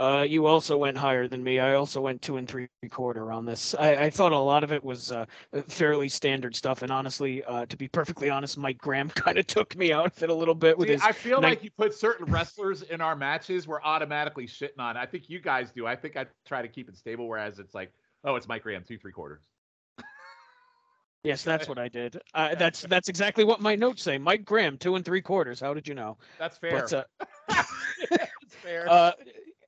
Uh, 0.00 0.22
you 0.22 0.46
also 0.46 0.78
went 0.78 0.96
higher 0.96 1.28
than 1.28 1.44
me. 1.44 1.58
I 1.58 1.74
also 1.74 2.00
went 2.00 2.22
two 2.22 2.38
and 2.38 2.48
three 2.48 2.68
quarter 2.90 3.30
on 3.30 3.44
this. 3.44 3.74
I, 3.74 4.04
I 4.04 4.10
thought 4.10 4.32
a 4.32 4.38
lot 4.38 4.64
of 4.64 4.72
it 4.72 4.82
was 4.82 5.12
uh, 5.12 5.26
fairly 5.68 6.08
standard 6.08 6.56
stuff, 6.56 6.80
and 6.80 6.90
honestly, 6.90 7.44
uh, 7.44 7.66
to 7.66 7.76
be 7.76 7.86
perfectly 7.86 8.30
honest, 8.30 8.56
Mike 8.56 8.78
Graham 8.78 9.10
kind 9.14 9.36
of 9.36 9.46
took 9.46 9.76
me 9.76 9.92
out 9.92 10.06
of 10.16 10.22
it 10.22 10.30
a 10.30 10.34
little 10.34 10.54
bit 10.54 10.78
with 10.78 10.88
See, 10.88 10.94
his. 10.94 11.02
I 11.02 11.12
feel 11.12 11.42
night- 11.42 11.48
like 11.50 11.64
you 11.64 11.70
put 11.76 11.92
certain 11.92 12.24
wrestlers 12.32 12.80
in 12.80 13.02
our 13.02 13.14
matches, 13.14 13.68
we're 13.68 13.82
automatically 13.82 14.46
shitting 14.46 14.78
on. 14.78 14.96
I 14.96 15.04
think 15.04 15.28
you 15.28 15.38
guys 15.38 15.70
do. 15.70 15.86
I 15.86 15.96
think 15.96 16.16
I 16.16 16.24
try 16.46 16.62
to 16.62 16.68
keep 16.68 16.88
it 16.88 16.96
stable, 16.96 17.28
whereas 17.28 17.58
it's 17.58 17.74
like, 17.74 17.92
oh, 18.24 18.36
it's 18.36 18.48
Mike 18.48 18.62
Graham, 18.62 18.84
two 18.88 18.96
three 18.96 19.12
quarters. 19.12 19.42
Yes, 21.24 21.44
that's 21.44 21.68
what 21.68 21.78
I 21.78 21.88
did. 21.88 22.18
Uh, 22.34 22.54
that's 22.54 22.82
that's 22.82 23.08
exactly 23.10 23.44
what 23.44 23.60
my 23.60 23.74
notes 23.74 24.02
say. 24.02 24.16
Mike 24.16 24.46
Graham, 24.46 24.78
two 24.78 24.94
and 24.94 25.04
three 25.04 25.20
quarters. 25.20 25.60
How 25.60 25.74
did 25.74 25.86
you 25.86 25.94
know? 25.94 26.16
That's 26.38 26.56
fair. 26.56 26.70
But 26.88 26.92
uh, 26.94 27.04
That's 28.10 28.54
fair. 28.62 28.88
uh, 28.88 29.12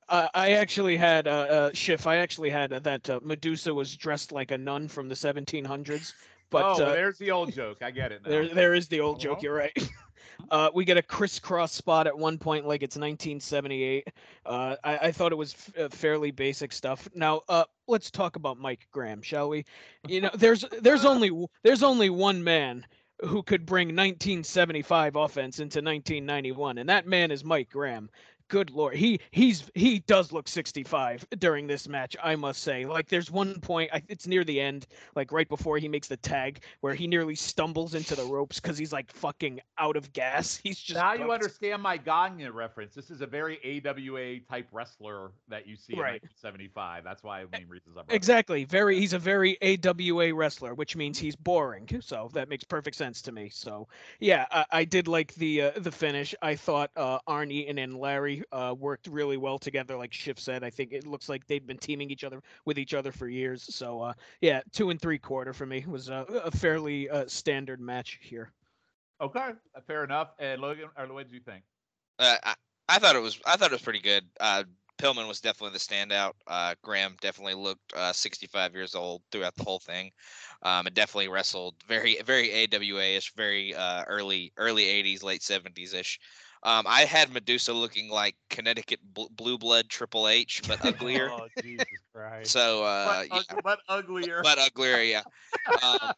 uh, 0.08 0.28
I 0.34 0.52
actually 0.52 0.96
had 0.96 1.26
uh, 1.26 1.30
uh, 1.30 1.70
Schiff. 1.72 2.06
I 2.06 2.16
actually 2.16 2.50
had 2.50 2.72
uh, 2.72 2.78
that 2.80 3.08
uh, 3.08 3.20
Medusa 3.22 3.72
was 3.72 3.96
dressed 3.96 4.32
like 4.32 4.50
a 4.50 4.58
nun 4.58 4.88
from 4.88 5.08
the 5.08 5.14
1700s. 5.14 6.12
But 6.50 6.64
oh, 6.64 6.72
uh, 6.72 6.76
well, 6.78 6.94
there's 6.94 7.18
the 7.18 7.30
old 7.30 7.52
joke. 7.52 7.78
I 7.82 7.90
get 7.90 8.12
it 8.12 8.22
now. 8.22 8.30
There, 8.30 8.48
there 8.48 8.74
is 8.74 8.88
the 8.88 9.00
old 9.00 9.20
joke. 9.20 9.32
Uh-huh. 9.32 9.40
You're 9.42 9.54
right. 9.54 9.90
Uh, 10.50 10.68
we 10.74 10.84
get 10.84 10.96
a 10.96 11.02
crisscross 11.02 11.72
spot 11.72 12.06
at 12.06 12.16
one 12.16 12.36
point, 12.36 12.66
like 12.66 12.82
it's 12.82 12.96
1978. 12.96 14.08
Uh, 14.44 14.76
I, 14.82 14.98
I 14.98 15.12
thought 15.12 15.32
it 15.32 15.36
was 15.36 15.54
f- 15.76 15.92
fairly 15.92 16.30
basic 16.30 16.72
stuff. 16.72 17.08
Now, 17.14 17.42
uh, 17.48 17.64
let's 17.86 18.10
talk 18.10 18.36
about 18.36 18.58
Mike 18.58 18.86
Graham, 18.90 19.22
shall 19.22 19.48
we? 19.48 19.64
You 20.08 20.22
know, 20.22 20.30
there's 20.34 20.64
there's 20.80 21.04
only 21.04 21.30
there's 21.62 21.82
only 21.82 22.10
one 22.10 22.42
man 22.42 22.84
who 23.24 23.42
could 23.42 23.64
bring 23.64 23.88
1975 23.88 25.16
offense 25.16 25.58
into 25.58 25.78
1991, 25.78 26.78
and 26.78 26.88
that 26.88 27.06
man 27.06 27.30
is 27.30 27.44
Mike 27.44 27.70
Graham. 27.70 28.10
Good 28.52 28.70
lord, 28.70 28.94
he 28.96 29.18
he's 29.30 29.64
he 29.74 30.00
does 30.00 30.30
look 30.30 30.46
65 30.46 31.26
during 31.38 31.66
this 31.66 31.88
match. 31.88 32.18
I 32.22 32.36
must 32.36 32.62
say, 32.62 32.84
like 32.84 33.08
there's 33.08 33.30
one 33.30 33.58
point, 33.60 33.90
it's 34.08 34.26
near 34.26 34.44
the 34.44 34.60
end, 34.60 34.86
like 35.16 35.32
right 35.32 35.48
before 35.48 35.78
he 35.78 35.88
makes 35.88 36.06
the 36.06 36.18
tag, 36.18 36.62
where 36.82 36.92
he 36.92 37.06
nearly 37.06 37.34
stumbles 37.34 37.94
into 37.94 38.14
the 38.14 38.26
ropes 38.26 38.60
because 38.60 38.76
he's 38.76 38.92
like 38.92 39.10
fucking 39.10 39.58
out 39.78 39.96
of 39.96 40.12
gas. 40.12 40.56
He's 40.62 40.78
just 40.78 40.98
now 41.00 41.14
you 41.14 41.32
understand 41.32 41.80
my 41.80 41.96
Gagne 41.96 42.46
reference. 42.50 42.94
This 42.94 43.10
is 43.10 43.22
a 43.22 43.26
very 43.26 43.58
AWA 43.64 44.40
type 44.40 44.68
wrestler 44.70 45.30
that 45.48 45.66
you 45.66 45.74
see 45.74 45.94
Right. 45.94 46.20
in 46.22 46.28
1975. 46.28 47.04
That's 47.04 47.22
why 47.22 47.46
main 47.52 47.68
reasons 47.70 47.96
I 47.96 48.02
brought 48.02 48.10
it 48.10 48.10
up. 48.10 48.14
Exactly. 48.16 48.64
Very. 48.64 49.00
He's 49.00 49.14
a 49.14 49.18
very 49.18 49.56
AWA 49.62 50.34
wrestler, 50.34 50.74
which 50.74 50.94
means 50.94 51.18
he's 51.18 51.36
boring. 51.36 51.88
So 52.02 52.28
that 52.34 52.50
makes 52.50 52.64
perfect 52.64 52.96
sense 52.96 53.22
to 53.22 53.32
me. 53.32 53.48
So 53.48 53.88
yeah, 54.20 54.44
I, 54.50 54.66
I 54.72 54.84
did 54.84 55.08
like 55.08 55.34
the 55.36 55.62
uh, 55.62 55.70
the 55.78 55.90
finish. 55.90 56.34
I 56.42 56.54
thought 56.54 56.90
uh, 56.96 57.18
Arn 57.26 57.50
Eaton 57.50 57.78
and 57.78 57.96
Larry 57.96 58.41
uh, 58.52 58.74
worked 58.78 59.06
really 59.06 59.36
well 59.36 59.58
together. 59.58 59.96
Like 59.96 60.12
Schiff 60.12 60.38
said, 60.38 60.64
I 60.64 60.70
think 60.70 60.92
it 60.92 61.06
looks 61.06 61.28
like 61.28 61.46
they've 61.46 61.66
been 61.66 61.78
teaming 61.78 62.10
each 62.10 62.24
other 62.24 62.42
with 62.64 62.78
each 62.78 62.94
other 62.94 63.12
for 63.12 63.28
years. 63.28 63.62
So 63.74 64.00
uh, 64.00 64.12
yeah, 64.40 64.60
two 64.72 64.90
and 64.90 65.00
three 65.00 65.18
quarter 65.18 65.52
for 65.52 65.66
me 65.66 65.84
was 65.86 66.08
a, 66.08 66.26
a 66.44 66.50
fairly 66.50 67.08
uh, 67.08 67.26
standard 67.26 67.80
match 67.80 68.18
here. 68.22 68.52
Okay, 69.20 69.50
fair 69.86 70.04
enough. 70.04 70.30
And 70.38 70.60
Logan, 70.60 70.88
or 70.96 71.06
what 71.12 71.28
did 71.28 71.34
you 71.34 71.40
think? 71.40 71.62
Uh, 72.18 72.36
I, 72.42 72.54
I 72.88 72.98
thought 72.98 73.16
it 73.16 73.22
was 73.22 73.40
I 73.46 73.56
thought 73.56 73.70
it 73.70 73.74
was 73.74 73.82
pretty 73.82 74.00
good. 74.00 74.24
Uh, 74.40 74.64
Pillman 74.98 75.26
was 75.26 75.40
definitely 75.40 75.72
the 75.72 75.78
standout. 75.78 76.32
Uh, 76.46 76.74
Graham 76.82 77.16
definitely 77.20 77.54
looked 77.54 77.92
uh, 77.96 78.12
65 78.12 78.74
years 78.74 78.94
old 78.94 79.22
throughout 79.30 79.54
the 79.56 79.64
whole 79.64 79.80
thing. 79.80 80.12
Um, 80.62 80.86
and 80.86 80.94
definitely 80.94 81.28
wrestled 81.28 81.74
very 81.88 82.18
very 82.24 82.52
AWA-ish, 82.52 83.32
very 83.34 83.74
uh, 83.74 84.04
early 84.06 84.52
early 84.56 84.84
80s, 84.84 85.22
late 85.22 85.40
70s 85.40 85.94
ish. 85.94 86.20
Um, 86.64 86.86
I 86.86 87.04
had 87.04 87.32
Medusa 87.32 87.72
looking 87.72 88.08
like 88.08 88.36
Connecticut 88.48 89.00
bl- 89.02 89.26
blue 89.32 89.58
blood 89.58 89.88
Triple 89.88 90.28
H, 90.28 90.62
but 90.68 90.84
uglier. 90.84 91.28
Oh 91.30 91.48
Jesus 91.60 91.86
Christ! 92.14 92.50
so 92.50 92.84
uh, 92.84 93.24
but, 93.28 93.44
yeah, 93.50 93.60
but 93.62 93.78
uglier. 93.88 94.42
but 94.42 94.58
uglier, 94.58 95.02
yeah. 95.02 95.22
Um, 95.82 96.12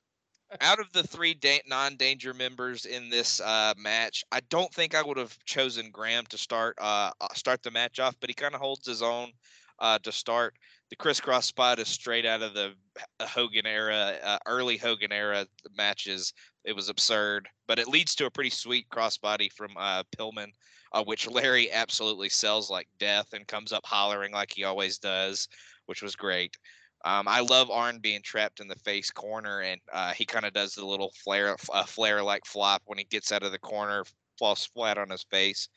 out 0.60 0.78
of 0.78 0.92
the 0.92 1.02
three 1.02 1.34
da- 1.34 1.62
non-danger 1.66 2.34
members 2.34 2.84
in 2.84 3.10
this 3.10 3.40
uh, 3.40 3.74
match, 3.76 4.24
I 4.30 4.40
don't 4.50 4.72
think 4.72 4.94
I 4.94 5.02
would 5.02 5.16
have 5.16 5.36
chosen 5.44 5.90
Graham 5.90 6.24
to 6.26 6.38
start 6.38 6.76
uh, 6.80 7.10
uh, 7.20 7.28
start 7.34 7.62
the 7.62 7.70
match 7.70 7.98
off, 7.98 8.14
but 8.20 8.30
he 8.30 8.34
kind 8.34 8.54
of 8.54 8.60
holds 8.60 8.86
his 8.86 9.02
own 9.02 9.32
uh, 9.78 9.98
to 10.00 10.12
start. 10.12 10.54
The 10.94 11.02
crisscross 11.02 11.46
spot 11.46 11.80
is 11.80 11.88
straight 11.88 12.24
out 12.24 12.40
of 12.40 12.54
the 12.54 12.72
Hogan 13.20 13.66
era, 13.66 14.16
uh, 14.22 14.38
early 14.46 14.76
Hogan 14.76 15.10
era 15.10 15.44
matches. 15.76 16.32
It 16.62 16.72
was 16.72 16.88
absurd, 16.88 17.48
but 17.66 17.80
it 17.80 17.88
leads 17.88 18.14
to 18.14 18.26
a 18.26 18.30
pretty 18.30 18.50
sweet 18.50 18.88
crossbody 18.90 19.52
from 19.52 19.76
uh, 19.76 20.04
Pillman, 20.16 20.52
uh, 20.92 21.02
which 21.02 21.28
Larry 21.28 21.72
absolutely 21.72 22.28
sells 22.28 22.70
like 22.70 22.86
death 23.00 23.32
and 23.32 23.44
comes 23.48 23.72
up 23.72 23.84
hollering 23.84 24.30
like 24.30 24.52
he 24.54 24.62
always 24.62 24.98
does, 24.98 25.48
which 25.86 26.00
was 26.00 26.14
great. 26.14 26.56
Um, 27.04 27.26
I 27.26 27.40
love 27.40 27.72
Arn 27.72 27.98
being 27.98 28.22
trapped 28.22 28.60
in 28.60 28.68
the 28.68 28.76
face 28.76 29.10
corner, 29.10 29.62
and 29.62 29.80
uh, 29.92 30.12
he 30.12 30.24
kind 30.24 30.46
of 30.46 30.52
does 30.52 30.74
the 30.74 30.86
little 30.86 31.12
Flair, 31.24 31.56
uh, 31.72 31.82
Flair 31.86 32.22
like 32.22 32.46
flop 32.46 32.82
when 32.86 32.98
he 32.98 33.04
gets 33.04 33.32
out 33.32 33.42
of 33.42 33.50
the 33.50 33.58
corner, 33.58 34.04
falls 34.38 34.64
flat 34.64 34.96
on 34.96 35.10
his 35.10 35.24
face. 35.24 35.68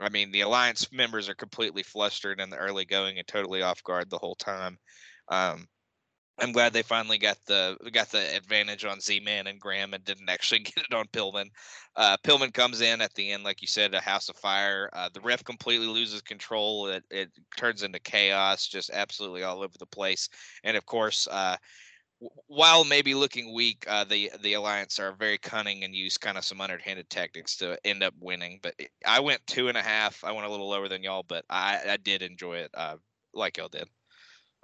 I 0.00 0.08
mean, 0.08 0.30
the 0.30 0.42
alliance 0.42 0.92
members 0.92 1.28
are 1.28 1.34
completely 1.34 1.82
flustered 1.82 2.40
in 2.40 2.50
the 2.50 2.56
early 2.56 2.84
going 2.84 3.18
and 3.18 3.26
totally 3.26 3.62
off 3.62 3.82
guard 3.82 4.10
the 4.10 4.18
whole 4.18 4.36
time. 4.36 4.78
Um, 5.28 5.66
I'm 6.40 6.52
glad 6.52 6.72
they 6.72 6.82
finally 6.82 7.18
got 7.18 7.36
the 7.46 7.76
got 7.92 8.10
the 8.10 8.36
advantage 8.36 8.84
on 8.84 9.00
Z-Man 9.00 9.48
and 9.48 9.60
Graham 9.60 9.92
and 9.92 10.04
didn't 10.04 10.28
actually 10.28 10.60
get 10.76 10.84
it 10.88 10.94
on 10.94 11.06
Pillman. 11.08 11.48
Uh, 11.96 12.16
Pillman 12.22 12.54
comes 12.54 12.80
in 12.80 13.00
at 13.00 13.12
the 13.14 13.30
end, 13.30 13.42
like 13.42 13.60
you 13.60 13.66
said, 13.66 13.92
a 13.92 14.00
house 14.00 14.28
of 14.28 14.36
fire. 14.36 14.88
Uh, 14.92 15.08
the 15.12 15.20
ref 15.20 15.42
completely 15.42 15.88
loses 15.88 16.22
control. 16.22 16.86
It, 16.86 17.02
it 17.10 17.30
turns 17.56 17.82
into 17.82 17.98
chaos, 17.98 18.68
just 18.68 18.90
absolutely 18.90 19.42
all 19.42 19.62
over 19.62 19.74
the 19.78 19.86
place. 19.86 20.28
And 20.62 20.76
of 20.76 20.86
course, 20.86 21.26
uh, 21.28 21.56
while 22.46 22.84
maybe 22.84 23.14
looking 23.14 23.54
weak, 23.54 23.84
uh, 23.88 24.04
the 24.04 24.30
the 24.40 24.54
alliance 24.54 24.98
are 24.98 25.12
very 25.12 25.38
cunning 25.38 25.84
and 25.84 25.94
use 25.94 26.18
kind 26.18 26.36
of 26.36 26.44
some 26.44 26.60
underhanded 26.60 27.08
tactics 27.10 27.56
to 27.58 27.78
end 27.84 28.02
up 28.02 28.14
winning. 28.18 28.58
But 28.62 28.74
it- 28.78 28.90
I 29.06 29.20
went 29.20 29.46
two 29.46 29.68
and 29.68 29.76
a 29.78 29.82
half. 29.82 30.24
I 30.24 30.32
went 30.32 30.46
a 30.46 30.50
little 30.50 30.68
lower 30.68 30.88
than 30.88 31.02
y'all, 31.02 31.22
but 31.22 31.44
I, 31.48 31.80
I 31.88 31.96
did 31.96 32.22
enjoy 32.22 32.58
it, 32.58 32.70
uh, 32.74 32.96
like 33.32 33.56
y'all 33.56 33.68
did. 33.68 33.88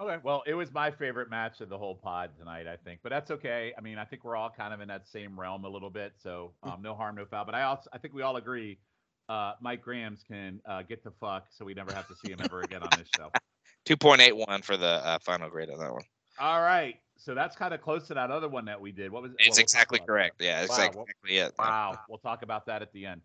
Okay, 0.01 0.21
well, 0.25 0.43
it 0.45 0.55
was 0.55 0.73
my 0.73 0.91
favorite 0.91 1.31
match 1.31 1.61
of 1.61 1.69
the 1.69 1.79
whole 1.79 1.95
pod 1.95 2.37
tonight, 2.37 2.67
I 2.67 2.77
think, 2.77 2.99
but 3.05 3.11
that's 3.11 3.31
okay. 3.31 3.73
I 3.79 3.81
mean, 3.81 3.97
I 3.97 4.05
think 4.05 4.25
we're 4.25 4.35
all 4.35 4.51
kind 4.51 4.75
of 4.75 4.81
in 4.81 4.89
that 4.89 5.07
same 5.07 5.39
realm 5.39 5.65
a 5.65 5.69
little 5.69 5.91
bit, 5.91 6.15
so 6.19 6.57
um, 6.65 6.83
no 6.83 6.97
harm, 6.97 7.15
no 7.15 7.25
foul. 7.25 7.45
But 7.45 7.55
I 7.55 7.63
also, 7.63 7.89
I 7.93 7.99
think 7.99 8.13
we 8.13 8.23
all 8.23 8.35
agree, 8.35 8.81
uh, 9.29 9.53
Mike 9.61 9.83
Grahams 9.83 10.25
can 10.25 10.61
uh, 10.67 10.83
get 10.83 11.05
the 11.05 11.13
fuck, 11.13 11.47
so 11.53 11.65
we 11.65 11.75
never 11.75 11.93
have 11.93 12.09
to 12.09 12.17
see 12.17 12.29
him 12.29 12.41
ever 12.41 12.63
again 12.63 12.83
on 12.83 12.97
this 12.99 13.09
show. 13.09 13.31
Two 13.85 13.97
point 13.97 14.21
eight 14.21 14.37
one 14.37 14.63
for 14.63 14.77
the 14.77 14.87
uh, 14.87 15.19
final 15.21 15.49
grade 15.49 15.71
on 15.71 15.79
that 15.79 15.93
one. 15.93 16.03
All 16.41 16.61
right, 16.61 16.97
so 17.17 17.35
that's 17.35 17.57
kind 17.57 17.73
of 17.75 17.81
close 17.81 18.07
to 18.09 18.15
that 18.15 18.31
other 18.31 18.49
one 18.49 18.65
that 18.67 18.81
we 18.81 18.93
did. 18.93 19.11
What 19.11 19.23
was 19.23 19.33
it? 19.33 19.37
It's 19.39 19.49
Well, 19.49 19.55
we'll 19.57 19.63
exactly 19.63 19.99
that. 19.99 20.07
correct. 20.07 20.37
Yeah, 20.41 20.63
it's 20.63 20.71
Wow, 20.71 20.77
well- 20.95 21.05
exactly 21.05 21.37
it. 21.37 21.55
Yeah. 21.59 21.65
Wow, 21.65 21.99
we'll 22.09 22.19
talk 22.19 22.43
about 22.43 22.67
that 22.67 22.83
at 22.83 22.93
the 22.93 23.07
end. 23.07 23.21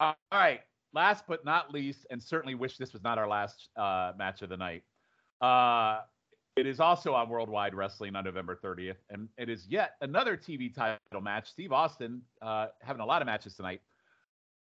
All 0.00 0.16
right, 0.32 0.60
last 0.92 1.24
but 1.28 1.44
not 1.44 1.72
least, 1.72 2.06
and 2.10 2.22
certainly 2.22 2.54
wish 2.54 2.76
this 2.76 2.92
was 2.92 3.02
not 3.02 3.18
our 3.18 3.28
last 3.28 3.68
uh, 3.76 4.12
match 4.16 4.42
of 4.42 4.48
the 4.48 4.56
night. 4.56 4.82
Uh, 5.40 6.00
it 6.56 6.66
is 6.66 6.80
also 6.80 7.14
on 7.14 7.28
Worldwide 7.28 7.74
Wrestling 7.74 8.14
on 8.14 8.24
November 8.24 8.54
30th, 8.56 8.96
and 9.10 9.28
it 9.38 9.48
is 9.48 9.66
yet 9.68 9.94
another 10.02 10.36
TV 10.36 10.72
title 10.74 11.20
match. 11.22 11.48
Steve 11.50 11.72
Austin 11.72 12.20
uh, 12.42 12.66
having 12.80 13.00
a 13.00 13.06
lot 13.06 13.22
of 13.22 13.26
matches 13.26 13.54
tonight. 13.54 13.80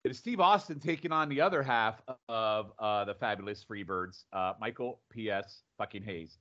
It 0.04 0.12
is 0.12 0.18
Steve 0.18 0.40
Austin 0.40 0.80
taking 0.80 1.12
on 1.12 1.30
the 1.30 1.42
other 1.42 1.64
half 1.64 2.02
of 2.30 2.72
uh, 2.80 3.06
the 3.06 3.14
fabulous 3.16 3.64
Freebirds, 3.64 4.24
uh, 4.34 4.54
Michael 4.60 5.02
P.S. 5.12 5.64
fucking 5.78 6.04
Hayes. 6.04 6.38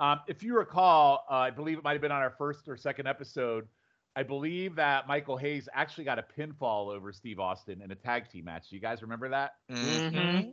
Um, 0.00 0.20
if 0.26 0.42
you 0.42 0.56
recall, 0.56 1.24
uh, 1.30 1.34
I 1.34 1.50
believe 1.50 1.78
it 1.78 1.84
might 1.84 1.92
have 1.92 2.00
been 2.00 2.10
on 2.10 2.22
our 2.22 2.34
first 2.38 2.66
or 2.68 2.76
second 2.76 3.06
episode. 3.06 3.68
I 4.16 4.22
believe 4.22 4.74
that 4.76 5.06
Michael 5.06 5.36
Hayes 5.36 5.68
actually 5.72 6.04
got 6.04 6.18
a 6.18 6.24
pinfall 6.36 6.88
over 6.88 7.12
Steve 7.12 7.38
Austin 7.38 7.80
in 7.82 7.90
a 7.90 7.94
tag 7.94 8.28
team 8.28 8.46
match. 8.46 8.70
Do 8.70 8.76
you 8.76 8.82
guys 8.82 9.02
remember 9.02 9.28
that? 9.28 9.52
Mhm. 9.70 10.52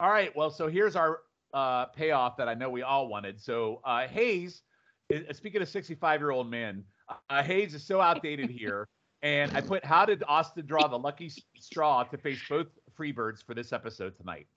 All 0.00 0.10
right. 0.10 0.34
Well, 0.36 0.50
so 0.50 0.68
here's 0.68 0.96
our 0.96 1.20
uh, 1.54 1.86
payoff 1.86 2.36
that 2.36 2.48
I 2.48 2.54
know 2.54 2.68
we 2.68 2.82
all 2.82 3.08
wanted. 3.08 3.40
So 3.40 3.80
uh, 3.84 4.08
Hayes, 4.08 4.62
is, 5.08 5.36
speaking 5.36 5.62
of 5.62 5.68
65 5.68 6.20
year 6.20 6.30
old 6.30 6.50
men, 6.50 6.84
uh, 7.30 7.42
Hayes 7.42 7.74
is 7.74 7.84
so 7.84 8.00
outdated 8.00 8.50
here. 8.58 8.88
And 9.22 9.56
I 9.56 9.60
put, 9.60 9.84
how 9.84 10.04
did 10.04 10.24
Austin 10.26 10.66
draw 10.66 10.88
the 10.88 10.98
lucky 10.98 11.30
straw 11.56 12.02
to 12.02 12.18
face 12.18 12.40
both 12.48 12.66
Freebirds 12.98 13.44
for 13.44 13.54
this 13.54 13.72
episode 13.72 14.16
tonight? 14.16 14.48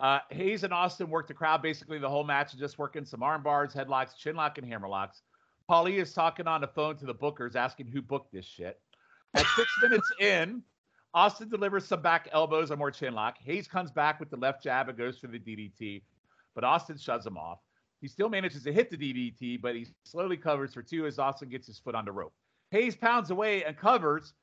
Uh, 0.00 0.20
Hayes 0.30 0.62
and 0.62 0.72
Austin 0.72 1.10
worked 1.10 1.28
the 1.28 1.34
crowd 1.34 1.60
basically 1.60 1.98
the 1.98 2.08
whole 2.08 2.24
match, 2.24 2.56
just 2.56 2.78
working 2.78 3.04
some 3.04 3.22
arm 3.22 3.42
bars, 3.42 3.74
headlocks, 3.74 4.10
chinlock, 4.16 4.58
and 4.58 4.66
hammerlocks. 4.66 5.22
Paulie 5.68 6.00
is 6.00 6.14
talking 6.14 6.46
on 6.46 6.60
the 6.60 6.68
phone 6.68 6.96
to 6.96 7.06
the 7.06 7.14
bookers, 7.14 7.56
asking 7.56 7.88
who 7.88 8.00
booked 8.00 8.32
this 8.32 8.46
shit. 8.46 8.80
At 9.34 9.44
six 9.56 9.68
minutes 9.82 10.10
in, 10.20 10.62
Austin 11.14 11.48
delivers 11.48 11.84
some 11.84 12.00
back 12.00 12.28
elbows 12.32 12.70
and 12.70 12.78
more 12.78 12.92
chinlock. 12.92 13.34
Hayes 13.38 13.66
comes 13.66 13.90
back 13.90 14.20
with 14.20 14.30
the 14.30 14.36
left 14.36 14.62
jab 14.62 14.88
and 14.88 14.96
goes 14.96 15.18
for 15.18 15.26
the 15.26 15.38
DDT, 15.38 16.02
but 16.54 16.64
Austin 16.64 16.96
shoves 16.96 17.26
him 17.26 17.36
off. 17.36 17.58
He 18.00 18.06
still 18.06 18.28
manages 18.28 18.62
to 18.62 18.72
hit 18.72 18.90
the 18.90 18.96
DDT, 18.96 19.60
but 19.60 19.74
he 19.74 19.88
slowly 20.04 20.36
covers 20.36 20.72
for 20.72 20.82
two 20.82 21.06
as 21.06 21.18
Austin 21.18 21.48
gets 21.48 21.66
his 21.66 21.78
foot 21.78 21.96
on 21.96 22.04
the 22.04 22.12
rope. 22.12 22.32
Hayes 22.70 22.94
pounds 22.94 23.30
away 23.30 23.64
and 23.64 23.76
covers 23.76 24.34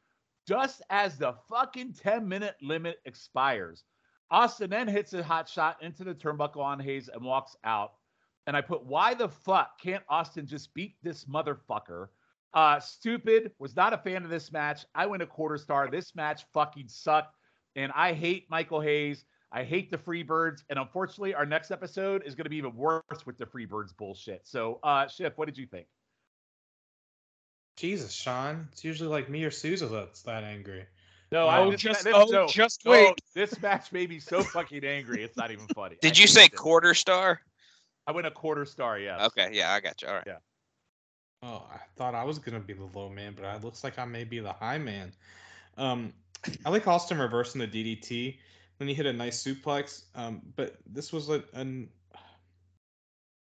just 0.48 0.82
as 0.90 1.18
the 1.18 1.34
fucking 1.50 1.94
10 1.94 2.28
minute 2.28 2.56
limit 2.62 2.98
expires. 3.06 3.84
Austin 4.32 4.70
then 4.70 4.88
hits 4.88 5.14
a 5.14 5.24
hot 5.24 5.48
shot 5.48 5.82
into 5.82 6.04
the 6.04 6.14
turnbuckle 6.14 6.64
on 6.64 6.80
Hayes 6.80 7.10
and 7.14 7.24
walks 7.24 7.56
out. 7.64 7.94
And 8.48 8.56
I 8.56 8.62
put, 8.62 8.84
why 8.84 9.14
the 9.14 9.30
fuck 9.30 9.80
can't 9.82 10.04
Austin 10.10 10.46
just 10.46 10.74
beat 10.74 10.96
this 11.04 11.26
motherfucker? 11.26 12.08
Uh, 12.54 12.80
stupid. 12.80 13.52
Was 13.60 13.76
not 13.76 13.94
a 13.94 13.98
fan 13.98 14.24
of 14.24 14.30
this 14.30 14.52
match. 14.52 14.86
I 14.96 15.06
went 15.06 15.24
a 15.24 15.28
quarter 15.28 15.58
star. 15.58 15.90
This 15.90 16.16
match 16.16 16.44
fucking 16.54 16.88
sucked. 16.88 17.38
And 17.76 17.92
I 17.96 18.14
hate 18.14 18.46
Michael 18.50 18.82
Hayes. 18.82 19.26
I 19.52 19.64
hate 19.64 19.92
the 19.92 19.98
Freebirds. 19.98 20.64
And 20.70 20.80
unfortunately, 20.80 21.34
our 21.34 21.46
next 21.46 21.72
episode 21.72 22.24
is 22.26 22.36
going 22.36 22.46
to 22.46 22.50
be 22.50 22.58
even 22.58 22.76
worse 22.76 23.26
with 23.26 23.38
the 23.38 23.46
Freebirds 23.46 23.96
bullshit. 23.96 24.42
So, 24.48 24.80
uh, 24.84 25.08
Schiff, 25.08 25.34
what 25.38 25.46
did 25.46 25.58
you 25.58 25.66
think? 25.66 25.88
Jesus, 27.76 28.14
Sean. 28.14 28.70
It's 28.72 28.86
usually 28.86 29.10
like 29.10 29.30
me 29.30 29.44
or 29.44 29.52
Souza 29.52 29.88
that's 29.88 30.22
that 30.24 30.44
angry. 30.44 30.86
No, 31.36 31.50
Oh, 31.50 31.70
this- 31.70 31.82
just- 31.82 32.06
this- 32.06 32.14
oh, 32.16 32.28
no, 32.32 32.48
just 32.48 32.86
no, 32.86 32.92
wait. 32.92 33.22
This 33.34 33.62
match 33.62 33.92
made 33.92 34.10
me 34.10 34.20
so 34.22 34.42
fucking 34.42 34.86
angry. 34.86 35.22
It's 35.22 35.36
not 35.36 35.52
even 35.52 35.68
funny. 35.68 35.96
I 36.02 36.08
Did 36.08 36.18
you 36.18 36.28
say 36.28 36.44
hated 36.44 36.54
it. 36.54 36.58
quarter 36.60 36.94
star? 36.94 37.42
I 38.08 38.14
went 38.14 38.26
a 38.26 38.32
quarter 38.32 38.64
star. 38.64 38.98
Yes. 38.98 39.20
Okay, 39.20 39.50
yeah, 39.52 39.74
I 39.74 39.82
got 39.82 40.02
you. 40.02 40.08
All 40.08 40.14
right. 40.14 40.24
Yeah. 40.26 40.38
Oh, 41.44 41.68
I 41.70 41.80
thought 41.98 42.16
I 42.16 42.24
was 42.24 42.40
gonna 42.40 42.62
be 42.62 42.72
the 42.72 42.86
low 42.86 43.10
man, 43.10 43.34
but 43.36 43.44
it 43.54 43.66
looks 43.66 43.84
like 43.84 44.00
I 44.00 44.06
may 44.06 44.24
be 44.24 44.40
the 44.40 44.54
high 44.54 44.78
man. 44.78 45.12
Um, 45.76 46.14
I 46.66 46.70
like 46.70 46.88
Austin 46.88 47.18
reversing 47.18 47.60
the 47.60 47.68
DDT. 47.68 48.40
Then 48.80 48.88
he 48.88 48.94
hit 48.94 49.06
a 49.06 49.12
nice 49.12 49.44
suplex. 49.44 50.04
Um, 50.16 50.42
but 50.56 50.78
this 50.86 51.12
was 51.12 51.30
a, 51.30 51.44
an 51.52 51.90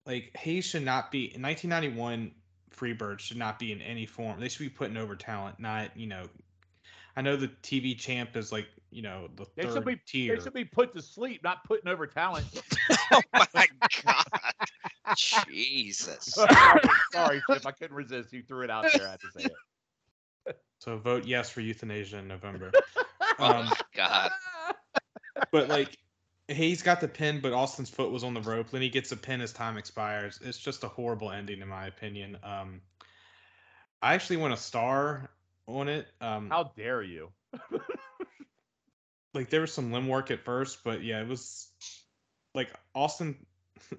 like 0.06 0.36
Hayes 0.36 0.66
should 0.66 0.84
not 0.84 1.12
be 1.12 1.34
in 1.34 1.42
1991. 1.42 2.32
Freebird 2.76 3.20
should 3.20 3.38
not 3.38 3.58
be 3.58 3.72
in 3.72 3.82
any 3.82 4.06
form. 4.06 4.38
They 4.42 4.50
should 4.50 4.64
be 4.64 4.70
putting 4.70 4.98
over 4.98 5.16
talent, 5.16 5.62
not 5.62 5.96
you 5.96 6.08
know. 6.08 6.28
I 7.20 7.22
know 7.22 7.36
the 7.36 7.50
TV 7.64 8.00
champ 8.00 8.38
is 8.38 8.50
like 8.50 8.68
you 8.92 9.02
know 9.02 9.28
the 9.36 9.46
They 9.58 9.64
third 9.64 9.74
should 9.74 9.84
be 9.86 9.98
tier. 10.08 10.38
they 10.38 10.42
should 10.42 10.54
be 10.54 10.64
put 10.64 10.94
to 10.94 11.02
sleep, 11.02 11.44
not 11.44 11.66
putting 11.66 11.90
over 11.90 12.08
talent. 12.08 12.46
oh 13.12 13.22
my 13.34 13.46
god. 14.06 14.24
Jesus. 15.18 16.24
sorry, 16.24 16.80
sorry, 17.12 17.42
Chip. 17.52 17.66
I 17.66 17.72
couldn't 17.72 17.98
resist. 17.98 18.32
You 18.32 18.42
threw 18.42 18.64
it 18.64 18.70
out 18.70 18.86
there. 18.94 19.06
I 19.06 19.12
had 19.12 19.20
to 19.20 19.32
say 19.38 19.50
it. 20.48 20.58
so 20.80 20.96
vote 20.96 21.26
yes 21.26 21.50
for 21.50 21.60
euthanasia 21.60 22.20
in 22.20 22.30
November. 22.30 22.72
Oh 23.38 23.46
Um, 23.46 23.66
my 23.66 23.78
god. 23.94 24.32
but 25.52 25.68
like 25.68 25.98
he's 26.48 26.82
got 26.84 27.02
the 27.02 27.10
pin, 27.10 27.42
but 27.42 27.52
Austin's 27.52 27.90
foot 27.90 28.12
was 28.12 28.24
on 28.24 28.34
the 28.34 28.42
rope. 28.42 28.70
Then 28.70 28.82
he 28.82 28.88
gets 28.90 29.12
a 29.12 29.18
pin 29.18 29.42
as 29.42 29.52
time 29.52 29.76
expires. 29.76 30.40
It's 30.42 30.58
just 30.58 30.86
a 30.86 30.88
horrible 30.88 31.32
ending, 31.32 31.60
in 31.62 31.68
my 31.68 31.86
opinion. 31.88 32.38
Um, 32.44 32.80
I 34.02 34.14
actually 34.14 34.38
want 34.38 34.54
a 34.54 34.58
star 34.58 35.30
on 35.70 35.88
it. 35.90 36.08
Um, 36.22 36.50
How 36.50 36.72
dare 36.76 37.02
you? 37.02 37.30
like 39.34 39.50
there 39.50 39.62
was 39.62 39.74
some 39.74 39.92
limb 39.92 40.08
work 40.08 40.32
at 40.32 40.40
first, 40.44 40.84
but 40.84 41.04
yeah, 41.04 41.22
it 41.22 41.28
was 41.28 41.68
like 42.56 42.70
Austin. 42.96 43.36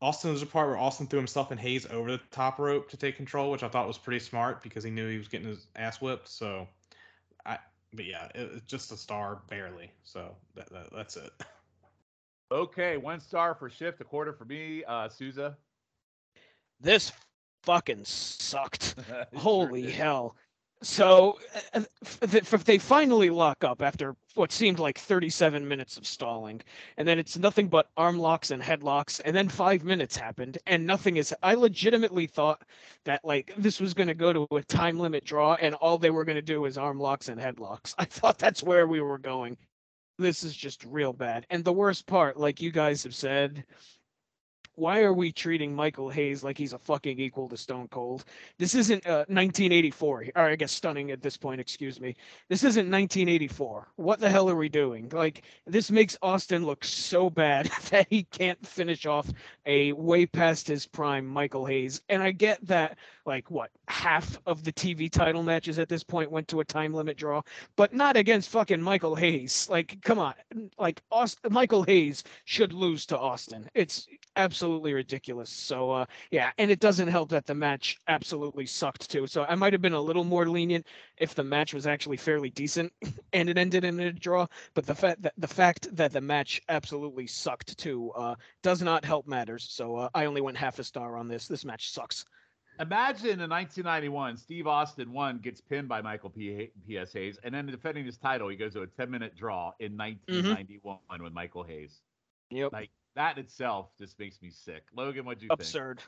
Austin 0.00 0.32
was 0.32 0.42
a 0.42 0.46
part 0.46 0.68
where 0.68 0.76
Austin 0.76 1.06
threw 1.06 1.18
himself 1.18 1.50
and 1.50 1.58
Hayes 1.58 1.86
over 1.90 2.10
the 2.10 2.20
top 2.30 2.58
rope 2.58 2.90
to 2.90 2.96
take 2.96 3.16
control, 3.16 3.50
which 3.50 3.62
I 3.62 3.68
thought 3.68 3.86
was 3.86 3.96
pretty 3.96 4.20
smart 4.20 4.62
because 4.62 4.84
he 4.84 4.90
knew 4.90 5.08
he 5.08 5.16
was 5.18 5.28
getting 5.28 5.48
his 5.48 5.66
ass 5.76 6.00
whipped. 6.00 6.28
So, 6.28 6.68
I 7.46 7.58
but 7.92 8.04
yeah, 8.04 8.26
it, 8.34 8.50
it's 8.56 8.66
just 8.66 8.92
a 8.92 8.96
star 8.96 9.40
barely. 9.48 9.90
So 10.02 10.34
that, 10.56 10.70
that 10.70 10.88
that's 10.92 11.16
it. 11.16 11.32
Okay, 12.52 12.98
one 12.98 13.18
star 13.20 13.54
for 13.54 13.70
Schiff, 13.70 14.00
a 14.00 14.04
quarter 14.04 14.32
for 14.32 14.44
me. 14.44 14.84
Uh, 14.84 15.08
Souza. 15.08 15.56
This 16.80 17.10
fucking 17.62 18.04
sucked. 18.04 18.94
It 19.08 19.28
sure 19.32 19.40
Holy 19.40 19.82
did. 19.82 19.94
hell. 19.94 20.36
So 20.84 21.38
uh, 21.72 21.80
th- 22.28 22.44
they 22.50 22.76
finally 22.76 23.30
lock 23.30 23.64
up 23.64 23.80
after 23.80 24.14
what 24.34 24.52
seemed 24.52 24.78
like 24.78 24.98
37 24.98 25.66
minutes 25.66 25.96
of 25.96 26.06
stalling. 26.06 26.60
And 26.98 27.08
then 27.08 27.18
it's 27.18 27.38
nothing 27.38 27.68
but 27.68 27.88
arm 27.96 28.18
locks 28.18 28.50
and 28.50 28.62
headlocks. 28.62 29.18
And 29.24 29.34
then 29.34 29.48
five 29.48 29.82
minutes 29.82 30.14
happened 30.14 30.58
and 30.66 30.86
nothing 30.86 31.16
is. 31.16 31.34
I 31.42 31.54
legitimately 31.54 32.26
thought 32.26 32.62
that 33.04 33.24
like 33.24 33.54
this 33.56 33.80
was 33.80 33.94
going 33.94 34.08
to 34.08 34.14
go 34.14 34.34
to 34.34 34.46
a 34.54 34.62
time 34.62 34.98
limit 34.98 35.24
draw 35.24 35.54
and 35.54 35.74
all 35.76 35.96
they 35.96 36.10
were 36.10 36.24
going 36.24 36.36
to 36.36 36.42
do 36.42 36.60
was 36.60 36.76
arm 36.76 37.00
locks 37.00 37.30
and 37.30 37.40
headlocks. 37.40 37.94
I 37.98 38.04
thought 38.04 38.38
that's 38.38 38.62
where 38.62 38.86
we 38.86 39.00
were 39.00 39.18
going. 39.18 39.56
This 40.18 40.44
is 40.44 40.54
just 40.54 40.84
real 40.84 41.14
bad. 41.14 41.46
And 41.48 41.64
the 41.64 41.72
worst 41.72 42.06
part, 42.06 42.36
like 42.38 42.60
you 42.60 42.70
guys 42.70 43.02
have 43.04 43.14
said, 43.14 43.64
why 44.76 45.02
are 45.02 45.12
we 45.12 45.32
treating 45.32 45.74
Michael 45.74 46.08
Hayes 46.10 46.42
like 46.42 46.58
he's 46.58 46.72
a 46.72 46.78
fucking 46.78 47.18
equal 47.18 47.48
to 47.48 47.56
Stone 47.56 47.88
Cold? 47.88 48.24
This 48.58 48.74
isn't 48.74 49.06
uh, 49.06 49.24
1984, 49.28 50.26
or 50.34 50.42
I 50.42 50.56
guess 50.56 50.72
stunning 50.72 51.10
at 51.10 51.22
this 51.22 51.36
point, 51.36 51.60
excuse 51.60 52.00
me. 52.00 52.16
This 52.48 52.64
isn't 52.64 52.90
1984. 52.90 53.88
What 53.96 54.20
the 54.20 54.28
hell 54.28 54.50
are 54.50 54.56
we 54.56 54.68
doing? 54.68 55.08
Like, 55.10 55.44
this 55.66 55.90
makes 55.90 56.16
Austin 56.22 56.64
look 56.64 56.84
so 56.84 57.30
bad 57.30 57.70
that 57.90 58.06
he 58.10 58.24
can't 58.24 58.64
finish 58.66 59.06
off 59.06 59.28
a 59.66 59.92
way 59.92 60.26
past 60.26 60.66
his 60.68 60.86
prime 60.86 61.26
Michael 61.26 61.66
Hayes. 61.66 62.02
And 62.08 62.22
I 62.22 62.32
get 62.32 62.64
that, 62.66 62.98
like, 63.26 63.50
what, 63.50 63.70
half 63.88 64.38
of 64.46 64.64
the 64.64 64.72
TV 64.72 65.10
title 65.10 65.42
matches 65.42 65.78
at 65.78 65.88
this 65.88 66.02
point 66.04 66.30
went 66.30 66.48
to 66.48 66.60
a 66.60 66.64
time 66.64 66.94
limit 66.94 67.16
draw, 67.16 67.42
but 67.76 67.92
not 67.92 68.16
against 68.16 68.50
fucking 68.50 68.80
Michael 68.80 69.14
Hayes. 69.14 69.68
Like, 69.70 70.00
come 70.02 70.18
on. 70.18 70.34
Like, 70.78 71.02
Austin, 71.10 71.52
Michael 71.52 71.82
Hayes 71.84 72.24
should 72.44 72.72
lose 72.72 73.06
to 73.06 73.18
Austin. 73.18 73.68
It's 73.74 74.06
absolutely 74.36 74.92
ridiculous. 74.92 75.50
So 75.50 75.90
uh 75.90 76.06
yeah, 76.30 76.50
and 76.58 76.70
it 76.70 76.80
doesn't 76.80 77.08
help 77.08 77.30
that 77.30 77.46
the 77.46 77.54
match 77.54 77.98
absolutely 78.08 78.66
sucked 78.66 79.10
too. 79.10 79.26
So 79.26 79.44
I 79.44 79.54
might 79.54 79.72
have 79.72 79.82
been 79.82 79.92
a 79.94 80.00
little 80.00 80.24
more 80.24 80.48
lenient 80.48 80.86
if 81.18 81.34
the 81.34 81.44
match 81.44 81.72
was 81.74 81.86
actually 81.86 82.16
fairly 82.16 82.50
decent 82.50 82.92
and 83.32 83.48
it 83.48 83.58
ended 83.58 83.84
in 83.84 84.00
a 84.00 84.12
draw, 84.12 84.46
but 84.74 84.86
the 84.86 84.94
fact 84.94 85.22
that 85.22 85.34
the 85.38 85.48
fact 85.48 85.94
that 85.96 86.12
the 86.12 86.20
match 86.20 86.60
absolutely 86.68 87.26
sucked 87.26 87.76
too 87.78 88.10
uh 88.16 88.34
does 88.62 88.82
not 88.82 89.04
help 89.04 89.26
matters. 89.26 89.66
So 89.70 89.96
uh, 89.96 90.08
I 90.14 90.26
only 90.26 90.40
went 90.40 90.56
half 90.56 90.78
a 90.78 90.84
star 90.84 91.16
on 91.16 91.28
this. 91.28 91.46
This 91.46 91.64
match 91.64 91.90
sucks. 91.90 92.24
Imagine 92.80 93.40
in 93.40 93.50
1991, 93.50 94.36
Steve 94.36 94.66
Austin 94.66 95.12
one 95.12 95.38
gets 95.38 95.60
pinned 95.60 95.88
by 95.88 96.02
Michael 96.02 96.30
P. 96.30 96.70
P.S. 96.86 97.12
Hayes, 97.12 97.38
and 97.44 97.54
then 97.54 97.66
defending 97.66 98.04
his 98.04 98.16
title, 98.16 98.48
he 98.48 98.56
goes 98.56 98.72
to 98.72 98.82
a 98.82 98.86
10 98.86 99.10
minute 99.10 99.36
draw 99.36 99.72
in 99.78 99.92
mm-hmm. 99.92 100.48
1991 100.48 100.98
with 101.22 101.32
Michael 101.32 101.62
Hayes. 101.62 102.00
Yep. 102.50 102.72
Like 102.72 102.90
that 103.14 103.38
itself 103.38 103.90
just 103.98 104.18
makes 104.18 104.42
me 104.42 104.50
sick. 104.50 104.84
Logan, 104.96 105.24
what'd 105.24 105.42
you 105.42 105.48
think? 105.48 105.60
Absurd. 105.60 106.02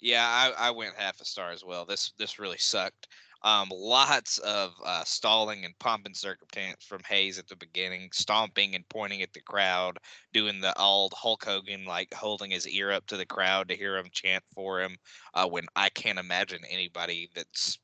Yeah, 0.00 0.26
I, 0.26 0.68
I 0.68 0.70
went 0.70 0.94
half 0.96 1.20
a 1.20 1.24
star 1.24 1.50
as 1.50 1.64
well. 1.64 1.84
This 1.84 2.12
this 2.18 2.38
really 2.38 2.58
sucked. 2.58 3.08
Um, 3.44 3.68
lots 3.70 4.38
of 4.38 4.72
uh, 4.84 5.04
stalling 5.04 5.66
and 5.66 5.78
pomp 5.78 6.06
and 6.06 6.16
circumstance 6.16 6.82
from 6.82 7.02
Hayes 7.06 7.38
at 7.38 7.46
the 7.46 7.56
beginning, 7.56 8.08
stomping 8.10 8.74
and 8.74 8.88
pointing 8.88 9.20
at 9.20 9.34
the 9.34 9.42
crowd, 9.42 9.98
doing 10.32 10.60
the 10.60 10.76
old 10.80 11.12
Hulk 11.14 11.44
Hogan 11.44 11.84
like 11.84 12.12
holding 12.14 12.50
his 12.50 12.66
ear 12.66 12.90
up 12.90 13.06
to 13.08 13.18
the 13.18 13.26
crowd 13.26 13.68
to 13.68 13.76
hear 13.76 13.98
him 13.98 14.08
chant 14.10 14.42
for 14.54 14.80
him. 14.80 14.96
Uh, 15.34 15.46
when 15.46 15.66
I 15.76 15.90
can't 15.90 16.18
imagine 16.18 16.60
anybody 16.70 17.28
that's 17.34 17.78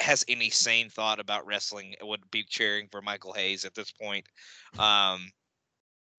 has 0.00 0.24
any 0.28 0.50
sane 0.50 0.90
thought 0.90 1.20
about 1.20 1.46
wrestling 1.46 1.94
would 2.02 2.28
be 2.30 2.42
cheering 2.42 2.88
for 2.90 3.00
Michael 3.00 3.32
Hayes 3.32 3.64
at 3.64 3.74
this 3.74 3.92
point. 3.92 4.26
Um, 4.78 5.30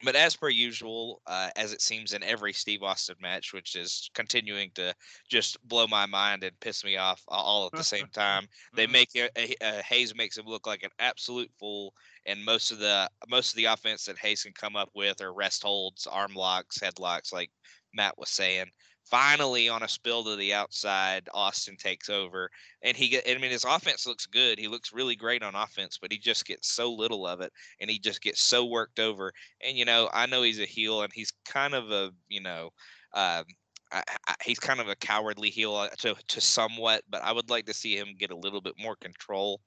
but 0.04 0.16
as 0.16 0.36
per 0.36 0.50
usual, 0.50 1.22
uh, 1.28 1.50
as 1.58 1.74
it 1.74 1.82
seems 1.82 2.14
in 2.14 2.24
every 2.24 2.54
Steve 2.54 2.84
Austin 2.84 3.18
match, 3.20 3.54
which 3.54 3.76
is 3.76 4.10
continuing 4.14 4.72
to 4.72 4.93
just 5.30 5.62
blow 5.68 5.88
my 5.88 6.06
mind 6.06 6.43
and 6.43 6.60
piss 6.62 6.84
me 6.84 6.95
off 6.97 7.24
all 7.28 7.68
at 7.68 7.76
the 7.76 7.84
same 7.84 8.08
time, 8.14 8.47
they 8.76 8.88
Mhm. 8.88 8.91
make 8.91 9.10
it, 9.16 9.32
uh, 9.62 9.66
uh, 9.66 9.82
Hayes 9.84 10.16
makes 10.16 10.38
him 10.38 10.45
look 10.45 10.66
like 10.68 10.84
an 10.84 10.91
absolute 11.00 11.52
fool, 11.60 11.93
and 12.26 12.43
most 12.45 12.72
of 12.72 12.80
the 12.80 13.10
most 13.28 13.52
of 13.52 13.58
the 13.58 13.66
offense 13.66 14.06
that 14.06 14.18
Hayes 14.20 14.43
can 14.43 14.54
come 14.54 14.76
up 14.76 14.89
with 14.95 15.22
are 15.22 15.34
rest 15.34 15.64
holds, 15.64 16.08
arm 16.08 16.34
locks, 16.34 16.78
headlocks, 16.80 17.34
like 17.34 17.52
Matt 17.93 18.18
was 18.18 18.30
saying. 18.30 18.72
Finally, 19.10 19.70
on 19.70 19.82
a 19.82 19.88
spill 19.88 20.24
to 20.24 20.36
the 20.36 20.53
outside, 20.53 21.28
Austin 21.34 21.76
takes 21.76 22.10
over, 22.10 22.49
and 22.84 22.95
he 22.95 23.10
get. 23.10 23.28
I 23.28 23.38
mean, 23.39 23.49
his 23.49 23.64
offense 23.64 24.05
looks 24.05 24.28
good. 24.28 24.60
He 24.60 24.68
looks 24.68 24.93
really 24.93 25.16
great 25.16 25.41
on 25.41 25.55
offense, 25.55 25.97
but 25.99 26.12
he 26.12 26.20
just 26.20 26.45
gets 26.45 26.72
so 26.72 26.93
little 26.93 27.26
of 27.26 27.41
it, 27.41 27.51
and 27.80 27.89
he 27.89 27.97
just 27.97 28.22
gets 28.22 28.41
so 28.43 28.66
worked 28.66 28.99
over. 28.99 29.34
And 29.62 29.76
you 29.76 29.86
know, 29.86 30.10
I 30.14 30.28
know 30.28 30.43
he's 30.43 30.60
a 30.60 30.66
heel, 30.66 31.01
and 31.01 31.12
he's 31.14 31.32
kind 31.45 31.74
of 31.74 31.91
a 31.91 32.12
you 32.28 32.41
know. 32.41 32.70
Um, 33.14 33.45
I, 33.91 34.03
I, 34.28 34.36
he's 34.43 34.60
kind 34.60 34.80
of 34.80 34.88
a 34.89 34.95
cowardly 34.95 35.49
heel 35.49 35.76
uh, 35.76 35.89
to 35.99 36.16
to 36.28 36.41
somewhat, 36.41 37.03
but 37.10 37.24
I 37.24 37.32
would 37.32 37.49
like 37.49 37.66
to 37.66 37.74
see 37.74 37.97
him 37.97 38.16
get 38.18 38.32
a 38.32 38.38
little 38.38 38.62
bit 38.62 38.76
more 38.80 38.95
control. 38.95 39.62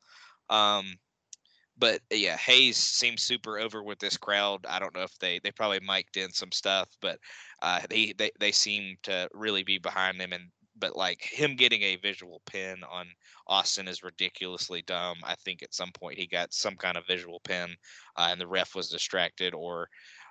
Um, 0.50 0.96
but 1.78 2.00
uh, 2.12 2.16
yeah, 2.16 2.36
Hayes 2.36 2.76
seems 2.76 3.22
super 3.22 3.58
over 3.58 3.82
with 3.82 3.98
this 3.98 4.16
crowd. 4.16 4.64
I 4.68 4.78
don't 4.78 4.94
know 4.94 5.02
if 5.02 5.18
they 5.18 5.40
they 5.42 5.50
probably 5.50 5.80
mic'd 5.80 6.16
in 6.16 6.32
some 6.32 6.52
stuff, 6.52 6.88
but 7.00 7.18
uh, 7.62 7.80
they 7.88 8.12
they 8.18 8.30
they 8.40 8.52
seem 8.52 8.96
to 9.04 9.28
really 9.32 9.62
be 9.62 9.78
behind 9.78 10.20
him, 10.20 10.32
and 10.32 10.44
but 10.76 10.96
like 10.96 11.22
him 11.22 11.56
getting 11.56 11.82
a 11.82 11.96
visual 11.96 12.42
pin 12.46 12.82
on 12.90 13.06
Austin 13.46 13.88
is 13.88 14.02
ridiculously 14.02 14.82
dumb. 14.82 15.18
I 15.24 15.34
think 15.36 15.62
at 15.62 15.74
some 15.74 15.92
point 15.92 16.18
he 16.18 16.26
got 16.26 16.52
some 16.52 16.76
kind 16.76 16.96
of 16.96 17.06
visual 17.06 17.40
pin, 17.44 17.74
uh, 18.16 18.28
and 18.30 18.40
the 18.40 18.46
ref 18.46 18.74
was 18.74 18.88
distracted 18.88 19.54
or 19.54 19.88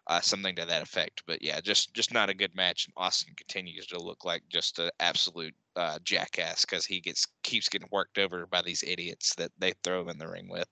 uh, 0.08 0.20
something 0.22 0.56
to 0.56 0.66
that 0.66 0.84
effect. 0.84 1.24
But 1.28 1.42
yeah, 1.42 1.60
just 1.62 1.94
just 1.94 2.14
not 2.14 2.30
a 2.30 2.34
good 2.34 2.56
match. 2.56 2.86
And 2.86 2.94
Austin 2.98 3.34
continues 3.36 3.88
to 3.88 4.00
look 4.00 4.26
like 4.26 4.44
just 4.50 4.80
an 4.80 4.90
absolute 5.00 5.56
uh, 5.76 6.00
jackass 6.04 6.66
because 6.66 6.86
he 6.86 7.00
gets 7.02 7.26
keeps 7.44 7.70
getting 7.70 7.90
worked 7.92 8.18
over 8.18 8.46
by 8.48 8.62
these 8.62 8.84
idiots 8.86 9.36
that 9.36 9.52
they 9.60 9.74
throw 9.84 10.02
him 10.02 10.10
in 10.10 10.18
the 10.18 10.28
ring 10.28 10.48
with. 10.50 10.68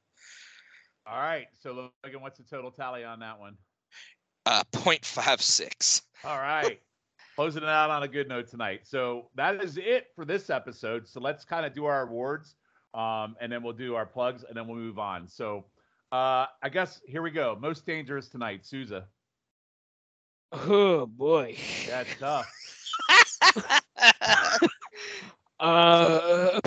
All 1.09 1.19
right. 1.19 1.47
So 1.59 1.89
Logan, 2.03 2.21
what's 2.21 2.37
the 2.37 2.43
total 2.43 2.69
tally 2.69 3.03
on 3.03 3.19
that 3.19 3.39
one? 3.39 3.55
Uh, 4.45 4.63
0.56. 4.73 6.01
All 6.23 6.37
right. 6.37 6.79
Closing 7.35 7.63
it 7.63 7.69
out 7.69 7.89
on 7.89 8.03
a 8.03 8.07
good 8.07 8.27
note 8.27 8.47
tonight. 8.47 8.81
So 8.83 9.27
that 9.35 9.63
is 9.63 9.77
it 9.77 10.07
for 10.15 10.25
this 10.25 10.49
episode. 10.49 11.07
So 11.07 11.19
let's 11.19 11.45
kind 11.45 11.65
of 11.65 11.73
do 11.73 11.85
our 11.85 12.03
awards, 12.03 12.55
um, 12.93 13.35
and 13.39 13.51
then 13.51 13.63
we'll 13.63 13.73
do 13.73 13.95
our 13.95 14.05
plugs, 14.05 14.43
and 14.43 14.57
then 14.57 14.67
we'll 14.67 14.77
move 14.77 14.99
on. 14.99 15.27
So 15.27 15.65
uh, 16.11 16.47
I 16.61 16.69
guess 16.69 17.01
here 17.07 17.21
we 17.21 17.31
go. 17.31 17.57
Most 17.59 17.85
dangerous 17.85 18.27
tonight, 18.27 18.65
Souza. 18.65 19.05
Oh 20.51 21.05
boy. 21.05 21.55
That's 21.87 22.09
tough. 22.19 22.51
Uh, 25.59 26.57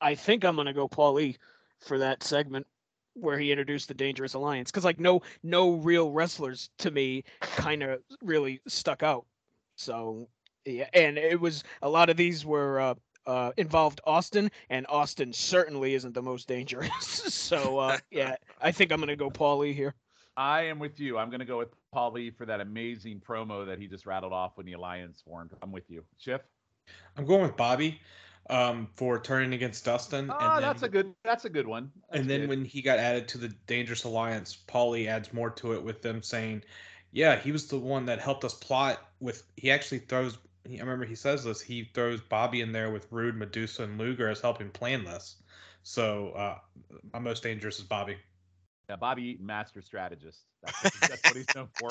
I 0.00 0.16
think 0.16 0.44
I'm 0.44 0.56
gonna 0.56 0.72
go 0.72 0.88
Paul 0.88 1.20
E 1.20 1.36
for 1.78 1.98
that 1.98 2.24
segment 2.24 2.66
where 3.14 3.38
he 3.38 3.50
introduced 3.50 3.88
the 3.88 3.94
Dangerous 3.94 4.34
Alliance 4.34 4.70
because 4.70 4.84
like 4.84 5.00
no 5.00 5.22
no 5.42 5.72
real 5.72 6.10
wrestlers 6.10 6.70
to 6.78 6.90
me 6.90 7.24
kind 7.40 7.82
of 7.82 8.00
really 8.22 8.60
stuck 8.66 9.02
out. 9.02 9.26
So 9.76 10.28
yeah, 10.64 10.88
and 10.94 11.18
it 11.18 11.40
was 11.40 11.64
a 11.82 11.88
lot 11.88 12.10
of 12.10 12.16
these 12.16 12.44
were 12.44 12.80
uh, 12.80 12.94
uh, 13.26 13.52
involved 13.56 14.00
Austin, 14.06 14.50
and 14.70 14.86
Austin 14.88 15.32
certainly 15.32 15.94
isn't 15.94 16.14
the 16.14 16.22
most 16.22 16.48
dangerous. 16.48 16.92
so 17.06 17.78
uh, 17.78 17.98
yeah, 18.10 18.36
I 18.60 18.72
think 18.72 18.92
I'm 18.92 19.00
gonna 19.00 19.16
go 19.16 19.30
Paul 19.30 19.64
E 19.64 19.72
here. 19.72 19.94
I 20.36 20.62
am 20.62 20.78
with 20.78 20.98
you. 20.98 21.18
I'm 21.18 21.28
going 21.28 21.40
to 21.40 21.46
go 21.46 21.58
with 21.58 21.68
Paulie 21.94 22.34
for 22.34 22.46
that 22.46 22.60
amazing 22.60 23.20
promo 23.20 23.66
that 23.66 23.78
he 23.78 23.86
just 23.86 24.06
rattled 24.06 24.32
off 24.32 24.52
when 24.54 24.64
the 24.64 24.72
alliance 24.72 25.22
formed. 25.26 25.50
I'm 25.60 25.70
with 25.70 25.90
you. 25.90 26.04
Schiff? 26.16 26.40
I'm 27.18 27.26
going 27.26 27.42
with 27.42 27.54
Bobby 27.54 28.00
um, 28.50 28.88
for 28.96 29.20
turning 29.20 29.52
against 29.54 29.84
Dustin. 29.84 30.30
Oh, 30.30 30.36
and 30.38 30.54
then, 30.56 30.62
that's 30.62 30.82
a 30.82 30.88
good. 30.88 31.14
That's 31.24 31.44
a 31.44 31.50
good 31.50 31.66
one. 31.66 31.90
That's 32.10 32.20
and 32.20 32.30
then 32.30 32.40
good. 32.40 32.48
when 32.48 32.64
he 32.64 32.82
got 32.82 32.98
added 32.98 33.28
to 33.28 33.38
the 33.38 33.48
Dangerous 33.66 34.04
Alliance, 34.04 34.58
Paulie 34.68 35.06
adds 35.06 35.32
more 35.32 35.50
to 35.50 35.72
it 35.74 35.82
with 35.82 36.02
them 36.02 36.22
saying, 36.22 36.62
"Yeah, 37.12 37.38
he 37.38 37.52
was 37.52 37.66
the 37.68 37.78
one 37.78 38.06
that 38.06 38.18
helped 38.20 38.44
us 38.44 38.54
plot 38.54 39.00
with." 39.20 39.42
He 39.56 39.70
actually 39.70 40.00
throws. 40.00 40.38
I 40.66 40.78
remember 40.78 41.04
he 41.04 41.14
says 41.16 41.44
this. 41.44 41.60
He 41.60 41.90
throws 41.94 42.20
Bobby 42.20 42.60
in 42.60 42.72
there 42.72 42.90
with 42.90 43.06
Rude, 43.10 43.36
Medusa, 43.36 43.84
and 43.84 43.98
Luger 43.98 44.28
as 44.28 44.40
helping 44.40 44.70
plan 44.70 45.04
this. 45.04 45.36
So 45.82 46.30
uh, 46.30 46.58
my 47.12 47.18
most 47.18 47.42
dangerous 47.42 47.78
is 47.78 47.84
Bobby. 47.84 48.16
Yeah, 48.88 48.96
Bobby 48.96 49.22
Eaton, 49.22 49.46
master 49.46 49.80
strategist. 49.80 50.40
That's, 50.62 50.84
what- 50.84 51.10
that's 51.10 51.24
what 51.24 51.36
he's 51.36 51.54
known 51.56 51.68
for. 51.78 51.90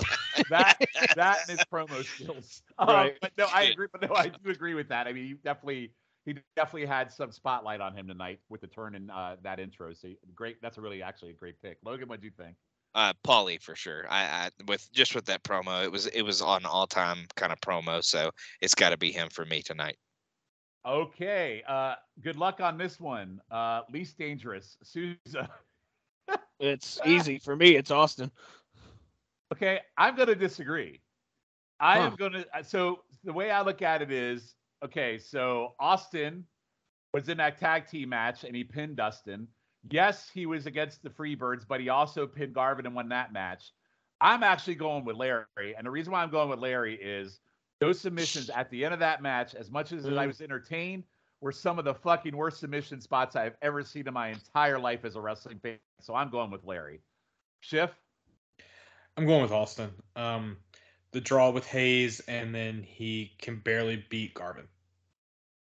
That 0.49 0.77
that 1.15 1.39
and 1.49 1.57
his 1.59 1.65
promo 1.71 2.03
skills. 2.05 2.61
Um, 2.79 2.87
Right. 2.87 3.17
But 3.21 3.31
no, 3.37 3.47
I 3.53 3.63
agree. 3.63 3.87
But 3.91 4.01
no, 4.09 4.15
I 4.15 4.29
do 4.29 4.49
agree 4.49 4.73
with 4.73 4.89
that. 4.89 5.07
I 5.07 5.13
mean, 5.13 5.25
he 5.27 5.33
definitely 5.33 5.91
he 6.25 6.35
definitely 6.55 6.85
had 6.85 7.11
some 7.11 7.31
spotlight 7.31 7.81
on 7.81 7.95
him 7.95 8.07
tonight 8.07 8.39
with 8.49 8.61
the 8.61 8.67
turn 8.67 8.95
in 8.95 9.09
uh, 9.09 9.37
that 9.43 9.59
intro. 9.59 9.93
So 9.93 10.09
great. 10.35 10.61
That's 10.61 10.77
a 10.77 10.81
really 10.81 11.01
actually 11.01 11.31
a 11.31 11.33
great 11.33 11.61
pick. 11.61 11.77
Logan, 11.83 12.07
what 12.07 12.21
do 12.21 12.27
you 12.27 12.33
think? 12.37 12.55
Uh, 12.93 13.13
Paulie 13.25 13.61
for 13.61 13.75
sure. 13.75 14.05
I, 14.09 14.23
I 14.23 14.49
with 14.67 14.91
just 14.91 15.15
with 15.15 15.25
that 15.25 15.43
promo, 15.43 15.83
it 15.83 15.91
was 15.91 16.07
it 16.07 16.21
was 16.23 16.41
on 16.41 16.65
all 16.65 16.87
time 16.87 17.25
kind 17.35 17.51
of 17.51 17.59
promo, 17.61 18.03
so 18.03 18.31
it's 18.59 18.75
got 18.75 18.89
to 18.89 18.97
be 18.97 19.11
him 19.11 19.29
for 19.29 19.45
me 19.45 19.61
tonight. 19.61 19.97
Okay. 20.85 21.63
Uh, 21.67 21.95
good 22.21 22.35
luck 22.35 22.59
on 22.59 22.77
this 22.77 22.99
one. 22.99 23.39
Uh, 23.49 23.81
least 23.91 24.17
dangerous, 24.17 24.77
Souza. 24.83 25.49
It's 26.61 26.99
easy 27.07 27.39
for 27.39 27.55
me. 27.55 27.75
It's 27.75 27.89
Austin. 27.89 28.29
Okay, 29.51 29.79
I'm 29.97 30.15
going 30.15 30.27
to 30.27 30.35
disagree. 30.35 31.01
I 31.79 31.97
am 31.97 32.15
going 32.15 32.33
to. 32.33 32.45
So 32.63 32.99
the 33.23 33.33
way 33.33 33.49
I 33.49 33.63
look 33.63 33.81
at 33.81 34.03
it 34.03 34.11
is, 34.11 34.53
okay, 34.83 35.17
so 35.17 35.73
Austin 35.79 36.45
was 37.13 37.29
in 37.29 37.37
that 37.37 37.59
tag 37.59 37.87
team 37.87 38.09
match 38.09 38.43
and 38.43 38.55
he 38.55 38.63
pinned 38.63 38.95
Dustin. 38.95 39.47
Yes, 39.89 40.29
he 40.33 40.45
was 40.45 40.65
against 40.65 41.03
the 41.03 41.09
Freebirds, 41.09 41.65
but 41.67 41.79
he 41.81 41.89
also 41.89 42.27
pinned 42.27 42.53
Garvin 42.53 42.85
and 42.85 42.95
won 42.95 43.09
that 43.09 43.33
match. 43.33 43.71
I'm 44.19 44.43
actually 44.43 44.75
going 44.75 45.03
with 45.03 45.15
Larry, 45.15 45.75
and 45.75 45.85
the 45.85 45.89
reason 45.89 46.13
why 46.13 46.21
I'm 46.21 46.29
going 46.29 46.49
with 46.49 46.59
Larry 46.59 46.95
is 46.95 47.39
those 47.79 47.99
submissions 47.99 48.51
at 48.51 48.69
the 48.69 48.85
end 48.85 48.93
of 48.93 48.99
that 48.99 49.23
match. 49.23 49.55
As 49.55 49.71
much 49.71 49.91
as 49.91 50.05
I 50.05 50.11
Mm. 50.11 50.27
was 50.27 50.41
entertained, 50.41 51.03
were 51.41 51.51
some 51.51 51.79
of 51.79 51.85
the 51.85 51.95
fucking 51.95 52.37
worst 52.37 52.59
submission 52.59 53.01
spots 53.01 53.35
I've 53.35 53.57
ever 53.63 53.83
seen 53.83 54.07
in 54.07 54.13
my 54.13 54.27
entire 54.27 54.77
life 54.77 55.03
as 55.05 55.15
a 55.15 55.21
wrestling 55.21 55.59
fan. 55.59 55.79
So 55.99 56.13
I'm 56.13 56.29
going 56.29 56.51
with 56.51 56.63
Larry. 56.63 57.01
Schiff. 57.61 57.89
I'm 59.17 59.25
going 59.25 59.41
with 59.41 59.51
Austin. 59.51 59.89
Um, 60.15 60.57
the 61.11 61.21
draw 61.21 61.49
with 61.49 61.65
Hayes, 61.67 62.19
and 62.21 62.53
then 62.53 62.83
he 62.83 63.33
can 63.41 63.57
barely 63.59 64.05
beat 64.09 64.33
Garvin. 64.33 64.67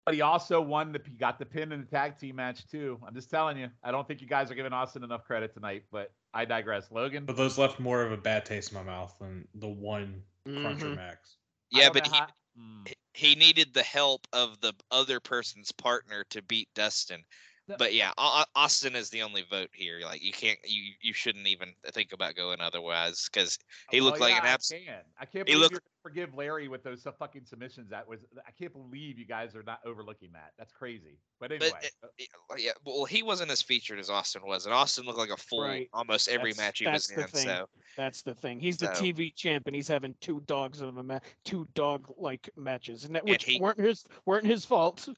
But 0.06 0.14
he 0.14 0.22
also 0.22 0.62
won 0.62 0.92
the 0.92 1.02
he 1.04 1.16
got 1.16 1.40
the 1.40 1.46
pin 1.46 1.72
in 1.72 1.82
the 1.82 1.88
tag 1.88 2.18
team 2.20 2.36
match 2.36 2.68
too. 2.68 3.00
I'm 3.08 3.16
just 3.16 3.30
telling 3.30 3.58
you. 3.58 3.70
I 3.84 3.92
don't 3.92 4.08
think 4.08 4.22
you 4.22 4.28
guys 4.28 4.52
are 4.52 4.56
giving 4.56 4.74
Austin 4.74 5.04
enough 5.04 5.24
credit 5.26 5.54
tonight, 5.54 5.84
but 5.92 6.12
I 6.34 6.46
digress. 6.46 6.92
Logan. 6.92 7.26
But 7.26 7.38
those 7.38 7.58
left 7.58 7.80
more 7.80 8.04
of 8.04 8.12
a 8.12 8.18
bad 8.18 8.46
taste 8.46 8.72
in 8.72 8.78
my 8.78 8.84
mouth 8.84 9.16
than 9.20 9.48
the 9.56 9.68
one 9.68 10.22
Cruncher 10.46 10.88
Mhm. 10.88 10.96
Max. 10.96 11.38
Yeah, 11.72 11.90
but 11.92 12.06
he, 12.06 12.16
how- 12.16 12.28
Mm. 12.58 12.94
he 13.14 13.34
needed 13.36 13.74
the 13.74 13.82
help 13.84 14.28
of 14.32 14.62
the 14.62 14.74
other 14.92 15.20
person's 15.20 15.72
partner 15.72 16.24
to 16.30 16.42
beat 16.44 16.70
Dustin. 16.76 17.26
No. 17.68 17.76
But 17.80 17.96
yeah, 17.96 18.12
Au- 18.20 18.42
Au- 18.44 18.62
Austin 18.62 18.96
is 18.96 19.10
the 19.10 19.24
only 19.24 19.44
vote 19.50 19.70
here. 19.74 20.00
Like 20.04 20.22
you 20.24 20.32
can't, 20.32 20.60
you 20.64 20.94
you 21.02 21.14
shouldn't 21.14 21.48
even 21.48 21.74
think 21.94 22.14
about 22.14 22.36
going 22.36 22.62
otherwise 22.62 23.28
because 23.32 23.58
he 23.90 24.02
looked 24.02 24.20
Well, 24.20 24.30
like 24.30 24.40
an 24.40 24.46
abs- 24.48 24.72
I 24.72 24.78
can. 24.86 25.02
I 25.20 25.26
can't 25.26 25.46
believe 25.48 25.62
looked- 25.62 25.74
you 25.74 25.80
forgive 26.04 26.36
Larry 26.36 26.68
with 26.68 26.84
those 26.84 27.08
uh, 27.08 27.12
fucking 27.12 27.46
submissions. 27.46 27.90
That 27.90 28.08
was 28.08 28.20
I 28.48 28.52
can't 28.52 28.72
believe 28.72 29.18
you 29.18 29.26
guys 29.26 29.56
are 29.56 29.64
not 29.64 29.80
overlooking 29.84 30.30
that. 30.34 30.52
That's 30.60 30.72
crazy. 30.72 31.18
But 31.40 31.54
anyway, 31.54 31.72
it- 31.82 31.92
Yeah, 32.20 32.26
yeah, 32.58 32.72
well, 32.86 33.06
he 33.06 33.24
wasn't 33.24 33.50
as 33.50 33.64
featured 33.64 33.98
as 33.98 34.12
Austin 34.12 34.44
was, 34.46 34.66
and 34.68 34.74
Austin 34.76 35.06
looked 35.06 35.18
like 35.18 35.32
a 35.32 35.38
fool 35.38 35.64
Right. 35.64 35.90
almost 35.92 36.28
every 36.30 36.52
That's- 36.54 36.68
match 36.68 36.80
he 36.80 36.88
was 36.88 37.08
the 37.08 37.22
in. 37.24 37.28
thing. 37.30 37.48
So 37.48 37.70
That's 37.98 38.22
the 38.22 38.36
thing. 38.36 38.60
He's 38.60 38.78
the 38.78 38.88
TV 38.90 39.32
champ, 39.36 39.66
and 39.66 39.76
he's 39.76 39.88
having 39.88 40.14
two 40.22 40.40
dogs 40.42 40.82
of 40.82 40.98
a 40.98 41.04
ma- 41.04 41.20
two 41.46 41.68
dog 41.74 42.14
like 42.18 42.48
matches, 42.56 43.06
and 43.06 43.16
that 43.16 43.24
And 43.24 43.30
which 43.32 43.44
he- 43.46 43.60
weren't 43.60 43.80
his 43.80 44.06
weren't 44.26 44.46
his 44.46 44.66
fault, 44.66 45.10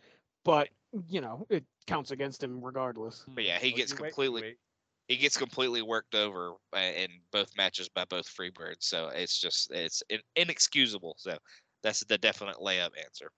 but 0.45 0.69
you 1.07 1.21
know 1.21 1.45
it 1.49 1.63
counts 1.85 2.11
against 2.11 2.41
him 2.43 2.63
regardless. 2.63 3.25
but 3.29 3.43
yeah, 3.43 3.59
he 3.59 3.69
Well, 3.71 3.77
gets 3.77 3.91
you 3.91 3.97
wait- 4.01 4.07
completely 4.09 4.41
wait. 4.41 4.57
he 5.07 5.17
gets 5.17 5.37
completely 5.37 5.81
worked 5.81 6.15
over 6.15 6.53
uh, 6.75 6.79
in 6.79 7.09
both 7.31 7.55
matches 7.57 7.89
by 7.89 8.05
both 8.05 8.27
Freebirds. 8.27 8.81
So 8.83 9.09
it's 9.09 9.39
just 9.39 9.71
it's 9.71 10.01
inexcusable. 10.35 11.15
So 11.17 11.37
that's 11.83 12.03
the 12.05 12.17
definite 12.17 12.57
layup 12.57 12.91
answer. 13.03 13.31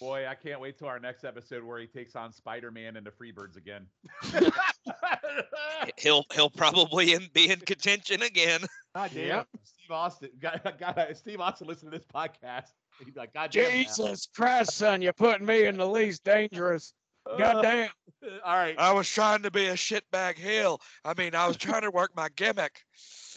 Boy, 0.00 0.26
I 0.26 0.34
can't 0.34 0.60
wait 0.60 0.76
till 0.76 0.88
our 0.88 0.98
next 0.98 1.24
episode 1.24 1.62
where 1.62 1.78
he 1.78 1.86
takes 1.86 2.16
on 2.16 2.32
Spider 2.32 2.70
Man 2.72 2.96
and 2.96 3.06
the 3.06 3.12
Freebirds 3.12 3.56
again. 3.56 3.86
He'll 5.98 6.24
he'll 6.34 6.50
probably 6.50 7.12
in, 7.12 7.28
be 7.32 7.50
in 7.50 7.60
contention 7.60 8.22
again. 8.22 8.60
God 8.94 9.10
damn. 9.14 9.26
Yep. 9.26 9.48
Steve 9.62 9.90
Austin. 9.90 10.30
God, 10.40 10.60
God, 10.78 11.08
Steve 11.14 11.40
Austin 11.40 11.66
listen 11.66 11.90
to 11.90 11.96
this 11.98 12.06
podcast. 12.06 12.68
He's 13.04 13.16
like, 13.16 13.32
God 13.34 13.50
damn. 13.50 13.70
Jesus 13.70 14.28
Christ, 14.34 14.72
son, 14.72 15.02
you're 15.02 15.12
putting 15.12 15.46
me 15.46 15.64
in 15.66 15.76
the 15.76 15.86
least 15.86 16.24
dangerous. 16.24 16.94
God 17.38 17.62
damn. 17.62 17.90
All 18.44 18.54
right. 18.54 18.74
I 18.78 18.92
was 18.92 19.08
trying 19.08 19.42
to 19.42 19.50
be 19.50 19.66
a 19.66 19.74
shitbag 19.74 20.36
heel. 20.36 20.80
I 21.04 21.14
mean, 21.14 21.34
I 21.34 21.46
was 21.46 21.56
trying 21.56 21.82
to 21.82 21.90
work 21.90 22.12
my 22.16 22.28
gimmick. 22.36 22.80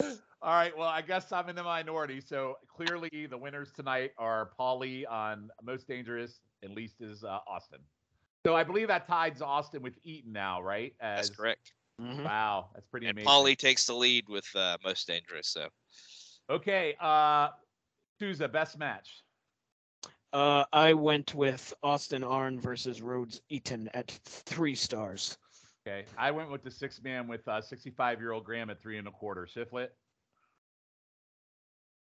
All 0.00 0.54
right. 0.54 0.76
Well, 0.76 0.88
I 0.88 1.02
guess 1.02 1.32
I'm 1.32 1.48
in 1.48 1.56
the 1.56 1.62
minority. 1.62 2.20
So 2.20 2.58
clearly, 2.68 3.26
the 3.28 3.36
winners 3.36 3.72
tonight 3.72 4.12
are 4.18 4.50
Paulie 4.58 5.04
on 5.10 5.50
most 5.62 5.88
dangerous, 5.88 6.40
and 6.62 6.74
least 6.74 7.00
is 7.00 7.24
uh, 7.24 7.38
Austin. 7.46 7.80
So 8.46 8.54
I 8.54 8.62
believe 8.62 8.88
that 8.88 9.06
ties 9.08 9.42
Austin 9.42 9.82
with 9.82 9.94
Eaton 10.04 10.32
now, 10.32 10.62
right? 10.62 10.94
That's 11.00 11.30
As- 11.30 11.36
correct. 11.36 11.72
Mhm. 12.00 12.24
Wow, 12.24 12.68
that's 12.74 12.86
pretty 12.86 13.08
And 13.08 13.18
amazing. 13.18 13.28
Paulie 13.28 13.56
takes 13.56 13.84
the 13.84 13.94
lead 13.94 14.28
with 14.28 14.46
uh, 14.54 14.78
most 14.84 15.08
dangerous. 15.08 15.48
So 15.48 15.68
Okay. 16.50 16.96
Uh, 17.00 17.48
Souza, 18.18 18.48
best 18.48 18.78
match. 18.78 19.22
Uh, 20.32 20.64
I 20.72 20.92
went 20.94 21.34
with 21.34 21.72
Austin 21.82 22.22
Arn 22.22 22.60
versus 22.60 23.00
Rhodes 23.00 23.40
Eaton 23.48 23.88
at 23.94 24.10
three 24.10 24.74
stars. 24.74 25.38
Okay. 25.86 26.04
I 26.18 26.30
went 26.30 26.50
with 26.50 26.62
the 26.62 26.70
six 26.70 27.02
man 27.02 27.26
with 27.28 27.46
uh, 27.48 27.60
65 27.62 28.20
year 28.20 28.32
old 28.32 28.44
Graham 28.44 28.68
at 28.68 28.80
three 28.80 28.98
and 28.98 29.08
a 29.08 29.10
quarter. 29.10 29.46
Shiflett. 29.46 29.88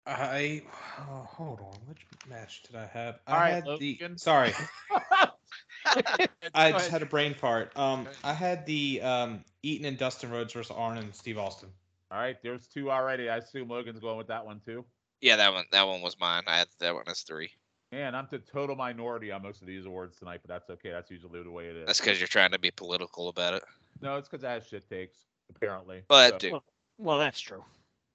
I 0.08 0.62
oh, 1.00 1.28
hold 1.28 1.60
on. 1.62 1.74
Which 1.88 2.06
match 2.30 2.62
did 2.64 2.76
I 2.76 2.86
have? 2.86 3.20
All 3.28 3.36
I 3.36 3.40
right, 3.40 3.54
had 3.54 3.66
the 3.80 4.00
sorry. 4.18 4.54
I 6.54 6.72
just 6.72 6.90
had 6.92 7.02
a 7.02 7.08
brain 7.08 7.34
fart. 7.34 7.72
Um, 7.76 8.08
I 8.24 8.34
had 8.34 8.66
the 8.68 9.02
um 9.02 9.44
Eaton 9.64 9.88
and 9.88 9.98
Dustin 9.98 10.30
Rhodes 10.30 10.54
versus 10.54 10.72
Arn 10.76 10.98
and 11.00 11.14
Steve 11.14 11.40
Austin. 11.40 11.70
All 12.12 12.20
right. 12.20 12.38
There's 12.44 12.68
two 12.68 12.92
already. 12.92 13.30
I 13.30 13.38
assume 13.38 13.68
Logan's 13.68 14.00
going 14.00 14.18
with 14.18 14.28
that 14.28 14.46
one 14.46 14.62
too. 14.64 14.86
yeah, 15.22 15.38
that 15.38 15.52
one 15.54 15.66
that 15.72 15.88
one 15.88 16.02
was 16.02 16.20
mine. 16.20 16.44
I 16.46 16.60
had 16.60 16.68
that 16.80 16.94
one 16.94 17.06
as 17.08 17.22
three. 17.22 17.50
Man, 17.96 18.14
I'm 18.14 18.28
the 18.30 18.40
total 18.40 18.76
minority 18.76 19.32
on 19.32 19.42
most 19.42 19.62
of 19.62 19.68
these 19.68 19.86
awards 19.86 20.18
tonight, 20.18 20.42
but 20.46 20.50
that's 20.50 20.70
okay. 20.70 20.92
That's 20.92 21.10
usually 21.10 21.42
the 21.42 21.50
way 21.50 21.68
it 21.68 21.78
is. 21.78 21.86
That's 21.86 22.02
because 22.02 22.20
you're 22.20 22.28
trying 22.28 22.52
to 22.52 22.60
be 22.60 22.70
political 22.70 23.30
about 23.30 23.54
it. 23.54 23.64
No, 24.02 24.18
it's 24.18 24.28
because 24.28 24.44
I 24.44 24.52
have 24.52 24.68
shit 24.68 24.90
takes, 24.90 25.20
apparently. 25.50 26.02
Well, 26.10 26.28
So- 26.28 26.32
that 26.34 26.40
too. 26.42 26.62
Well, 26.98 27.18
that's 27.20 27.40
true. 27.40 27.64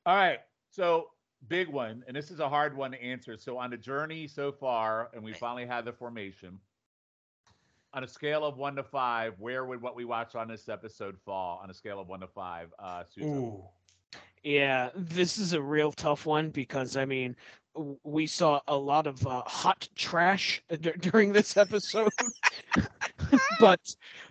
All 0.04 0.14
right. 0.14 0.40
So 0.70 1.12
big 1.48 1.68
one, 1.68 2.04
and 2.06 2.14
this 2.14 2.30
is 2.30 2.40
a 2.40 2.48
hard 2.48 2.76
one 2.76 2.90
to 2.90 3.02
answer. 3.02 3.38
So 3.38 3.56
on 3.56 3.70
the 3.70 3.78
journey 3.78 4.28
so 4.28 4.52
far, 4.52 5.08
and 5.14 5.24
we 5.24 5.32
finally 5.32 5.64
had 5.64 5.86
the 5.86 5.94
formation. 5.94 6.60
On 7.94 8.04
a 8.04 8.08
scale 8.08 8.44
of 8.44 8.58
one 8.58 8.76
to 8.76 8.82
five, 8.82 9.32
where 9.38 9.64
would 9.64 9.80
what 9.80 9.96
we 9.96 10.04
watch 10.04 10.34
on 10.34 10.46
this 10.46 10.68
episode 10.68 11.18
fall 11.24 11.58
on 11.62 11.70
a 11.70 11.74
scale 11.74 11.98
of 11.98 12.06
one 12.06 12.20
to 12.20 12.28
five? 12.28 12.68
Uh, 12.78 13.04
Souza. 13.04 13.26
Ooh. 13.26 13.64
Yeah, 14.42 14.90
this 14.94 15.38
is 15.38 15.52
a 15.52 15.60
real 15.62 15.92
tough 15.92 16.24
one 16.26 16.50
because 16.50 16.96
I 16.96 17.04
mean, 17.04 17.36
we 18.02 18.26
saw 18.26 18.60
a 18.66 18.76
lot 18.76 19.06
of 19.06 19.26
uh, 19.26 19.42
hot 19.46 19.88
trash 19.94 20.62
d- 20.80 20.92
during 20.98 21.32
this 21.32 21.56
episode, 21.56 22.10
but 23.58 23.80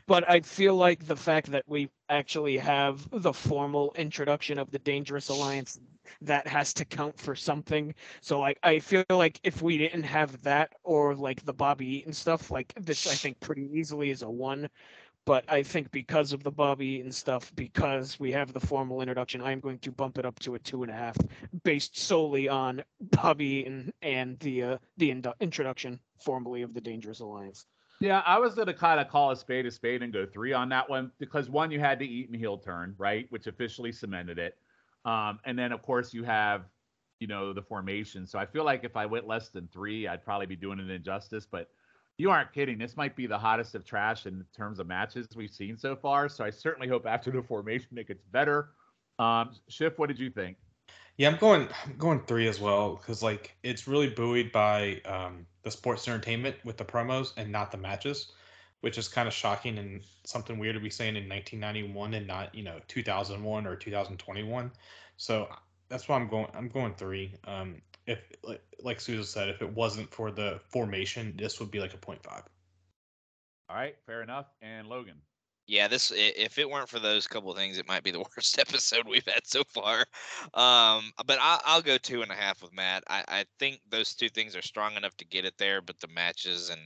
but 0.08 0.30
I 0.30 0.42
feel 0.42 0.76
like 0.76 1.06
the 1.06 1.16
fact 1.16 1.52
that 1.52 1.64
we 1.68 1.90
actually 2.10 2.58
have 2.58 3.08
the 3.12 3.34
formal 3.34 3.94
introduction 3.96 4.58
of 4.58 4.72
the 4.72 4.80
Dangerous 4.80 5.30
Alliance 5.30 5.80
that 6.22 6.48
has 6.48 6.74
to 6.76 6.86
count 6.86 7.18
for 7.20 7.36
something. 7.36 7.94
So 8.22 8.40
like 8.40 8.60
I 8.64 8.80
feel 8.80 9.04
like 9.10 9.40
if 9.44 9.62
we 9.62 9.78
didn't 9.78 10.04
have 10.04 10.42
that 10.44 10.74
or 10.84 11.16
like 11.16 11.46
the 11.46 11.54
Bobby 11.54 11.88
Eaton 11.98 12.14
stuff, 12.14 12.52
like 12.52 12.74
this 12.76 13.06
I 13.08 13.16
think 13.16 13.40
pretty 13.40 13.70
easily 13.74 14.10
is 14.10 14.22
a 14.24 14.30
one. 14.30 14.70
But 15.26 15.46
I 15.48 15.62
think 15.62 15.92
because 15.92 16.34
of 16.34 16.44
the 16.44 16.52
Bobby 16.52 16.88
Eaton 16.88 17.12
stuff, 17.12 17.52
because 17.56 18.20
we 18.20 18.32
have 18.32 18.52
the 18.52 18.60
formal 18.60 19.02
introduction, 19.02 19.42
I'm 19.42 19.60
going 19.60 19.78
to 19.80 19.92
bump 19.92 20.18
it 20.18 20.26
up 20.26 20.40
to 20.40 20.56
a 20.56 20.60
two 20.60 20.82
and 20.82 20.92
a 20.92 20.96
half, 20.96 21.18
based 21.64 21.98
solely 21.98 22.50
on 22.50 22.84
Bobby 23.00 23.46
Eaton 23.46 23.94
and 24.02 24.40
the 24.40 24.64
uh, 24.64 24.78
the 24.98 25.12
indu- 25.12 25.40
introduction 25.40 26.00
formally 26.20 26.64
of 26.64 26.74
the 26.74 26.82
Dangerous 26.82 27.20
Alliance. 27.20 27.68
Yeah, 28.02 28.24
I 28.26 28.40
was 28.40 28.56
gonna 28.56 28.74
kind 28.74 29.00
of 29.00 29.10
call 29.10 29.32
a 29.32 29.36
spade 29.36 29.66
a 29.66 29.72
spade 29.72 30.02
and 30.02 30.12
go 30.12 30.26
three 30.26 30.54
on 30.54 30.70
that 30.70 30.90
one 30.90 31.12
because 31.20 31.50
one, 31.50 31.70
you 31.70 31.80
had 31.80 32.00
the 32.00 32.08
Eaton 32.08 32.34
heel 32.34 32.58
turn, 32.58 32.96
right, 32.98 33.28
which 33.30 33.46
officially 33.46 33.92
cemented 33.92 34.40
it, 34.40 34.58
um, 35.06 35.40
and 35.46 35.60
then 35.60 35.72
of 35.72 35.82
course 35.82 36.14
you 36.14 36.24
have, 36.24 36.64
you 37.20 37.28
know, 37.28 37.54
the 37.54 37.62
formation. 37.62 38.26
So 38.26 38.40
I 38.40 38.46
feel 38.46 38.64
like 38.64 38.84
if 38.84 38.96
I 38.96 39.06
went 39.06 39.28
less 39.28 39.50
than 39.50 39.68
three, 39.68 40.08
I'd 40.08 40.24
probably 40.24 40.48
be 40.48 40.56
doing 40.56 40.80
an 40.80 40.90
injustice. 40.90 41.46
But 41.46 41.70
you 42.20 42.30
aren't 42.30 42.52
kidding. 42.52 42.78
This 42.78 42.98
might 42.98 43.16
be 43.16 43.28
the 43.28 43.38
hottest 43.38 43.76
of 43.76 43.86
trash 43.86 44.26
in 44.26 44.44
terms 44.56 44.80
of 44.80 44.88
matches 44.88 45.26
we've 45.36 45.50
seen 45.50 45.78
so 45.78 45.96
far. 45.96 46.28
So 46.28 46.44
I 46.44 46.50
certainly 46.50 46.88
hope 46.88 47.06
after 47.08 47.32
the 47.32 47.42
formation 47.42 47.98
it 47.98 48.08
gets 48.08 48.26
better. 48.26 48.72
Um, 49.18 49.56
Schiff, 49.70 49.98
what 49.98 50.08
did 50.08 50.20
you 50.20 50.30
think? 50.30 50.58
Yeah, 51.18 51.30
I'm 51.30 51.38
going. 51.38 51.68
I'm 51.86 51.98
going 51.98 52.22
three 52.22 52.48
as 52.48 52.60
well 52.60 52.96
because 52.96 53.24
like 53.24 53.56
it's 53.64 53.88
really 53.88 54.10
buoyed 54.10 54.52
by 54.52 55.02
um, 55.06 55.46
the 55.64 55.72
sports 55.72 56.08
entertainment 56.08 56.58
with 56.64 56.78
the 56.78 56.86
promos 56.86 57.34
and 57.38 57.52
not 57.52 57.72
the 57.72 57.78
matches, 57.78 58.32
which 58.82 58.98
is 58.98 59.08
kind 59.08 59.28
of 59.28 59.34
shocking 59.34 59.78
and 59.78 60.02
something 60.26 60.60
weird 60.60 60.76
to 60.76 60.82
be 60.82 60.90
saying 60.90 61.16
in 61.16 61.28
1991 61.28 62.14
and 62.14 62.28
not 62.28 62.54
you 62.54 62.64
know 62.64 62.80
2001 62.88 63.66
or 63.66 63.76
2021. 63.76 64.72
So 65.18 65.50
that's 65.90 66.08
why 66.08 66.16
I'm 66.18 66.30
going. 66.30 66.48
I'm 66.54 66.70
going 66.70 66.94
three. 66.96 67.34
Um, 67.46 67.82
if 68.10 68.20
like 68.44 68.62
like 68.82 69.00
Souza 69.00 69.30
said, 69.30 69.50
if 69.50 69.62
it 69.62 69.72
wasn't 69.72 70.12
for 70.12 70.32
the 70.32 70.60
formation, 70.70 71.34
this 71.38 71.60
would 71.60 71.70
be 71.70 71.80
like 71.80 71.94
a 71.94 71.98
point 71.98 72.22
five. 72.24 72.44
All 73.70 73.76
right, 73.76 73.96
fair 74.06 74.24
enough. 74.24 74.48
And 74.62 74.88
Logan. 74.88 75.22
Yeah, 75.68 75.88
this 75.88 76.12
if 76.16 76.58
it 76.58 76.68
weren't 76.68 76.90
for 76.90 76.98
those 76.98 77.28
couple 77.28 77.52
of 77.52 77.58
things, 77.58 77.78
it 77.78 77.88
might 77.88 78.04
be 78.04 78.10
the 78.10 78.20
worst 78.36 78.58
episode 78.58 79.08
we've 79.08 79.28
had 79.28 79.46
so 79.46 79.62
far. 79.70 80.00
Um, 80.56 81.12
but 81.28 81.38
I, 81.40 81.60
I'll 81.64 81.84
go 81.84 82.00
two 82.00 82.24
and 82.24 82.32
a 82.32 82.36
half 82.36 82.64
with 82.64 82.74
Matt. 82.74 83.04
I, 83.08 83.24
I 83.28 83.46
think 83.60 83.80
those 83.88 84.16
two 84.16 84.30
things 84.30 84.56
are 84.56 84.64
strong 84.64 84.96
enough 84.96 85.16
to 85.18 85.26
get 85.26 85.46
it 85.46 85.54
there, 85.60 85.82
but 85.82 86.00
the 86.00 86.08
matches 86.08 86.72
and 86.72 86.82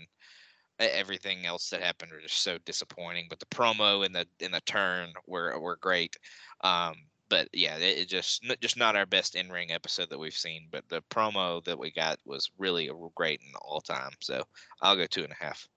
everything 0.78 1.46
else 1.46 1.70
that 1.70 1.82
happened 1.82 2.12
are 2.12 2.20
just 2.20 2.44
so 2.44 2.58
disappointing. 2.66 3.28
But 3.30 3.40
the 3.40 3.46
promo 3.46 4.06
and 4.06 4.14
the 4.14 4.28
and 4.42 4.54
the 4.54 4.62
turn 4.66 5.14
were 5.26 5.58
were 5.58 5.78
great. 5.78 6.18
Um, 6.62 6.96
but 7.34 7.50
yeah, 7.52 7.78
it, 7.78 7.98
it 7.98 8.08
just 8.08 8.44
just 8.62 8.78
not 8.78 8.96
our 8.96 9.08
best 9.08 9.34
in 9.34 9.50
ring 9.50 9.72
episode 9.72 10.12
that 10.12 10.20
we've 10.20 10.36
seen. 10.36 10.68
But 10.72 10.88
the 10.88 11.02
promo 11.10 11.64
that 11.64 11.80
we 11.80 11.90
got 11.90 12.20
was 12.28 12.52
really 12.60 12.92
great 13.16 13.42
in 13.42 13.54
all 13.60 13.82
time. 13.82 14.12
So 14.20 14.44
I'll 14.84 14.96
go 14.96 15.08
two 15.08 15.24
and 15.24 15.32
a 15.32 15.44
half. 15.44 15.68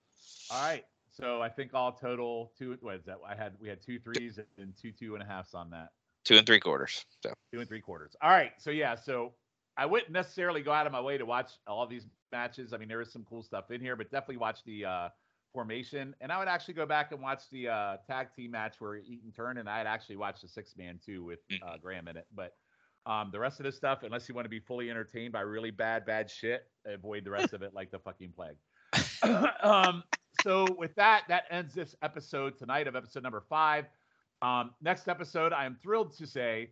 All 0.51 0.63
right. 0.63 0.85
So 1.11 1.41
I 1.41 1.49
think 1.49 1.73
all 1.73 1.93
total 1.93 2.53
two. 2.59 2.77
What 2.83 2.97
is 2.97 3.05
that? 3.07 3.17
I 3.27 3.35
had 3.35 3.55
we 3.59 3.71
had 3.71 3.81
two 3.81 3.99
threes 3.99 4.39
and 4.59 4.75
two 4.77 4.93
two 4.93 5.15
and 5.15 5.23
a 5.23 5.27
halfs 5.27 5.55
on 5.55 5.71
that. 5.71 5.89
Two 6.27 6.37
and 6.37 6.47
three 6.47 6.61
quarters. 6.61 7.07
So 7.23 7.33
Two 7.51 7.61
and 7.61 7.69
three 7.69 7.81
quarters. 7.81 8.15
All 8.21 8.29
right. 8.29 8.53
So 8.59 8.71
yeah. 8.71 8.95
So 8.95 9.33
I 9.79 9.87
wouldn't 9.87 10.13
necessarily 10.13 10.61
go 10.61 10.73
out 10.73 10.87
of 10.87 10.93
my 10.93 11.01
way 11.01 11.17
to 11.17 11.25
watch 11.25 11.53
all 11.67 11.87
these 11.87 12.05
matches. 12.33 12.75
I 12.75 12.77
mean, 12.77 12.89
there 12.89 13.01
is 13.01 13.11
some 13.11 13.25
cool 13.27 13.43
stuff 13.43 13.71
in 13.71 13.81
here, 13.81 13.97
but 13.97 14.11
definitely 14.11 14.37
watch 14.37 14.63
the 14.67 14.85
uh, 14.85 15.09
formation. 15.57 16.15
And 16.21 16.31
I 16.31 16.39
would 16.39 16.49
actually 16.49 16.75
go 16.75 16.85
back 16.85 17.13
and 17.13 17.23
watch 17.23 17.45
the 17.51 17.69
uh, 17.69 17.97
tag 18.07 18.29
team 18.37 18.51
match 18.51 18.75
where 18.79 18.97
Eaton 18.97 19.33
turned, 19.35 19.59
and 19.59 19.67
I'd 19.71 19.87
actually 19.87 20.17
watch 20.17 20.43
the 20.43 20.49
six 20.49 20.77
man 20.77 21.01
too 21.05 21.25
with 21.25 21.39
uh, 21.67 21.79
Graham 21.81 22.09
in 22.09 22.19
it. 22.19 22.27
But 22.35 22.53
um, 23.07 23.31
the 23.33 23.41
rest 23.41 23.59
of 23.59 23.65
this 23.65 23.75
stuff, 23.75 24.03
unless 24.03 24.29
you 24.29 24.35
want 24.35 24.45
to 24.45 24.51
be 24.51 24.61
fully 24.61 24.91
entertained 24.91 25.33
by 25.33 25.41
really 25.41 25.71
bad, 25.71 26.05
bad 26.05 26.31
shit, 26.31 26.67
avoid 26.85 27.25
the 27.25 27.31
rest 27.31 27.55
of 27.55 27.63
it 27.63 27.73
like 27.73 27.91
the 27.91 27.99
fucking 27.99 28.35
plague. 28.37 28.59
um, 29.63 30.05
so 30.43 30.67
with 30.77 30.95
that, 30.97 31.23
that 31.29 31.45
ends 31.51 31.73
this 31.73 31.97
episode 32.03 32.59
tonight 32.59 32.87
of 32.87 32.95
episode 32.95 33.23
number 33.23 33.43
five. 33.49 33.87
Um, 34.43 34.73
next 34.83 35.09
episode, 35.09 35.55
I 35.55 35.65
am 35.65 35.79
thrilled 35.83 36.15
to 36.19 36.27
say 36.27 36.69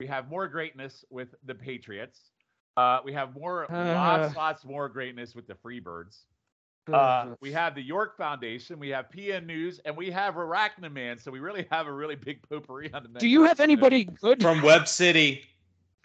we 0.00 0.08
have 0.08 0.28
more 0.28 0.48
greatness 0.48 1.04
with 1.08 1.28
the 1.44 1.54
Patriots. 1.54 2.32
Uh, 2.76 2.98
we 3.04 3.12
have 3.12 3.32
more, 3.32 3.68
lots, 3.70 4.34
lots 4.36 4.64
more 4.64 4.88
greatness 4.88 5.36
with 5.36 5.46
the 5.46 5.54
Freebirds. 5.54 6.24
Uh, 6.92 7.34
we 7.40 7.50
have 7.50 7.74
the 7.74 7.82
York 7.82 8.16
Foundation, 8.16 8.78
we 8.78 8.90
have 8.90 9.06
PN 9.08 9.46
News, 9.46 9.80
and 9.86 9.96
we 9.96 10.10
have 10.10 10.34
Arachnaman. 10.34 11.18
So 11.22 11.30
we 11.30 11.40
really 11.40 11.66
have 11.70 11.86
a 11.86 11.92
really 11.92 12.14
big 12.16 12.46
potpourri 12.48 12.92
on 12.92 13.02
the 13.02 13.08
next. 13.08 13.20
Do 13.20 13.28
you 13.28 13.42
have 13.42 13.52
episode. 13.52 13.62
anybody 13.64 14.04
good? 14.04 14.42
From 14.42 14.60
Web 14.62 14.86
City. 14.86 15.44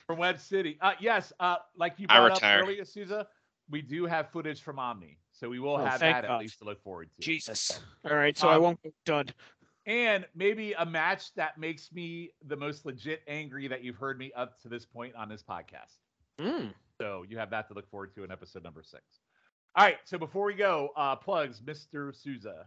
from 0.08 0.18
Web 0.20 0.40
City? 0.40 0.78
Uh, 0.82 0.94
yes. 1.00 1.34
Uh, 1.40 1.58
like 1.76 1.96
you 1.98 2.06
I 2.10 2.18
brought 2.20 2.32
up 2.32 2.38
retire. 2.38 2.64
earlier, 2.64 2.86
Souza, 2.86 3.28
we 3.70 3.82
do 3.82 4.06
have 4.06 4.30
footage 4.32 4.62
from 4.62 4.80
Omni, 4.80 5.18
so 5.32 5.50
we 5.50 5.60
will 5.60 5.76
Oh, 5.76 5.86
have 5.86 6.00
thank 6.00 6.16
that 6.22 6.26
at 6.26 6.40
least 6.40 6.60
to 6.60 6.66
look 6.66 6.82
forward 6.82 7.10
to. 7.16 7.22
Jesus. 7.22 7.80
All 8.10 8.16
right, 8.16 8.38
so 8.38 8.48
I 8.48 8.56
Um, 8.56 8.62
won't 8.64 8.82
go 8.84 8.92
dud. 9.06 9.34
and 9.86 10.26
maybe 10.34 10.74
a 10.74 10.86
match 10.86 11.34
that 11.36 11.58
makes 11.58 11.92
me 11.92 12.32
the 12.48 12.56
most 12.56 12.86
legit 12.86 13.22
angry 13.28 13.68
that 13.68 13.84
you've 13.84 13.98
heard 13.98 14.18
me 14.18 14.32
up 14.36 14.60
to 14.62 14.70
this 14.70 14.86
point 14.86 15.14
on 15.16 15.28
this 15.30 15.44
podcast. 15.44 15.98
Mm. 16.40 16.74
So 17.02 17.26
you 17.28 17.38
have 17.38 17.50
that 17.50 17.68
to 17.68 17.74
look 17.74 17.90
forward 17.90 18.14
to 18.16 18.24
in 18.24 18.32
episode 18.32 18.64
number 18.64 18.82
six. 18.82 19.04
All 19.76 19.86
right. 19.86 19.98
So 20.06 20.18
before 20.18 20.46
we 20.46 20.56
go, 20.56 20.90
uh, 20.96 21.16
plugs, 21.16 21.62
Mr. 21.62 22.16
Souza. 22.16 22.66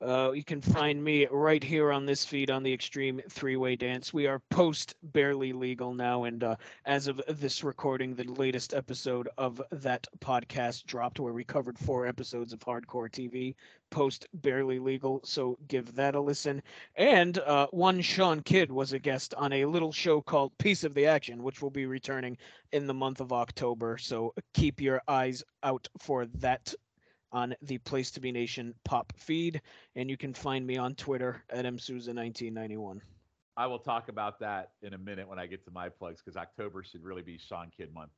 Uh, 0.00 0.30
you 0.32 0.44
can 0.44 0.60
find 0.60 1.02
me 1.02 1.26
right 1.26 1.62
here 1.62 1.90
on 1.90 2.06
this 2.06 2.24
feed 2.24 2.52
on 2.52 2.62
the 2.62 2.72
Extreme 2.72 3.20
Three 3.28 3.56
Way 3.56 3.74
Dance. 3.74 4.14
We 4.14 4.28
are 4.28 4.38
post 4.48 4.94
barely 5.02 5.52
legal 5.52 5.92
now, 5.92 6.22
and 6.22 6.44
uh, 6.44 6.54
as 6.84 7.08
of 7.08 7.20
this 7.26 7.64
recording, 7.64 8.14
the 8.14 8.22
latest 8.24 8.74
episode 8.74 9.28
of 9.38 9.60
that 9.72 10.06
podcast 10.20 10.84
dropped 10.86 11.18
where 11.18 11.32
we 11.32 11.42
covered 11.42 11.76
four 11.76 12.06
episodes 12.06 12.52
of 12.52 12.60
Hardcore 12.60 13.10
TV. 13.10 13.56
Post 13.90 14.28
barely 14.34 14.78
legal, 14.78 15.20
so 15.24 15.58
give 15.66 15.92
that 15.96 16.14
a 16.14 16.20
listen. 16.20 16.62
And 16.94 17.38
uh, 17.38 17.66
one 17.72 18.00
Sean 18.00 18.40
Kidd 18.40 18.70
was 18.70 18.92
a 18.92 19.00
guest 19.00 19.34
on 19.34 19.52
a 19.52 19.64
little 19.64 19.90
show 19.90 20.20
called 20.20 20.56
Piece 20.58 20.84
of 20.84 20.94
the 20.94 21.06
Action, 21.06 21.42
which 21.42 21.60
will 21.60 21.70
be 21.70 21.86
returning 21.86 22.38
in 22.70 22.86
the 22.86 22.94
month 22.94 23.20
of 23.20 23.32
October. 23.32 23.98
So 23.98 24.32
keep 24.54 24.80
your 24.80 25.02
eyes 25.08 25.42
out 25.64 25.88
for 25.98 26.26
that 26.26 26.72
on 27.32 27.54
the 27.62 27.78
Place 27.78 28.10
to 28.12 28.20
Be 28.20 28.32
Nation 28.32 28.74
pop 28.84 29.12
feed 29.16 29.60
and 29.96 30.08
you 30.10 30.16
can 30.16 30.34
find 30.34 30.66
me 30.66 30.76
on 30.76 30.94
Twitter 30.94 31.44
at 31.50 31.64
msouza1991. 31.64 33.00
I 33.56 33.66
will 33.66 33.80
talk 33.80 34.08
about 34.08 34.38
that 34.40 34.70
in 34.82 34.94
a 34.94 34.98
minute 34.98 35.28
when 35.28 35.38
I 35.38 35.46
get 35.46 35.64
to 35.64 35.70
my 35.72 35.88
plugs 35.88 36.22
because 36.22 36.36
October 36.36 36.82
should 36.84 37.02
really 37.02 37.22
be 37.22 37.38
Sean 37.38 37.70
Kidd 37.76 37.92
month. 37.92 38.10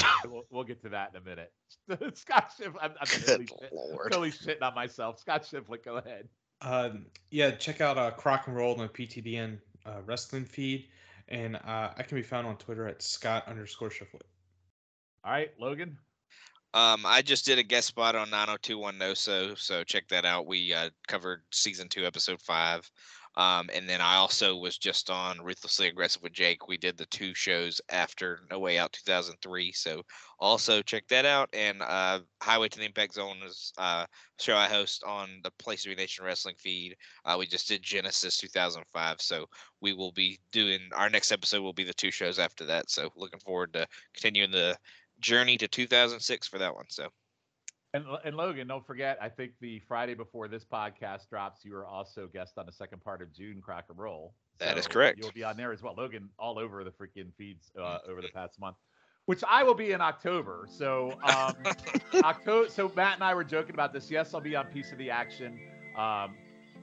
we'll, 0.26 0.44
we'll 0.50 0.64
get 0.64 0.80
to 0.82 0.88
that 0.90 1.10
in 1.14 1.20
a 1.20 1.24
minute. 1.24 1.52
Scott 2.16 2.52
Schiff, 2.56 2.72
I'm, 2.80 2.92
I'm 3.00 3.06
totally, 3.06 3.46
shit- 3.46 3.72
lord. 3.72 4.10
totally 4.10 4.30
shitting 4.30 4.62
on 4.62 4.74
myself. 4.74 5.18
Scott 5.20 5.42
Shiflett, 5.42 5.84
go 5.84 5.96
ahead. 5.96 6.28
Um, 6.60 7.06
yeah, 7.30 7.52
check 7.52 7.80
out 7.80 7.98
uh, 7.98 8.10
Crock 8.10 8.46
and 8.46 8.56
Roll 8.56 8.72
on 8.72 8.78
the 8.78 8.88
PTBN 8.88 9.58
uh, 9.86 10.00
wrestling 10.06 10.44
feed, 10.44 10.88
and 11.28 11.56
uh, 11.56 11.90
I 11.96 12.02
can 12.02 12.16
be 12.16 12.22
found 12.22 12.46
on 12.46 12.56
Twitter 12.56 12.88
at 12.88 13.02
Scott 13.02 13.44
underscore 13.46 13.90
Shiflett. 13.90 14.22
All 15.24 15.32
right, 15.32 15.50
Logan. 15.60 15.98
Um, 16.74 17.04
I 17.06 17.22
just 17.22 17.46
did 17.46 17.58
a 17.58 17.62
guest 17.62 17.88
spot 17.88 18.14
on 18.14 18.30
9021 18.30 18.98
No 18.98 19.14
So, 19.14 19.54
so 19.54 19.84
check 19.84 20.06
that 20.08 20.24
out. 20.24 20.46
We 20.46 20.74
uh, 20.74 20.90
covered 21.06 21.42
season 21.50 21.88
two, 21.88 22.04
episode 22.04 22.40
five. 22.42 22.88
Um, 23.36 23.70
and 23.72 23.88
then 23.88 24.00
I 24.00 24.16
also 24.16 24.56
was 24.56 24.76
just 24.78 25.10
on 25.10 25.40
Ruthlessly 25.40 25.86
Aggressive 25.86 26.22
with 26.22 26.32
Jake. 26.32 26.66
We 26.66 26.76
did 26.76 26.98
the 26.98 27.06
two 27.06 27.34
shows 27.34 27.80
after 27.88 28.40
No 28.50 28.58
Way 28.58 28.78
Out 28.78 28.92
2003. 28.92 29.70
So 29.72 30.02
also 30.40 30.82
check 30.82 31.06
that 31.08 31.24
out. 31.24 31.48
And 31.52 31.80
uh, 31.80 32.20
Highway 32.42 32.68
to 32.68 32.78
the 32.78 32.84
Impact 32.84 33.14
Zone 33.14 33.36
is 33.46 33.72
uh, 33.78 34.06
show 34.40 34.56
I 34.56 34.66
host 34.66 35.04
on 35.04 35.40
the 35.44 35.52
Place 35.52 35.84
to 35.84 35.90
Be 35.90 35.94
Nation 35.94 36.24
Wrestling 36.24 36.56
feed. 36.58 36.96
Uh, 37.24 37.36
we 37.38 37.46
just 37.46 37.68
did 37.68 37.80
Genesis 37.80 38.38
2005. 38.38 39.20
So 39.20 39.46
we 39.80 39.92
will 39.92 40.12
be 40.12 40.40
doing 40.50 40.80
our 40.92 41.08
next 41.08 41.30
episode 41.30 41.62
will 41.62 41.72
be 41.72 41.84
the 41.84 41.94
two 41.94 42.10
shows 42.10 42.40
after 42.40 42.64
that. 42.64 42.90
So 42.90 43.08
looking 43.14 43.40
forward 43.40 43.72
to 43.74 43.86
continuing 44.14 44.50
the 44.50 44.76
journey 45.20 45.56
to 45.58 45.68
2006 45.68 46.48
for 46.48 46.58
that 46.58 46.74
one. 46.74 46.86
So 46.88 47.08
And, 47.94 48.04
and 48.24 48.36
Logan, 48.36 48.68
don't 48.68 48.86
forget, 48.86 49.18
I 49.20 49.28
think 49.28 49.52
the 49.60 49.80
Friday 49.88 50.14
before 50.14 50.48
this 50.48 50.64
podcast 50.64 51.28
drops, 51.28 51.64
you 51.64 51.74
are 51.74 51.86
also 51.86 52.28
guest 52.32 52.58
on 52.58 52.66
the 52.66 52.72
second 52.72 53.02
part 53.02 53.22
of 53.22 53.32
June 53.32 53.60
Crack 53.60 53.86
and 53.88 53.98
Roll. 53.98 54.34
That 54.58 54.76
is 54.76 54.86
correct. 54.86 55.18
You'll 55.18 55.32
be 55.32 55.44
on 55.44 55.56
there 55.56 55.72
as 55.72 55.82
well. 55.82 55.94
Logan, 55.96 56.28
all 56.38 56.58
over 56.58 56.82
the 56.84 56.90
freaking 56.90 57.32
feeds 57.36 57.70
uh, 57.80 57.98
over 58.08 58.20
the 58.20 58.28
past 58.28 58.58
month, 58.60 58.76
which 59.26 59.42
I 59.48 59.62
will 59.62 59.74
be 59.74 59.92
in 59.92 60.00
October. 60.00 60.66
So, 60.68 61.18
um, 61.22 61.54
October. 62.24 62.68
So 62.68 62.90
Matt 62.96 63.14
and 63.14 63.24
I 63.24 63.34
were 63.34 63.44
joking 63.44 63.74
about 63.74 63.92
this. 63.92 64.10
Yes, 64.10 64.34
I'll 64.34 64.40
be 64.40 64.56
on 64.56 64.66
Piece 64.66 64.90
of 64.90 64.98
the 64.98 65.10
Action. 65.10 65.58
Um, 65.96 66.34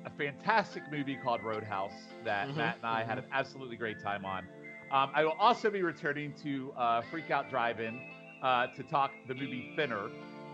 a 0.05 0.09
fantastic 0.17 0.83
movie 0.91 1.17
called 1.21 1.43
Roadhouse 1.43 2.07
that 2.23 2.47
Mhm, 2.49 2.57
Matt 2.57 2.77
and 2.77 2.85
I 2.85 3.03
had 3.03 3.17
an 3.17 3.25
absolutely 3.31 3.75
great 3.75 3.99
time 3.99 4.23
on. 4.23 4.47
Um, 4.91 5.11
I 5.13 5.23
will 5.25 5.35
also 5.39 5.69
be 5.69 5.81
returning 5.81 6.33
to 6.43 6.71
uh, 6.77 7.01
Freak 7.01 7.31
Out 7.31 7.49
Drive-In 7.49 7.99
uh, 8.45 8.67
to 8.67 8.83
talk 8.83 9.11
the 9.27 9.33
movie 9.33 9.71
Thinner, 9.75 10.09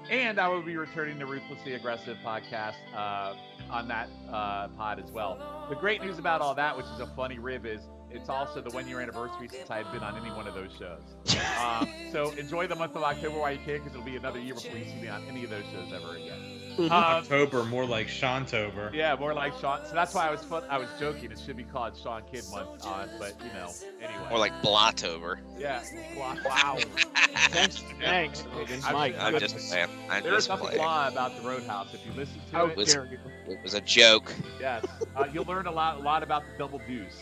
and 0.09 0.39
I 0.39 0.47
will 0.47 0.61
be 0.61 0.77
returning 0.77 1.19
the 1.19 1.25
Ruthlessly 1.25 1.73
Aggressive 1.73 2.17
podcast 2.25 2.75
uh, 2.95 3.35
on 3.69 3.89
that 3.89 4.07
uh, 4.31 4.69
pod 4.69 5.03
as 5.03 5.11
well. 5.11 5.67
The 5.69 5.75
great 5.75 6.01
news 6.01 6.17
about 6.17 6.39
all 6.39 6.55
that, 6.55 6.75
which 6.77 6.85
is 6.85 7.01
a 7.01 7.07
funny 7.17 7.37
rib, 7.37 7.65
is 7.65 7.81
it's 8.09 8.29
also 8.29 8.61
the 8.61 8.69
one-year 8.69 9.01
anniversary 9.01 9.49
since 9.49 9.69
I 9.69 9.77
had 9.83 9.91
been 9.91 10.03
on 10.03 10.17
any 10.17 10.33
one 10.33 10.47
of 10.47 10.53
those 10.53 10.71
shows. 10.79 11.01
Um, 11.61 11.87
so 12.11 12.31
enjoy 12.31 12.65
the 12.65 12.75
month 12.75 12.95
of 12.95 13.03
October 13.03 13.37
while 13.37 13.51
you 13.51 13.59
can, 13.59 13.75
because 13.75 13.93
it'll 13.93 14.03
be 14.03 14.15
another 14.15 14.39
year 14.39 14.55
before 14.55 14.77
you 14.77 14.85
see 14.85 14.99
me 14.99 15.07
on 15.09 15.23
any 15.29 15.43
of 15.43 15.51
those 15.51 15.63
shows 15.71 15.93
ever 15.93 16.15
again. 16.15 16.60
Um, 16.79 16.91
October, 16.91 17.63
more 17.65 17.85
like 17.85 18.07
Shantober. 18.07 18.93
yeah, 18.93 19.15
more 19.15 19.33
like 19.33 19.53
Sean. 19.59 19.79
So 19.85 19.93
that's 19.93 20.13
why 20.13 20.27
I 20.27 20.31
was 20.31 20.41
fun. 20.43 20.63
I 20.69 20.77
was 20.77 20.87
joking. 20.99 21.31
It 21.31 21.39
should 21.39 21.57
be 21.57 21.63
called 21.63 21.97
Sean 21.97 22.21
Kid 22.31 22.43
month 22.51 22.85
on, 22.85 23.09
but 23.19 23.33
you 23.43 23.51
know, 23.53 23.69
anyway. 24.01 24.27
Or 24.31 24.37
like 24.37 24.53
Blotober. 24.61 25.39
yeah. 25.57 25.83
Wow. 26.17 26.77
Thanks, 27.51 27.83
thanks, 27.99 28.45
Logan. 28.55 28.79
I'm- 28.83 28.93
My 28.93 29.13
I'm 29.19 29.39
just 29.39 29.57
playing. 29.69 29.87
I'm 30.09 30.23
There 30.23 30.31
is 30.33 30.47
just 30.47 30.49
nothing 30.49 30.65
playing. 30.67 30.79
flaw 30.81 31.07
about 31.07 31.35
the 31.41 31.47
Roadhouse. 31.47 31.93
If 31.93 32.05
you 32.05 32.11
listen 32.13 32.39
to 32.49 32.55
How 32.55 32.65
it, 32.67 32.75
was- 32.77 32.93
It 32.95 33.59
was 33.63 33.73
a 33.73 33.81
joke. 33.81 34.33
yes, 34.59 34.85
uh, 35.15 35.25
you'll 35.31 35.45
learn 35.45 35.67
a 35.67 35.71
lot, 35.71 35.97
a 35.97 36.01
lot 36.01 36.23
about 36.23 36.43
the 36.51 36.57
double 36.57 36.79
deuce. 36.87 37.21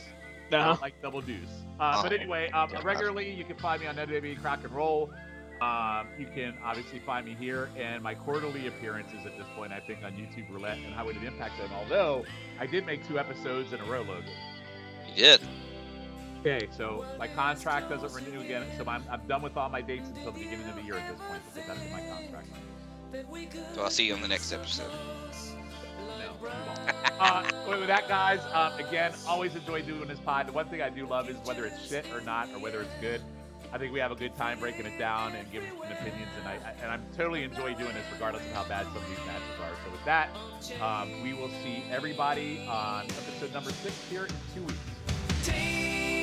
I 0.52 0.56
Uh-huh. 0.56 0.78
like 0.82 1.00
double 1.02 1.22
deuce. 1.22 1.48
Uh, 1.80 2.02
but 2.04 2.12
Oh, 2.12 2.16
anyway, 2.16 2.50
um, 2.52 2.72
regularly 2.84 3.32
you 3.32 3.44
can 3.46 3.56
find 3.58 3.82
me 3.82 3.88
on 3.88 3.96
WWE 3.96 4.36
Crack 4.42 4.64
and 4.64 4.74
Roll. 4.74 5.12
Um, 5.62 6.08
you 6.18 6.26
can 6.34 6.54
obviously 6.64 7.00
find 7.00 7.26
me 7.26 7.36
here 7.38 7.70
and 7.78 8.02
my 8.02 8.14
quarterly 8.14 8.68
appearances 8.68 9.26
at 9.26 9.38
this 9.38 9.48
point, 9.56 9.74
I 9.74 9.82
think, 9.82 10.04
on 10.04 10.14
YouTube 10.14 10.50
Roulette 10.50 10.78
and 10.78 10.94
How 10.94 11.06
Would 11.06 11.18
It 11.18 11.24
Impact 11.24 11.58
Them. 11.58 11.70
Although 11.74 12.24
I 12.60 12.66
did 12.66 12.86
make 12.86 13.06
two 13.08 13.20
episodes 13.20 13.74
in 13.74 13.82
a 13.82 13.86
row, 13.86 14.02
Logan. 14.02 14.24
You 15.10 15.16
did. 15.16 15.42
Okay, 16.40 16.70
so 16.78 17.06
my 17.18 17.28
contract 17.28 17.90
doesn't 17.90 18.14
renew 18.14 18.40
again, 18.40 18.66
so 18.78 18.86
I'm, 18.88 19.04
I'm 19.12 19.20
done 19.28 19.42
with 19.42 19.58
all 19.58 19.68
my 19.68 19.82
dates 19.82 20.08
until 20.08 20.32
the 20.32 20.40
beginning 20.40 20.70
of 20.70 20.76
the 20.76 20.84
year 20.84 20.96
at 20.96 21.10
this 21.10 21.20
point 21.28 21.42
because 21.54 21.68
that's 21.68 21.92
my 21.92 22.00
contract. 22.08 22.48
So 23.76 23.84
I'll 23.84 23.90
see 23.90 24.08
you 24.08 24.14
on 24.14 24.22
the 24.22 24.28
next 24.30 24.54
episode. 24.54 24.92
No, 26.18 26.48
uh, 27.20 27.44
with 27.68 27.88
that, 27.88 28.08
guys, 28.08 28.40
um, 28.54 28.80
again, 28.80 29.12
always 29.28 29.54
enjoy 29.56 29.82
doing 29.82 30.08
this 30.08 30.20
pod. 30.20 30.48
The 30.48 30.54
one 30.54 30.68
thing 30.70 30.82
I 30.82 30.90
do 30.90 31.06
love 31.06 31.30
is 31.30 31.36
whether 31.44 31.66
it's 31.66 31.86
shit 31.90 32.06
or 32.14 32.22
not, 32.22 32.48
or 32.54 32.60
whether 32.60 32.82
it's 32.82 32.94
good. 33.02 33.22
I 33.72 33.78
think 33.78 33.94
we 33.94 34.00
have 34.00 34.12
a 34.12 34.16
good 34.16 34.36
time 34.36 34.60
breaking 34.60 34.86
it 34.88 34.98
down 34.98 35.36
and 35.36 35.50
giving 35.52 35.70
opinions, 35.70 36.32
and 36.40 36.48
I 36.48 36.54
I- 36.54 36.74
and 36.82 36.92
I'm 36.92 37.04
totally 37.16 37.44
enjoy 37.44 37.74
doing 37.76 37.94
this 37.94 38.06
regardless 38.12 38.44
of 38.46 38.52
how 38.54 38.64
bad 38.64 38.86
some 38.88 38.98
of 38.98 39.08
these 39.10 39.26
matches 39.26 39.60
are. 39.62 39.72
So 39.86 39.92
with 39.92 40.06
that, 40.06 40.30
um, 40.82 41.22
we 41.24 41.34
will 41.34 41.50
see 41.64 41.84
everybody 41.92 42.66
on 42.68 43.06
episode 43.06 43.54
number 43.54 43.72
six 43.72 43.96
here 44.10 44.26
in 44.26 44.34
two 44.56 44.64
weeks. 44.64 46.19